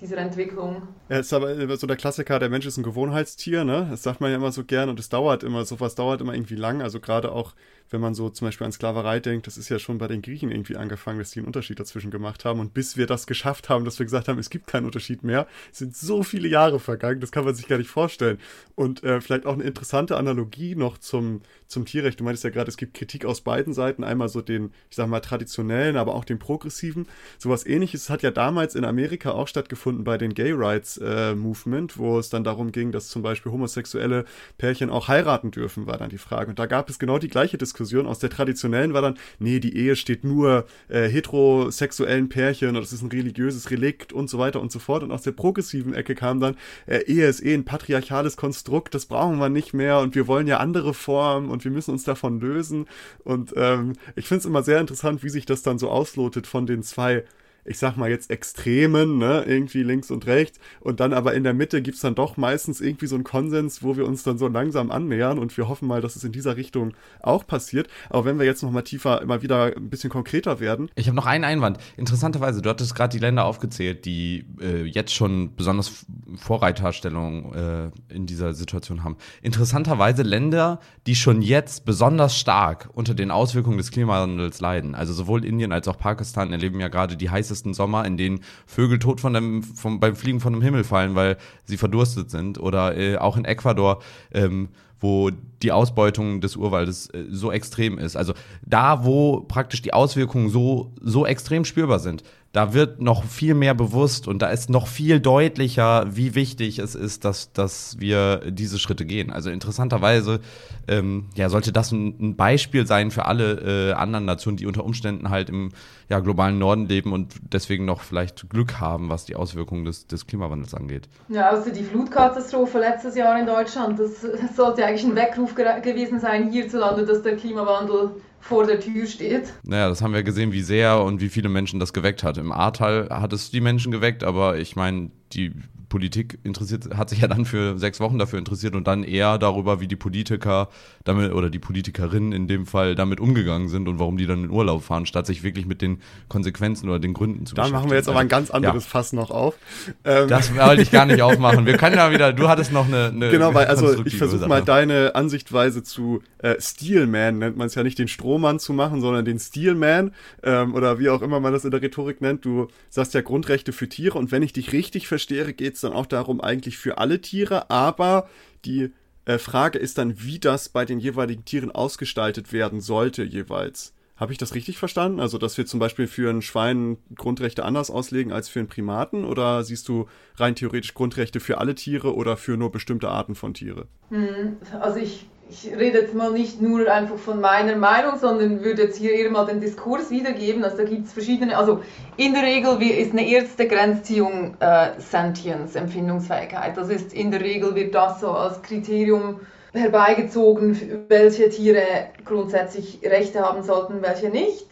dieser 0.00 0.18
Entwicklung. 0.18 0.82
Ja, 1.08 1.18
ist 1.18 1.32
aber 1.32 1.76
so 1.76 1.86
der 1.86 1.96
Klassiker, 1.96 2.38
der 2.38 2.48
Mensch 2.48 2.66
ist 2.66 2.76
ein 2.76 2.82
Gewohnheitstier, 2.82 3.64
ne? 3.64 3.88
Das 3.90 4.02
sagt 4.02 4.20
man 4.20 4.30
ja 4.30 4.36
immer 4.36 4.52
so 4.52 4.64
gern 4.64 4.88
und 4.88 4.98
es 4.98 5.08
dauert 5.08 5.42
immer, 5.42 5.64
sowas 5.64 5.94
dauert 5.94 6.20
immer 6.20 6.34
irgendwie 6.34 6.56
lang. 6.56 6.82
Also 6.82 7.00
gerade 7.00 7.32
auch 7.32 7.54
wenn 7.90 8.00
man 8.00 8.14
so 8.14 8.30
zum 8.30 8.46
Beispiel 8.46 8.64
an 8.64 8.72
Sklaverei 8.72 9.18
denkt, 9.18 9.46
das 9.46 9.58
ist 9.58 9.68
ja 9.68 9.78
schon 9.78 9.98
bei 9.98 10.06
den 10.06 10.22
Griechen 10.22 10.50
irgendwie 10.50 10.76
angefangen, 10.76 11.18
dass 11.18 11.32
die 11.32 11.40
einen 11.40 11.46
Unterschied 11.46 11.80
dazwischen 11.80 12.10
gemacht 12.10 12.44
haben. 12.44 12.60
Und 12.60 12.72
bis 12.72 12.96
wir 12.96 13.06
das 13.06 13.26
geschafft 13.26 13.68
haben, 13.68 13.84
dass 13.84 13.98
wir 13.98 14.06
gesagt 14.06 14.28
haben, 14.28 14.38
es 14.38 14.48
gibt 14.48 14.68
keinen 14.68 14.86
Unterschied 14.86 15.24
mehr, 15.24 15.46
sind 15.72 15.96
so 15.96 16.22
viele 16.22 16.48
Jahre 16.48 16.78
vergangen, 16.78 17.20
das 17.20 17.32
kann 17.32 17.44
man 17.44 17.54
sich 17.54 17.66
gar 17.66 17.78
nicht 17.78 17.90
vorstellen. 17.90 18.38
Und 18.76 19.02
äh, 19.02 19.20
vielleicht 19.20 19.44
auch 19.44 19.54
eine 19.54 19.64
interessante 19.64 20.16
Analogie 20.16 20.76
noch 20.76 20.98
zum, 20.98 21.42
zum 21.66 21.84
Tierrecht. 21.84 22.20
Du 22.20 22.24
meintest 22.24 22.44
ja 22.44 22.50
gerade, 22.50 22.68
es 22.68 22.76
gibt 22.76 22.94
Kritik 22.94 23.24
aus 23.24 23.40
beiden 23.40 23.74
Seiten. 23.74 24.04
Einmal 24.04 24.28
so 24.28 24.40
den, 24.40 24.72
ich 24.88 24.96
sag 24.96 25.08
mal, 25.08 25.20
traditionellen, 25.20 25.96
aber 25.96 26.14
auch 26.14 26.24
den 26.24 26.38
progressiven. 26.38 27.08
Sowas 27.38 27.66
ähnliches 27.66 28.08
hat 28.08 28.22
ja 28.22 28.30
damals 28.30 28.76
in 28.76 28.84
Amerika 28.84 29.32
auch 29.32 29.48
stattgefunden 29.48 30.04
bei 30.04 30.16
den 30.16 30.34
Gay 30.34 30.52
Rights 30.52 30.96
äh, 30.98 31.34
Movement, 31.34 31.98
wo 31.98 32.18
es 32.18 32.30
dann 32.30 32.44
darum 32.44 32.70
ging, 32.70 32.92
dass 32.92 33.08
zum 33.08 33.22
Beispiel 33.22 33.50
homosexuelle 33.50 34.24
Pärchen 34.58 34.90
auch 34.90 35.08
heiraten 35.08 35.50
dürfen, 35.50 35.86
war 35.86 35.98
dann 35.98 36.10
die 36.10 36.18
Frage. 36.18 36.50
Und 36.50 36.58
da 36.58 36.66
gab 36.66 36.88
es 36.88 36.98
genau 36.98 37.18
die 37.18 37.28
gleiche 37.28 37.58
Diskussion 37.58 37.79
Diskussion. 37.80 38.06
Aus 38.06 38.18
der 38.18 38.30
traditionellen 38.30 38.92
war 38.92 39.02
dann, 39.02 39.16
nee, 39.38 39.58
die 39.58 39.76
Ehe 39.76 39.96
steht 39.96 40.24
nur 40.24 40.66
äh, 40.88 41.08
heterosexuellen 41.08 42.28
Pärchen 42.28 42.68
und 42.68 42.74
das 42.82 42.92
ist 42.92 43.02
ein 43.02 43.10
religiöses 43.10 43.70
Relikt 43.70 44.12
und 44.12 44.28
so 44.28 44.38
weiter 44.38 44.60
und 44.60 44.70
so 44.70 44.78
fort. 44.78 45.02
Und 45.02 45.10
aus 45.10 45.22
der 45.22 45.32
progressiven 45.32 45.94
Ecke 45.94 46.14
kam 46.14 46.40
dann, 46.40 46.56
äh, 46.86 46.98
Ehe 47.06 47.26
ist 47.26 47.44
eh 47.44 47.54
ein 47.54 47.64
patriarchales 47.64 48.36
Konstrukt, 48.36 48.94
das 48.94 49.06
brauchen 49.06 49.38
wir 49.38 49.48
nicht 49.48 49.72
mehr 49.72 49.98
und 50.00 50.14
wir 50.14 50.26
wollen 50.26 50.46
ja 50.46 50.58
andere 50.58 50.94
Formen 50.94 51.48
und 51.50 51.64
wir 51.64 51.70
müssen 51.70 51.92
uns 51.92 52.04
davon 52.04 52.40
lösen. 52.40 52.86
Und 53.24 53.54
ähm, 53.56 53.94
ich 54.14 54.28
finde 54.28 54.40
es 54.40 54.46
immer 54.46 54.62
sehr 54.62 54.80
interessant, 54.80 55.22
wie 55.22 55.30
sich 55.30 55.46
das 55.46 55.62
dann 55.62 55.78
so 55.78 55.88
auslotet 55.88 56.46
von 56.46 56.66
den 56.66 56.82
zwei 56.82 57.24
ich 57.64 57.78
sag 57.78 57.96
mal 57.96 58.10
jetzt 58.10 58.30
Extremen, 58.30 59.18
ne, 59.18 59.44
irgendwie 59.46 59.82
links 59.82 60.10
und 60.10 60.26
rechts. 60.26 60.58
Und 60.80 61.00
dann 61.00 61.12
aber 61.12 61.34
in 61.34 61.44
der 61.44 61.54
Mitte 61.54 61.82
gibt's 61.82 62.00
dann 62.00 62.14
doch 62.14 62.36
meistens 62.36 62.80
irgendwie 62.80 63.06
so 63.06 63.14
einen 63.14 63.24
Konsens, 63.24 63.82
wo 63.82 63.96
wir 63.96 64.06
uns 64.06 64.22
dann 64.22 64.38
so 64.38 64.48
langsam 64.48 64.90
annähern 64.90 65.38
und 65.38 65.56
wir 65.56 65.68
hoffen 65.68 65.86
mal, 65.86 66.00
dass 66.00 66.16
es 66.16 66.24
in 66.24 66.32
dieser 66.32 66.56
Richtung 66.56 66.94
auch 67.20 67.46
passiert. 67.46 67.88
Aber 68.08 68.24
wenn 68.24 68.38
wir 68.38 68.46
jetzt 68.46 68.62
nochmal 68.62 68.82
tiefer, 68.82 69.22
immer 69.22 69.42
wieder 69.42 69.76
ein 69.76 69.90
bisschen 69.90 70.10
konkreter 70.10 70.60
werden. 70.60 70.90
Ich 70.94 71.06
habe 71.06 71.16
noch 71.16 71.26
einen 71.26 71.44
Einwand. 71.44 71.78
Interessanterweise, 71.96 72.62
du 72.62 72.70
hattest 72.70 72.94
gerade 72.94 73.16
die 73.16 73.22
Länder 73.22 73.44
aufgezählt, 73.44 74.04
die 74.04 74.46
äh, 74.60 74.84
jetzt 74.84 75.14
schon 75.14 75.54
besonders 75.54 76.06
Vorreiterstellung 76.36 77.54
äh, 77.54 77.90
in 78.08 78.26
dieser 78.26 78.54
Situation 78.54 79.04
haben. 79.04 79.16
Interessanterweise 79.42 80.22
Länder, 80.22 80.80
die 81.06 81.14
schon 81.14 81.42
jetzt 81.42 81.84
besonders 81.84 82.38
stark 82.38 82.88
unter 82.92 83.14
den 83.14 83.30
Auswirkungen 83.30 83.78
des 83.78 83.90
Klimawandels 83.90 84.60
leiden. 84.60 84.94
Also 84.94 85.12
sowohl 85.12 85.44
Indien 85.44 85.72
als 85.72 85.88
auch 85.88 85.98
Pakistan 85.98 86.52
erleben 86.52 86.80
ja 86.80 86.88
gerade 86.88 87.16
die 87.16 87.30
heiße 87.30 87.49
heißesten 87.50 87.74
Sommer, 87.74 88.04
in 88.06 88.16
denen 88.16 88.40
Vögel 88.66 88.98
tot 88.98 89.20
von 89.20 89.34
dem, 89.34 89.62
vom, 89.62 90.00
beim 90.00 90.16
Fliegen 90.16 90.40
von 90.40 90.52
dem 90.52 90.62
Himmel 90.62 90.84
fallen, 90.84 91.14
weil 91.14 91.36
sie 91.64 91.76
verdurstet 91.76 92.30
sind. 92.30 92.58
Oder 92.58 92.96
äh, 92.96 93.16
auch 93.16 93.36
in 93.36 93.44
Ecuador, 93.44 94.00
ähm, 94.32 94.68
wo 95.00 95.30
die 95.62 95.72
Ausbeutung 95.72 96.40
des 96.40 96.56
Urwaldes 96.56 97.08
äh, 97.10 97.24
so 97.30 97.50
extrem 97.50 97.98
ist. 97.98 98.16
Also 98.16 98.34
da, 98.64 99.04
wo 99.04 99.40
praktisch 99.40 99.82
die 99.82 99.92
Auswirkungen 99.92 100.48
so, 100.48 100.92
so 101.00 101.26
extrem 101.26 101.64
spürbar 101.64 101.98
sind, 101.98 102.22
da 102.52 102.74
wird 102.74 103.00
noch 103.00 103.24
viel 103.24 103.54
mehr 103.54 103.74
bewusst 103.74 104.26
und 104.26 104.42
da 104.42 104.48
ist 104.48 104.70
noch 104.70 104.88
viel 104.88 105.20
deutlicher, 105.20 106.04
wie 106.10 106.34
wichtig 106.34 106.80
es 106.80 106.96
ist, 106.96 107.24
dass, 107.24 107.52
dass 107.52 108.00
wir 108.00 108.38
diese 108.50 108.80
Schritte 108.80 109.06
gehen. 109.06 109.30
Also 109.30 109.50
interessanterweise 109.50 110.40
ähm, 110.88 111.26
ja, 111.36 111.48
sollte 111.48 111.72
das 111.72 111.92
ein, 111.92 112.34
Beispiel 112.34 112.88
sein 112.88 113.12
für 113.12 113.26
alle 113.26 113.90
äh, 113.90 113.92
anderen 113.92 114.24
Nationen, 114.24 114.56
die 114.56 114.66
unter 114.66 114.84
Umständen 114.84 115.30
halt 115.30 115.48
im 115.48 115.70
ja, 116.08 116.18
globalen 116.18 116.58
Norden 116.58 116.88
leben 116.88 117.12
und 117.12 117.34
deswegen 117.52 117.84
noch 117.84 118.00
vielleicht 118.00 118.50
Glück 118.50 118.80
haben, 118.80 119.10
was 119.10 119.24
die 119.24 119.36
Auswirkungen 119.36 119.84
des, 119.84 120.08
des 120.08 120.26
Klimawandels 120.26 120.74
angeht. 120.74 121.08
Ja, 121.28 121.52
außer 121.52 121.70
die 121.70 121.84
Flutkatastrophe 121.84 122.80
letztes 122.80 123.14
Jahr 123.14 123.38
in 123.38 123.46
Deutschland, 123.46 124.00
das 124.00 124.26
sollte 124.56 124.84
eigentlich 124.84 125.04
ein 125.04 125.14
Weckruf 125.14 125.54
gewesen 125.54 126.18
sein 126.18 126.50
hierzulande, 126.50 127.06
dass 127.06 127.22
der 127.22 127.36
Klimawandel 127.36 128.10
vor 128.40 128.66
der 128.66 128.80
Tür 128.80 129.06
steht. 129.06 129.52
Naja, 129.62 129.88
das 129.88 130.02
haben 130.02 130.14
wir 130.14 130.22
gesehen, 130.22 130.52
wie 130.52 130.62
sehr 130.62 131.00
und 131.02 131.20
wie 131.20 131.28
viele 131.28 131.48
Menschen 131.48 131.80
das 131.80 131.92
geweckt 131.92 132.22
hat. 132.24 132.38
Im 132.38 132.52
Ahrtal 132.52 133.08
hat 133.10 133.32
es 133.32 133.50
die 133.50 133.60
Menschen 133.60 133.92
geweckt, 133.92 134.24
aber 134.24 134.58
ich 134.58 134.76
meine, 134.76 135.10
die 135.32 135.52
Politik 135.90 136.38
interessiert, 136.44 136.96
hat 136.96 137.10
sich 137.10 137.20
ja 137.20 137.28
dann 137.28 137.44
für 137.44 137.76
sechs 137.76 138.00
Wochen 138.00 138.18
dafür 138.18 138.38
interessiert 138.38 138.74
und 138.74 138.86
dann 138.86 139.02
eher 139.02 139.36
darüber, 139.36 139.80
wie 139.80 139.88
die 139.88 139.96
Politiker 139.96 140.68
damit 141.04 141.32
oder 141.32 141.50
die 141.50 141.58
Politikerinnen 141.58 142.32
in 142.32 142.48
dem 142.48 142.64
Fall 142.64 142.94
damit 142.94 143.20
umgegangen 143.20 143.68
sind 143.68 143.88
und 143.88 143.98
warum 143.98 144.16
die 144.16 144.26
dann 144.26 144.44
in 144.44 144.50
Urlaub 144.50 144.84
fahren, 144.84 145.04
statt 145.04 145.26
sich 145.26 145.42
wirklich 145.42 145.66
mit 145.66 145.82
den 145.82 146.00
Konsequenzen 146.28 146.88
oder 146.88 147.00
den 147.00 147.12
Gründen 147.12 147.44
zu 147.44 147.54
beschäftigen. 147.54 147.74
Da 147.74 147.78
machen 147.78 147.90
wir 147.90 147.96
jetzt 147.96 148.08
aber 148.08 148.20
ein 148.20 148.28
ganz 148.28 148.50
anderes 148.50 148.84
ja. 148.84 148.90
Fass 148.90 149.12
noch 149.12 149.30
auf. 149.30 149.56
Ähm. 150.04 150.28
Das 150.28 150.54
wollte 150.54 150.82
ich 150.82 150.92
gar 150.92 151.06
nicht 151.06 151.20
aufmachen. 151.22 151.66
Wir 151.66 151.76
können 151.76 151.96
ja 151.96 152.10
wieder, 152.12 152.32
du 152.32 152.48
hattest 152.48 152.72
noch 152.72 152.86
eine. 152.86 153.06
eine 153.06 153.30
genau, 153.30 153.52
weil 153.52 153.66
also 153.66 154.04
ich 154.06 154.16
versuche 154.16 154.46
mal 154.46 154.62
deine 154.62 155.16
Ansichtweise 155.16 155.82
zu 155.82 156.22
äh, 156.38 156.54
Steelman, 156.60 157.38
nennt 157.38 157.56
man 157.56 157.66
es 157.66 157.74
ja 157.74 157.82
nicht 157.82 157.98
den 157.98 158.08
Strohmann 158.08 158.60
zu 158.60 158.72
machen, 158.72 159.00
sondern 159.00 159.24
den 159.24 159.40
Steelman 159.40 160.12
ähm, 160.44 160.72
oder 160.74 161.00
wie 161.00 161.10
auch 161.10 161.20
immer 161.20 161.40
man 161.40 161.52
das 161.52 161.64
in 161.64 161.72
der 161.72 161.82
Rhetorik 161.82 162.20
nennt. 162.20 162.44
Du 162.44 162.68
sagst 162.88 163.12
ja 163.12 163.22
Grundrechte 163.22 163.72
für 163.72 163.88
Tiere 163.88 164.16
und 164.16 164.30
wenn 164.30 164.42
ich 164.42 164.52
dich 164.52 164.72
richtig 164.72 165.08
verstehe, 165.08 165.52
geht 165.52 165.74
es 165.74 165.79
dann 165.80 165.92
auch 165.92 166.06
darum, 166.06 166.40
eigentlich 166.40 166.78
für 166.78 166.98
alle 166.98 167.20
Tiere, 167.20 167.70
aber 167.70 168.28
die 168.64 168.90
äh, 169.24 169.38
Frage 169.38 169.78
ist 169.78 169.98
dann, 169.98 170.22
wie 170.22 170.38
das 170.38 170.68
bei 170.68 170.84
den 170.84 170.98
jeweiligen 170.98 171.44
Tieren 171.44 171.70
ausgestaltet 171.70 172.52
werden 172.52 172.80
sollte, 172.80 173.22
jeweils. 173.22 173.94
Habe 174.20 174.32
ich 174.32 174.38
das 174.38 174.54
richtig 174.54 174.76
verstanden? 174.76 175.18
Also, 175.18 175.38
dass 175.38 175.56
wir 175.56 175.64
zum 175.64 175.80
Beispiel 175.80 176.06
für 176.06 176.28
ein 176.28 176.42
Schwein 176.42 176.98
Grundrechte 177.14 177.64
anders 177.64 177.90
auslegen 177.90 178.32
als 178.32 178.50
für 178.50 178.58
einen 178.58 178.68
Primaten? 178.68 179.24
Oder 179.24 179.64
siehst 179.64 179.88
du 179.88 180.08
rein 180.36 180.54
theoretisch 180.54 180.92
Grundrechte 180.92 181.40
für 181.40 181.56
alle 181.56 181.74
Tiere 181.74 182.14
oder 182.14 182.36
für 182.36 182.58
nur 182.58 182.70
bestimmte 182.70 183.08
Arten 183.08 183.34
von 183.34 183.54
Tiere? 183.54 183.86
Hm, 184.10 184.58
also 184.78 184.98
ich 184.98 185.29
ich 185.50 185.72
rede 185.76 186.00
jetzt 186.00 186.14
mal 186.14 186.30
nicht 186.32 186.62
nur 186.62 186.90
einfach 186.90 187.16
von 187.16 187.40
meiner 187.40 187.74
Meinung, 187.74 188.18
sondern 188.18 188.62
würde 188.62 188.82
jetzt 188.84 188.98
hier 188.98 189.12
eher 189.12 189.30
mal 189.30 189.46
den 189.46 189.60
Diskurs 189.60 190.10
wiedergeben. 190.10 190.62
Also 190.62 190.78
da 190.78 190.84
gibt 190.84 191.06
es 191.06 191.12
verschiedene, 191.12 191.56
also 191.58 191.80
in 192.16 192.34
der 192.34 192.44
Regel 192.44 192.80
ist 192.82 193.12
eine 193.12 193.28
erste 193.28 193.66
Grenzziehung 193.66 194.56
äh, 194.60 194.90
Sentience, 194.98 195.74
Empfindungsfähigkeit. 195.74 196.76
Das 196.76 196.88
ist 196.88 197.12
in 197.12 197.32
der 197.32 197.40
Regel 197.40 197.74
wird 197.74 197.94
das 197.94 198.20
so 198.20 198.30
als 198.30 198.62
Kriterium 198.62 199.40
herbeigezogen, 199.72 201.06
welche 201.08 201.48
Tiere 201.48 201.82
grundsätzlich 202.24 203.00
Rechte 203.04 203.40
haben 203.40 203.62
sollten, 203.62 204.02
welche 204.02 204.28
nicht. 204.28 204.66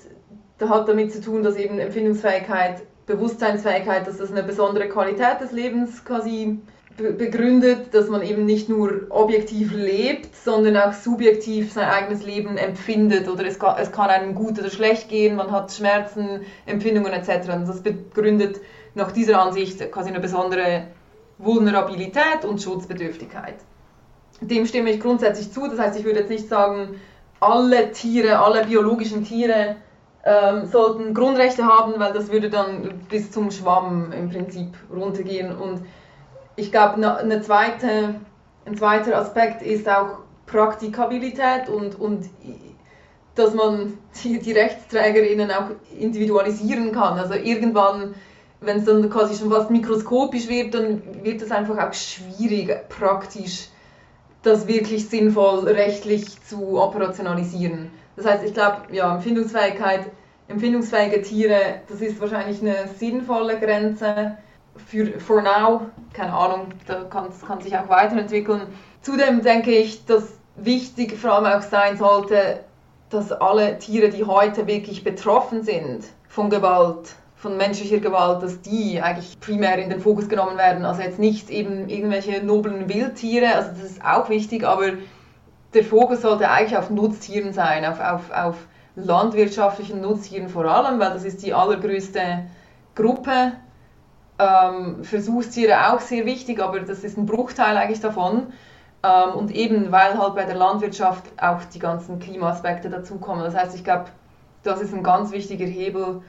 Das 0.59 0.71
hat 0.71 0.89
damit 0.89 1.13
zu 1.13 1.21
tun, 1.21 1.43
dass 1.43 1.57
eben 1.57 1.79
Empfindungsfähigkeit, 1.79 2.83
Bewusstseinsfähigkeit, 3.07 4.07
dass 4.07 4.19
das 4.19 4.31
eine 4.31 4.43
besondere 4.43 4.89
Qualität 4.89 5.41
des 5.41 5.53
Lebens 5.53 6.05
quasi 6.05 6.59
begründet, 6.99 7.95
dass 7.95 8.09
man 8.09 8.23
eben 8.23 8.45
nicht 8.45 8.69
nur 8.69 9.07
objektiv 9.11 9.73
lebt, 9.73 10.35
sondern 10.35 10.77
auch 10.77 10.93
subjektiv 10.93 11.73
sein 11.73 11.89
eigenes 11.89 12.25
Leben 12.25 12.57
empfindet 12.57 13.29
oder 13.29 13.47
es 13.47 13.59
kann, 13.59 13.77
es 13.79 13.93
kann 13.93 14.11
einem 14.11 14.35
gut 14.35 14.59
oder 14.59 14.71
schlecht 14.71 15.09
gehen, 15.09 15.37
man 15.37 15.53
hat 15.53 15.73
Schmerzen, 15.73 16.41
Empfindungen 16.67 17.13
etc. 17.13 17.49
Und 17.55 17.69
das 17.69 17.83
begründet 17.83 18.61
nach 18.95 19.13
dieser 19.13 19.41
Ansicht 19.41 19.91
quasi 19.93 20.11
eine 20.11 20.21
besondere 20.21 20.89
Vulnerabilität 21.39 22.45
und 22.45 22.61
Schutzbedürftigkeit. 22.61 23.57
Dem 24.41 24.67
stimme 24.67 24.91
ich 24.91 25.01
grundsätzlich 25.01 25.53
zu, 25.53 25.69
das 25.69 25.79
heißt, 25.79 25.99
ich 25.99 26.05
würde 26.05 26.21
jetzt 26.21 26.31
nicht 26.31 26.49
sagen, 26.49 27.01
alle 27.41 27.93
Tiere, 27.93 28.41
alle 28.41 28.65
biologischen 28.65 29.25
Tiere 29.25 29.77
ähm, 30.25 30.67
sollten 30.67 31.15
Grundrechte 31.15 31.65
haben, 31.65 31.95
weil 31.99 32.13
das 32.13 32.31
würde 32.33 32.51
dann 32.51 33.01
bis 33.09 33.31
zum 33.31 33.51
Schwamm 33.51 34.13
im 34.13 34.31
Prinzip 34.31 34.75
runtergehen 34.93 35.57
und 35.57 35.83
ich 36.59 36.73
glaube, 36.73 36.95
eine 37.19 37.41
zweite, 37.41 38.17
ein 38.67 38.77
zweiter 38.77 39.17
Aspekt 39.17 39.63
ist 39.63 39.89
auch 39.89 40.19
Praktikabilität 40.47 41.69
und, 41.69 41.99
und 41.99 42.29
dass 43.37 43.55
man 43.55 43.97
die, 44.23 44.41
die 44.41 44.53
RechtsträgerInnen 44.53 45.53
auch 45.53 45.71
individualisieren 45.97 46.91
kann. 46.91 47.17
Also 47.17 47.35
irgendwann, 47.35 48.17
wenn 48.61 48.79
es 48.79 48.85
dann 48.87 49.09
quasi 49.09 49.39
schon 49.39 49.51
fast 49.51 49.71
mikroskopisch 49.71 50.49
wird, 50.49 50.75
dann 50.75 51.01
wird 51.23 51.41
es 51.43 51.53
einfach 51.53 51.79
auch 51.79 51.95
schwierig, 51.95 52.89
praktisch 52.89 53.69
das 54.43 54.67
wirklich 54.67 55.09
sinnvoll 55.09 55.61
rechtlich 55.69 56.43
zu 56.43 56.81
operationalisieren. 56.81 57.91
Das 58.17 58.27
heißt, 58.27 58.45
ich 58.45 58.55
glaube, 58.55 58.79
ja, 58.91 59.15
Empfindungsfähigkeit, 59.15 60.07
empfindungsfähige 60.49 61.23
Tiere, 61.23 61.83
das 61.89 62.01
ist 62.01 62.21
wahrscheinlich 62.21 62.61
eine 62.63 62.89
sinnvolle 62.99 63.61
Grenze 63.61 64.39
für 64.87 65.19
for 65.21 65.43
now, 65.43 65.83
keine 66.13 66.33
Ahnung, 66.33 66.69
da 66.87 67.05
kann, 67.05 67.29
kann 67.47 67.61
sich 67.61 67.77
auch 67.77 67.89
weiterentwickeln. 67.89 68.63
Zudem 69.03 69.43
denke 69.43 69.73
ich, 69.73 70.05
dass 70.07 70.39
wichtig 70.57 71.17
vor 71.17 71.33
allem 71.33 71.47
auch 71.47 71.63
sein 71.63 71.97
sollte, 71.97 72.61
dass 73.11 73.33
alle 73.33 73.79
Tiere, 73.79 74.11
die 74.11 74.25
heute 74.25 74.67
wirklich 74.67 75.05
betroffen 75.05 75.63
sind 75.63 76.05
von 76.29 76.51
Gewalt, 76.51 77.15
von 77.37 77.57
menschlicher 77.57 77.99
Gewalt, 77.99 78.43
dass 78.43 78.61
die 78.61 79.01
eigentlich 79.01 79.39
primär 79.41 79.79
in 79.79 79.91
den 79.91 80.01
Fokus 80.01 80.29
genommen 80.29 80.59
werden. 80.59 80.85
Also 80.85 81.03
jetzt 81.03 81.19
nicht 81.19 81.51
eben 81.51 81.89
irgendwelche 81.89 82.43
noblen 82.45 82.89
Wildtiere, 82.89 83.55
also 83.55 83.71
das 83.71 83.93
ist 83.93 84.05
auch 84.05 84.29
wichtig, 84.29 84.67
aber 84.67 84.93
der 85.75 85.85
Fokus 85.85 86.23
sollte 86.23 86.51
eigentlich 86.51 86.77
auf 86.77 86.91
Nutztieren 86.91 87.53
sein, 87.53 87.85
auf, 87.85 88.01
auf, 88.01 88.31
auf 88.31 88.57
landwirtschaftlichen 88.97 90.01
Nutztieren 90.01 90.49
vor 90.49 90.65
allem, 90.65 90.99
weil 90.99 91.13
das 91.13 91.25
ist 91.25 91.43
die 91.45 91.55
allergrößte 91.55 92.47
Gruppe 92.95 93.53
ähm, 94.39 95.05
Versuchstiere 95.05 95.93
auch 95.93 96.01
sehr 96.01 96.25
wichtig, 96.25 96.61
aber 96.61 96.81
das 96.81 97.05
ist 97.05 97.19
ein 97.19 97.27
Bruchteil 97.27 97.77
eigentlich 97.77 98.01
davon. 98.01 98.53
Ähm, 99.03 99.35
und 99.35 99.51
eben, 99.55 99.93
weil 99.93 100.19
halt 100.19 100.35
bei 100.35 100.45
der 100.45 100.57
Landwirtschaft 100.57 101.25
auch 101.41 101.65
die 101.73 101.79
ganzen 101.79 102.19
Klimaaspekte 102.19 102.91
dazukommen. 102.91 103.45
Das 103.45 103.55
heißt, 103.55 103.75
ich 103.75 103.85
glaube, 103.85 104.07
das 104.63 104.81
ist 104.81 104.95
ein 104.95 105.03
ganz 105.03 105.31
wichtiger 105.33 105.67
Hebel. 105.67 106.23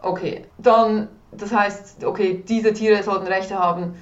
Okay, 0.00 0.44
dann, 0.58 1.08
das 1.32 1.52
heißt, 1.52 2.04
okay, 2.04 2.42
diese 2.46 2.72
Tiere 2.72 3.02
sollten 3.02 3.26
Rechte 3.26 3.58
haben. 3.58 3.94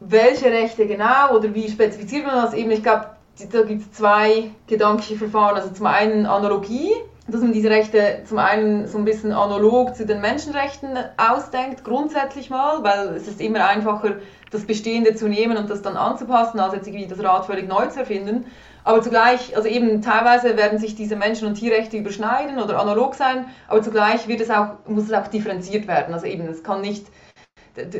Welche 0.00 0.46
Rechte 0.46 0.86
genau 0.86 1.34
oder 1.34 1.54
wie 1.54 1.70
spezifiziert 1.70 2.26
man 2.26 2.36
das 2.36 2.52
eben? 2.52 2.70
Ich 2.70 2.82
glaube, 2.82 3.06
da 3.50 3.62
gibt 3.62 3.82
es 3.82 3.92
zwei 3.92 4.50
gedankliche 4.66 5.16
Verfahren. 5.16 5.56
Also 5.56 5.70
zum 5.70 5.86
einen 5.86 6.26
Analogie, 6.26 6.92
dass 7.28 7.40
man 7.40 7.52
diese 7.52 7.70
Rechte 7.70 8.22
zum 8.24 8.38
einen 8.38 8.86
so 8.86 8.98
ein 8.98 9.04
bisschen 9.04 9.32
analog 9.32 9.96
zu 9.96 10.06
den 10.06 10.20
Menschenrechten 10.20 10.96
ausdenkt, 11.16 11.82
grundsätzlich 11.82 12.50
mal, 12.50 12.84
weil 12.84 13.16
es 13.16 13.26
ist 13.26 13.40
immer 13.40 13.66
einfacher, 13.66 14.16
das 14.50 14.64
Bestehende 14.64 15.16
zu 15.16 15.28
nehmen 15.28 15.56
und 15.56 15.68
das 15.68 15.82
dann 15.82 15.96
anzupassen, 15.96 16.60
als 16.60 16.74
jetzt 16.74 16.86
irgendwie 16.86 17.08
das 17.08 17.22
Rad 17.22 17.46
völlig 17.46 17.66
neu 17.68 17.86
zu 17.88 18.00
erfinden. 18.00 18.46
Aber 18.84 19.02
zugleich, 19.02 19.56
also 19.56 19.68
eben 19.68 20.00
teilweise 20.02 20.56
werden 20.56 20.78
sich 20.78 20.94
diese 20.94 21.16
Menschen- 21.16 21.48
und 21.48 21.54
Tierrechte 21.54 21.96
überschneiden 21.96 22.60
oder 22.60 22.78
analog 22.80 23.16
sein, 23.16 23.46
aber 23.66 23.82
zugleich 23.82 24.28
wird 24.28 24.40
es 24.40 24.50
auch, 24.50 24.74
muss 24.86 25.04
es 25.04 25.12
auch 25.12 25.26
differenziert 25.26 25.88
werden. 25.88 26.14
Also 26.14 26.26
eben, 26.26 26.46
es 26.46 26.62
kann 26.62 26.80
nicht, 26.80 27.06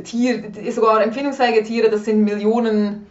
Tier, 0.04 0.52
sogar 0.70 1.02
empfindungsfähige 1.02 1.64
Tiere, 1.64 1.90
das 1.90 2.04
sind 2.04 2.22
Millionen, 2.22 3.06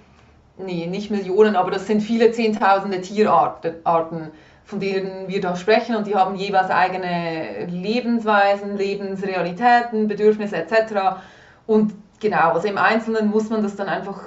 nee, 0.57 0.88
nicht 0.88 1.11
Millionen, 1.11 1.55
aber 1.55 1.70
das 1.70 1.86
sind 1.86 2.01
viele 2.01 2.32
Zehntausende 2.32 3.01
Tierarten 3.01 4.32
von 4.66 4.80
denen 4.80 5.28
wir 5.28 5.41
da 5.41 5.55
sprechen 5.55 5.95
und 5.95 6.07
die 6.07 6.16
haben 6.16 6.36
jeweils 6.36 6.70
eigene 6.70 7.68
Lebensweisen, 7.68 8.78
Lebensrealitäten, 8.78 10.07
Bedürfnisse 10.07 10.57
etc. 10.57 11.20
Und 11.68 11.93
genau, 12.20 12.53
also 12.53 12.68
im 12.68 12.78
Einzelnen 12.78 13.30
muss 13.30 13.49
man 13.49 13.61
das 13.61 13.76
dann 13.76 13.88
einfach 13.88 14.22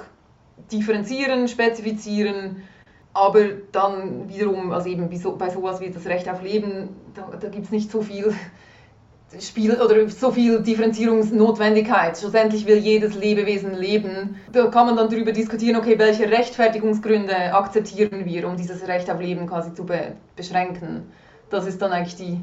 differenzieren, 0.71 1.47
spezifizieren, 1.47 2.63
aber 3.13 3.45
dann 3.71 4.29
wiederum, 4.29 4.71
also 4.71 4.87
eben 4.87 5.09
bei 5.09 5.49
sowas 5.49 5.81
wie 5.81 5.89
das 5.89 6.05
Recht 6.05 6.29
auf 6.29 6.41
Leben, 6.41 6.89
da, 7.15 7.29
da 7.37 7.49
gibt 7.49 7.65
es 7.65 7.71
nicht 7.71 7.91
so 7.91 8.01
viel 8.01 8.33
Spiel 9.39 9.79
oder 9.79 10.09
so 10.09 10.31
viel 10.31 10.61
Differenzierungsnotwendigkeit. 10.61 12.17
Schlussendlich 12.17 12.65
will 12.65 12.77
jedes 12.77 13.13
Lebewesen 13.13 13.75
leben. 13.75 14.37
Da 14.51 14.67
kann 14.67 14.87
man 14.87 14.97
dann 14.97 15.09
darüber 15.09 15.31
diskutieren, 15.31 15.75
okay, 15.75 15.99
welche 15.99 16.29
Rechtfertigungsgründe 16.29 17.53
akzeptieren 17.53 18.25
wir, 18.25 18.47
um 18.47 18.57
dieses 18.57 18.87
Recht 18.87 19.09
auf 19.09 19.19
Leben 19.19 19.45
quasi 19.45 19.73
zu 19.73 19.85
be 19.85 20.13
beschränken. 20.35 21.11
Das 21.51 21.67
ist 21.67 21.79
dann 21.81 21.91
eigentlich 21.91 22.15
die, 22.15 22.41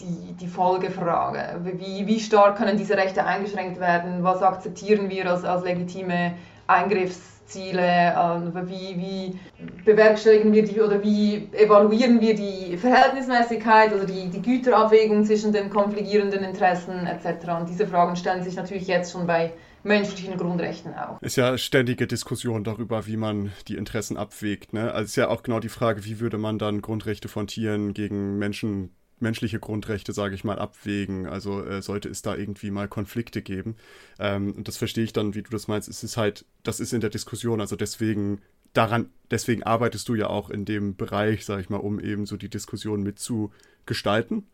die, 0.00 0.32
die 0.34 0.48
Folgefrage. 0.48 1.60
Wie, 1.64 2.06
wie 2.06 2.20
stark 2.20 2.58
können 2.58 2.76
diese 2.76 2.96
Rechte 2.96 3.24
eingeschränkt 3.24 3.80
werden? 3.80 4.22
Was 4.22 4.42
akzeptieren 4.42 5.08
wir 5.08 5.30
als, 5.30 5.44
als 5.44 5.64
legitime 5.64 6.34
Eingriffs 6.66 7.35
Ziele, 7.46 8.14
ähm, 8.16 8.52
wie, 8.68 8.96
wie 8.96 9.38
bewerkstelligen 9.84 10.52
wir 10.52 10.64
die 10.64 10.80
oder 10.80 11.02
wie 11.02 11.48
evaluieren 11.52 12.20
wir 12.20 12.34
die 12.34 12.76
Verhältnismäßigkeit 12.76 13.92
oder 13.92 14.04
die, 14.04 14.28
die 14.28 14.42
Güterabwägung 14.42 15.24
zwischen 15.24 15.52
den 15.52 15.70
konfligierenden 15.70 16.42
Interessen 16.44 17.06
etc. 17.06 17.48
Und 17.60 17.68
diese 17.68 17.86
Fragen 17.86 18.16
stellen 18.16 18.42
sich 18.42 18.56
natürlich 18.56 18.86
jetzt 18.86 19.12
schon 19.12 19.26
bei 19.26 19.52
menschlichen 19.86 20.36
Grundrechten 20.36 20.94
auch. 20.94 21.22
Ist 21.22 21.36
ja 21.36 21.56
ständige 21.56 22.06
Diskussion 22.06 22.64
darüber, 22.64 23.06
wie 23.06 23.16
man 23.16 23.52
die 23.68 23.76
Interessen 23.76 24.16
abwägt. 24.16 24.72
Ne? 24.72 24.92
Also 24.92 25.04
ist 25.04 25.16
ja 25.16 25.28
auch 25.28 25.42
genau 25.42 25.60
die 25.60 25.68
Frage, 25.68 26.04
wie 26.04 26.20
würde 26.20 26.38
man 26.38 26.58
dann 26.58 26.82
Grundrechte 26.82 27.28
von 27.28 27.46
Tieren 27.46 27.94
gegen 27.94 28.38
Menschen 28.38 28.90
menschliche 29.18 29.58
Grundrechte, 29.58 30.12
sage 30.12 30.34
ich 30.34 30.44
mal, 30.44 30.58
abwägen. 30.58 31.26
Also 31.26 31.64
äh, 31.64 31.82
sollte 31.82 32.08
es 32.08 32.22
da 32.22 32.36
irgendwie 32.36 32.70
mal 32.70 32.88
Konflikte 32.88 33.42
geben. 33.42 33.76
Ähm, 34.18 34.52
und 34.52 34.68
das 34.68 34.76
verstehe 34.76 35.04
ich 35.04 35.12
dann, 35.12 35.34
wie 35.34 35.42
du 35.42 35.50
das 35.50 35.68
meinst. 35.68 35.88
Es 35.88 36.04
ist 36.04 36.16
halt, 36.16 36.44
das 36.62 36.80
ist 36.80 36.92
in 36.92 37.00
der 37.00 37.10
Diskussion. 37.10 37.60
Also 37.60 37.76
deswegen 37.76 38.40
daran, 38.72 39.08
deswegen 39.30 39.62
arbeitest 39.62 40.08
du 40.08 40.14
ja 40.14 40.28
auch 40.28 40.50
in 40.50 40.64
dem 40.64 40.96
Bereich, 40.96 41.44
sage 41.44 41.62
ich 41.62 41.70
mal, 41.70 41.78
um 41.78 41.98
eben 41.98 42.26
so 42.26 42.36
die 42.36 42.50
Diskussion 42.50 43.02
mitzugestalten. 43.02 44.44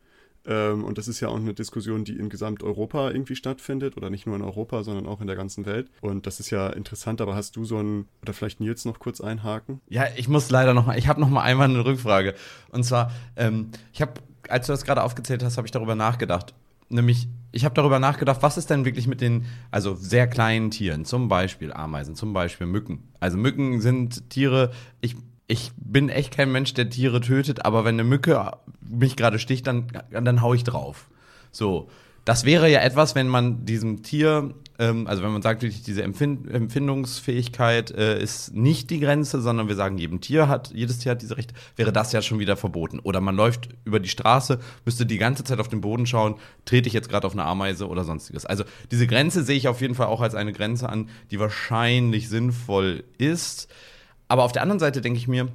Ähm, 0.45 0.85
und 0.85 0.99
das 0.99 1.09
ist 1.09 1.21
ja 1.21 1.29
auch 1.29 1.37
eine 1.37 1.55
Diskussion, 1.55 2.05
die 2.05 2.19
in 2.19 2.29
Gesamteuropa 2.29 3.11
irgendwie 3.11 3.37
stattfindet 3.37 3.97
oder 3.97 4.11
nicht 4.11 4.27
nur 4.27 4.37
in 4.37 4.43
Europa, 4.43 4.83
sondern 4.83 5.07
auch 5.07 5.21
in 5.21 5.27
der 5.27 5.37
ganzen 5.37 5.67
Welt. 5.67 5.89
Und 6.01 6.27
das 6.27 6.41
ist 6.41 6.51
ja 6.51 6.69
interessant, 6.71 7.21
aber 7.21 7.35
hast 7.35 7.57
du 7.57 7.65
so 7.65 7.79
ein, 7.79 8.09
oder 8.23 8.33
vielleicht 8.33 8.61
Nils 8.61 8.85
noch 8.85 8.99
kurz 8.99 9.21
einhaken? 9.21 9.81
Ja, 9.89 10.07
ich 10.17 10.29
muss 10.29 10.51
leider 10.51 10.75
noch 10.75 10.87
mal, 10.87 10.99
ich 10.99 11.07
habe 11.07 11.21
noch 11.21 11.31
mal 11.31 11.43
einmal 11.43 11.69
eine 11.69 11.85
Rückfrage. 11.85 12.35
Und 12.71 12.85
zwar, 12.85 13.13
ähm, 13.37 13.71
ich 13.93 14.03
habe 14.03 14.15
als 14.49 14.66
du 14.66 14.72
das 14.72 14.84
gerade 14.84 15.03
aufgezählt 15.03 15.43
hast, 15.43 15.57
habe 15.57 15.66
ich 15.66 15.70
darüber 15.70 15.95
nachgedacht. 15.95 16.55
Nämlich, 16.88 17.28
ich 17.53 17.64
habe 17.64 17.74
darüber 17.74 17.99
nachgedacht, 17.99 18.43
was 18.43 18.59
ist 18.59 18.68
denn 18.68 18.84
wirklich 18.84 19.07
mit 19.07 19.20
den, 19.20 19.47
also 19.70 19.95
sehr 19.95 20.26
kleinen 20.26 20.70
Tieren, 20.70 21.05
zum 21.05 21.28
Beispiel 21.28 21.72
Ameisen, 21.72 22.16
zum 22.16 22.32
Beispiel 22.32 22.66
Mücken. 22.66 23.09
Also 23.18 23.38
Mücken 23.38 23.80
sind 23.80 24.28
Tiere, 24.28 24.72
ich, 25.01 25.16
ich 25.47 25.72
bin 25.76 26.09
echt 26.11 26.34
kein 26.34 26.53
Mensch, 26.53 26.74
der 26.74 26.90
Tiere 26.90 27.20
tötet, 27.20 27.64
aber 27.64 27.84
wenn 27.84 27.95
eine 27.95 28.05
Mücke 28.05 28.51
mich 28.80 29.16
gerade 29.16 29.38
sticht, 29.38 29.66
dann, 29.66 29.86
dann 30.11 30.43
hau 30.43 30.55
ich 30.55 30.64
drauf. 30.64 31.09
So. 31.51 31.88
Das 32.25 32.45
wäre 32.45 32.70
ja 32.70 32.81
etwas, 32.81 33.14
wenn 33.14 33.29
man 33.29 33.64
diesem 33.64 34.03
Tier 34.03 34.55
ähm, 34.83 35.07
also 35.07 35.23
wenn 35.23 35.32
man 35.32 35.43
sagt, 35.43 35.62
diese 35.62 36.03
Empfind 36.03 36.51
Empfindungsfähigkeit 36.51 37.90
äh, 37.93 38.20
ist 38.20 38.55
nicht 38.55 38.90
die 38.90 39.01
Grenze, 39.01 39.40
sondern 39.40 39.69
wir 39.69 39.77
sagen, 39.77 39.99
jedem 39.99 40.20
Tier 40.20 40.49
hat, 40.49 40.73
jedes 40.74 40.99
Tier 40.99 41.12
hat 41.12 41.23
diese 41.23 41.36
Rechte, 41.36 41.55
wäre 41.77 41.93
das 41.93 42.12
ja 42.12 42.20
schon 42.20 42.39
wieder 42.39 42.57
verboten. 42.57 42.99
Oder 42.99 43.20
man 43.20 43.36
läuft 43.36 43.69
über 43.85 44.01
die 44.01 44.09
Straße, 44.09 44.59
müsste 44.85 45.07
die 45.07 45.19
ganze 45.19 45.44
Zeit 45.44 45.61
auf 45.61 45.69
den 45.69 45.81
Boden 45.81 46.07
schauen, 46.07 46.35
trete 46.65 46.89
ich 46.89 46.94
jetzt 46.94 47.09
gerade 47.09 47.27
auf 47.27 47.32
eine 47.32 47.44
Ameise 47.44 47.86
oder 47.86 48.05
sonstiges. 48.05 48.44
Also 48.44 48.65
diese 48.90 49.07
Grenze 49.07 49.44
sehe 49.44 49.57
ich 49.57 49.69
auf 49.69 49.81
jeden 49.81 49.94
Fall 49.94 50.07
auch 50.07 50.20
als 50.20 50.35
eine 50.35 50.53
Grenze 50.53 50.89
an, 50.89 51.09
die 51.31 51.39
wahrscheinlich 51.39 52.28
sinnvoll 52.28 53.05
ist. 53.19 53.69
Aber 54.27 54.43
auf 54.43 54.53
der 54.53 54.62
anderen 54.62 54.81
Seite 54.81 55.01
denke 55.01 55.19
ich 55.19 55.28
mir, 55.28 55.49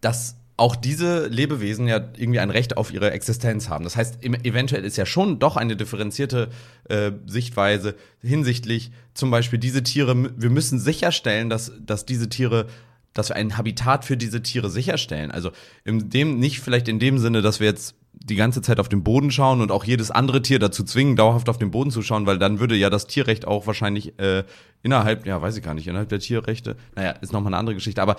dass 0.00 0.36
auch 0.56 0.76
diese 0.76 1.26
Lebewesen 1.26 1.88
ja 1.88 1.96
irgendwie 2.16 2.38
ein 2.38 2.50
Recht 2.50 2.76
auf 2.76 2.92
ihre 2.92 3.10
Existenz 3.10 3.68
haben. 3.68 3.82
Das 3.82 3.96
heißt, 3.96 4.24
eventuell 4.24 4.84
ist 4.84 4.96
ja 4.96 5.04
schon 5.04 5.40
doch 5.40 5.56
eine 5.56 5.76
differenzierte 5.76 6.48
äh, 6.88 7.10
Sichtweise 7.26 7.96
hinsichtlich 8.22 8.92
zum 9.14 9.30
Beispiel 9.30 9.58
diese 9.58 9.82
Tiere, 9.82 10.30
wir 10.36 10.50
müssen 10.50 10.78
sicherstellen, 10.78 11.50
dass, 11.50 11.72
dass 11.84 12.06
diese 12.06 12.28
Tiere 12.28 12.66
dass 13.14 13.30
wir 13.30 13.36
ein 13.36 13.56
Habitat 13.56 14.04
für 14.04 14.16
diese 14.16 14.42
Tiere 14.42 14.68
sicherstellen. 14.68 15.30
Also 15.30 15.52
in 15.84 16.10
dem, 16.10 16.38
nicht 16.40 16.60
vielleicht 16.60 16.88
in 16.88 16.98
dem 16.98 17.18
Sinne, 17.18 17.42
dass 17.42 17.60
wir 17.60 17.68
jetzt 17.68 17.94
die 18.12 18.36
ganze 18.36 18.60
Zeit 18.60 18.80
auf 18.80 18.88
den 18.88 19.02
Boden 19.02 19.30
schauen 19.30 19.60
und 19.60 19.70
auch 19.70 19.84
jedes 19.84 20.10
andere 20.10 20.42
Tier 20.42 20.58
dazu 20.58 20.84
zwingen, 20.84 21.16
dauerhaft 21.16 21.48
auf 21.48 21.58
den 21.58 21.70
Boden 21.70 21.90
zu 21.90 22.02
schauen, 22.02 22.26
weil 22.26 22.38
dann 22.38 22.58
würde 22.58 22.74
ja 22.74 22.90
das 22.90 23.06
Tierrecht 23.06 23.46
auch 23.46 23.66
wahrscheinlich 23.66 24.18
äh, 24.18 24.44
innerhalb, 24.82 25.26
ja, 25.26 25.40
weiß 25.40 25.56
ich 25.56 25.62
gar 25.62 25.74
nicht, 25.74 25.86
innerhalb 25.86 26.08
der 26.08 26.20
Tierrechte, 26.20 26.76
naja, 26.94 27.12
ist 27.12 27.32
nochmal 27.32 27.50
eine 27.50 27.58
andere 27.58 27.74
Geschichte, 27.74 28.02
aber 28.02 28.16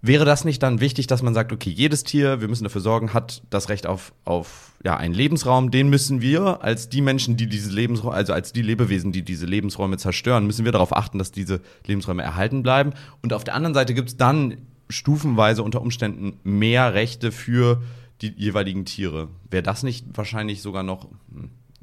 wäre 0.00 0.24
das 0.24 0.44
nicht 0.44 0.62
dann 0.62 0.80
wichtig, 0.80 1.06
dass 1.06 1.22
man 1.22 1.34
sagt, 1.34 1.52
okay, 1.52 1.70
jedes 1.70 2.04
Tier, 2.04 2.40
wir 2.40 2.48
müssen 2.48 2.64
dafür 2.64 2.80
sorgen, 2.80 3.14
hat 3.14 3.42
das 3.50 3.68
Recht 3.68 3.86
auf, 3.86 4.12
auf 4.24 4.72
ja, 4.84 4.96
einen 4.96 5.14
Lebensraum, 5.14 5.70
den 5.70 5.88
müssen 5.88 6.20
wir 6.20 6.62
als 6.62 6.88
die 6.88 7.00
Menschen, 7.00 7.36
die 7.36 7.48
diese 7.48 7.70
Lebensräume, 7.70 8.14
also 8.14 8.32
als 8.32 8.52
die 8.52 8.62
Lebewesen, 8.62 9.10
die 9.12 9.22
diese 9.22 9.46
Lebensräume 9.46 9.96
zerstören, 9.96 10.46
müssen 10.46 10.64
wir 10.64 10.72
darauf 10.72 10.96
achten, 10.96 11.18
dass 11.18 11.32
diese 11.32 11.60
Lebensräume 11.86 12.22
erhalten 12.22 12.62
bleiben. 12.62 12.92
Und 13.22 13.32
auf 13.32 13.44
der 13.44 13.54
anderen 13.54 13.74
Seite 13.74 13.94
gibt 13.94 14.08
es 14.10 14.16
dann 14.16 14.58
stufenweise 14.88 15.62
unter 15.62 15.82
Umständen 15.82 16.38
mehr 16.44 16.94
Rechte 16.94 17.32
für 17.32 17.82
die 18.22 18.32
jeweiligen 18.36 18.84
Tiere. 18.84 19.28
Wäre 19.50 19.62
das 19.62 19.82
nicht 19.82 20.06
wahrscheinlich 20.14 20.62
sogar 20.62 20.82
noch 20.82 21.08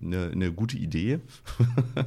eine, 0.02 0.32
eine 0.32 0.52
gute 0.52 0.78
Idee? 0.78 1.20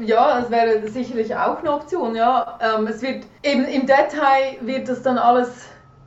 Ja, 0.00 0.40
es 0.40 0.50
wäre 0.50 0.88
sicherlich 0.88 1.36
auch 1.36 1.58
eine 1.58 1.72
Option, 1.72 2.14
ja. 2.14 2.58
Ähm, 2.60 2.86
es 2.86 3.02
wird 3.02 3.24
eben 3.42 3.66
im 3.66 3.82
Detail 3.82 4.56
wird 4.62 4.88
das 4.88 5.02
dann 5.02 5.18
alles 5.18 5.50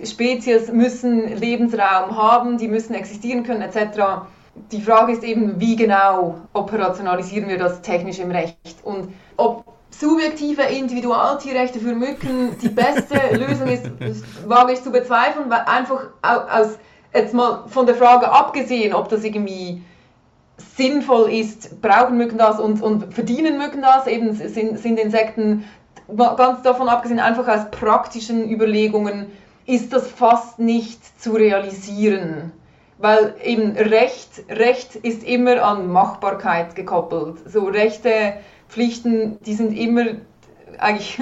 Spezies 0.04 0.72
müssen 0.72 1.38
Lebensraum 1.38 2.18
haben, 2.18 2.58
die 2.58 2.68
müssen 2.68 2.96
existieren 2.96 3.44
können, 3.44 3.62
etc. 3.62 4.26
Die 4.72 4.82
Frage 4.82 5.14
ist 5.14 5.24
eben, 5.24 5.60
wie 5.60 5.76
genau 5.76 6.40
operationalisieren 6.54 7.48
wir 7.50 7.60
das 7.60 7.82
technisch 7.82 8.20
im 8.20 8.32
Recht 8.32 8.78
und 8.84 9.14
ob 9.38 9.75
subjektive 10.00 10.64
Individualtierrechte 10.64 11.80
für 11.80 11.94
Mücken 11.94 12.58
die 12.62 12.70
beste 12.70 13.16
Lösung 13.36 13.68
ist, 13.68 14.50
wage 14.50 14.74
ich 14.74 14.84
zu 14.84 14.92
bezweifeln, 14.92 15.50
weil 15.50 15.62
einfach 15.62 16.08
aus, 16.22 16.78
jetzt 17.14 17.34
mal 17.34 17.66
von 17.68 17.86
der 17.86 17.96
Frage 17.96 18.32
abgesehen, 18.32 18.94
ob 18.94 19.10
das 19.10 19.24
irgendwie 19.24 19.82
sinnvoll 20.78 21.32
ist, 21.32 21.82
brauchen 21.82 22.18
Mücken 22.18 22.38
das 22.38 22.60
und, 22.60 22.82
und 22.82 23.14
verdienen 23.14 23.58
Mücken 23.58 23.82
das, 23.82 24.08
eben 24.08 24.34
sind, 24.34 24.80
sind 24.80 25.00
Insekten, 25.00 25.66
ganz 26.16 26.62
davon 26.62 26.90
abgesehen, 26.90 27.20
einfach 27.20 27.48
aus 27.48 27.72
praktischen 27.72 28.50
Überlegungen, 28.50 29.28
ist 29.66 29.94
das 29.94 30.10
fast 30.10 30.60
nicht 30.60 31.22
zu 31.22 31.32
realisieren. 31.32 32.52
Weil 32.98 33.36
eben 33.44 33.72
Recht, 33.72 34.44
Recht 34.50 34.96
ist 34.96 35.24
immer 35.24 35.62
an 35.64 35.92
Machbarkeit 35.92 36.76
gekoppelt. 36.76 37.40
So 37.46 37.66
Rechte 37.66 38.36
Pflichten, 38.68 39.40
die 39.46 39.54
sind 39.54 39.78
immer 39.78 40.06
eigentlich 40.80 41.20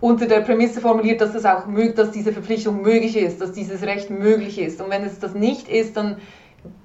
unter 0.00 0.26
der 0.26 0.40
Prämisse 0.40 0.80
formuliert, 0.80 1.20
dass, 1.20 1.32
das 1.32 1.44
auch, 1.44 1.64
dass 1.94 2.10
diese 2.10 2.32
Verpflichtung 2.32 2.82
möglich 2.82 3.16
ist, 3.16 3.40
dass 3.40 3.52
dieses 3.52 3.82
Recht 3.82 4.10
möglich 4.10 4.58
ist. 4.58 4.80
Und 4.80 4.90
wenn 4.90 5.04
es 5.04 5.18
das 5.18 5.34
nicht 5.34 5.68
ist, 5.68 5.96
dann 5.96 6.16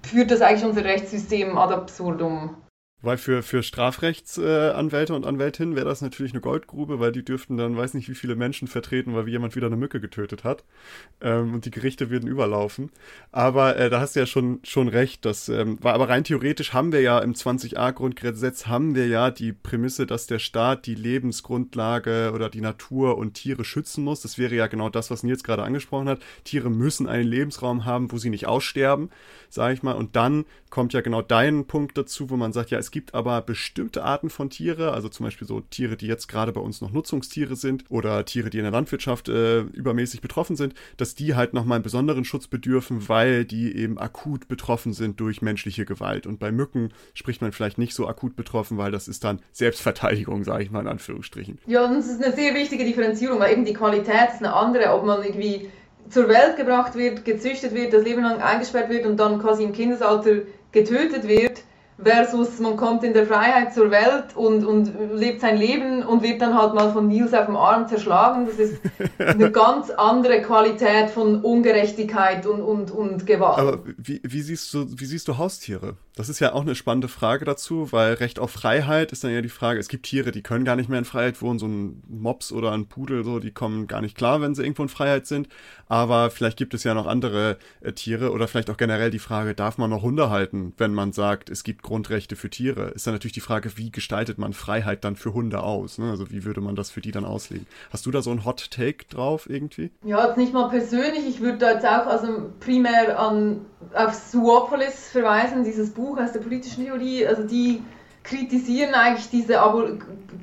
führt 0.03 0.31
das 0.31 0.41
eigentlich 0.41 0.65
unser 0.65 0.83
Rechtssystem 0.83 1.57
ad 1.57 1.73
absurdum. 1.73 2.55
Weil 3.01 3.17
für, 3.17 3.41
für 3.41 3.63
Strafrechtsanwälte 3.63 5.15
und 5.15 5.25
Anwältinnen 5.25 5.75
wäre 5.75 5.85
das 5.85 6.01
natürlich 6.01 6.33
eine 6.33 6.41
Goldgrube, 6.41 6.99
weil 6.99 7.11
die 7.11 7.25
dürften 7.25 7.57
dann 7.57 7.75
weiß 7.75 7.95
nicht 7.95 8.09
wie 8.09 8.15
viele 8.15 8.35
Menschen 8.35 8.67
vertreten, 8.67 9.15
weil 9.15 9.27
jemand 9.27 9.55
wieder 9.55 9.67
eine 9.67 9.75
Mücke 9.75 9.99
getötet 9.99 10.43
hat. 10.43 10.63
Ähm, 11.19 11.53
und 11.55 11.65
die 11.65 11.71
Gerichte 11.71 12.09
würden 12.09 12.27
überlaufen. 12.27 12.91
Aber 13.31 13.75
äh, 13.75 13.89
da 13.89 13.99
hast 13.99 14.15
du 14.15 14.19
ja 14.19 14.25
schon, 14.25 14.59
schon 14.63 14.87
recht. 14.87 15.25
Das 15.25 15.49
ähm, 15.49 15.77
war 15.81 15.93
aber 15.93 16.09
rein 16.09 16.23
theoretisch 16.23 16.73
haben 16.73 16.91
wir 16.91 17.01
ja 17.01 17.19
im 17.19 17.33
20a 17.33 17.91
Grundgesetz 17.91 18.67
haben 18.67 18.93
wir 18.93 19.07
ja 19.07 19.31
die 19.31 19.51
Prämisse, 19.51 20.05
dass 20.05 20.27
der 20.27 20.39
Staat 20.39 20.85
die 20.85 20.95
Lebensgrundlage 20.95 22.31
oder 22.33 22.49
die 22.49 22.61
Natur 22.61 23.17
und 23.17 23.33
Tiere 23.33 23.65
schützen 23.65 24.03
muss. 24.03 24.21
Das 24.21 24.37
wäre 24.37 24.53
ja 24.53 24.67
genau 24.67 24.89
das, 24.89 25.09
was 25.09 25.23
Nils 25.23 25.43
gerade 25.43 25.63
angesprochen 25.63 26.07
hat. 26.07 26.19
Tiere 26.43 26.69
müssen 26.69 27.07
einen 27.07 27.27
Lebensraum 27.27 27.85
haben, 27.85 28.11
wo 28.11 28.17
sie 28.17 28.29
nicht 28.29 28.45
aussterben, 28.45 29.09
sage 29.49 29.73
ich 29.73 29.81
mal. 29.81 29.93
Und 29.93 30.15
dann 30.15 30.45
kommt 30.69 30.93
ja 30.93 31.01
genau 31.01 31.21
dein 31.21 31.65
Punkt 31.65 31.97
dazu, 31.97 32.29
wo 32.29 32.37
man 32.37 32.53
sagt, 32.53 32.71
ja, 32.71 32.79
es 32.79 32.90
es 32.91 32.93
gibt 32.93 33.13
aber 33.13 33.41
bestimmte 33.41 34.03
Arten 34.03 34.29
von 34.29 34.49
Tiere, 34.49 34.91
also 34.91 35.07
zum 35.07 35.23
Beispiel 35.23 35.47
so 35.47 35.61
Tiere, 35.61 35.95
die 35.95 36.07
jetzt 36.07 36.27
gerade 36.27 36.51
bei 36.51 36.59
uns 36.59 36.81
noch 36.81 36.91
Nutzungstiere 36.91 37.55
sind 37.55 37.85
oder 37.87 38.25
Tiere, 38.25 38.49
die 38.49 38.57
in 38.57 38.65
der 38.65 38.73
Landwirtschaft 38.73 39.29
äh, 39.29 39.61
übermäßig 39.61 40.19
betroffen 40.19 40.57
sind, 40.57 40.73
dass 40.97 41.15
die 41.15 41.33
halt 41.33 41.53
nochmal 41.53 41.77
einen 41.77 41.83
besonderen 41.83 42.25
Schutz 42.25 42.47
bedürfen, 42.47 43.07
weil 43.07 43.45
die 43.45 43.73
eben 43.77 43.97
akut 43.97 44.49
betroffen 44.49 44.91
sind 44.91 45.21
durch 45.21 45.41
menschliche 45.41 45.85
Gewalt. 45.85 46.27
Und 46.27 46.37
bei 46.39 46.51
Mücken 46.51 46.89
spricht 47.13 47.41
man 47.41 47.53
vielleicht 47.53 47.77
nicht 47.77 47.93
so 47.93 48.09
akut 48.09 48.35
betroffen, 48.35 48.77
weil 48.77 48.91
das 48.91 49.07
ist 49.07 49.23
dann 49.23 49.39
Selbstverteidigung, 49.53 50.43
sage 50.43 50.63
ich 50.63 50.69
mal 50.69 50.81
in 50.81 50.89
Anführungsstrichen. 50.89 51.59
Ja, 51.67 51.87
das 51.87 52.07
ist 52.07 52.21
eine 52.21 52.35
sehr 52.35 52.53
wichtige 52.55 52.83
Differenzierung, 52.83 53.39
weil 53.39 53.53
eben 53.53 53.63
die 53.63 53.73
Qualität 53.73 54.31
ist 54.33 54.43
eine 54.43 54.53
andere, 54.53 54.93
ob 54.93 55.05
man 55.05 55.23
irgendwie 55.23 55.69
zur 56.09 56.27
Welt 56.27 56.57
gebracht 56.57 56.95
wird, 56.95 57.23
gezüchtet 57.23 57.73
wird, 57.73 57.93
das 57.93 58.03
Leben 58.03 58.21
lang 58.21 58.41
eingesperrt 58.41 58.89
wird 58.89 59.05
und 59.05 59.15
dann 59.15 59.39
quasi 59.39 59.63
im 59.63 59.71
Kindesalter 59.71 60.39
getötet 60.73 61.25
wird 61.25 61.63
versus 62.03 62.59
man 62.59 62.77
kommt 62.77 63.03
in 63.03 63.13
der 63.13 63.25
Freiheit 63.25 63.73
zur 63.73 63.91
Welt 63.91 64.35
und, 64.35 64.65
und 64.65 64.91
lebt 65.13 65.41
sein 65.41 65.57
Leben 65.57 66.03
und 66.03 66.23
wird 66.23 66.41
dann 66.41 66.57
halt 66.57 66.73
mal 66.73 66.91
von 66.91 67.07
Nils 67.07 67.33
auf 67.33 67.45
dem 67.45 67.55
Arm 67.55 67.87
zerschlagen. 67.87 68.45
Das 68.45 68.55
ist 68.55 68.81
eine 69.19 69.51
ganz 69.51 69.89
andere 69.91 70.41
Qualität 70.41 71.09
von 71.09 71.41
Ungerechtigkeit 71.41 72.45
und, 72.45 72.61
und, 72.61 72.91
und 72.91 73.25
Gewalt. 73.25 73.59
Aber 73.59 73.79
wie, 73.97 74.21
wie, 74.23 74.41
siehst 74.41 74.73
du, 74.73 74.87
wie 74.89 75.05
siehst 75.05 75.27
du 75.27 75.37
Haustiere? 75.37 75.97
Das 76.15 76.27
ist 76.27 76.39
ja 76.39 76.53
auch 76.53 76.61
eine 76.61 76.75
spannende 76.75 77.07
Frage 77.07 77.45
dazu, 77.45 77.91
weil 77.91 78.15
Recht 78.15 78.37
auf 78.37 78.51
Freiheit 78.51 79.11
ist 79.11 79.23
dann 79.23 79.31
ja 79.31 79.41
die 79.41 79.49
Frage, 79.49 79.79
es 79.79 79.87
gibt 79.87 80.05
Tiere, 80.05 80.31
die 80.31 80.41
können 80.41 80.65
gar 80.65 80.75
nicht 80.75 80.89
mehr 80.89 80.99
in 80.99 81.05
Freiheit 81.05 81.41
wohnen, 81.41 81.57
so 81.57 81.67
ein 81.67 82.03
Mops 82.09 82.51
oder 82.51 82.73
ein 82.73 82.87
Pudel, 82.87 83.23
so, 83.23 83.39
die 83.39 83.51
kommen 83.51 83.87
gar 83.87 84.01
nicht 84.01 84.17
klar, 84.17 84.41
wenn 84.41 84.53
sie 84.53 84.63
irgendwo 84.63 84.83
in 84.83 84.89
Freiheit 84.89 85.25
sind. 85.25 85.47
Aber 85.87 86.29
vielleicht 86.29 86.57
gibt 86.57 86.73
es 86.73 86.83
ja 86.83 86.93
noch 86.93 87.07
andere 87.07 87.57
äh, 87.79 87.93
Tiere 87.93 88.31
oder 88.31 88.47
vielleicht 88.47 88.69
auch 88.69 88.77
generell 88.77 89.09
die 89.09 89.19
Frage, 89.19 89.55
darf 89.55 89.77
man 89.77 89.89
noch 89.89 90.01
Hunde 90.01 90.29
halten, 90.29 90.73
wenn 90.77 90.93
man 90.93 91.13
sagt, 91.13 91.49
es 91.49 91.63
gibt 91.63 91.81
Grundrechte 91.91 92.35
für 92.35 92.49
Tiere? 92.49 92.89
Ist 92.89 93.07
dann 93.07 93.13
natürlich 93.13 93.33
die 93.33 93.41
Frage, 93.41 93.77
wie 93.77 93.91
gestaltet 93.91 94.37
man 94.37 94.53
Freiheit 94.53 95.03
dann 95.03 95.15
für 95.15 95.33
Hunde 95.33 95.63
aus? 95.63 95.97
Ne? 95.97 96.09
Also 96.09 96.29
wie 96.31 96.43
würde 96.43 96.61
man 96.61 96.75
das 96.75 96.91
für 96.91 97.01
die 97.01 97.11
dann 97.11 97.25
auslegen? 97.25 97.65
Hast 97.89 98.05
du 98.05 98.11
da 98.11 98.21
so 98.21 98.31
ein 98.31 98.45
Hot 98.45 98.69
Take 98.69 99.05
drauf 99.09 99.49
irgendwie? 99.49 99.91
Ja, 100.03 100.27
jetzt 100.27 100.37
nicht 100.37 100.53
mal 100.53 100.69
persönlich. 100.69 101.27
Ich 101.27 101.41
würde 101.41 101.57
da 101.57 101.73
jetzt 101.73 101.85
auch 101.85 102.07
also 102.07 102.51
primär 102.59 103.19
an, 103.19 103.61
auf 103.93 104.13
Zoopolis 104.13 105.09
verweisen, 105.09 105.63
dieses 105.63 105.91
Buch 105.91 106.01
Buch 106.01 106.19
aus 106.19 106.33
der 106.33 106.39
politischen 106.39 106.85
Theorie, 106.85 107.27
also 107.27 107.43
die 107.43 107.83
kritisieren 108.23 108.93
eigentlich 108.93 109.29
diese, 109.29 109.57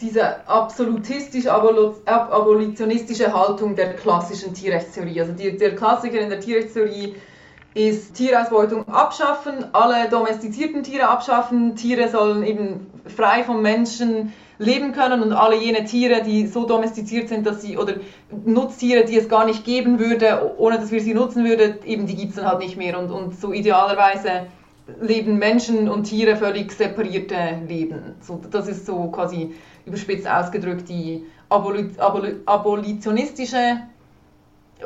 diese 0.01 0.49
absolutistisch-abolitionistische 0.49 3.33
Haltung 3.33 3.77
der 3.77 3.95
klassischen 3.95 4.53
Tierrechtstheorie. 4.55 5.21
Also 5.21 5.33
die, 5.33 5.57
der 5.57 5.77
Klassiker 5.77 6.19
in 6.21 6.31
der 6.31 6.41
Tierrechtstheorie 6.41 7.15
ist 7.79 8.15
Tierausbeutung 8.15 8.89
abschaffen, 8.89 9.67
alle 9.73 10.09
domestizierten 10.09 10.83
Tiere 10.83 11.09
abschaffen, 11.09 11.77
Tiere 11.77 12.09
sollen 12.09 12.43
eben 12.43 12.91
frei 13.07 13.45
vom 13.45 13.63
Menschen 13.63 14.33
leben 14.59 14.93
können 14.93 15.23
und 15.23 15.33
alle 15.33 15.57
jene 15.57 15.85
Tiere, 15.85 16.23
die 16.23 16.49
so 16.49 16.67
domestiziert 16.67 17.29
sind, 17.29 17.47
dass 17.47 17.63
sie, 17.63 17.79
oder 17.79 17.95
Nutztiere, 18.45 19.05
die 19.05 19.17
es 19.17 19.29
gar 19.29 19.47
nicht 19.47 19.65
geben 19.65 20.01
würde, 20.01 20.55
ohne 20.59 20.79
dass 20.79 20.91
wir 20.91 21.01
sie 21.01 21.15
nutzen 21.15 21.45
würden, 21.45 21.77
eben 21.85 22.07
die 22.07 22.17
gibt 22.17 22.31
es 22.31 22.37
dann 22.37 22.47
halt 22.47 22.59
nicht 22.59 22.77
mehr 22.77 22.99
und, 22.99 23.13
und 23.13 23.41
so 23.41 23.53
idealerweise 23.53 24.49
leben 25.01 25.39
Menschen 25.39 25.89
und 25.89 26.05
Tiere 26.05 26.37
völlig 26.37 26.73
separierte 26.73 27.37
Leben. 27.69 28.17
So, 28.21 28.41
das 28.51 28.67
ist 28.67 28.87
so 28.87 29.09
quasi 29.13 29.55
überspitzt 29.87 30.29
ausgedrückt 30.29 30.89
die 30.89 31.25
Aboli 31.49 31.91
Aboli 31.99 32.37
abolitionistische 32.45 33.83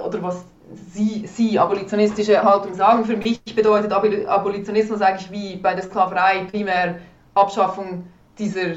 oder 0.05 0.23
was 0.23 0.45
sie, 0.75 1.27
sie 1.27 1.59
abolitionistische 1.59 2.43
Haltung 2.43 2.75
sagen. 2.75 3.05
Für 3.05 3.17
mich 3.17 3.41
bedeutet 3.55 3.93
Abolitionismus 3.93 5.01
eigentlich 5.01 5.31
wie 5.31 5.57
bei 5.57 5.75
der 5.75 5.85
Sklaverei 5.85 6.47
primär 6.51 6.97
Abschaffung 7.35 8.05
dieser 8.39 8.77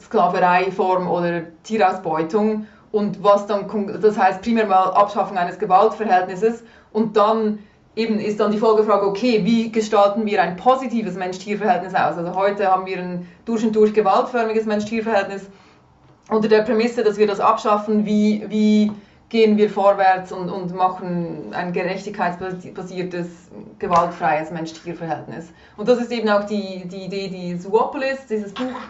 Sklavereiform 0.00 1.08
oder 1.08 1.42
Tierausbeutung 1.62 2.66
und 2.92 3.22
was 3.22 3.46
dann, 3.46 3.66
das 4.00 4.18
heißt 4.18 4.42
primär 4.42 4.66
mal 4.66 4.90
Abschaffung 4.90 5.36
eines 5.36 5.58
Gewaltverhältnisses 5.58 6.62
und 6.92 7.16
dann 7.16 7.58
eben 7.96 8.18
ist 8.18 8.40
dann 8.40 8.50
die 8.50 8.58
Folgefrage, 8.58 9.06
okay, 9.06 9.40
wie 9.44 9.70
gestalten 9.70 10.26
wir 10.26 10.42
ein 10.42 10.56
positives 10.56 11.14
Mensch-Tier-Verhältnis 11.14 11.94
aus? 11.94 12.16
Also 12.16 12.34
heute 12.34 12.70
haben 12.70 12.86
wir 12.86 12.98
ein 12.98 13.28
durch 13.44 13.64
und 13.64 13.74
durch 13.74 13.94
gewaltförmiges 13.94 14.66
Mensch-Tier-Verhältnis 14.66 15.48
unter 16.28 16.48
der 16.48 16.62
Prämisse, 16.62 17.04
dass 17.04 17.18
wir 17.18 17.26
das 17.26 17.40
abschaffen, 17.40 18.04
wie, 18.04 18.44
wie 18.48 18.90
gehen 19.28 19.56
wir 19.56 19.70
vorwärts 19.70 20.32
und, 20.32 20.48
und 20.48 20.74
machen 20.74 21.52
ein 21.52 21.72
gerechtigkeitsbasiertes, 21.72 23.26
gewaltfreies 23.78 24.50
Mensch-Tier-Verhältnis. 24.50 25.52
Und 25.76 25.88
das 25.88 25.98
ist 25.98 26.12
eben 26.12 26.28
auch 26.28 26.44
die, 26.44 26.86
die 26.86 27.04
Idee, 27.04 27.28
die 27.28 27.58
Zoopolis, 27.58 28.26
dieses 28.28 28.52
Buch, 28.52 28.80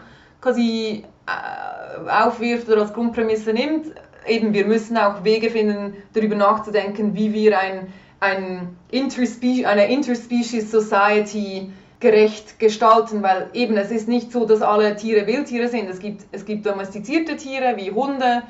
quasi 0.41 1.05
äh, 1.27 2.11
aufwirft 2.11 2.69
oder 2.69 2.83
als 2.83 2.93
Grundprämisse 2.93 3.53
nimmt. 3.53 3.87
Eben, 4.27 4.53
wir 4.53 4.67
müssen 4.67 4.97
auch 4.97 5.25
Wege 5.25 5.51
finden, 5.51 5.95
darüber 6.13 6.35
nachzudenken, 6.35 7.15
wie 7.15 7.33
wir 7.33 7.59
ein, 7.59 7.93
ein 8.21 8.77
Interspe 8.91 9.67
eine 9.67 9.91
Interspecies 9.91 10.71
Society 10.71 11.71
gerecht 12.01 12.59
gestalten, 12.59 13.23
weil 13.23 13.49
eben 13.55 13.77
es 13.79 13.91
ist 13.91 14.09
nicht 14.09 14.31
so, 14.33 14.45
dass 14.45 14.61
alle 14.61 14.97
Tiere 14.97 15.27
Wildtiere 15.27 15.69
sind. 15.69 15.89
Es 15.89 16.01
gibt, 16.01 16.23
es 16.33 16.45
gibt 16.45 16.67
domestizierte 16.67 17.37
Tiere 17.37 17.77
wie 17.77 17.91
Hunde 17.91 18.43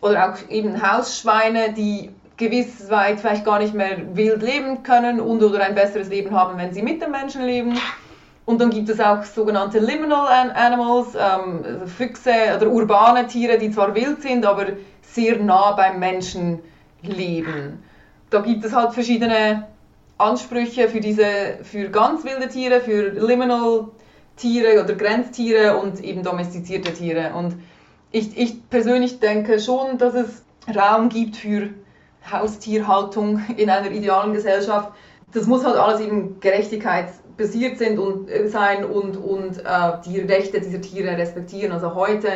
oder 0.00 0.30
auch 0.30 0.50
eben 0.50 0.80
Hausschweine, 0.80 1.72
die 1.72 2.10
gewiss 2.36 2.88
weit 2.90 3.20
vielleicht 3.20 3.44
gar 3.44 3.58
nicht 3.58 3.74
mehr 3.74 3.98
wild 4.14 4.42
leben 4.42 4.82
können 4.82 5.20
und 5.20 5.42
oder 5.42 5.60
ein 5.60 5.74
besseres 5.74 6.08
Leben 6.08 6.34
haben, 6.34 6.58
wenn 6.58 6.72
sie 6.72 6.82
mit 6.82 7.02
den 7.02 7.10
Menschen 7.10 7.44
leben. 7.44 7.78
Und 8.46 8.60
dann 8.60 8.70
gibt 8.70 8.88
es 8.88 8.98
auch 8.98 9.22
sogenannte 9.22 9.78
Liminal 9.78 10.50
Animals, 10.54 11.14
ähm, 11.14 11.60
also 11.62 11.86
Füchse 11.86 12.56
oder 12.56 12.68
urbane 12.68 13.26
Tiere, 13.26 13.58
die 13.58 13.70
zwar 13.70 13.94
wild 13.94 14.22
sind, 14.22 14.46
aber 14.46 14.66
sehr 15.02 15.38
nah 15.38 15.72
beim 15.72 15.98
Menschen 15.98 16.60
leben. 17.02 17.82
Da 18.30 18.40
gibt 18.40 18.64
es 18.64 18.74
halt 18.74 18.94
verschiedene 18.94 19.66
Ansprüche 20.16 20.88
für 20.88 21.00
diese, 21.00 21.58
für 21.62 21.90
ganz 21.90 22.24
wilde 22.24 22.48
Tiere, 22.48 22.80
für 22.80 23.10
Liminal 23.10 23.88
Tiere 24.36 24.82
oder 24.82 24.94
Grenztiere 24.94 25.76
und 25.76 26.02
eben 26.02 26.22
domestizierte 26.22 26.92
Tiere. 26.92 27.34
Und 27.34 27.56
ich, 28.12 28.36
ich 28.36 28.68
persönlich 28.68 29.20
denke 29.20 29.60
schon, 29.60 29.98
dass 29.98 30.14
es 30.14 30.42
Raum 30.74 31.08
gibt 31.08 31.36
für 31.36 31.70
Haustierhaltung 32.30 33.42
in 33.56 33.70
einer 33.70 33.90
idealen 33.90 34.32
Gesellschaft. 34.32 34.92
Das 35.32 35.46
muss 35.46 35.64
halt 35.64 35.76
alles 35.76 36.00
eben 36.00 36.40
Gerechtigkeits 36.40 37.20
basiert 37.36 37.78
sind 37.78 37.98
und 37.98 38.28
äh, 38.28 38.48
sein 38.48 38.84
und, 38.84 39.16
und 39.16 39.58
äh, 39.58 39.92
die 40.04 40.20
Rechte 40.20 40.60
dieser 40.60 40.80
Tiere 40.80 41.16
respektieren. 41.16 41.72
Also 41.72 41.94
heute 41.94 42.28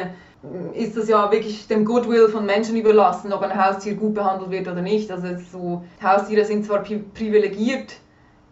mm, 0.43 0.73
ist 0.73 0.97
es 0.97 1.09
ja 1.09 1.31
wirklich 1.31 1.67
dem 1.67 1.85
Goodwill 1.85 2.29
von 2.29 2.47
Menschen 2.47 2.77
überlassen, 2.77 3.33
ob 3.33 3.43
ein 3.43 3.55
Haustier 3.55 3.95
gut 3.95 4.15
behandelt 4.15 4.51
wird 4.51 4.69
oder 4.69 4.81
nicht. 4.81 5.11
Also 5.11 5.27
so, 5.53 5.85
Haustiere 6.03 6.45
sind 6.47 6.65
zwar 6.65 6.83
privilegiert 6.83 7.95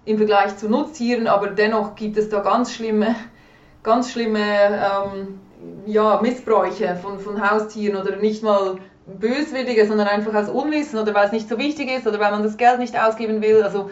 im 0.04 0.18
Vergleich 0.18 0.56
zu 0.58 0.68
Nutztieren, 0.68 1.26
aber 1.26 1.48
dennoch 1.48 1.94
gibt 1.94 2.18
es 2.18 2.28
da 2.28 2.40
ganz 2.40 2.74
schlimme, 2.74 3.14
ganz 3.82 4.10
schlimme 4.10 4.40
ähm, 4.40 5.38
ja, 5.86 6.20
Missbräuche 6.22 6.96
von, 6.96 7.18
von 7.18 7.50
Haustieren 7.50 7.96
oder 7.96 8.16
nicht 8.16 8.42
mal 8.42 8.76
böswillige, 9.06 9.86
sondern 9.86 10.08
einfach 10.08 10.34
aus 10.34 10.48
Unwissen 10.48 10.98
oder 10.98 11.14
weil 11.14 11.26
es 11.26 11.32
nicht 11.32 11.48
so 11.48 11.58
wichtig 11.58 11.90
ist 11.90 12.06
oder 12.06 12.20
weil 12.20 12.30
man 12.30 12.42
das 12.42 12.56
Geld 12.56 12.78
nicht 12.78 12.98
ausgeben 12.98 13.42
will. 13.42 13.62
Also 13.62 13.90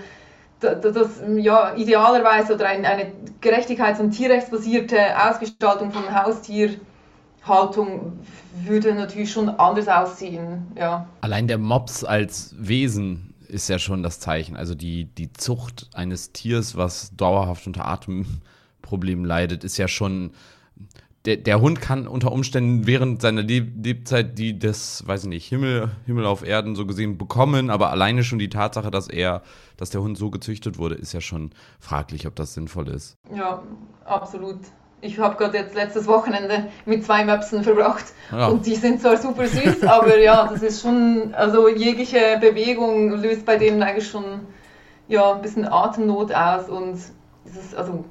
das, 0.60 1.20
ja, 1.36 1.74
idealerweise 1.74 2.54
oder 2.54 2.66
ein, 2.66 2.84
eine 2.84 3.12
gerechtigkeits- 3.40 4.00
und 4.00 4.10
tierrechtsbasierte 4.10 4.98
Ausgestaltung 5.28 5.90
von 5.90 6.14
Haustierhaltung 6.14 8.18
würde 8.64 8.94
natürlich 8.94 9.32
schon 9.32 9.48
anders 9.48 9.88
aussehen. 9.88 10.66
Ja. 10.76 11.08
Allein 11.22 11.48
der 11.48 11.58
Mops 11.58 12.04
als 12.04 12.54
Wesen 12.58 13.34
ist 13.48 13.68
ja 13.68 13.78
schon 13.78 14.02
das 14.02 14.20
Zeichen. 14.20 14.56
Also 14.56 14.74
die, 14.74 15.06
die 15.06 15.32
Zucht 15.32 15.88
eines 15.94 16.32
Tiers, 16.32 16.76
was 16.76 17.16
dauerhaft 17.16 17.66
unter 17.66 17.86
Atemproblemen 17.86 19.24
leidet, 19.24 19.64
ist 19.64 19.78
ja 19.78 19.88
schon 19.88 20.32
der, 21.26 21.36
der 21.36 21.60
Hund 21.60 21.80
kann 21.82 22.06
unter 22.06 22.32
Umständen 22.32 22.86
während 22.86 23.20
seiner 23.20 23.42
Lebzeit 23.42 24.38
die 24.38 24.58
das, 24.58 25.06
weiß 25.06 25.24
ich 25.24 25.28
nicht, 25.28 25.48
Himmel, 25.48 25.90
Himmel 26.06 26.24
auf 26.24 26.46
Erden 26.46 26.74
so 26.74 26.86
gesehen 26.86 27.18
bekommen, 27.18 27.68
aber 27.68 27.90
alleine 27.90 28.24
schon 28.24 28.38
die 28.38 28.48
Tatsache, 28.48 28.90
dass 28.90 29.08
er, 29.08 29.42
dass 29.76 29.90
der 29.90 30.00
Hund 30.00 30.16
so 30.16 30.30
gezüchtet 30.30 30.78
wurde, 30.78 30.94
ist 30.94 31.12
ja 31.12 31.20
schon 31.20 31.50
fraglich, 31.78 32.26
ob 32.26 32.36
das 32.36 32.54
sinnvoll 32.54 32.88
ist. 32.88 33.18
Ja, 33.34 33.62
absolut. 34.04 34.60
Ich 35.02 35.18
habe 35.18 35.36
gerade 35.36 35.58
jetzt 35.58 35.74
letztes 35.74 36.06
Wochenende 36.06 36.68
mit 36.84 37.04
zwei 37.04 37.24
Möpsen 37.24 37.64
verbracht 37.64 38.04
ja. 38.32 38.48
und 38.48 38.66
die 38.66 38.74
sind 38.74 39.00
zwar 39.00 39.16
super 39.18 39.46
süß, 39.46 39.82
aber 39.86 40.18
ja, 40.18 40.46
das 40.46 40.62
ist 40.62 40.82
schon, 40.82 41.34
also 41.34 41.68
jegliche 41.68 42.38
Bewegung 42.40 43.10
löst 43.20 43.44
bei 43.44 43.56
denen 43.56 43.82
eigentlich 43.82 44.08
schon 44.08 44.40
ja, 45.08 45.34
ein 45.34 45.42
bisschen 45.42 45.66
Atemnot 45.66 46.32
aus 46.32 46.68
und 46.68 46.98
das 47.44 47.56
ist, 47.56 47.74
also, 47.74 48.04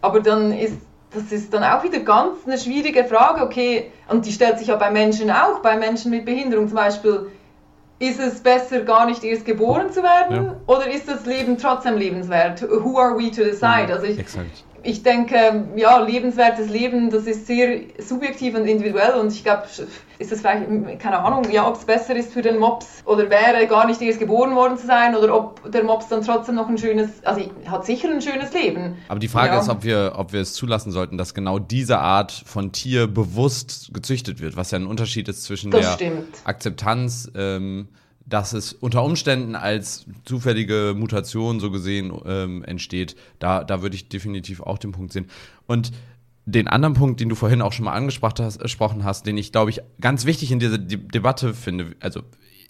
aber 0.00 0.20
dann 0.20 0.52
ist 0.52 0.78
das 1.12 1.32
ist 1.32 1.52
dann 1.54 1.64
auch 1.64 1.82
wieder 1.82 2.00
ganz 2.00 2.38
eine 2.46 2.58
schwierige 2.58 3.04
Frage, 3.04 3.42
okay, 3.42 3.90
und 4.08 4.26
die 4.26 4.32
stellt 4.32 4.58
sich 4.58 4.68
ja 4.68 4.76
bei 4.76 4.90
Menschen 4.90 5.30
auch, 5.30 5.60
bei 5.60 5.76
Menschen 5.76 6.10
mit 6.10 6.24
Behinderung 6.24 6.68
zum 6.68 6.76
Beispiel, 6.76 7.30
ist 7.98 8.20
es 8.20 8.40
besser, 8.40 8.82
gar 8.82 9.06
nicht 9.06 9.24
erst 9.24 9.44
geboren 9.44 9.90
zu 9.90 10.02
werden 10.02 10.36
ja. 10.36 10.56
oder 10.66 10.88
ist 10.88 11.08
das 11.08 11.26
Leben 11.26 11.58
trotzdem 11.58 11.96
lebenswert? 11.96 12.62
Who 12.62 12.96
are 12.98 13.18
we 13.18 13.30
to 13.30 13.42
decide? 13.42 13.92
Also 13.92 14.06
ich, 14.06 14.18
Exakt 14.18 14.64
ich 14.82 15.02
denke, 15.02 15.66
ja, 15.76 15.98
lebenswertes 15.98 16.68
Leben, 16.68 17.10
das 17.10 17.24
ist 17.24 17.46
sehr 17.46 17.80
subjektiv 17.98 18.54
und 18.54 18.66
individuell 18.66 19.14
und 19.20 19.32
ich 19.32 19.42
glaube, 19.44 19.64
ist 20.18 20.32
es 20.32 20.40
vielleicht, 20.40 21.00
keine 21.00 21.18
Ahnung, 21.20 21.50
ja, 21.50 21.66
ob 21.66 21.76
es 21.76 21.84
besser 21.84 22.16
ist 22.16 22.32
für 22.32 22.42
den 22.42 22.58
Mops 22.58 23.02
oder 23.04 23.30
wäre 23.30 23.66
gar 23.66 23.86
nicht 23.86 24.00
erst 24.00 24.18
geboren 24.18 24.54
worden 24.54 24.78
zu 24.78 24.86
sein 24.86 25.14
oder 25.14 25.34
ob 25.34 25.70
der 25.70 25.84
Mops 25.84 26.08
dann 26.08 26.22
trotzdem 26.22 26.54
noch 26.54 26.68
ein 26.68 26.78
schönes, 26.78 27.24
also 27.24 27.42
hat 27.66 27.86
sicher 27.86 28.08
ein 28.08 28.22
schönes 28.22 28.52
Leben. 28.52 28.96
Aber 29.08 29.20
die 29.20 29.28
Frage 29.28 29.54
ja. 29.54 29.60
ist, 29.60 29.68
ob 29.68 29.84
wir, 29.84 30.14
ob 30.16 30.32
wir 30.32 30.40
es 30.40 30.54
zulassen 30.54 30.90
sollten, 30.90 31.18
dass 31.18 31.34
genau 31.34 31.58
diese 31.58 31.98
Art 31.98 32.32
von 32.32 32.72
Tier 32.72 33.06
bewusst 33.06 33.90
gezüchtet 33.92 34.40
wird, 34.40 34.56
was 34.56 34.70
ja 34.70 34.78
ein 34.78 34.86
Unterschied 34.86 35.28
ist 35.28 35.44
zwischen 35.44 35.70
das 35.70 35.82
der 35.82 35.92
stimmt. 35.92 36.36
Akzeptanz, 36.44 37.30
ähm, 37.34 37.88
dass 38.28 38.52
es 38.52 38.72
unter 38.72 39.02
Umständen 39.02 39.54
als 39.54 40.06
zufällige 40.24 40.94
Mutation 40.96 41.60
so 41.60 41.70
gesehen 41.70 42.12
ähm, 42.26 42.62
entsteht, 42.64 43.16
da, 43.38 43.64
da 43.64 43.82
würde 43.82 43.96
ich 43.96 44.08
definitiv 44.08 44.60
auch 44.60 44.78
den 44.78 44.92
Punkt 44.92 45.12
sehen. 45.12 45.26
Und 45.66 45.92
den 46.44 46.68
anderen 46.68 46.94
Punkt, 46.94 47.20
den 47.20 47.28
du 47.28 47.34
vorhin 47.34 47.60
auch 47.60 47.72
schon 47.72 47.84
mal 47.84 47.92
angesprochen 47.92 49.04
hast, 49.04 49.26
den 49.26 49.36
ich, 49.36 49.52
glaube 49.52 49.70
ich, 49.70 49.82
ganz 50.00 50.24
wichtig 50.24 50.50
in 50.50 50.58
dieser 50.58 50.78
De 50.78 50.98
Debatte 50.98 51.52
finde, 51.52 51.94
also 52.00 52.22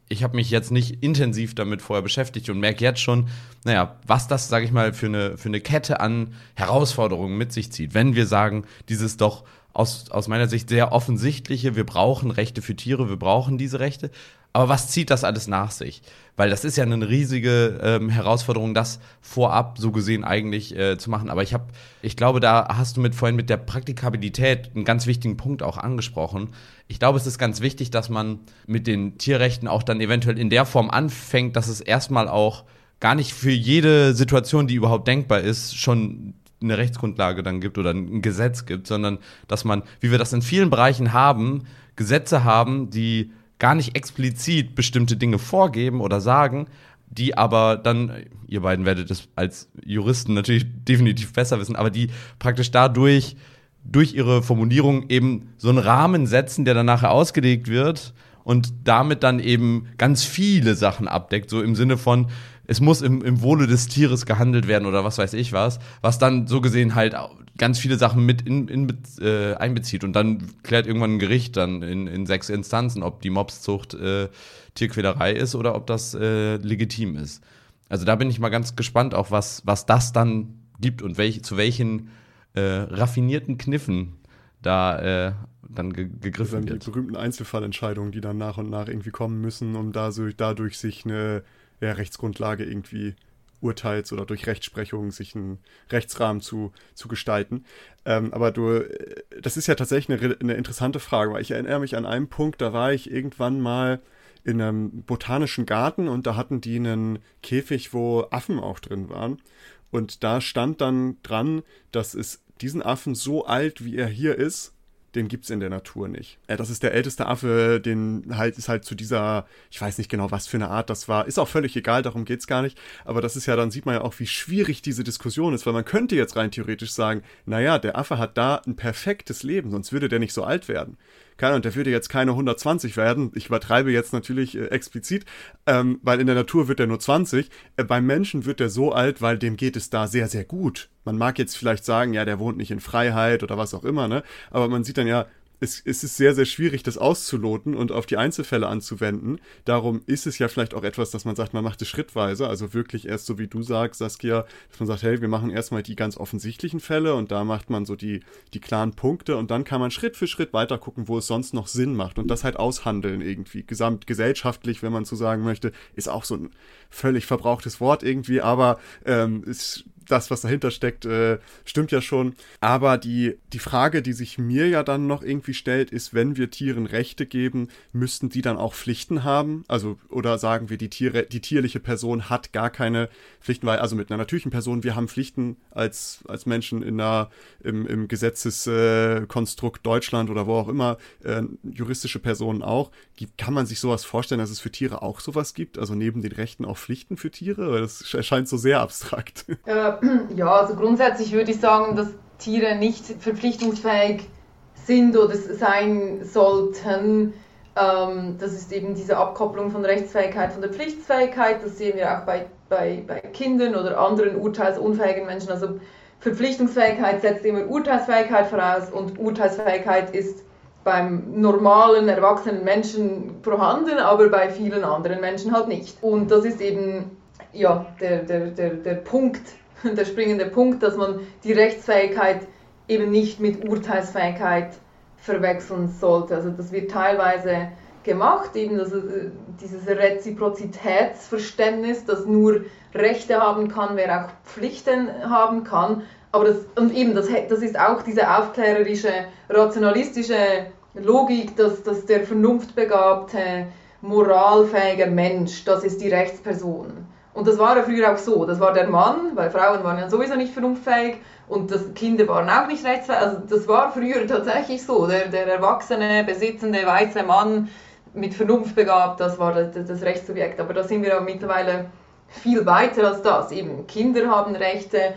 ich 0.09 0.23
habe 0.23 0.37
mich 0.37 0.51
jetzt 0.51 0.71
nicht 0.71 1.03
intensiv 1.03 1.55
damit 1.55 1.83
vorher 1.83 2.03
beschäftigt 2.03 2.49
und 2.49 2.59
merke 2.59 2.83
jetzt 2.83 3.01
schon, 3.01 3.29
naja, 3.65 3.97
was 4.07 4.27
das, 4.27 4.49
sage 4.49 4.65
ich 4.65 4.73
mal, 4.73 4.93
für 4.93 5.07
eine, 5.07 5.37
für 5.37 5.49
eine 5.49 5.61
Kette 5.61 6.01
an 6.01 6.35
Herausforderungen 6.55 7.37
mit 7.37 7.53
sich 7.53 7.71
zieht. 7.71 7.95
Wenn 7.95 8.15
wir 8.15 8.27
sagen, 8.27 8.65
dieses 8.89 9.17
doch 9.17 9.45
aus, 9.73 10.11
aus 10.11 10.27
meiner 10.27 10.49
Sicht 10.49 10.71
sehr 10.71 10.93
offensichtliche, 10.93 11.77
wir 11.77 11.85
brauchen 11.85 12.31
Rechte 12.31 12.63
für 12.63 12.75
Tiere, 12.75 13.09
wir 13.09 13.19
brauchen 13.19 13.59
diese 13.59 13.81
Rechte, 13.81 14.11
aber 14.59 14.69
was 14.69 14.89
zieht 14.89 15.11
das 15.11 15.23
alles 15.23 15.47
nach 15.47 15.71
sich? 15.71 16.03
Weil 16.37 16.51
das 16.51 16.65
ist 16.65 16.77
ja 16.77 16.83
eine 16.83 17.09
riesige 17.09 17.79
ähm, 17.81 18.09
Herausforderung, 18.09 18.75
das 18.75 18.99
vorab 19.21 19.79
so 19.79 19.93
gesehen 19.93 20.25
eigentlich 20.25 20.77
äh, 20.77 20.99
zu 20.99 21.11
machen. 21.11 21.31
Aber 21.31 21.45
ich 21.45 21.55
habe, 21.55 21.69
ich 22.03 22.17
glaube, 22.17 22.41
da 22.41 22.67
hast 22.77 22.97
du 22.97 23.01
mit 23.01 23.15
vorhin 23.15 23.37
mit 23.37 23.51
der 23.51 23.57
Praktikabilität 23.57 24.73
einen 24.75 24.85
ganz 24.85 25.07
wichtigen 25.07 25.37
Punkt 25.37 25.63
auch 25.63 25.79
angesprochen. 25.79 26.49
Ich 26.89 26.99
glaube, 26.99 27.19
es 27.19 27.27
ist 27.29 27.39
ganz 27.39 27.61
wichtig, 27.61 27.93
dass 27.93 28.09
man 28.09 28.41
mit 28.67 28.89
den 28.89 29.17
Tierrechten 29.17 29.69
auch 29.69 29.85
dann 29.85 30.01
eventuell 30.01 30.41
in 30.41 30.51
der 30.51 30.67
Form 30.67 30.91
anfängt, 30.91 31.55
dass 31.55 31.69
es 31.69 31.81
erstmal 31.81 32.27
auch 32.27 32.65
gar 32.99 33.15
nicht 33.15 33.35
für 33.35 33.53
jede 33.53 34.13
Situation, 34.13 34.67
die 34.67 34.75
überhaupt 34.75 35.07
denkbar 35.07 35.39
ist, 35.39 35.77
schon 35.77 36.35
eine 36.61 36.79
Rechtsgrundlage 36.79 37.45
dann 37.45 37.61
gibt 37.61 37.79
oder 37.79 37.91
ein 37.91 38.23
Gesetz 38.23 38.67
gibt, 38.67 38.89
sondern 38.89 39.19
dass 39.47 39.65
man, 39.65 39.85
wie 40.01 40.11
wir 40.11 40.19
das 40.19 40.33
in 40.33 40.43
vielen 40.43 40.69
Bereichen 40.69 41.13
haben, 41.13 41.63
Gesetze 41.95 42.43
haben, 42.43 42.91
die 42.91 43.31
gar 43.59 43.75
nicht 43.75 43.97
explizit 43.97 44.75
bestimmte 44.75 45.17
Dinge 45.17 45.39
vorgeben 45.39 46.01
oder 46.01 46.21
sagen, 46.21 46.67
die 47.11 47.37
aber 47.37 47.77
dann, 47.77 48.13
ihr 48.47 48.61
beiden 48.61 48.85
werdet 48.85 49.11
es 49.11 49.29
als 49.35 49.69
Juristen 49.85 50.35
natürlich 50.35 50.67
definitiv 50.85 51.33
besser 51.33 51.59
wissen, 51.59 51.77
aber 51.77 51.91
die 51.91 52.11
praktisch 52.39 52.71
dadurch 52.71 53.37
durch 53.85 54.15
ihre 54.15 54.43
Formulierung 54.43 55.09
eben 55.09 55.55
so 55.57 55.69
einen 55.71 55.79
Rahmen 55.79 56.27
setzen, 56.27 56.65
der 56.65 56.75
dann 56.75 56.87
nachher 56.87 57.11
ausgelegt 57.11 57.69
wird 57.69 58.13
und 58.45 58.73
damit 58.85 59.23
dann 59.23 59.41
eben 59.41 59.87
ganz 59.97 60.25
viele 60.25 60.75
Sachen 60.75 61.09
abdeckt, 61.09 61.49
so 61.49 61.63
im 61.63 61.75
Sinne 61.75 61.97
von, 61.97 62.29
es 62.67 62.81
muss 62.81 63.01
im, 63.01 63.23
im 63.23 63.41
Wohle 63.41 63.67
des 63.67 63.89
Tieres 63.89 64.27
gehandelt 64.27 64.69
werden 64.69 64.87
oder 64.87 65.05
was 65.05 65.19
weiß 65.19 65.33
ich 65.35 65.53
was, 65.53 65.79
was 66.03 66.19
dann 66.19 66.47
so 66.47 66.61
gesehen 66.61 66.95
halt 66.95 67.15
ganz 67.59 67.79
viele 67.79 67.99
Sachen 67.99 68.25
mit 68.25 68.43
in, 68.43 68.69
in, 68.69 68.97
äh, 69.21 69.55
einbezieht 69.55 70.05
und 70.05 70.15
dann 70.15 70.63
klärt 70.63 70.87
irgendwann 70.87 71.15
ein 71.15 71.19
Gericht 71.19 71.57
dann 71.57 71.83
in, 71.83 72.07
in 72.07 72.25
sechs 72.25 72.49
Instanzen, 72.49 73.03
ob 73.03 73.21
die 73.21 73.31
Mobszucht 73.31 73.95
äh, 73.95 74.29
Tierquälerei 74.75 75.33
ist 75.33 75.55
oder 75.55 75.75
ob 75.75 75.87
das 75.87 76.15
äh, 76.15 76.57
legitim 76.57 77.17
ist. 77.17 77.43
Also 77.89 78.05
da 78.05 78.17
bin 78.17 78.31
ich 78.31 78.39
mal 78.39 78.49
ganz 78.49 78.77
gespannt, 78.77 79.15
auch 79.15 79.31
was, 79.31 79.63
was 79.67 79.87
das 79.87 80.13
dann 80.13 80.55
gibt 80.81 81.03
und 81.03 81.19
welch, 81.19 81.43
zu 81.43 81.57
welchen 81.57 82.11
äh, 82.55 82.61
raffinierten 82.61 83.59
Kniffen 83.59 84.15
da 84.63 85.29
äh, 85.29 85.33
dann 85.69 85.93
ge 85.93 86.09
gegriffen 86.21 86.69
wird. 86.69 86.87
Die 86.87 86.91
berühmten 86.91 87.17
Einzelfallentscheidungen, 87.17 88.13
die 88.13 88.21
dann 88.21 88.39
nach 88.39 88.59
und 88.59 88.71
nach 88.71 88.89
irgendwie 88.89 89.11
kommen 89.11 89.41
müssen, 89.41 89.77
um 89.77 89.93
da 89.93 90.13
so, 90.13 90.29
dadurch 90.29 90.79
sich 90.79 91.05
eine 91.05 91.43
ja, 91.81 91.93
Rechtsgrundlage 91.93 92.65
irgendwie 92.65 93.15
Urteils 93.61 94.13
oder 94.13 94.25
durch 94.25 94.47
Rechtsprechung 94.47 95.11
sich 95.11 95.35
einen 95.35 95.59
Rechtsrahmen 95.91 96.41
zu, 96.41 96.73
zu 96.95 97.09
gestalten. 97.09 97.65
Ähm, 98.05 98.33
aber 98.33 98.51
du, 98.53 98.69
äh, 98.71 99.23
das 99.41 99.57
ist 99.57 99.67
ja 99.67 99.75
tatsächlich 99.75 100.23
eine, 100.23 100.37
eine 100.41 100.55
interessante 100.55 101.01
Frage, 101.01 101.33
weil 101.33 101.43
ich 101.43 101.51
erinnere 101.51 101.81
mich 101.81 101.97
an 101.97 102.07
einen 102.07 102.29
Punkt, 102.29 102.61
da 102.61 102.73
war 102.73 102.93
ich 102.93 103.11
irgendwann 103.11 103.61
mal 103.61 104.01
in 104.45 104.63
einem 104.63 105.03
botanischen 105.03 105.67
Garten 105.67 106.09
und 106.09 106.27
da 106.27 106.37
hatten 106.37 106.61
die 106.61 106.77
einen 106.77 107.19
Käfig, 107.43 107.93
wo 107.93 108.27
Affen 108.31 108.59
auch 108.59 108.79
drin 108.79 109.09
waren. 109.09 109.43
Und 109.91 110.23
da 110.23 110.41
stand 110.41 110.81
dann 110.81 111.17
dran, 111.23 111.63
dass 111.93 112.15
es 112.15 112.43
diesen 112.61 112.83
Affen 112.83 113.15
so 113.15 113.47
alt, 113.47 113.85
wie 113.85 113.97
er 113.97 114.09
hier 114.09 114.37
ist, 114.37 114.75
den 115.15 115.29
gibt's 115.29 115.51
in 115.51 115.61
der 115.61 115.71
Natur 115.71 116.09
nicht. 116.09 116.39
Äh, 116.47 116.57
das 116.57 116.71
ist 116.71 116.83
der 116.83 116.93
älteste 116.93 117.27
Affe, 117.27 117.81
den 117.81 118.37
halt 118.37 118.59
ist 118.59 118.69
halt 118.69 118.85
zu 118.85 118.95
dieser, 118.95 119.47
ich 119.71 119.81
weiß 119.81 119.99
nicht 119.99 120.11
genau, 120.11 120.31
was 120.31 120.47
für 120.47 120.57
eine 120.57 120.69
Art 120.69 120.91
das 120.91 121.09
war. 121.09 121.27
Ist 121.27 121.39
auch 121.39 121.49
völlig 121.49 121.77
egal, 121.77 122.03
darum 122.03 122.25
geht's 122.25 122.47
gar 122.47 122.63
nicht. 122.63 122.79
Aber 123.05 123.21
das 123.21 123.37
ist 123.37 123.47
ja, 123.47 123.57
dann 123.57 123.71
sieht 123.71 123.87
man 123.87 123.97
ja 123.97 124.01
auch, 124.03 124.19
wie 124.19 124.27
schwierig 124.27 124.83
diese 124.83 125.05
Diskussion 125.05 125.55
ist, 125.55 125.67
weil 125.67 125.73
man 125.73 125.85
könnte 125.85 126.17
jetzt 126.17 126.37
rein 126.37 126.51
theoretisch 126.51 126.93
sagen, 126.93 127.23
naja, 127.47 127.79
der 127.79 127.97
Affe 127.97 128.19
hat 128.19 128.37
da 128.37 128.57
ein 128.67 128.77
perfektes 128.77 129.43
Leben, 129.43 129.71
sonst 129.71 129.93
würde 129.93 130.09
der 130.09 130.19
nicht 130.19 130.33
so 130.33 130.45
alt 130.45 130.69
werden 130.69 130.97
keine 131.39 131.57
und 131.57 131.65
der 131.65 131.75
würde 131.75 131.91
jetzt 131.91 132.09
keine 132.09 132.33
120 132.33 132.97
werden. 132.97 133.33
Ich 133.35 133.47
übertreibe 133.47 133.91
jetzt 133.91 134.13
natürlich 134.13 134.57
äh, 134.57 134.67
explizit, 134.67 135.25
ähm, 135.67 136.01
weil 136.03 136.21
in 136.21 136.27
der 136.27 136.37
Natur 136.37 136.69
wird 136.69 136.81
er 136.81 136.87
nur 136.87 137.01
20. 137.01 137.49
Äh, 137.77 137.85
beim 137.85 138.05
Menschen 138.05 138.45
wird 138.45 138.61
er 138.61 138.69
so 138.69 138.93
alt, 138.93 139.23
weil 139.23 139.39
dem 139.39 139.57
geht 139.57 139.77
es 139.77 139.89
da 139.89 140.07
sehr, 140.07 140.29
sehr 140.29 140.45
gut. 140.45 140.91
Man 141.05 141.17
mag 141.17 141.39
jetzt 141.39 141.57
vielleicht 141.57 141.85
sagen, 141.85 142.13
ja, 142.13 142.27
der 142.27 142.39
wohnt 142.39 142.59
nicht 142.59 142.71
in 142.71 142.81
Freiheit 142.81 143.43
oder 143.43 143.57
was 143.57 143.73
auch 143.73 143.85
immer, 143.85 144.09
ne? 144.09 144.23
Aber 144.51 144.69
man 144.69 144.85
sieht 144.85 144.99
dann 144.99 145.07
ja, 145.07 145.27
es, 145.61 145.83
es 145.85 146.05
ist 146.05 146.17
sehr, 146.17 146.35
sehr 146.35 146.45
schwierig, 146.45 146.83
das 146.83 146.99
auszuloten 146.99 147.75
und 147.75 147.93
auf 147.93 148.07
die 148.07 148.17
Einzelfälle 148.17 148.69
anzuwenden. 148.69 149.41
Darum 149.65 150.03
ist 150.07 150.27
es 150.27 150.39
ja 150.39 150.49
vielleicht 150.49 150.75
auch 150.75 150.85
etwas, 150.85 151.11
dass 151.11 151.25
man 151.25 151.37
sagt, 151.37 151.55
man 151.55 151.65
macht 151.65 151.83
es 151.83 151.89
schrittweise, 151.89 152.49
also 152.49 152.75
wirklich 152.75 153.09
erst 153.09 153.27
so 153.27 153.39
wie 153.39 153.49
du 153.49 153.63
sagst, 153.63 153.99
Saskia, 153.99 154.47
dass 154.71 154.81
man 154.81 154.87
sagt, 154.87 155.03
hey, 155.03 155.21
wir 155.21 155.29
machen 155.29 155.51
erstmal 155.51 155.83
die 155.83 155.97
ganz 155.97 156.17
offensichtlichen 156.17 156.81
Fälle 156.81 157.15
und 157.15 157.33
da 157.33 157.45
macht 157.45 157.71
man 157.71 157.87
so 157.87 157.97
die, 157.97 158.21
die 158.55 158.61
klaren 158.61 158.93
Punkte 158.93 159.37
und 159.37 159.51
dann 159.51 159.65
kann 159.65 159.81
man 159.81 159.91
Schritt 159.91 160.17
für 160.17 160.27
Schritt 160.27 160.53
weiter 160.53 160.79
gucken, 160.79 161.09
wo 161.09 161.19
es 161.19 161.27
sonst 161.27 161.55
noch 161.55 161.67
Sinn 161.67 161.95
macht 161.95 162.19
und 162.19 162.29
das 162.29 162.45
halt 162.45 162.57
aushandeln 162.57 163.21
irgendwie. 163.21 163.65
Gesamtgesellschaftlich, 163.65 164.83
wenn 164.83 164.93
man 164.93 165.05
so 165.05 165.17
sagen 165.17 165.43
möchte, 165.43 165.73
ist 165.95 166.09
auch 166.09 166.25
so 166.25 166.37
ein 166.37 166.51
völlig 166.91 167.27
verbrauchtes 167.27 167.81
Wort 167.81 168.03
irgendwie, 168.03 168.41
aber 168.41 168.79
ähm, 169.05 169.43
ist 169.45 169.85
das, 170.09 170.31
was 170.31 170.41
dahinter 170.41 170.71
steckt, 170.71 171.05
äh, 171.05 171.39
stimmt 171.65 171.93
ja 171.93 172.01
schon. 172.01 172.35
Aber 172.61 172.99
die, 172.99 173.39
die 173.53 173.59
Frage, 173.59 174.03
die 174.03 174.13
sich 174.13 174.39
mir 174.39 174.69
ja 174.69 174.83
dann 174.83 175.07
noch 175.07 175.23
irgendwie 175.23 175.55
stellt, 175.55 175.91
ist, 175.91 176.15
wenn 176.15 176.37
wir 176.37 176.51
Tieren 176.51 176.87
Rechte 176.87 177.27
geben, 177.27 177.69
müssten 177.93 178.29
die 178.29 178.43
dann 178.43 178.57
auch 178.57 178.75
Pflichten 178.75 179.25
haben? 179.25 179.65
Also, 179.69 179.99
oder 180.09 180.39
sagen 180.39 180.71
wir, 180.71 180.79
die 180.79 180.91
Tiere, 180.91 181.25
die 181.25 181.41
tierliche 181.41 181.81
Person 181.81 182.31
hat 182.31 182.53
gar 182.53 182.71
keine 182.71 183.09
Pflichten, 183.41 183.67
weil, 183.67 183.79
also 183.79 183.97
mit 183.97 184.11
einer 184.11 184.19
natürlichen 184.19 184.51
Person, 184.51 184.85
wir 184.85 184.97
haben 184.97 185.09
Pflichten 185.09 185.57
als, 185.71 186.25
als 186.27 186.47
Menschen 186.47 186.83
in 186.83 187.01
einer, 187.01 187.31
im, 187.61 187.87
im 187.87 188.09
Gesetzeskonstrukt 188.09 189.85
Deutschland 189.85 190.31
oder 190.31 190.47
wo 190.47 190.55
auch 190.55 190.69
immer, 190.69 190.99
äh, 191.23 191.43
juristische 191.63 192.19
Personen 192.19 192.63
auch. 192.63 192.91
Kann 193.37 193.55
man 193.55 193.67
sich 193.67 193.81
sowas 193.81 194.05
vorstellen, 194.05 194.39
dass 194.41 194.51
es 194.51 194.61
für 194.61 194.71
Tiere 194.71 195.03
auch 195.03 195.21
sowas 195.21 195.55
gibt? 195.55 195.79
Also 195.79 195.95
neben 195.95 196.23
den 196.23 196.33
Rechten 196.33 196.65
auch 196.65 196.79
Pflichten 196.79 197.17
für 197.17 197.31
Tiere? 197.31 197.81
Das 197.81 198.15
erscheint 198.15 198.49
so 198.49 198.57
sehr 198.57 198.81
abstrakt. 198.81 199.47
Äh, 199.67 199.93
ja, 200.37 200.51
also 200.51 200.75
grundsätzlich 200.75 201.33
würde 201.33 201.51
ich 201.51 201.61
sagen, 201.61 201.97
dass 201.97 202.09
Tiere 202.39 202.77
nicht 202.77 203.05
verpflichtungsfähig 203.05 204.29
sind 204.75 205.17
oder 205.17 205.37
sein 205.37 206.21
sollten. 206.25 207.35
Ähm, 207.77 208.37
das 208.39 208.53
ist 208.53 208.73
eben 208.73 208.95
diese 208.95 209.17
Abkopplung 209.17 209.71
von 209.71 209.85
Rechtsfähigkeit 209.85 210.53
von 210.53 210.63
der 210.63 210.73
Pflichtfähigkeit. 210.73 211.63
Das 211.63 211.79
sehen 211.79 211.97
wir 211.97 212.17
auch 212.17 212.25
bei, 212.25 212.47
bei, 212.69 213.03
bei 213.07 213.21
Kindern 213.21 213.75
oder 213.75 213.99
anderen 213.99 214.37
urteilsunfähigen 214.37 215.27
Menschen. 215.27 215.51
Also 215.51 215.81
Verpflichtungsfähigkeit 216.21 217.23
setzt 217.23 217.45
immer 217.45 217.67
Urteilsfähigkeit 217.67 218.47
voraus 218.47 218.91
und 218.91 219.19
Urteilsfähigkeit 219.19 220.15
ist 220.15 220.45
beim 220.85 221.41
normalen, 221.41 222.09
erwachsenen 222.09 222.65
Menschen 222.65 223.37
vorhanden, 223.43 223.99
aber 223.99 224.29
bei 224.31 224.49
vielen 224.49 224.85
anderen 224.85 225.21
Menschen 225.21 225.53
halt 225.53 225.69
nicht. 225.69 226.03
Und 226.03 226.31
das 226.31 226.45
ist 226.45 226.61
eben 226.61 227.17
ja, 227.53 227.87
der, 228.01 228.23
der, 228.23 228.47
der, 228.47 228.71
der 228.71 228.95
Punkt, 228.95 229.43
der 229.97 230.05
springende 230.05 230.47
Punkt, 230.47 230.83
dass 230.83 230.97
man 230.97 231.21
die 231.45 231.53
Rechtsfähigkeit 231.53 232.41
eben 232.89 233.11
nicht 233.11 233.39
mit 233.41 233.67
Urteilsfähigkeit 233.69 234.71
verwechseln 235.19 235.89
sollte. 235.89 236.35
Also 236.37 236.51
das 236.51 236.73
wird 236.73 236.91
teilweise 236.91 237.69
gemacht, 238.05 238.57
eben 238.57 238.79
das, 238.79 238.91
äh, 238.93 239.31
dieses 239.61 239.87
Reziprozitätsverständnis, 239.87 242.07
dass 242.07 242.25
nur 242.25 242.63
Rechte 242.95 243.39
haben 243.41 243.69
kann, 243.69 243.97
wer 243.97 244.25
auch 244.25 244.31
Pflichten 244.45 245.11
haben 245.29 245.65
kann. 245.65 246.05
Aber 246.33 246.47
das, 246.47 246.57
und 246.77 246.95
eben, 246.95 247.15
das, 247.15 247.29
das 247.49 247.61
ist 247.61 247.79
auch 247.79 248.01
diese 248.03 248.31
aufklärerische, 248.31 249.27
rationalistische 249.49 250.67
Logik, 250.95 251.55
dass, 251.57 251.83
dass 251.83 252.07
der 252.07 252.25
vernunftbegabte, 252.25 253.67
moralfähige 254.01 255.07
Mensch, 255.07 255.65
das 255.65 255.83
ist 255.85 256.01
die 256.01 256.09
Rechtsperson. 256.09 257.08
Und 257.39 257.47
das 257.47 257.57
war 257.57 257.77
ja 257.77 257.85
früher 257.85 258.13
auch 258.13 258.19
so. 258.19 258.45
Das 258.47 258.59
war 258.59 258.73
der 258.73 258.89
Mann, 258.89 259.37
weil 259.37 259.53
Frauen 259.53 259.85
waren 259.85 259.97
ja 259.97 260.11
sowieso 260.11 260.35
nicht 260.35 260.53
vernunftfähig 260.53 261.19
und 261.47 261.71
das, 261.71 261.95
Kinder 261.95 262.27
waren 262.27 262.51
auch 262.51 262.67
nicht 262.67 262.85
rechtsfähig. 262.85 263.21
Also 263.21 263.39
das 263.49 263.69
war 263.69 263.93
früher 263.93 264.27
tatsächlich 264.27 264.85
so. 264.85 265.07
Der, 265.07 265.29
der 265.29 265.47
erwachsene, 265.47 266.25
besitzende, 266.25 266.85
weiße 266.85 267.23
Mann 267.23 267.69
mit 268.13 268.35
Vernunft 268.35 268.75
begabt, 268.75 269.21
das 269.21 269.39
war 269.39 269.55
das, 269.55 269.69
das 269.87 270.03
Rechtssubjekt. 270.03 270.59
Aber 270.59 270.75
da 270.75 270.83
sind 270.83 271.03
wir 271.05 271.11
ja 271.11 271.21
mittlerweile 271.21 271.85
viel 272.27 272.67
weiter 272.67 273.07
als 273.07 273.23
das. 273.23 273.53
Eben 273.53 273.87
Kinder 273.87 274.29
haben 274.29 274.57
Rechte, 274.57 275.15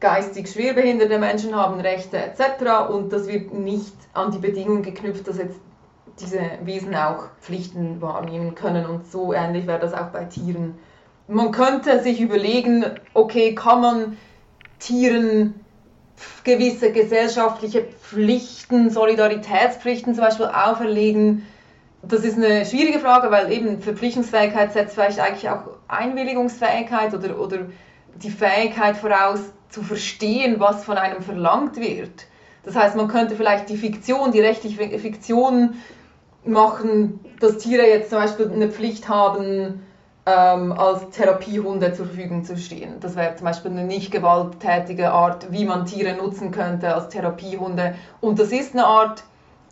geistig 0.00 0.48
schwerbehinderte 0.48 1.18
Menschen 1.18 1.54
haben 1.54 1.80
Rechte 1.80 2.16
etc. 2.16 2.88
Und 2.88 3.12
das 3.12 3.28
wird 3.28 3.52
nicht 3.52 3.94
an 4.14 4.30
die 4.30 4.38
Bedingung 4.38 4.80
geknüpft, 4.80 5.28
dass 5.28 5.36
jetzt 5.36 5.60
diese 6.18 6.40
Wesen 6.62 6.94
auch 6.94 7.24
Pflichten 7.42 8.00
wahrnehmen 8.00 8.54
können. 8.54 8.86
Und 8.86 9.06
so 9.06 9.34
ähnlich 9.34 9.66
wäre 9.66 9.80
das 9.80 9.92
auch 9.92 10.06
bei 10.06 10.24
Tieren 10.24 10.78
man 11.28 11.52
könnte 11.52 12.02
sich 12.02 12.20
überlegen, 12.20 12.84
okay, 13.14 13.54
kann 13.54 13.80
man 13.80 14.16
Tieren 14.78 15.60
gewisse 16.42 16.90
gesellschaftliche 16.90 17.82
Pflichten, 17.82 18.90
Solidaritätspflichten 18.90 20.14
zum 20.14 20.24
Beispiel 20.24 20.46
auferlegen? 20.46 21.46
Das 22.02 22.24
ist 22.24 22.36
eine 22.36 22.64
schwierige 22.64 22.98
Frage, 22.98 23.30
weil 23.30 23.52
eben 23.52 23.82
Verpflichtungsfähigkeit 23.82 24.72
setzt 24.72 24.94
vielleicht 24.94 25.20
eigentlich 25.20 25.50
auch 25.50 25.64
Einwilligungsfähigkeit 25.88 27.12
oder, 27.12 27.38
oder 27.38 27.66
die 28.16 28.30
Fähigkeit 28.30 28.96
voraus, 28.96 29.40
zu 29.68 29.82
verstehen, 29.82 30.60
was 30.60 30.84
von 30.84 30.96
einem 30.96 31.20
verlangt 31.22 31.76
wird. 31.76 32.26
Das 32.64 32.74
heißt, 32.74 32.96
man 32.96 33.08
könnte 33.08 33.36
vielleicht 33.36 33.68
die 33.68 33.76
Fiktion, 33.76 34.32
die 34.32 34.40
rechtliche 34.40 34.98
Fiktion 34.98 35.74
machen, 36.44 37.20
dass 37.40 37.58
Tiere 37.58 37.86
jetzt 37.86 38.08
zum 38.08 38.18
Beispiel 38.18 38.50
eine 38.50 38.70
Pflicht 38.70 39.10
haben, 39.10 39.82
ähm, 40.28 40.72
als 40.72 41.08
Therapiehunde 41.10 41.94
zur 41.94 42.06
Verfügung 42.06 42.44
zu 42.44 42.56
stehen. 42.58 43.00
Das 43.00 43.16
wäre 43.16 43.34
zum 43.36 43.46
Beispiel 43.46 43.70
eine 43.70 43.84
nicht 43.84 44.10
gewalttätige 44.10 45.10
Art, 45.10 45.50
wie 45.50 45.64
man 45.64 45.86
Tiere 45.86 46.16
nutzen 46.16 46.50
könnte 46.50 46.94
als 46.94 47.08
Therapiehunde. 47.08 47.94
Und 48.20 48.38
das 48.38 48.52
ist 48.52 48.74
eine 48.74 48.84
Art 48.84 49.24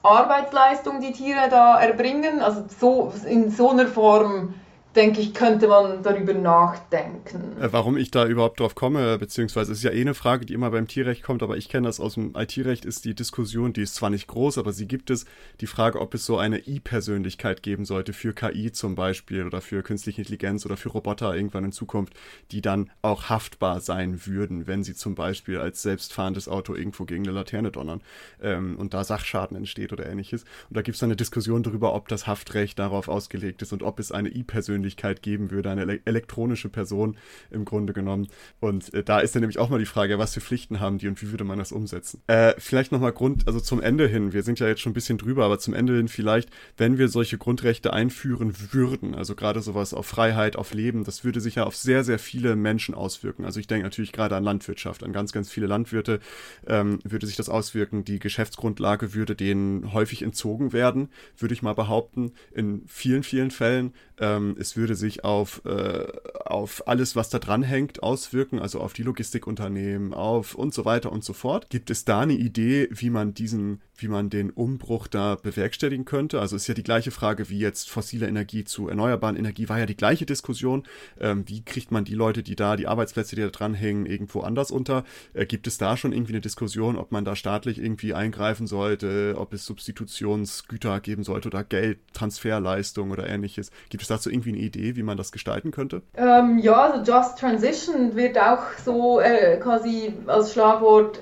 Arbeitsleistung, 0.02 1.00
die 1.00 1.12
Tiere 1.12 1.48
da 1.50 1.78
erbringen. 1.78 2.40
Also 2.40 2.64
so, 2.80 3.12
in 3.28 3.50
so 3.50 3.70
einer 3.70 3.86
Form 3.86 4.54
denke 4.96 5.20
ich, 5.20 5.34
könnte 5.34 5.68
man 5.68 6.02
darüber 6.02 6.32
nachdenken. 6.32 7.60
Äh, 7.60 7.68
warum 7.70 7.96
ich 7.96 8.10
da 8.10 8.26
überhaupt 8.26 8.58
drauf 8.60 8.74
komme, 8.74 9.18
beziehungsweise 9.18 9.72
ist 9.72 9.82
ja 9.82 9.92
eh 9.92 10.00
eine 10.00 10.14
Frage, 10.14 10.46
die 10.46 10.54
immer 10.54 10.70
beim 10.70 10.88
Tierrecht 10.88 11.22
kommt, 11.22 11.42
aber 11.42 11.56
ich 11.56 11.68
kenne 11.68 11.86
das 11.86 12.00
aus 12.00 12.14
dem 12.14 12.34
IT-Recht, 12.34 12.84
ist 12.84 13.04
die 13.04 13.14
Diskussion, 13.14 13.72
die 13.72 13.82
ist 13.82 13.94
zwar 13.94 14.10
nicht 14.10 14.26
groß, 14.26 14.58
aber 14.58 14.72
sie 14.72 14.88
gibt 14.88 15.10
es, 15.10 15.26
die 15.60 15.66
Frage, 15.66 16.00
ob 16.00 16.14
es 16.14 16.24
so 16.24 16.38
eine 16.38 16.66
I-Persönlichkeit 16.66 17.62
geben 17.62 17.84
sollte 17.84 18.12
für 18.12 18.32
KI 18.32 18.72
zum 18.72 18.94
Beispiel 18.94 19.44
oder 19.44 19.60
für 19.60 19.82
künstliche 19.82 20.22
Intelligenz 20.22 20.64
oder 20.64 20.76
für 20.76 20.88
Roboter 20.88 21.36
irgendwann 21.36 21.64
in 21.64 21.72
Zukunft, 21.72 22.14
die 22.50 22.62
dann 22.62 22.90
auch 23.02 23.28
haftbar 23.28 23.80
sein 23.80 24.26
würden, 24.26 24.66
wenn 24.66 24.82
sie 24.82 24.94
zum 24.94 25.14
Beispiel 25.14 25.58
als 25.58 25.82
selbstfahrendes 25.82 26.48
Auto 26.48 26.74
irgendwo 26.74 27.04
gegen 27.04 27.24
eine 27.24 27.32
Laterne 27.32 27.70
donnern 27.70 28.00
ähm, 28.40 28.76
und 28.78 28.94
da 28.94 29.04
Sachschaden 29.04 29.56
entsteht 29.56 29.92
oder 29.92 30.06
ähnliches. 30.06 30.44
Und 30.70 30.76
da 30.76 30.82
gibt 30.82 30.94
es 30.94 31.00
dann 31.00 31.08
eine 31.10 31.16
Diskussion 31.16 31.62
darüber, 31.62 31.94
ob 31.94 32.08
das 32.08 32.26
Haftrecht 32.26 32.78
darauf 32.78 33.08
ausgelegt 33.08 33.60
ist 33.62 33.72
und 33.72 33.82
ob 33.82 34.00
es 34.00 34.10
eine 34.10 34.30
I-Persönlichkeit 34.30 34.85
Persönlichkeit 34.86 35.22
geben 35.22 35.50
würde, 35.50 35.70
eine 35.70 35.82
ele 35.82 36.00
elektronische 36.04 36.68
Person 36.68 37.16
im 37.50 37.64
Grunde 37.64 37.92
genommen. 37.92 38.28
Und 38.60 38.94
äh, 38.94 39.02
da 39.02 39.20
ist 39.20 39.34
dann 39.34 39.40
nämlich 39.40 39.58
auch 39.58 39.68
mal 39.68 39.78
die 39.78 39.86
Frage, 39.86 40.18
was 40.18 40.34
für 40.34 40.40
Pflichten 40.40 40.80
haben 40.80 40.98
die 40.98 41.08
und 41.08 41.20
wie 41.22 41.30
würde 41.30 41.44
man 41.44 41.58
das 41.58 41.72
umsetzen? 41.72 42.22
Äh, 42.26 42.54
vielleicht 42.58 42.92
nochmal 42.92 43.12
Grund, 43.12 43.46
also 43.46 43.60
zum 43.60 43.80
Ende 43.80 44.06
hin, 44.06 44.32
wir 44.32 44.42
sind 44.42 44.60
ja 44.60 44.68
jetzt 44.68 44.80
schon 44.80 44.92
ein 44.92 44.94
bisschen 44.94 45.18
drüber, 45.18 45.44
aber 45.44 45.58
zum 45.58 45.74
Ende 45.74 45.96
hin 45.96 46.08
vielleicht, 46.08 46.50
wenn 46.76 46.98
wir 46.98 47.08
solche 47.08 47.38
Grundrechte 47.38 47.92
einführen 47.92 48.54
würden, 48.72 49.14
also 49.14 49.34
gerade 49.34 49.60
sowas 49.60 49.92
auf 49.92 50.06
Freiheit, 50.06 50.56
auf 50.56 50.72
Leben, 50.72 51.04
das 51.04 51.24
würde 51.24 51.40
sich 51.40 51.56
ja 51.56 51.64
auf 51.64 51.76
sehr, 51.76 52.04
sehr 52.04 52.18
viele 52.18 52.54
Menschen 52.54 52.94
auswirken. 52.94 53.44
Also 53.44 53.60
ich 53.60 53.66
denke 53.66 53.84
natürlich 53.84 54.12
gerade 54.12 54.36
an 54.36 54.44
Landwirtschaft, 54.44 55.02
an 55.02 55.12
ganz, 55.12 55.32
ganz 55.32 55.50
viele 55.50 55.66
Landwirte 55.66 56.20
ähm, 56.66 57.00
würde 57.04 57.26
sich 57.26 57.36
das 57.36 57.48
auswirken. 57.48 58.04
Die 58.04 58.18
Geschäftsgrundlage 58.18 59.14
würde 59.14 59.34
denen 59.34 59.92
häufig 59.92 60.22
entzogen 60.22 60.72
werden, 60.72 61.08
würde 61.38 61.54
ich 61.54 61.62
mal 61.62 61.74
behaupten, 61.74 62.32
in 62.54 62.82
vielen, 62.86 63.22
vielen 63.22 63.50
Fällen. 63.50 63.92
Ähm, 64.18 64.56
es 64.58 64.75
würde 64.76 64.94
sich 64.94 65.24
auf, 65.24 65.62
äh, 65.64 66.06
auf 66.44 66.86
alles, 66.86 67.16
was 67.16 67.28
da 67.28 67.38
dran 67.38 67.62
hängt, 67.62 68.02
auswirken, 68.02 68.58
also 68.58 68.80
auf 68.80 68.92
die 68.92 69.02
Logistikunternehmen, 69.02 70.14
auf 70.14 70.54
und 70.54 70.74
so 70.74 70.84
weiter 70.84 71.12
und 71.12 71.24
so 71.24 71.32
fort. 71.32 71.70
Gibt 71.70 71.90
es 71.90 72.04
da 72.04 72.20
eine 72.20 72.34
Idee, 72.34 72.88
wie 72.90 73.10
man 73.10 73.34
diesen, 73.34 73.82
wie 73.98 74.08
man 74.08 74.30
den 74.30 74.50
Umbruch 74.50 75.06
da 75.06 75.36
bewerkstelligen 75.36 76.04
könnte? 76.04 76.40
Also 76.40 76.56
ist 76.56 76.66
ja 76.66 76.74
die 76.74 76.82
gleiche 76.82 77.10
Frage 77.10 77.48
wie 77.48 77.58
jetzt 77.58 77.90
fossile 77.90 78.26
Energie 78.26 78.64
zu 78.64 78.88
erneuerbaren 78.88 79.36
Energie, 79.36 79.68
war 79.68 79.78
ja 79.78 79.86
die 79.86 79.96
gleiche 79.96 80.26
Diskussion. 80.26 80.84
Ähm, 81.20 81.44
wie 81.46 81.64
kriegt 81.64 81.90
man 81.90 82.04
die 82.04 82.14
Leute, 82.14 82.42
die 82.42 82.56
da, 82.56 82.76
die 82.76 82.86
Arbeitsplätze, 82.86 83.36
die 83.36 83.42
da 83.42 83.48
dranhängen, 83.48 84.06
irgendwo 84.06 84.40
anders 84.40 84.70
unter? 84.70 85.04
Äh, 85.34 85.46
gibt 85.46 85.66
es 85.66 85.78
da 85.78 85.96
schon 85.96 86.12
irgendwie 86.12 86.32
eine 86.32 86.40
Diskussion, 86.40 86.96
ob 86.96 87.12
man 87.12 87.24
da 87.24 87.36
staatlich 87.36 87.78
irgendwie 87.78 88.14
eingreifen 88.14 88.66
sollte, 88.66 89.34
ob 89.38 89.52
es 89.52 89.64
Substitutionsgüter 89.66 91.00
geben 91.00 91.24
sollte 91.24 91.48
oder 91.48 91.64
Geld, 91.64 91.98
Transferleistung 92.12 93.10
oder 93.10 93.28
ähnliches? 93.28 93.70
Gibt 93.88 94.02
es 94.02 94.08
dazu 94.08 94.30
irgendwie 94.30 94.50
eine 94.50 94.58
Idee, 94.58 94.96
wie 94.96 95.02
man 95.02 95.16
das 95.16 95.32
gestalten 95.32 95.70
könnte? 95.70 96.02
Ähm, 96.14 96.58
ja, 96.58 96.90
also 96.90 97.10
Just 97.10 97.38
Transition 97.38 98.14
wird 98.16 98.38
auch 98.38 98.62
so 98.84 99.20
äh, 99.20 99.58
quasi 99.58 100.12
als 100.26 100.52
Schlagwort, 100.52 101.20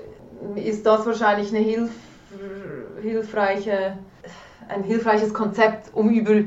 ist 0.57 0.85
das 0.85 1.07
wahrscheinlich 1.07 1.49
eine 1.51 1.65
Hilf 1.65 1.91
hilfreiche, 3.03 3.99
ein 4.69 4.83
hilfreiches 4.83 5.35
Konzept, 5.35 5.91
um 5.95 6.11
über 6.11 6.43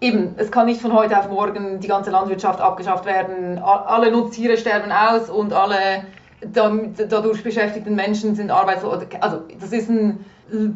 eben, 0.00 0.34
es 0.36 0.50
kann 0.50 0.66
nicht 0.66 0.80
von 0.80 0.92
heute 0.92 1.18
auf 1.18 1.28
morgen 1.28 1.80
die 1.80 1.88
ganze 1.88 2.10
Landwirtschaft 2.10 2.60
abgeschafft 2.60 3.06
werden, 3.06 3.58
alle 3.58 4.10
Nutztiere 4.10 4.56
sterben 4.56 4.90
aus 4.90 5.30
und 5.30 5.52
alle 5.52 6.04
dadurch 6.44 7.44
beschäftigten 7.44 7.94
Menschen 7.94 8.34
sind 8.34 8.50
arbeitslos. 8.50 9.04
Also 9.20 9.42
das 9.60 9.72
ist 9.72 9.88
ein 9.88 10.24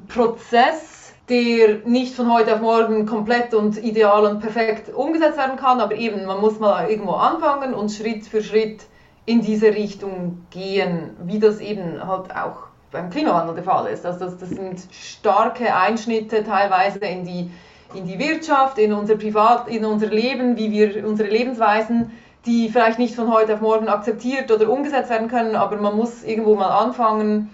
Prozess, 0.07 1.13
der 1.29 1.79
nicht 1.85 2.15
von 2.15 2.33
heute 2.33 2.55
auf 2.55 2.61
morgen 2.61 3.05
komplett 3.05 3.53
und 3.53 3.83
ideal 3.83 4.27
und 4.27 4.41
perfekt 4.41 4.95
umgesetzt 4.95 5.39
werden 5.39 5.57
kann, 5.57 5.81
aber 5.81 5.97
eben, 5.97 6.25
man 6.25 6.41
muss 6.41 6.61
mal 6.61 6.89
irgendwo 6.89 7.15
anfangen 7.15 7.75
und 7.75 7.91
Schritt 7.91 8.27
für 8.27 8.43
Schritt 8.43 8.85
in 9.25 9.41
diese 9.41 9.75
Richtung 9.75 10.47
gehen, 10.51 11.17
wie 11.25 11.41
das 11.41 11.59
eben 11.59 12.07
halt 12.07 12.31
auch 12.31 12.66
beim 12.93 13.11
Klimawandel 13.11 13.55
der 13.55 13.65
Fall 13.65 13.87
ist. 13.89 14.07
Also 14.07 14.27
das, 14.27 14.39
das 14.39 14.51
sind 14.51 14.81
starke 14.93 15.75
Einschnitte 15.75 16.45
teilweise 16.45 17.01
in 17.01 17.25
die, 17.25 17.51
in 17.95 18.07
die 18.07 18.19
Wirtschaft, 18.19 18.79
in 18.79 18.93
unser 18.93 19.17
Privat, 19.17 19.69
in 19.69 19.85
unser 19.85 20.07
Leben, 20.07 20.57
wie 20.57 20.71
wir 20.71 21.07
unsere 21.07 21.29
Lebensweisen 21.29 22.13
die 22.47 22.69
vielleicht 22.69 22.99
nicht 22.99 23.15
von 23.15 23.33
heute 23.33 23.55
auf 23.55 23.61
morgen 23.61 23.89
akzeptiert 23.89 24.51
oder 24.51 24.71
umgesetzt 24.71 25.11
werden 25.11 25.29
können, 25.29 25.57
aber 25.57 25.77
man 25.77 25.97
muss 25.97 26.23
irgendwo 26.23 26.55
mal 26.55 26.71
anfangen. 26.71 27.51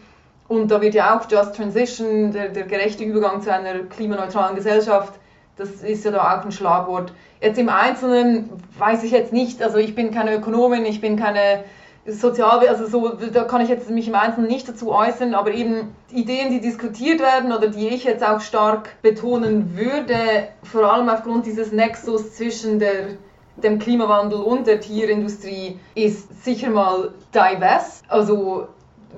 Und 0.48 0.70
da 0.70 0.82
wird 0.82 0.94
ja 0.94 1.16
auch 1.16 1.30
Just 1.30 1.56
Transition, 1.56 2.32
der, 2.32 2.50
der 2.50 2.64
gerechte 2.64 3.02
Übergang 3.02 3.40
zu 3.40 3.52
einer 3.52 3.84
klimaneutralen 3.84 4.54
Gesellschaft, 4.54 5.14
das 5.56 5.82
ist 5.82 6.04
ja 6.04 6.10
da 6.10 6.38
auch 6.38 6.44
ein 6.44 6.52
Schlagwort. 6.52 7.12
Jetzt 7.40 7.58
im 7.58 7.68
Einzelnen 7.68 8.50
weiß 8.78 9.02
ich 9.04 9.12
jetzt 9.12 9.32
nicht, 9.32 9.62
also 9.62 9.78
ich 9.78 9.94
bin 9.94 10.10
keine 10.10 10.34
Ökonomin, 10.34 10.84
ich 10.84 11.00
bin 11.00 11.16
keine 11.16 11.64
Sozial, 12.04 12.66
also 12.66 12.86
so, 12.86 13.10
da 13.32 13.44
kann 13.44 13.60
ich 13.60 13.68
jetzt 13.68 13.88
mich 13.88 14.08
im 14.08 14.16
Einzelnen 14.16 14.48
nicht 14.48 14.68
dazu 14.68 14.92
äußern, 14.92 15.34
aber 15.34 15.52
eben 15.52 15.94
Ideen, 16.10 16.50
die 16.50 16.60
diskutiert 16.60 17.20
werden 17.20 17.52
oder 17.52 17.68
die 17.68 17.88
ich 17.88 18.02
jetzt 18.02 18.26
auch 18.26 18.40
stark 18.40 19.00
betonen 19.02 19.76
würde, 19.76 20.48
vor 20.64 20.92
allem 20.92 21.08
aufgrund 21.08 21.46
dieses 21.46 21.70
Nexus 21.70 22.34
zwischen 22.34 22.80
der 22.80 23.16
dem 23.56 23.78
Klimawandel 23.78 24.40
und 24.40 24.66
der 24.66 24.80
Tierindustrie 24.80 25.78
ist 25.94 26.44
sicher 26.44 26.70
mal 26.70 27.12
divest, 27.34 28.04
also 28.08 28.68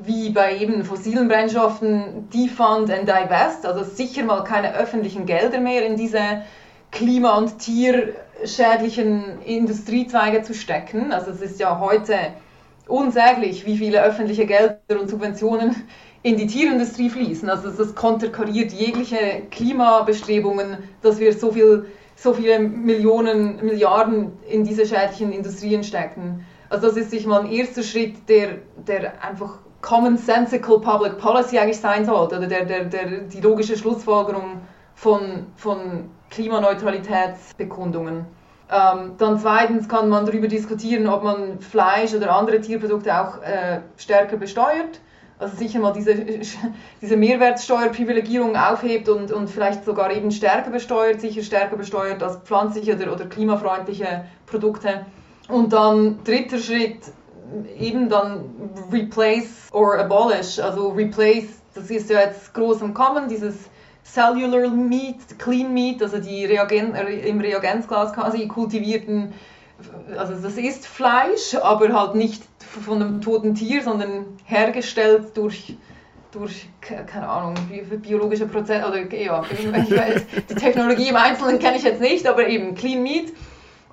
wie 0.02 0.30
bei 0.30 0.58
eben 0.58 0.84
fossilen 0.84 1.28
Brennstoffen, 1.28 2.28
defund 2.30 2.90
and 2.90 3.08
divest, 3.08 3.64
also 3.64 3.84
sicher 3.84 4.24
mal 4.24 4.42
keine 4.42 4.74
öffentlichen 4.74 5.24
Gelder 5.24 5.60
mehr 5.60 5.86
in 5.86 5.96
diese 5.96 6.42
klima- 6.90 7.38
und 7.38 7.58
tierschädlichen 7.58 9.40
Industriezweige 9.42 10.42
zu 10.42 10.52
stecken. 10.52 11.12
Also 11.12 11.30
es 11.30 11.40
ist 11.40 11.60
ja 11.60 11.78
heute 11.78 12.14
unsäglich, 12.86 13.66
wie 13.66 13.76
viele 13.76 14.02
öffentliche 14.02 14.46
Gelder 14.46 15.00
und 15.00 15.08
Subventionen 15.08 15.74
in 16.22 16.36
die 16.36 16.46
Tierindustrie 16.46 17.10
fließen. 17.10 17.48
Also 17.48 17.70
das 17.70 17.94
konterkariert 17.94 18.72
jegliche 18.72 19.42
Klimabestrebungen, 19.50 20.78
dass 21.02 21.18
wir 21.18 21.32
so 21.32 21.52
viel 21.52 21.86
so 22.16 22.32
viele 22.32 22.58
Millionen, 22.58 23.56
Milliarden 23.64 24.32
in 24.48 24.64
diese 24.64 24.86
schädlichen 24.86 25.32
Industrien 25.32 25.82
stecken. 25.82 26.46
Also 26.68 26.88
das 26.88 26.96
ist 26.96 27.10
sich 27.10 27.26
mal 27.26 27.40
ein 27.40 27.50
erster 27.50 27.82
Schritt, 27.82 28.28
der, 28.28 28.58
der 28.86 29.22
einfach 29.22 29.58
commonsensical 29.80 30.80
public 30.80 31.18
policy 31.18 31.58
eigentlich 31.58 31.80
sein 31.80 32.04
sollte, 32.04 32.36
oder 32.38 32.46
der, 32.46 32.64
der, 32.64 32.84
der, 32.84 33.06
die 33.22 33.40
logische 33.40 33.76
Schlussfolgerung 33.76 34.62
von, 34.94 35.46
von 35.56 36.08
Klimaneutralitätsbekundungen. 36.30 38.24
Ähm, 38.70 39.12
dann 39.18 39.38
zweitens 39.38 39.88
kann 39.88 40.08
man 40.08 40.26
darüber 40.26 40.48
diskutieren, 40.48 41.06
ob 41.06 41.22
man 41.22 41.60
Fleisch 41.60 42.14
oder 42.14 42.34
andere 42.34 42.60
Tierprodukte 42.60 43.14
auch 43.20 43.42
äh, 43.42 43.80
stärker 43.96 44.36
besteuert 44.36 45.00
also 45.38 45.56
sicher 45.56 45.80
mal 45.80 45.92
diese, 45.92 46.14
diese 47.02 47.16
Mehrwertsteuerprivilegierung 47.16 48.56
aufhebt 48.56 49.08
und, 49.08 49.32
und 49.32 49.50
vielleicht 49.50 49.84
sogar 49.84 50.12
eben 50.12 50.30
stärker 50.30 50.70
besteuert, 50.70 51.20
sicher 51.20 51.42
stärker 51.42 51.76
besteuert 51.76 52.22
als 52.22 52.36
pflanzliche 52.38 52.94
oder, 52.94 53.12
oder 53.12 53.26
klimafreundliche 53.26 54.24
Produkte. 54.46 55.06
Und 55.48 55.72
dann 55.72 56.22
dritter 56.24 56.58
Schritt, 56.58 57.00
eben 57.78 58.08
dann 58.08 58.44
replace 58.90 59.68
or 59.72 59.98
abolish, 59.98 60.58
also 60.58 60.88
replace, 60.88 61.60
das 61.74 61.90
ist 61.90 62.08
ja 62.08 62.20
jetzt 62.20 62.54
groß 62.54 62.80
im 62.80 62.94
Kommen, 62.94 63.28
dieses 63.28 63.54
Cellular 64.04 64.68
Meat, 64.68 65.38
Clean 65.38 65.72
Meat, 65.72 66.02
also 66.02 66.18
die 66.18 66.44
Reagen, 66.44 66.94
im 66.94 67.40
Reagenzglas 67.40 68.12
quasi 68.12 68.46
kultivierten, 68.46 69.32
also 70.16 70.34
das 70.34 70.56
ist 70.56 70.86
Fleisch, 70.86 71.54
aber 71.60 71.92
halt 71.92 72.14
nicht 72.14 72.42
von 72.58 73.02
einem 73.02 73.20
toten 73.20 73.54
Tier, 73.54 73.82
sondern 73.82 74.26
hergestellt 74.44 75.36
durch, 75.36 75.76
durch 76.32 76.68
keine 76.80 77.28
Ahnung, 77.28 77.54
biologische 78.02 78.46
Prozesse 78.46 78.86
oder 78.86 79.12
ja, 79.14 79.42
die 80.48 80.54
Technologie 80.54 81.08
im 81.08 81.16
Einzelnen 81.16 81.58
kenne 81.58 81.78
ich 81.78 81.82
jetzt 81.82 82.00
nicht, 82.00 82.26
aber 82.26 82.46
eben 82.46 82.74
Clean 82.74 83.02
Meat. 83.02 83.32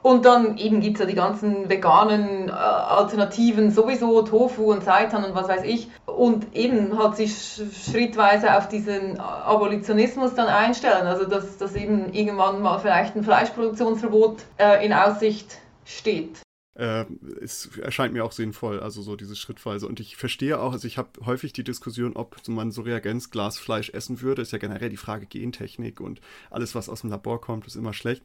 Und 0.02 0.26
dann 0.26 0.58
eben 0.58 0.82
gibt 0.82 0.96
es 0.96 1.02
ja 1.02 1.06
die 1.06 1.16
ganzen 1.16 1.70
veganen 1.70 2.50
äh, 2.50 2.52
Alternativen, 2.52 3.72
sowieso 3.72 4.24
Tofu 4.24 4.72
und 4.72 4.84
Seitan 4.84 5.24
und 5.24 5.36
was 5.36 5.48
weiß 5.48 5.64
ich. 5.64 5.90
Und 6.06 6.56
eben 6.56 6.98
halt 6.98 7.16
sich 7.16 7.62
schrittweise 7.92 8.58
auf 8.58 8.68
diesen 8.68 9.20
Abolitionismus 9.20 10.34
dann 10.34 10.48
einstellen. 10.48 11.06
Also 11.06 11.26
dass, 11.26 11.58
dass 11.58 11.76
eben 11.76 12.14
irgendwann 12.14 12.62
mal 12.62 12.80
vielleicht 12.80 13.16
ein 13.16 13.24
Fleischproduktionsverbot 13.24 14.38
äh, 14.58 14.86
in 14.86 14.94
Aussicht 14.94 15.58
steht 15.86 16.42
äh, 16.76 17.06
es 17.42 17.78
erscheint 17.78 18.14
mir 18.14 18.24
auch 18.24 18.32
sinnvoll, 18.32 18.80
also 18.80 19.02
so 19.02 19.16
diese 19.16 19.36
Schrittweise. 19.36 19.88
Und 19.88 20.00
ich 20.00 20.16
verstehe 20.16 20.60
auch, 20.60 20.72
also 20.72 20.88
ich 20.88 20.98
habe 20.98 21.10
häufig 21.26 21.54
die 21.54 21.64
Diskussion, 21.64 22.16
ob 22.16 22.48
man 22.48 22.72
so 22.72 22.82
Reagenzglasfleisch 22.82 23.92
essen 23.92 24.22
würde. 24.22 24.42
Ist 24.42 24.52
ja 24.52 24.58
generell 24.58 24.90
die 24.90 24.98
Frage 24.98 25.26
Gentechnik 25.26 26.00
und 26.00 26.22
alles, 26.50 26.74
was 26.74 26.90
aus 26.90 27.02
dem 27.02 27.10
Labor 27.10 27.42
kommt, 27.42 27.68
ist 27.68 27.76
immer 27.76 27.94
schlecht. 27.94 28.24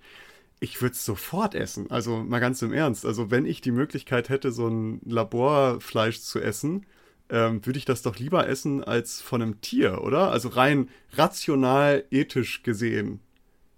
Ich 0.58 0.80
würde 0.80 0.94
es 0.94 1.04
sofort 1.04 1.54
essen. 1.54 1.90
Also 1.90 2.16
mal 2.18 2.38
ganz 2.38 2.62
im 2.62 2.72
Ernst. 2.72 3.04
Also 3.04 3.30
wenn 3.30 3.44
ich 3.44 3.60
die 3.60 3.72
Möglichkeit 3.72 4.28
hätte, 4.28 4.52
so 4.52 4.68
ein 4.68 5.00
Laborfleisch 5.04 6.20
zu 6.20 6.40
essen, 6.40 6.86
ähm, 7.28 7.64
würde 7.66 7.78
ich 7.78 7.84
das 7.84 8.02
doch 8.02 8.16
lieber 8.18 8.48
essen 8.48 8.82
als 8.82 9.20
von 9.20 9.42
einem 9.42 9.60
Tier, 9.60 10.02
oder? 10.02 10.30
Also 10.30 10.48
rein 10.48 10.88
rational, 11.12 12.04
ethisch 12.10 12.62
gesehen. 12.62 13.20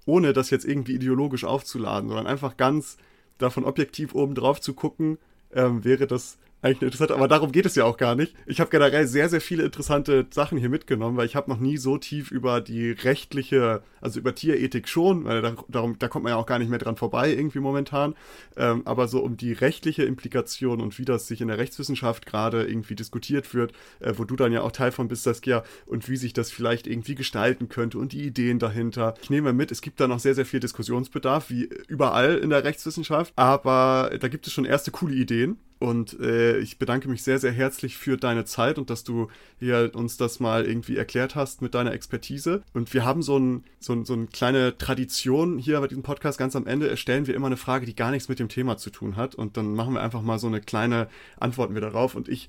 Ohne 0.06 0.32
das 0.32 0.50
jetzt 0.50 0.64
irgendwie 0.64 0.94
ideologisch 0.94 1.44
aufzuladen, 1.44 2.09
sondern 2.09 2.26
einfach 2.26 2.56
ganz 2.56 2.96
davon 3.38 3.64
objektiv 3.64 4.14
oben 4.14 4.34
drauf 4.34 4.60
zu 4.60 4.74
gucken, 4.74 5.18
ähm, 5.52 5.84
wäre 5.84 6.06
das 6.06 6.38
eigentlich 6.60 6.82
interessant, 6.82 7.12
aber 7.12 7.28
darum 7.28 7.52
geht 7.52 7.66
es 7.66 7.76
ja 7.76 7.85
auch 7.85 7.97
gar 7.97 8.16
nicht. 8.16 8.35
Ich 8.47 8.59
habe 8.59 8.70
generell 8.70 9.06
sehr, 9.06 9.28
sehr 9.28 9.40
viele 9.40 9.62
interessante 9.62 10.26
Sachen 10.30 10.59
hier 10.59 10.68
mitgenommen, 10.68 11.16
weil 11.16 11.26
ich 11.26 11.36
habe 11.36 11.48
noch 11.48 11.60
nie 11.60 11.76
so 11.76 11.98
tief 11.98 12.32
über 12.32 12.60
die 12.60 12.90
rechtliche, 12.90 13.82
also 14.01 14.18
über 14.18 14.35
Tierethik 14.35 14.89
schon, 14.89 15.24
weil 15.24 15.40
da, 15.40 15.55
darum, 15.68 15.98
da 16.01 16.09
kommt 16.09 16.24
man 16.24 16.32
ja 16.32 16.36
auch 16.36 16.47
gar 16.47 16.59
nicht 16.59 16.68
mehr 16.68 16.80
dran 16.80 16.97
vorbei 16.97 17.32
irgendwie 17.32 17.60
momentan, 17.60 18.16
ähm, 18.56 18.82
aber 18.86 19.06
so 19.06 19.20
um 19.20 19.36
die 19.36 19.52
rechtliche 19.52 20.02
Implikation 20.02 20.80
und 20.80 20.98
wie 20.98 21.05
das 21.05 21.28
sich 21.28 21.40
in 21.40 21.47
der 21.47 21.59
Rechtswissenschaft 21.59 22.26
gerade 22.26 22.64
irgendwie 22.64 22.97
diskutiert 22.97 23.55
wird, 23.55 23.72
äh, 24.01 24.14
wo 24.16 24.24
du 24.24 24.35
dann 24.35 24.52
ja 24.52 24.62
auch 24.62 24.72
Teil 24.72 24.90
von 24.90 25.06
bist, 25.06 25.22
Saskia, 25.22 25.62
und 25.86 26.09
wie 26.09 26.16
sich 26.16 26.32
das 26.32 26.51
vielleicht 26.51 26.89
irgendwie 26.89 27.14
gestalten 27.14 27.68
könnte 27.68 27.98
und 27.98 28.12
die 28.12 28.26
Ideen 28.26 28.59
dahinter. 28.59 29.14
Ich 29.22 29.30
nehme 29.30 29.52
mit, 29.52 29.70
es 29.70 29.80
gibt 29.80 30.01
da 30.01 30.09
noch 30.09 30.18
sehr, 30.18 30.35
sehr 30.35 30.47
viel 30.47 30.60
Diskussionsbedarf, 30.60 31.51
wie 31.51 31.68
überall 31.86 32.36
in 32.39 32.51
der 32.51 32.64
Rechtswissenschaft, 32.64 33.32
aber 33.36 34.10
da 34.18 34.26
gibt 34.26 34.48
es 34.48 34.52
schon 34.52 34.64
erste 34.64 34.90
coole 34.90 35.14
Ideen 35.14 35.56
und 35.78 36.18
äh, 36.18 36.59
ich 36.59 36.78
bedanke 36.78 37.09
mich 37.09 37.22
sehr, 37.22 37.38
sehr 37.38 37.52
herzlich 37.52 37.96
für 37.96 38.16
deine 38.16 38.44
Zeit 38.44 38.78
und 38.78 38.90
dass 38.90 39.05
du 39.05 39.28
hier 39.60 39.92
uns 39.94 40.16
das 40.16 40.40
mal 40.40 40.66
irgendwie 40.66 40.96
erklärt 40.96 41.36
hast 41.36 41.62
mit 41.62 41.74
deiner 41.74 41.92
Expertise. 41.92 42.62
Und 42.74 42.92
wir 42.94 43.05
haben 43.05 43.22
so, 43.22 43.38
ein, 43.38 43.64
so, 43.78 43.92
ein, 43.92 44.05
so 44.05 44.14
eine 44.14 44.26
kleine 44.26 44.76
Tradition 44.76 45.59
hier 45.59 45.78
bei 45.80 45.86
diesem 45.86 46.02
Podcast. 46.02 46.38
Ganz 46.38 46.56
am 46.56 46.66
Ende 46.66 46.96
stellen 46.96 47.28
wir 47.28 47.34
immer 47.34 47.46
eine 47.46 47.56
Frage, 47.56 47.86
die 47.86 47.94
gar 47.94 48.10
nichts 48.10 48.28
mit 48.28 48.40
dem 48.40 48.48
Thema 48.48 48.76
zu 48.76 48.90
tun 48.90 49.14
hat. 49.14 49.36
Und 49.36 49.56
dann 49.56 49.74
machen 49.74 49.94
wir 49.94 50.02
einfach 50.02 50.22
mal 50.22 50.40
so 50.40 50.48
eine 50.48 50.60
kleine 50.60 51.09
Antworten 51.38 51.74
wir 51.74 51.80
darauf. 51.80 52.16
Und 52.16 52.28
ich 52.28 52.48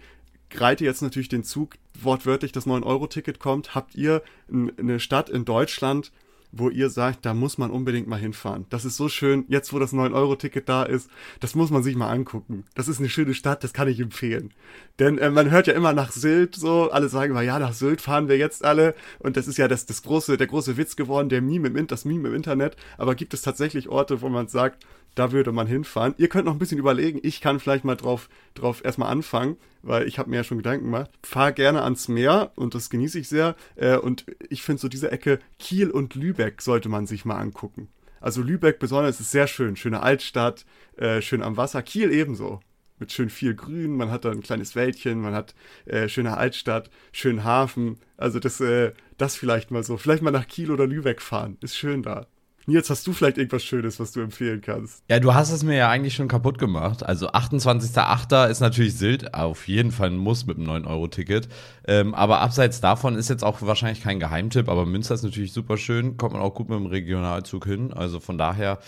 reite 0.56 0.84
jetzt 0.84 1.04
natürlich 1.04 1.30
den 1.30 1.44
Zug, 1.44 1.76
wortwörtlich 2.02 2.52
das 2.52 2.66
9-Euro-Ticket 2.66 3.40
kommt. 3.40 3.76
Habt 3.76 3.94
ihr 3.94 4.24
eine 4.50 5.00
Stadt 5.00 5.30
in 5.30 5.46
Deutschland, 5.46 6.12
wo 6.52 6.70
ihr 6.70 6.90
sagt, 6.90 7.26
da 7.26 7.34
muss 7.34 7.58
man 7.58 7.70
unbedingt 7.70 8.08
mal 8.08 8.20
hinfahren. 8.20 8.66
Das 8.70 8.86
ist 8.86 8.98
so 8.98 9.08
schön, 9.08 9.46
jetzt 9.48 9.72
wo 9.72 9.80
das 9.80 9.94
9-Euro-Ticket 9.94 10.68
da 10.68 10.84
ist, 10.84 11.10
das 11.40 11.56
muss 11.56 11.70
man 11.70 11.84
sich 11.84 11.96
mal 11.96 12.10
angucken. 12.10 12.64
Das 12.76 12.88
ist 12.88 13.00
eine 13.00 13.10
schöne 13.10 13.34
Stadt, 13.34 13.64
das 13.64 13.74
kann 13.74 13.88
ich 13.88 14.00
empfehlen. 14.00 14.54
Denn 14.98 15.18
äh, 15.18 15.30
man 15.30 15.52
hört 15.52 15.68
ja 15.68 15.74
immer 15.74 15.94
nach 15.94 16.12
Sylt 16.12 16.56
so, 16.56 16.90
alle 16.92 17.10
sagen 17.10 17.32
immer, 17.32 17.42
ja, 17.42 17.60
nach 17.60 17.74
Sylt 17.74 18.02
fahren 18.02 18.28
wir 18.28 18.38
jetzt 18.38 18.66
alle. 18.66 18.96
Und 19.20 19.38
das 19.38 19.48
ist 19.48 19.58
ja 19.58 19.68
das, 19.68 19.86
das 19.86 20.02
große, 20.02 20.38
der 20.38 20.48
große 20.48 20.78
Witz 20.78 20.96
geworden, 20.96 21.30
der 21.30 21.42
Meme 21.42 21.68
im, 21.68 21.88
das 21.88 22.06
Meme 22.06 22.30
im 22.30 22.36
Internet. 22.36 22.76
Aber 22.98 23.16
gibt 23.16 23.34
es 23.34 23.42
tatsächlich 23.42 23.90
Orte, 23.90 24.22
wo 24.22 24.30
man 24.30 24.48
sagt, 24.48 24.86
da 25.16 25.32
würde 25.32 25.52
man 25.52 25.68
hinfahren. 25.68 26.14
Ihr 26.18 26.30
könnt 26.30 26.46
noch 26.46 26.54
ein 26.54 26.60
bisschen 26.60 26.78
überlegen. 26.78 27.20
Ich 27.24 27.42
kann 27.42 27.60
vielleicht 27.60 27.84
mal 27.84 27.96
drauf, 27.96 28.30
drauf 28.54 28.84
erstmal 28.84 29.12
anfangen, 29.12 29.58
weil 29.82 30.08
ich 30.08 30.20
habe 30.20 30.30
mir 30.30 30.38
ja 30.38 30.44
schon 30.44 30.58
Gedanken 30.58 30.86
gemacht. 30.86 31.12
Fahr 31.24 31.52
gerne 31.52 31.84
ans 31.84 32.08
Meer 32.08 32.52
und 32.56 32.76
das 32.76 32.90
genieße 32.90 33.20
ich 33.20 33.28
sehr. 33.28 33.56
Äh, 33.76 33.98
und 33.98 34.26
ich 34.50 34.64
finde 34.64 34.82
so 34.82 34.88
diese 34.88 35.12
Ecke 35.12 35.40
Kiel 35.58 35.90
und 35.90 36.16
Lübeck 36.16 36.62
sollte 36.62 36.90
man 36.90 37.08
sich 37.08 37.26
mal 37.26 37.38
angucken. 37.38 37.90
Also 38.22 38.42
Lübeck 38.42 38.80
besonders 38.80 39.20
ist 39.20 39.32
sehr 39.32 39.48
schön. 39.48 39.76
Schöne 39.76 40.02
Altstadt, 40.02 40.66
äh, 40.98 41.22
schön 41.22 41.42
am 41.42 41.58
Wasser. 41.58 41.82
Kiel 41.82 42.12
ebenso. 42.12 42.60
Mit 43.00 43.14
schön 43.14 43.30
viel 43.30 43.56
Grün, 43.56 43.96
man 43.96 44.12
hat 44.12 44.26
da 44.26 44.32
ein 44.32 44.42
kleines 44.42 44.76
Wäldchen, 44.76 45.22
man 45.22 45.34
hat 45.34 45.56
äh, 45.86 46.10
schöne 46.10 46.36
Altstadt, 46.36 46.90
schönen 47.14 47.46
Hafen. 47.46 47.98
Also 48.18 48.40
das, 48.40 48.60
äh, 48.60 48.92
das 49.18 49.38
vielleicht 49.38 49.72
mal 49.72 49.84
so. 49.84 49.96
Vielleicht 49.96 50.22
mal 50.22 50.32
nach 50.32 50.48
Kiel 50.48 50.70
oder 50.70 50.86
Lübeck 50.86 51.22
fahren. 51.22 51.58
Ist 51.62 51.78
schön 51.78 52.04
da. 52.04 52.28
Nils, 52.70 52.90
hast 52.90 53.06
du 53.08 53.14
vielleicht 53.14 53.38
irgendwas 53.38 53.64
Schönes, 53.64 54.00
was 54.00 54.12
du 54.12 54.22
empfehlen 54.22 54.62
kannst? 54.62 55.04
Ja, 55.10 55.20
du 55.20 55.34
hast 55.34 55.52
es 55.52 55.64
mir 55.64 55.76
ja 55.76 55.90
eigentlich 55.90 56.14
schon 56.14 56.28
kaputt 56.28 56.60
gemacht. 56.60 57.04
Also 57.04 57.30
28.08. 57.30 58.48
ist 58.50 58.60
natürlich 58.60 58.96
Sylt 58.96 59.34
auf 59.34 59.68
jeden 59.68 59.92
Fall 59.92 60.12
ein 60.12 60.18
Muss 60.18 60.46
mit 60.46 60.58
einem 60.58 60.68
9-Euro-Ticket. 60.68 61.50
Ähm, 61.88 62.14
aber 62.14 62.42
abseits 62.42 62.80
davon 62.80 63.16
ist 63.16 63.30
jetzt 63.30 63.44
auch 63.44 63.62
wahrscheinlich 63.62 64.02
kein 64.02 64.20
Geheimtipp, 64.20 64.70
aber 64.70 64.86
Münster 64.86 65.16
ist 65.16 65.24
natürlich 65.24 65.52
super 65.52 65.78
schön, 65.78 66.18
kommt 66.18 66.34
man 66.34 66.42
auch 66.42 66.54
gut 66.54 66.70
mit 66.70 66.78
dem 66.78 66.86
Regionalzug 66.86 67.66
hin. 67.66 67.92
Also 67.92 68.20
von 68.20 68.38
daher 68.38 68.80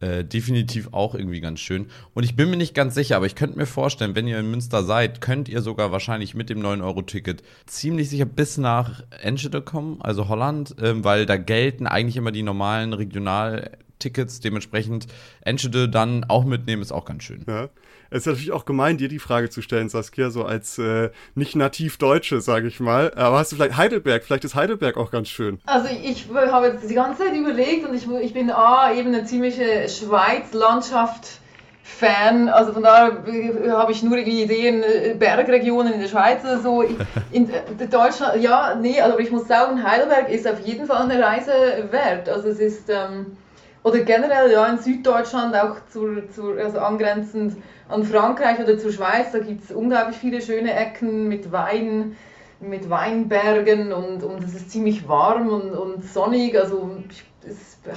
äh, 0.00 0.24
definitiv 0.24 0.88
auch 0.92 1.14
irgendwie 1.14 1.40
ganz 1.40 1.60
schön. 1.60 1.86
Und 2.14 2.22
ich 2.22 2.36
bin 2.36 2.50
mir 2.50 2.56
nicht 2.56 2.74
ganz 2.74 2.94
sicher, 2.94 3.16
aber 3.16 3.26
ich 3.26 3.34
könnte 3.34 3.58
mir 3.58 3.66
vorstellen, 3.66 4.14
wenn 4.14 4.28
ihr 4.28 4.38
in 4.38 4.50
Münster 4.50 4.84
seid, 4.84 5.20
könnt 5.20 5.48
ihr 5.48 5.60
sogar 5.60 5.90
wahrscheinlich 5.90 6.34
mit 6.34 6.50
dem 6.50 6.60
9-Euro-Ticket 6.60 7.42
ziemlich 7.66 8.08
sicher 8.08 8.24
bis 8.24 8.58
nach 8.58 9.02
Enschede 9.22 9.60
kommen, 9.60 10.00
also 10.00 10.28
Holland, 10.28 10.76
ähm, 10.80 11.04
weil 11.04 11.26
da 11.26 11.36
gelten 11.36 11.86
eigentlich 11.86 12.16
immer 12.16 12.30
die 12.30 12.42
normalen 12.42 12.92
Regionaltickets. 12.92 14.40
Dementsprechend 14.40 15.08
Enschede 15.40 15.88
dann 15.88 16.24
auch 16.24 16.44
mitnehmen, 16.44 16.82
ist 16.82 16.92
auch 16.92 17.04
ganz 17.04 17.24
schön. 17.24 17.44
Ja. 17.48 17.68
Es 18.10 18.20
ist 18.20 18.26
natürlich 18.26 18.52
auch 18.52 18.64
gemein, 18.64 18.96
dir 18.96 19.08
die 19.08 19.18
Frage 19.18 19.50
zu 19.50 19.60
stellen, 19.60 19.88
Saskia, 19.88 20.30
so 20.30 20.44
als 20.44 20.78
äh, 20.78 21.10
nicht 21.34 21.56
nativ 21.56 21.98
Deutsche, 21.98 22.40
sage 22.40 22.68
ich 22.68 22.80
mal. 22.80 23.12
Aber 23.14 23.38
hast 23.38 23.52
du 23.52 23.56
vielleicht 23.56 23.76
Heidelberg? 23.76 24.24
Vielleicht 24.24 24.44
ist 24.44 24.54
Heidelberg 24.54 24.96
auch 24.96 25.10
ganz 25.10 25.28
schön. 25.28 25.60
Also 25.66 25.88
ich 25.88 26.26
habe 26.32 26.68
jetzt 26.68 26.88
die 26.88 26.94
ganze 26.94 27.24
Zeit 27.24 27.34
überlegt 27.34 27.86
und 27.86 27.94
ich, 27.94 28.08
ich 28.22 28.32
bin 28.32 28.50
A, 28.50 28.92
eben 28.94 29.08
eine 29.08 29.24
ziemliche 29.24 29.88
Schweiz-Landschaft. 29.88 31.40
Fan, 31.82 32.50
also 32.50 32.74
von 32.74 32.82
daher 32.82 33.22
habe 33.70 33.92
ich 33.92 34.02
nur 34.02 34.18
die 34.18 34.42
Ideen, 34.42 34.82
äh, 34.82 35.14
Bergregionen 35.18 35.94
in 35.94 36.00
der 36.00 36.08
Schweiz 36.08 36.44
oder 36.44 36.60
so. 36.60 36.82
In 37.32 37.48
äh, 37.48 37.88
Deutschland, 37.90 38.42
ja, 38.42 38.74
nee, 38.74 39.00
aber 39.00 39.18
ich 39.18 39.30
muss 39.30 39.48
sagen, 39.48 39.82
Heidelberg 39.82 40.28
ist 40.28 40.46
auf 40.46 40.60
jeden 40.60 40.86
Fall 40.86 41.10
eine 41.10 41.20
Reise 41.20 41.50
wert. 41.90 42.28
Also 42.28 42.48
es 42.48 42.60
ist, 42.60 42.90
ähm, 42.90 43.38
oder 43.82 44.00
generell 44.00 44.52
ja 44.52 44.66
in 44.66 44.78
Süddeutschland 44.78 45.56
auch 45.56 45.76
zu, 45.90 46.22
zu, 46.34 46.52
also 46.52 46.78
angrenzend 46.78 47.56
an 47.88 48.04
Frankreich 48.04 48.60
oder 48.60 48.78
zur 48.78 48.92
Schweiz, 48.92 49.32
da 49.32 49.38
gibt 49.38 49.64
es 49.64 49.70
unglaublich 49.70 50.16
viele 50.16 50.42
schöne 50.42 50.74
Ecken 50.74 51.28
mit 51.28 51.50
Wein, 51.52 52.16
mit 52.60 52.90
Weinbergen 52.90 53.92
und, 53.92 54.22
und 54.22 54.42
es 54.42 54.54
ist 54.54 54.70
ziemlich 54.70 55.08
warm 55.08 55.48
und, 55.48 55.70
und 55.72 56.04
sonnig. 56.04 56.58
Also 56.58 56.90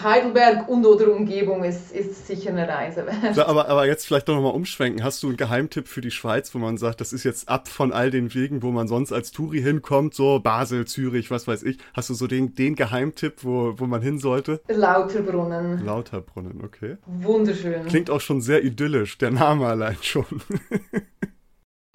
Heidelberg 0.04 0.70
und 0.70 0.86
oder 0.86 1.12
Umgebung 1.12 1.64
ist, 1.64 1.92
ist 1.92 2.28
sicher 2.28 2.52
eine 2.52 2.68
Reise 2.68 3.06
wert. 3.06 3.38
Aber, 3.40 3.68
aber 3.68 3.86
jetzt 3.88 4.06
vielleicht 4.06 4.28
doch 4.28 4.36
nochmal 4.36 4.54
umschwenken. 4.54 5.04
Hast 5.04 5.24
du 5.24 5.28
einen 5.28 5.38
Geheimtipp 5.38 5.88
für 5.88 6.02
die 6.02 6.12
Schweiz, 6.12 6.54
wo 6.54 6.60
man 6.60 6.78
sagt, 6.78 7.02
das 7.02 7.12
ist 7.12 7.24
jetzt 7.24 7.50
ab 7.50 7.68
von 7.68 7.92
all 7.92 8.12
den 8.12 8.34
Wegen, 8.34 8.64
wo 8.64 8.72
man 8.72 8.88
sonst 8.88 9.12
als 9.12 9.32
Touri 9.32 9.62
hinkommt, 9.62 10.14
so 10.14 10.40
Basel, 10.40 10.86
Zürich, 10.86 11.32
was 11.32 11.48
weiß 11.48 11.64
ich. 11.64 11.78
Hast 11.94 12.10
du 12.10 12.14
so 12.14 12.28
den, 12.28 12.56
den 12.56 12.76
Geheimtipp, 12.76 13.44
wo, 13.44 13.74
wo 13.78 13.86
man 13.86 14.02
hin 14.02 14.20
sollte? 14.20 14.62
Lauterbrunnen. 14.70 15.84
Lauterbrunnen, 15.86 16.62
okay. 16.64 16.98
Wunderschön. 17.06 17.86
Klingt 17.88 18.10
auch 18.10 18.22
schon 18.22 18.42
sehr 18.42 18.64
idyllisch, 18.64 19.18
der 19.18 19.32
Name 19.32 19.68
allein 19.68 19.98
schon. 20.02 20.26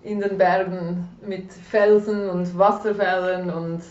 In 0.06 0.20
den 0.20 0.38
Bergen 0.38 1.08
mit 1.26 1.52
Felsen 1.52 2.30
und 2.30 2.56
Wasserfällen 2.56 3.50
und 3.50 3.82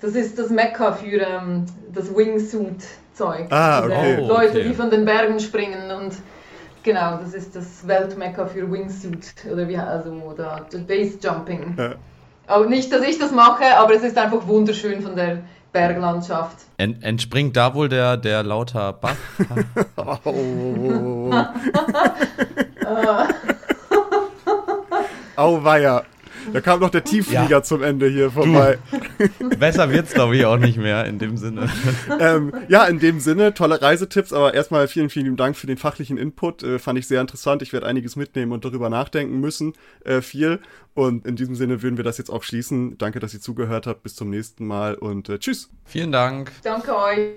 das 0.00 0.16
ist 0.16 0.36
das 0.36 0.50
Mekka 0.50 0.94
für 0.94 1.20
ähm, 1.20 1.64
das 1.94 2.12
Wingsuit-Zeug. 2.12 3.46
Ah, 3.50 3.84
okay. 3.84 4.18
Oh, 4.20 4.26
Leute, 4.26 4.58
okay. 4.58 4.64
die 4.64 4.74
von 4.74 4.90
den 4.90 5.04
Bergen 5.04 5.38
springen 5.38 5.92
und 5.92 6.14
genau, 6.82 7.18
das 7.18 7.34
ist 7.34 7.54
das 7.54 7.86
Weltmekka 7.86 8.46
für 8.46 8.68
Wingsuit 8.68 9.32
oder 9.50 9.68
wie 9.68 9.76
also 9.76 10.10
oder 10.10 10.66
Base 10.88 11.18
Jumping. 11.22 11.76
Ja. 11.78 11.94
Aber 12.48 12.66
nicht, 12.66 12.92
dass 12.92 13.02
ich 13.02 13.20
das 13.20 13.30
mache, 13.30 13.76
aber 13.78 13.94
es 13.94 14.02
ist 14.02 14.18
einfach 14.18 14.44
wunderschön 14.48 15.02
von 15.02 15.14
der 15.14 15.38
Berglandschaft. 15.72 16.56
Ent, 16.78 17.04
entspringt 17.04 17.56
da 17.56 17.72
wohl 17.74 17.88
der, 17.88 18.16
der 18.16 18.42
lauter 18.42 18.92
Bach? 18.92 19.14
oh. 20.24 21.30
Auweia. 25.36 26.04
Da 26.52 26.60
kam 26.60 26.80
noch 26.80 26.90
der 26.90 27.04
Tiefflieger 27.04 27.48
ja. 27.48 27.62
zum 27.62 27.82
Ende 27.82 28.08
hier 28.08 28.30
vorbei. 28.30 28.78
Du, 29.38 29.48
besser 29.58 29.90
wird's, 29.90 30.12
glaube 30.12 30.36
ich, 30.36 30.44
auch 30.44 30.56
nicht 30.56 30.78
mehr 30.78 31.04
in 31.06 31.18
dem 31.18 31.36
Sinne. 31.36 31.68
ähm, 32.20 32.52
ja, 32.68 32.84
in 32.84 32.98
dem 32.98 33.20
Sinne, 33.20 33.54
tolle 33.54 33.80
Reisetipps, 33.80 34.32
aber 34.32 34.54
erstmal 34.54 34.88
vielen, 34.88 35.10
vielen 35.10 35.36
Dank 35.36 35.56
für 35.56 35.66
den 35.66 35.76
fachlichen 35.76 36.16
Input. 36.16 36.62
Äh, 36.62 36.78
fand 36.78 36.98
ich 36.98 37.06
sehr 37.06 37.20
interessant. 37.20 37.62
Ich 37.62 37.72
werde 37.72 37.86
einiges 37.86 38.16
mitnehmen 38.16 38.52
und 38.52 38.64
darüber 38.64 38.90
nachdenken 38.90 39.40
müssen. 39.40 39.74
Äh, 40.04 40.20
viel. 40.20 40.60
Und 40.94 41.26
in 41.26 41.36
diesem 41.36 41.54
Sinne 41.54 41.82
würden 41.82 41.96
wir 41.96 42.04
das 42.04 42.18
jetzt 42.18 42.30
auch 42.30 42.42
schließen. 42.42 42.98
Danke, 42.98 43.20
dass 43.20 43.32
ihr 43.34 43.40
zugehört 43.40 43.86
habt. 43.86 44.02
Bis 44.02 44.14
zum 44.14 44.30
nächsten 44.30 44.66
Mal 44.66 44.94
und 44.94 45.28
äh, 45.28 45.38
tschüss. 45.38 45.70
Vielen 45.84 46.12
Dank. 46.12 46.50
Danke 46.62 46.96
euch. 46.96 47.36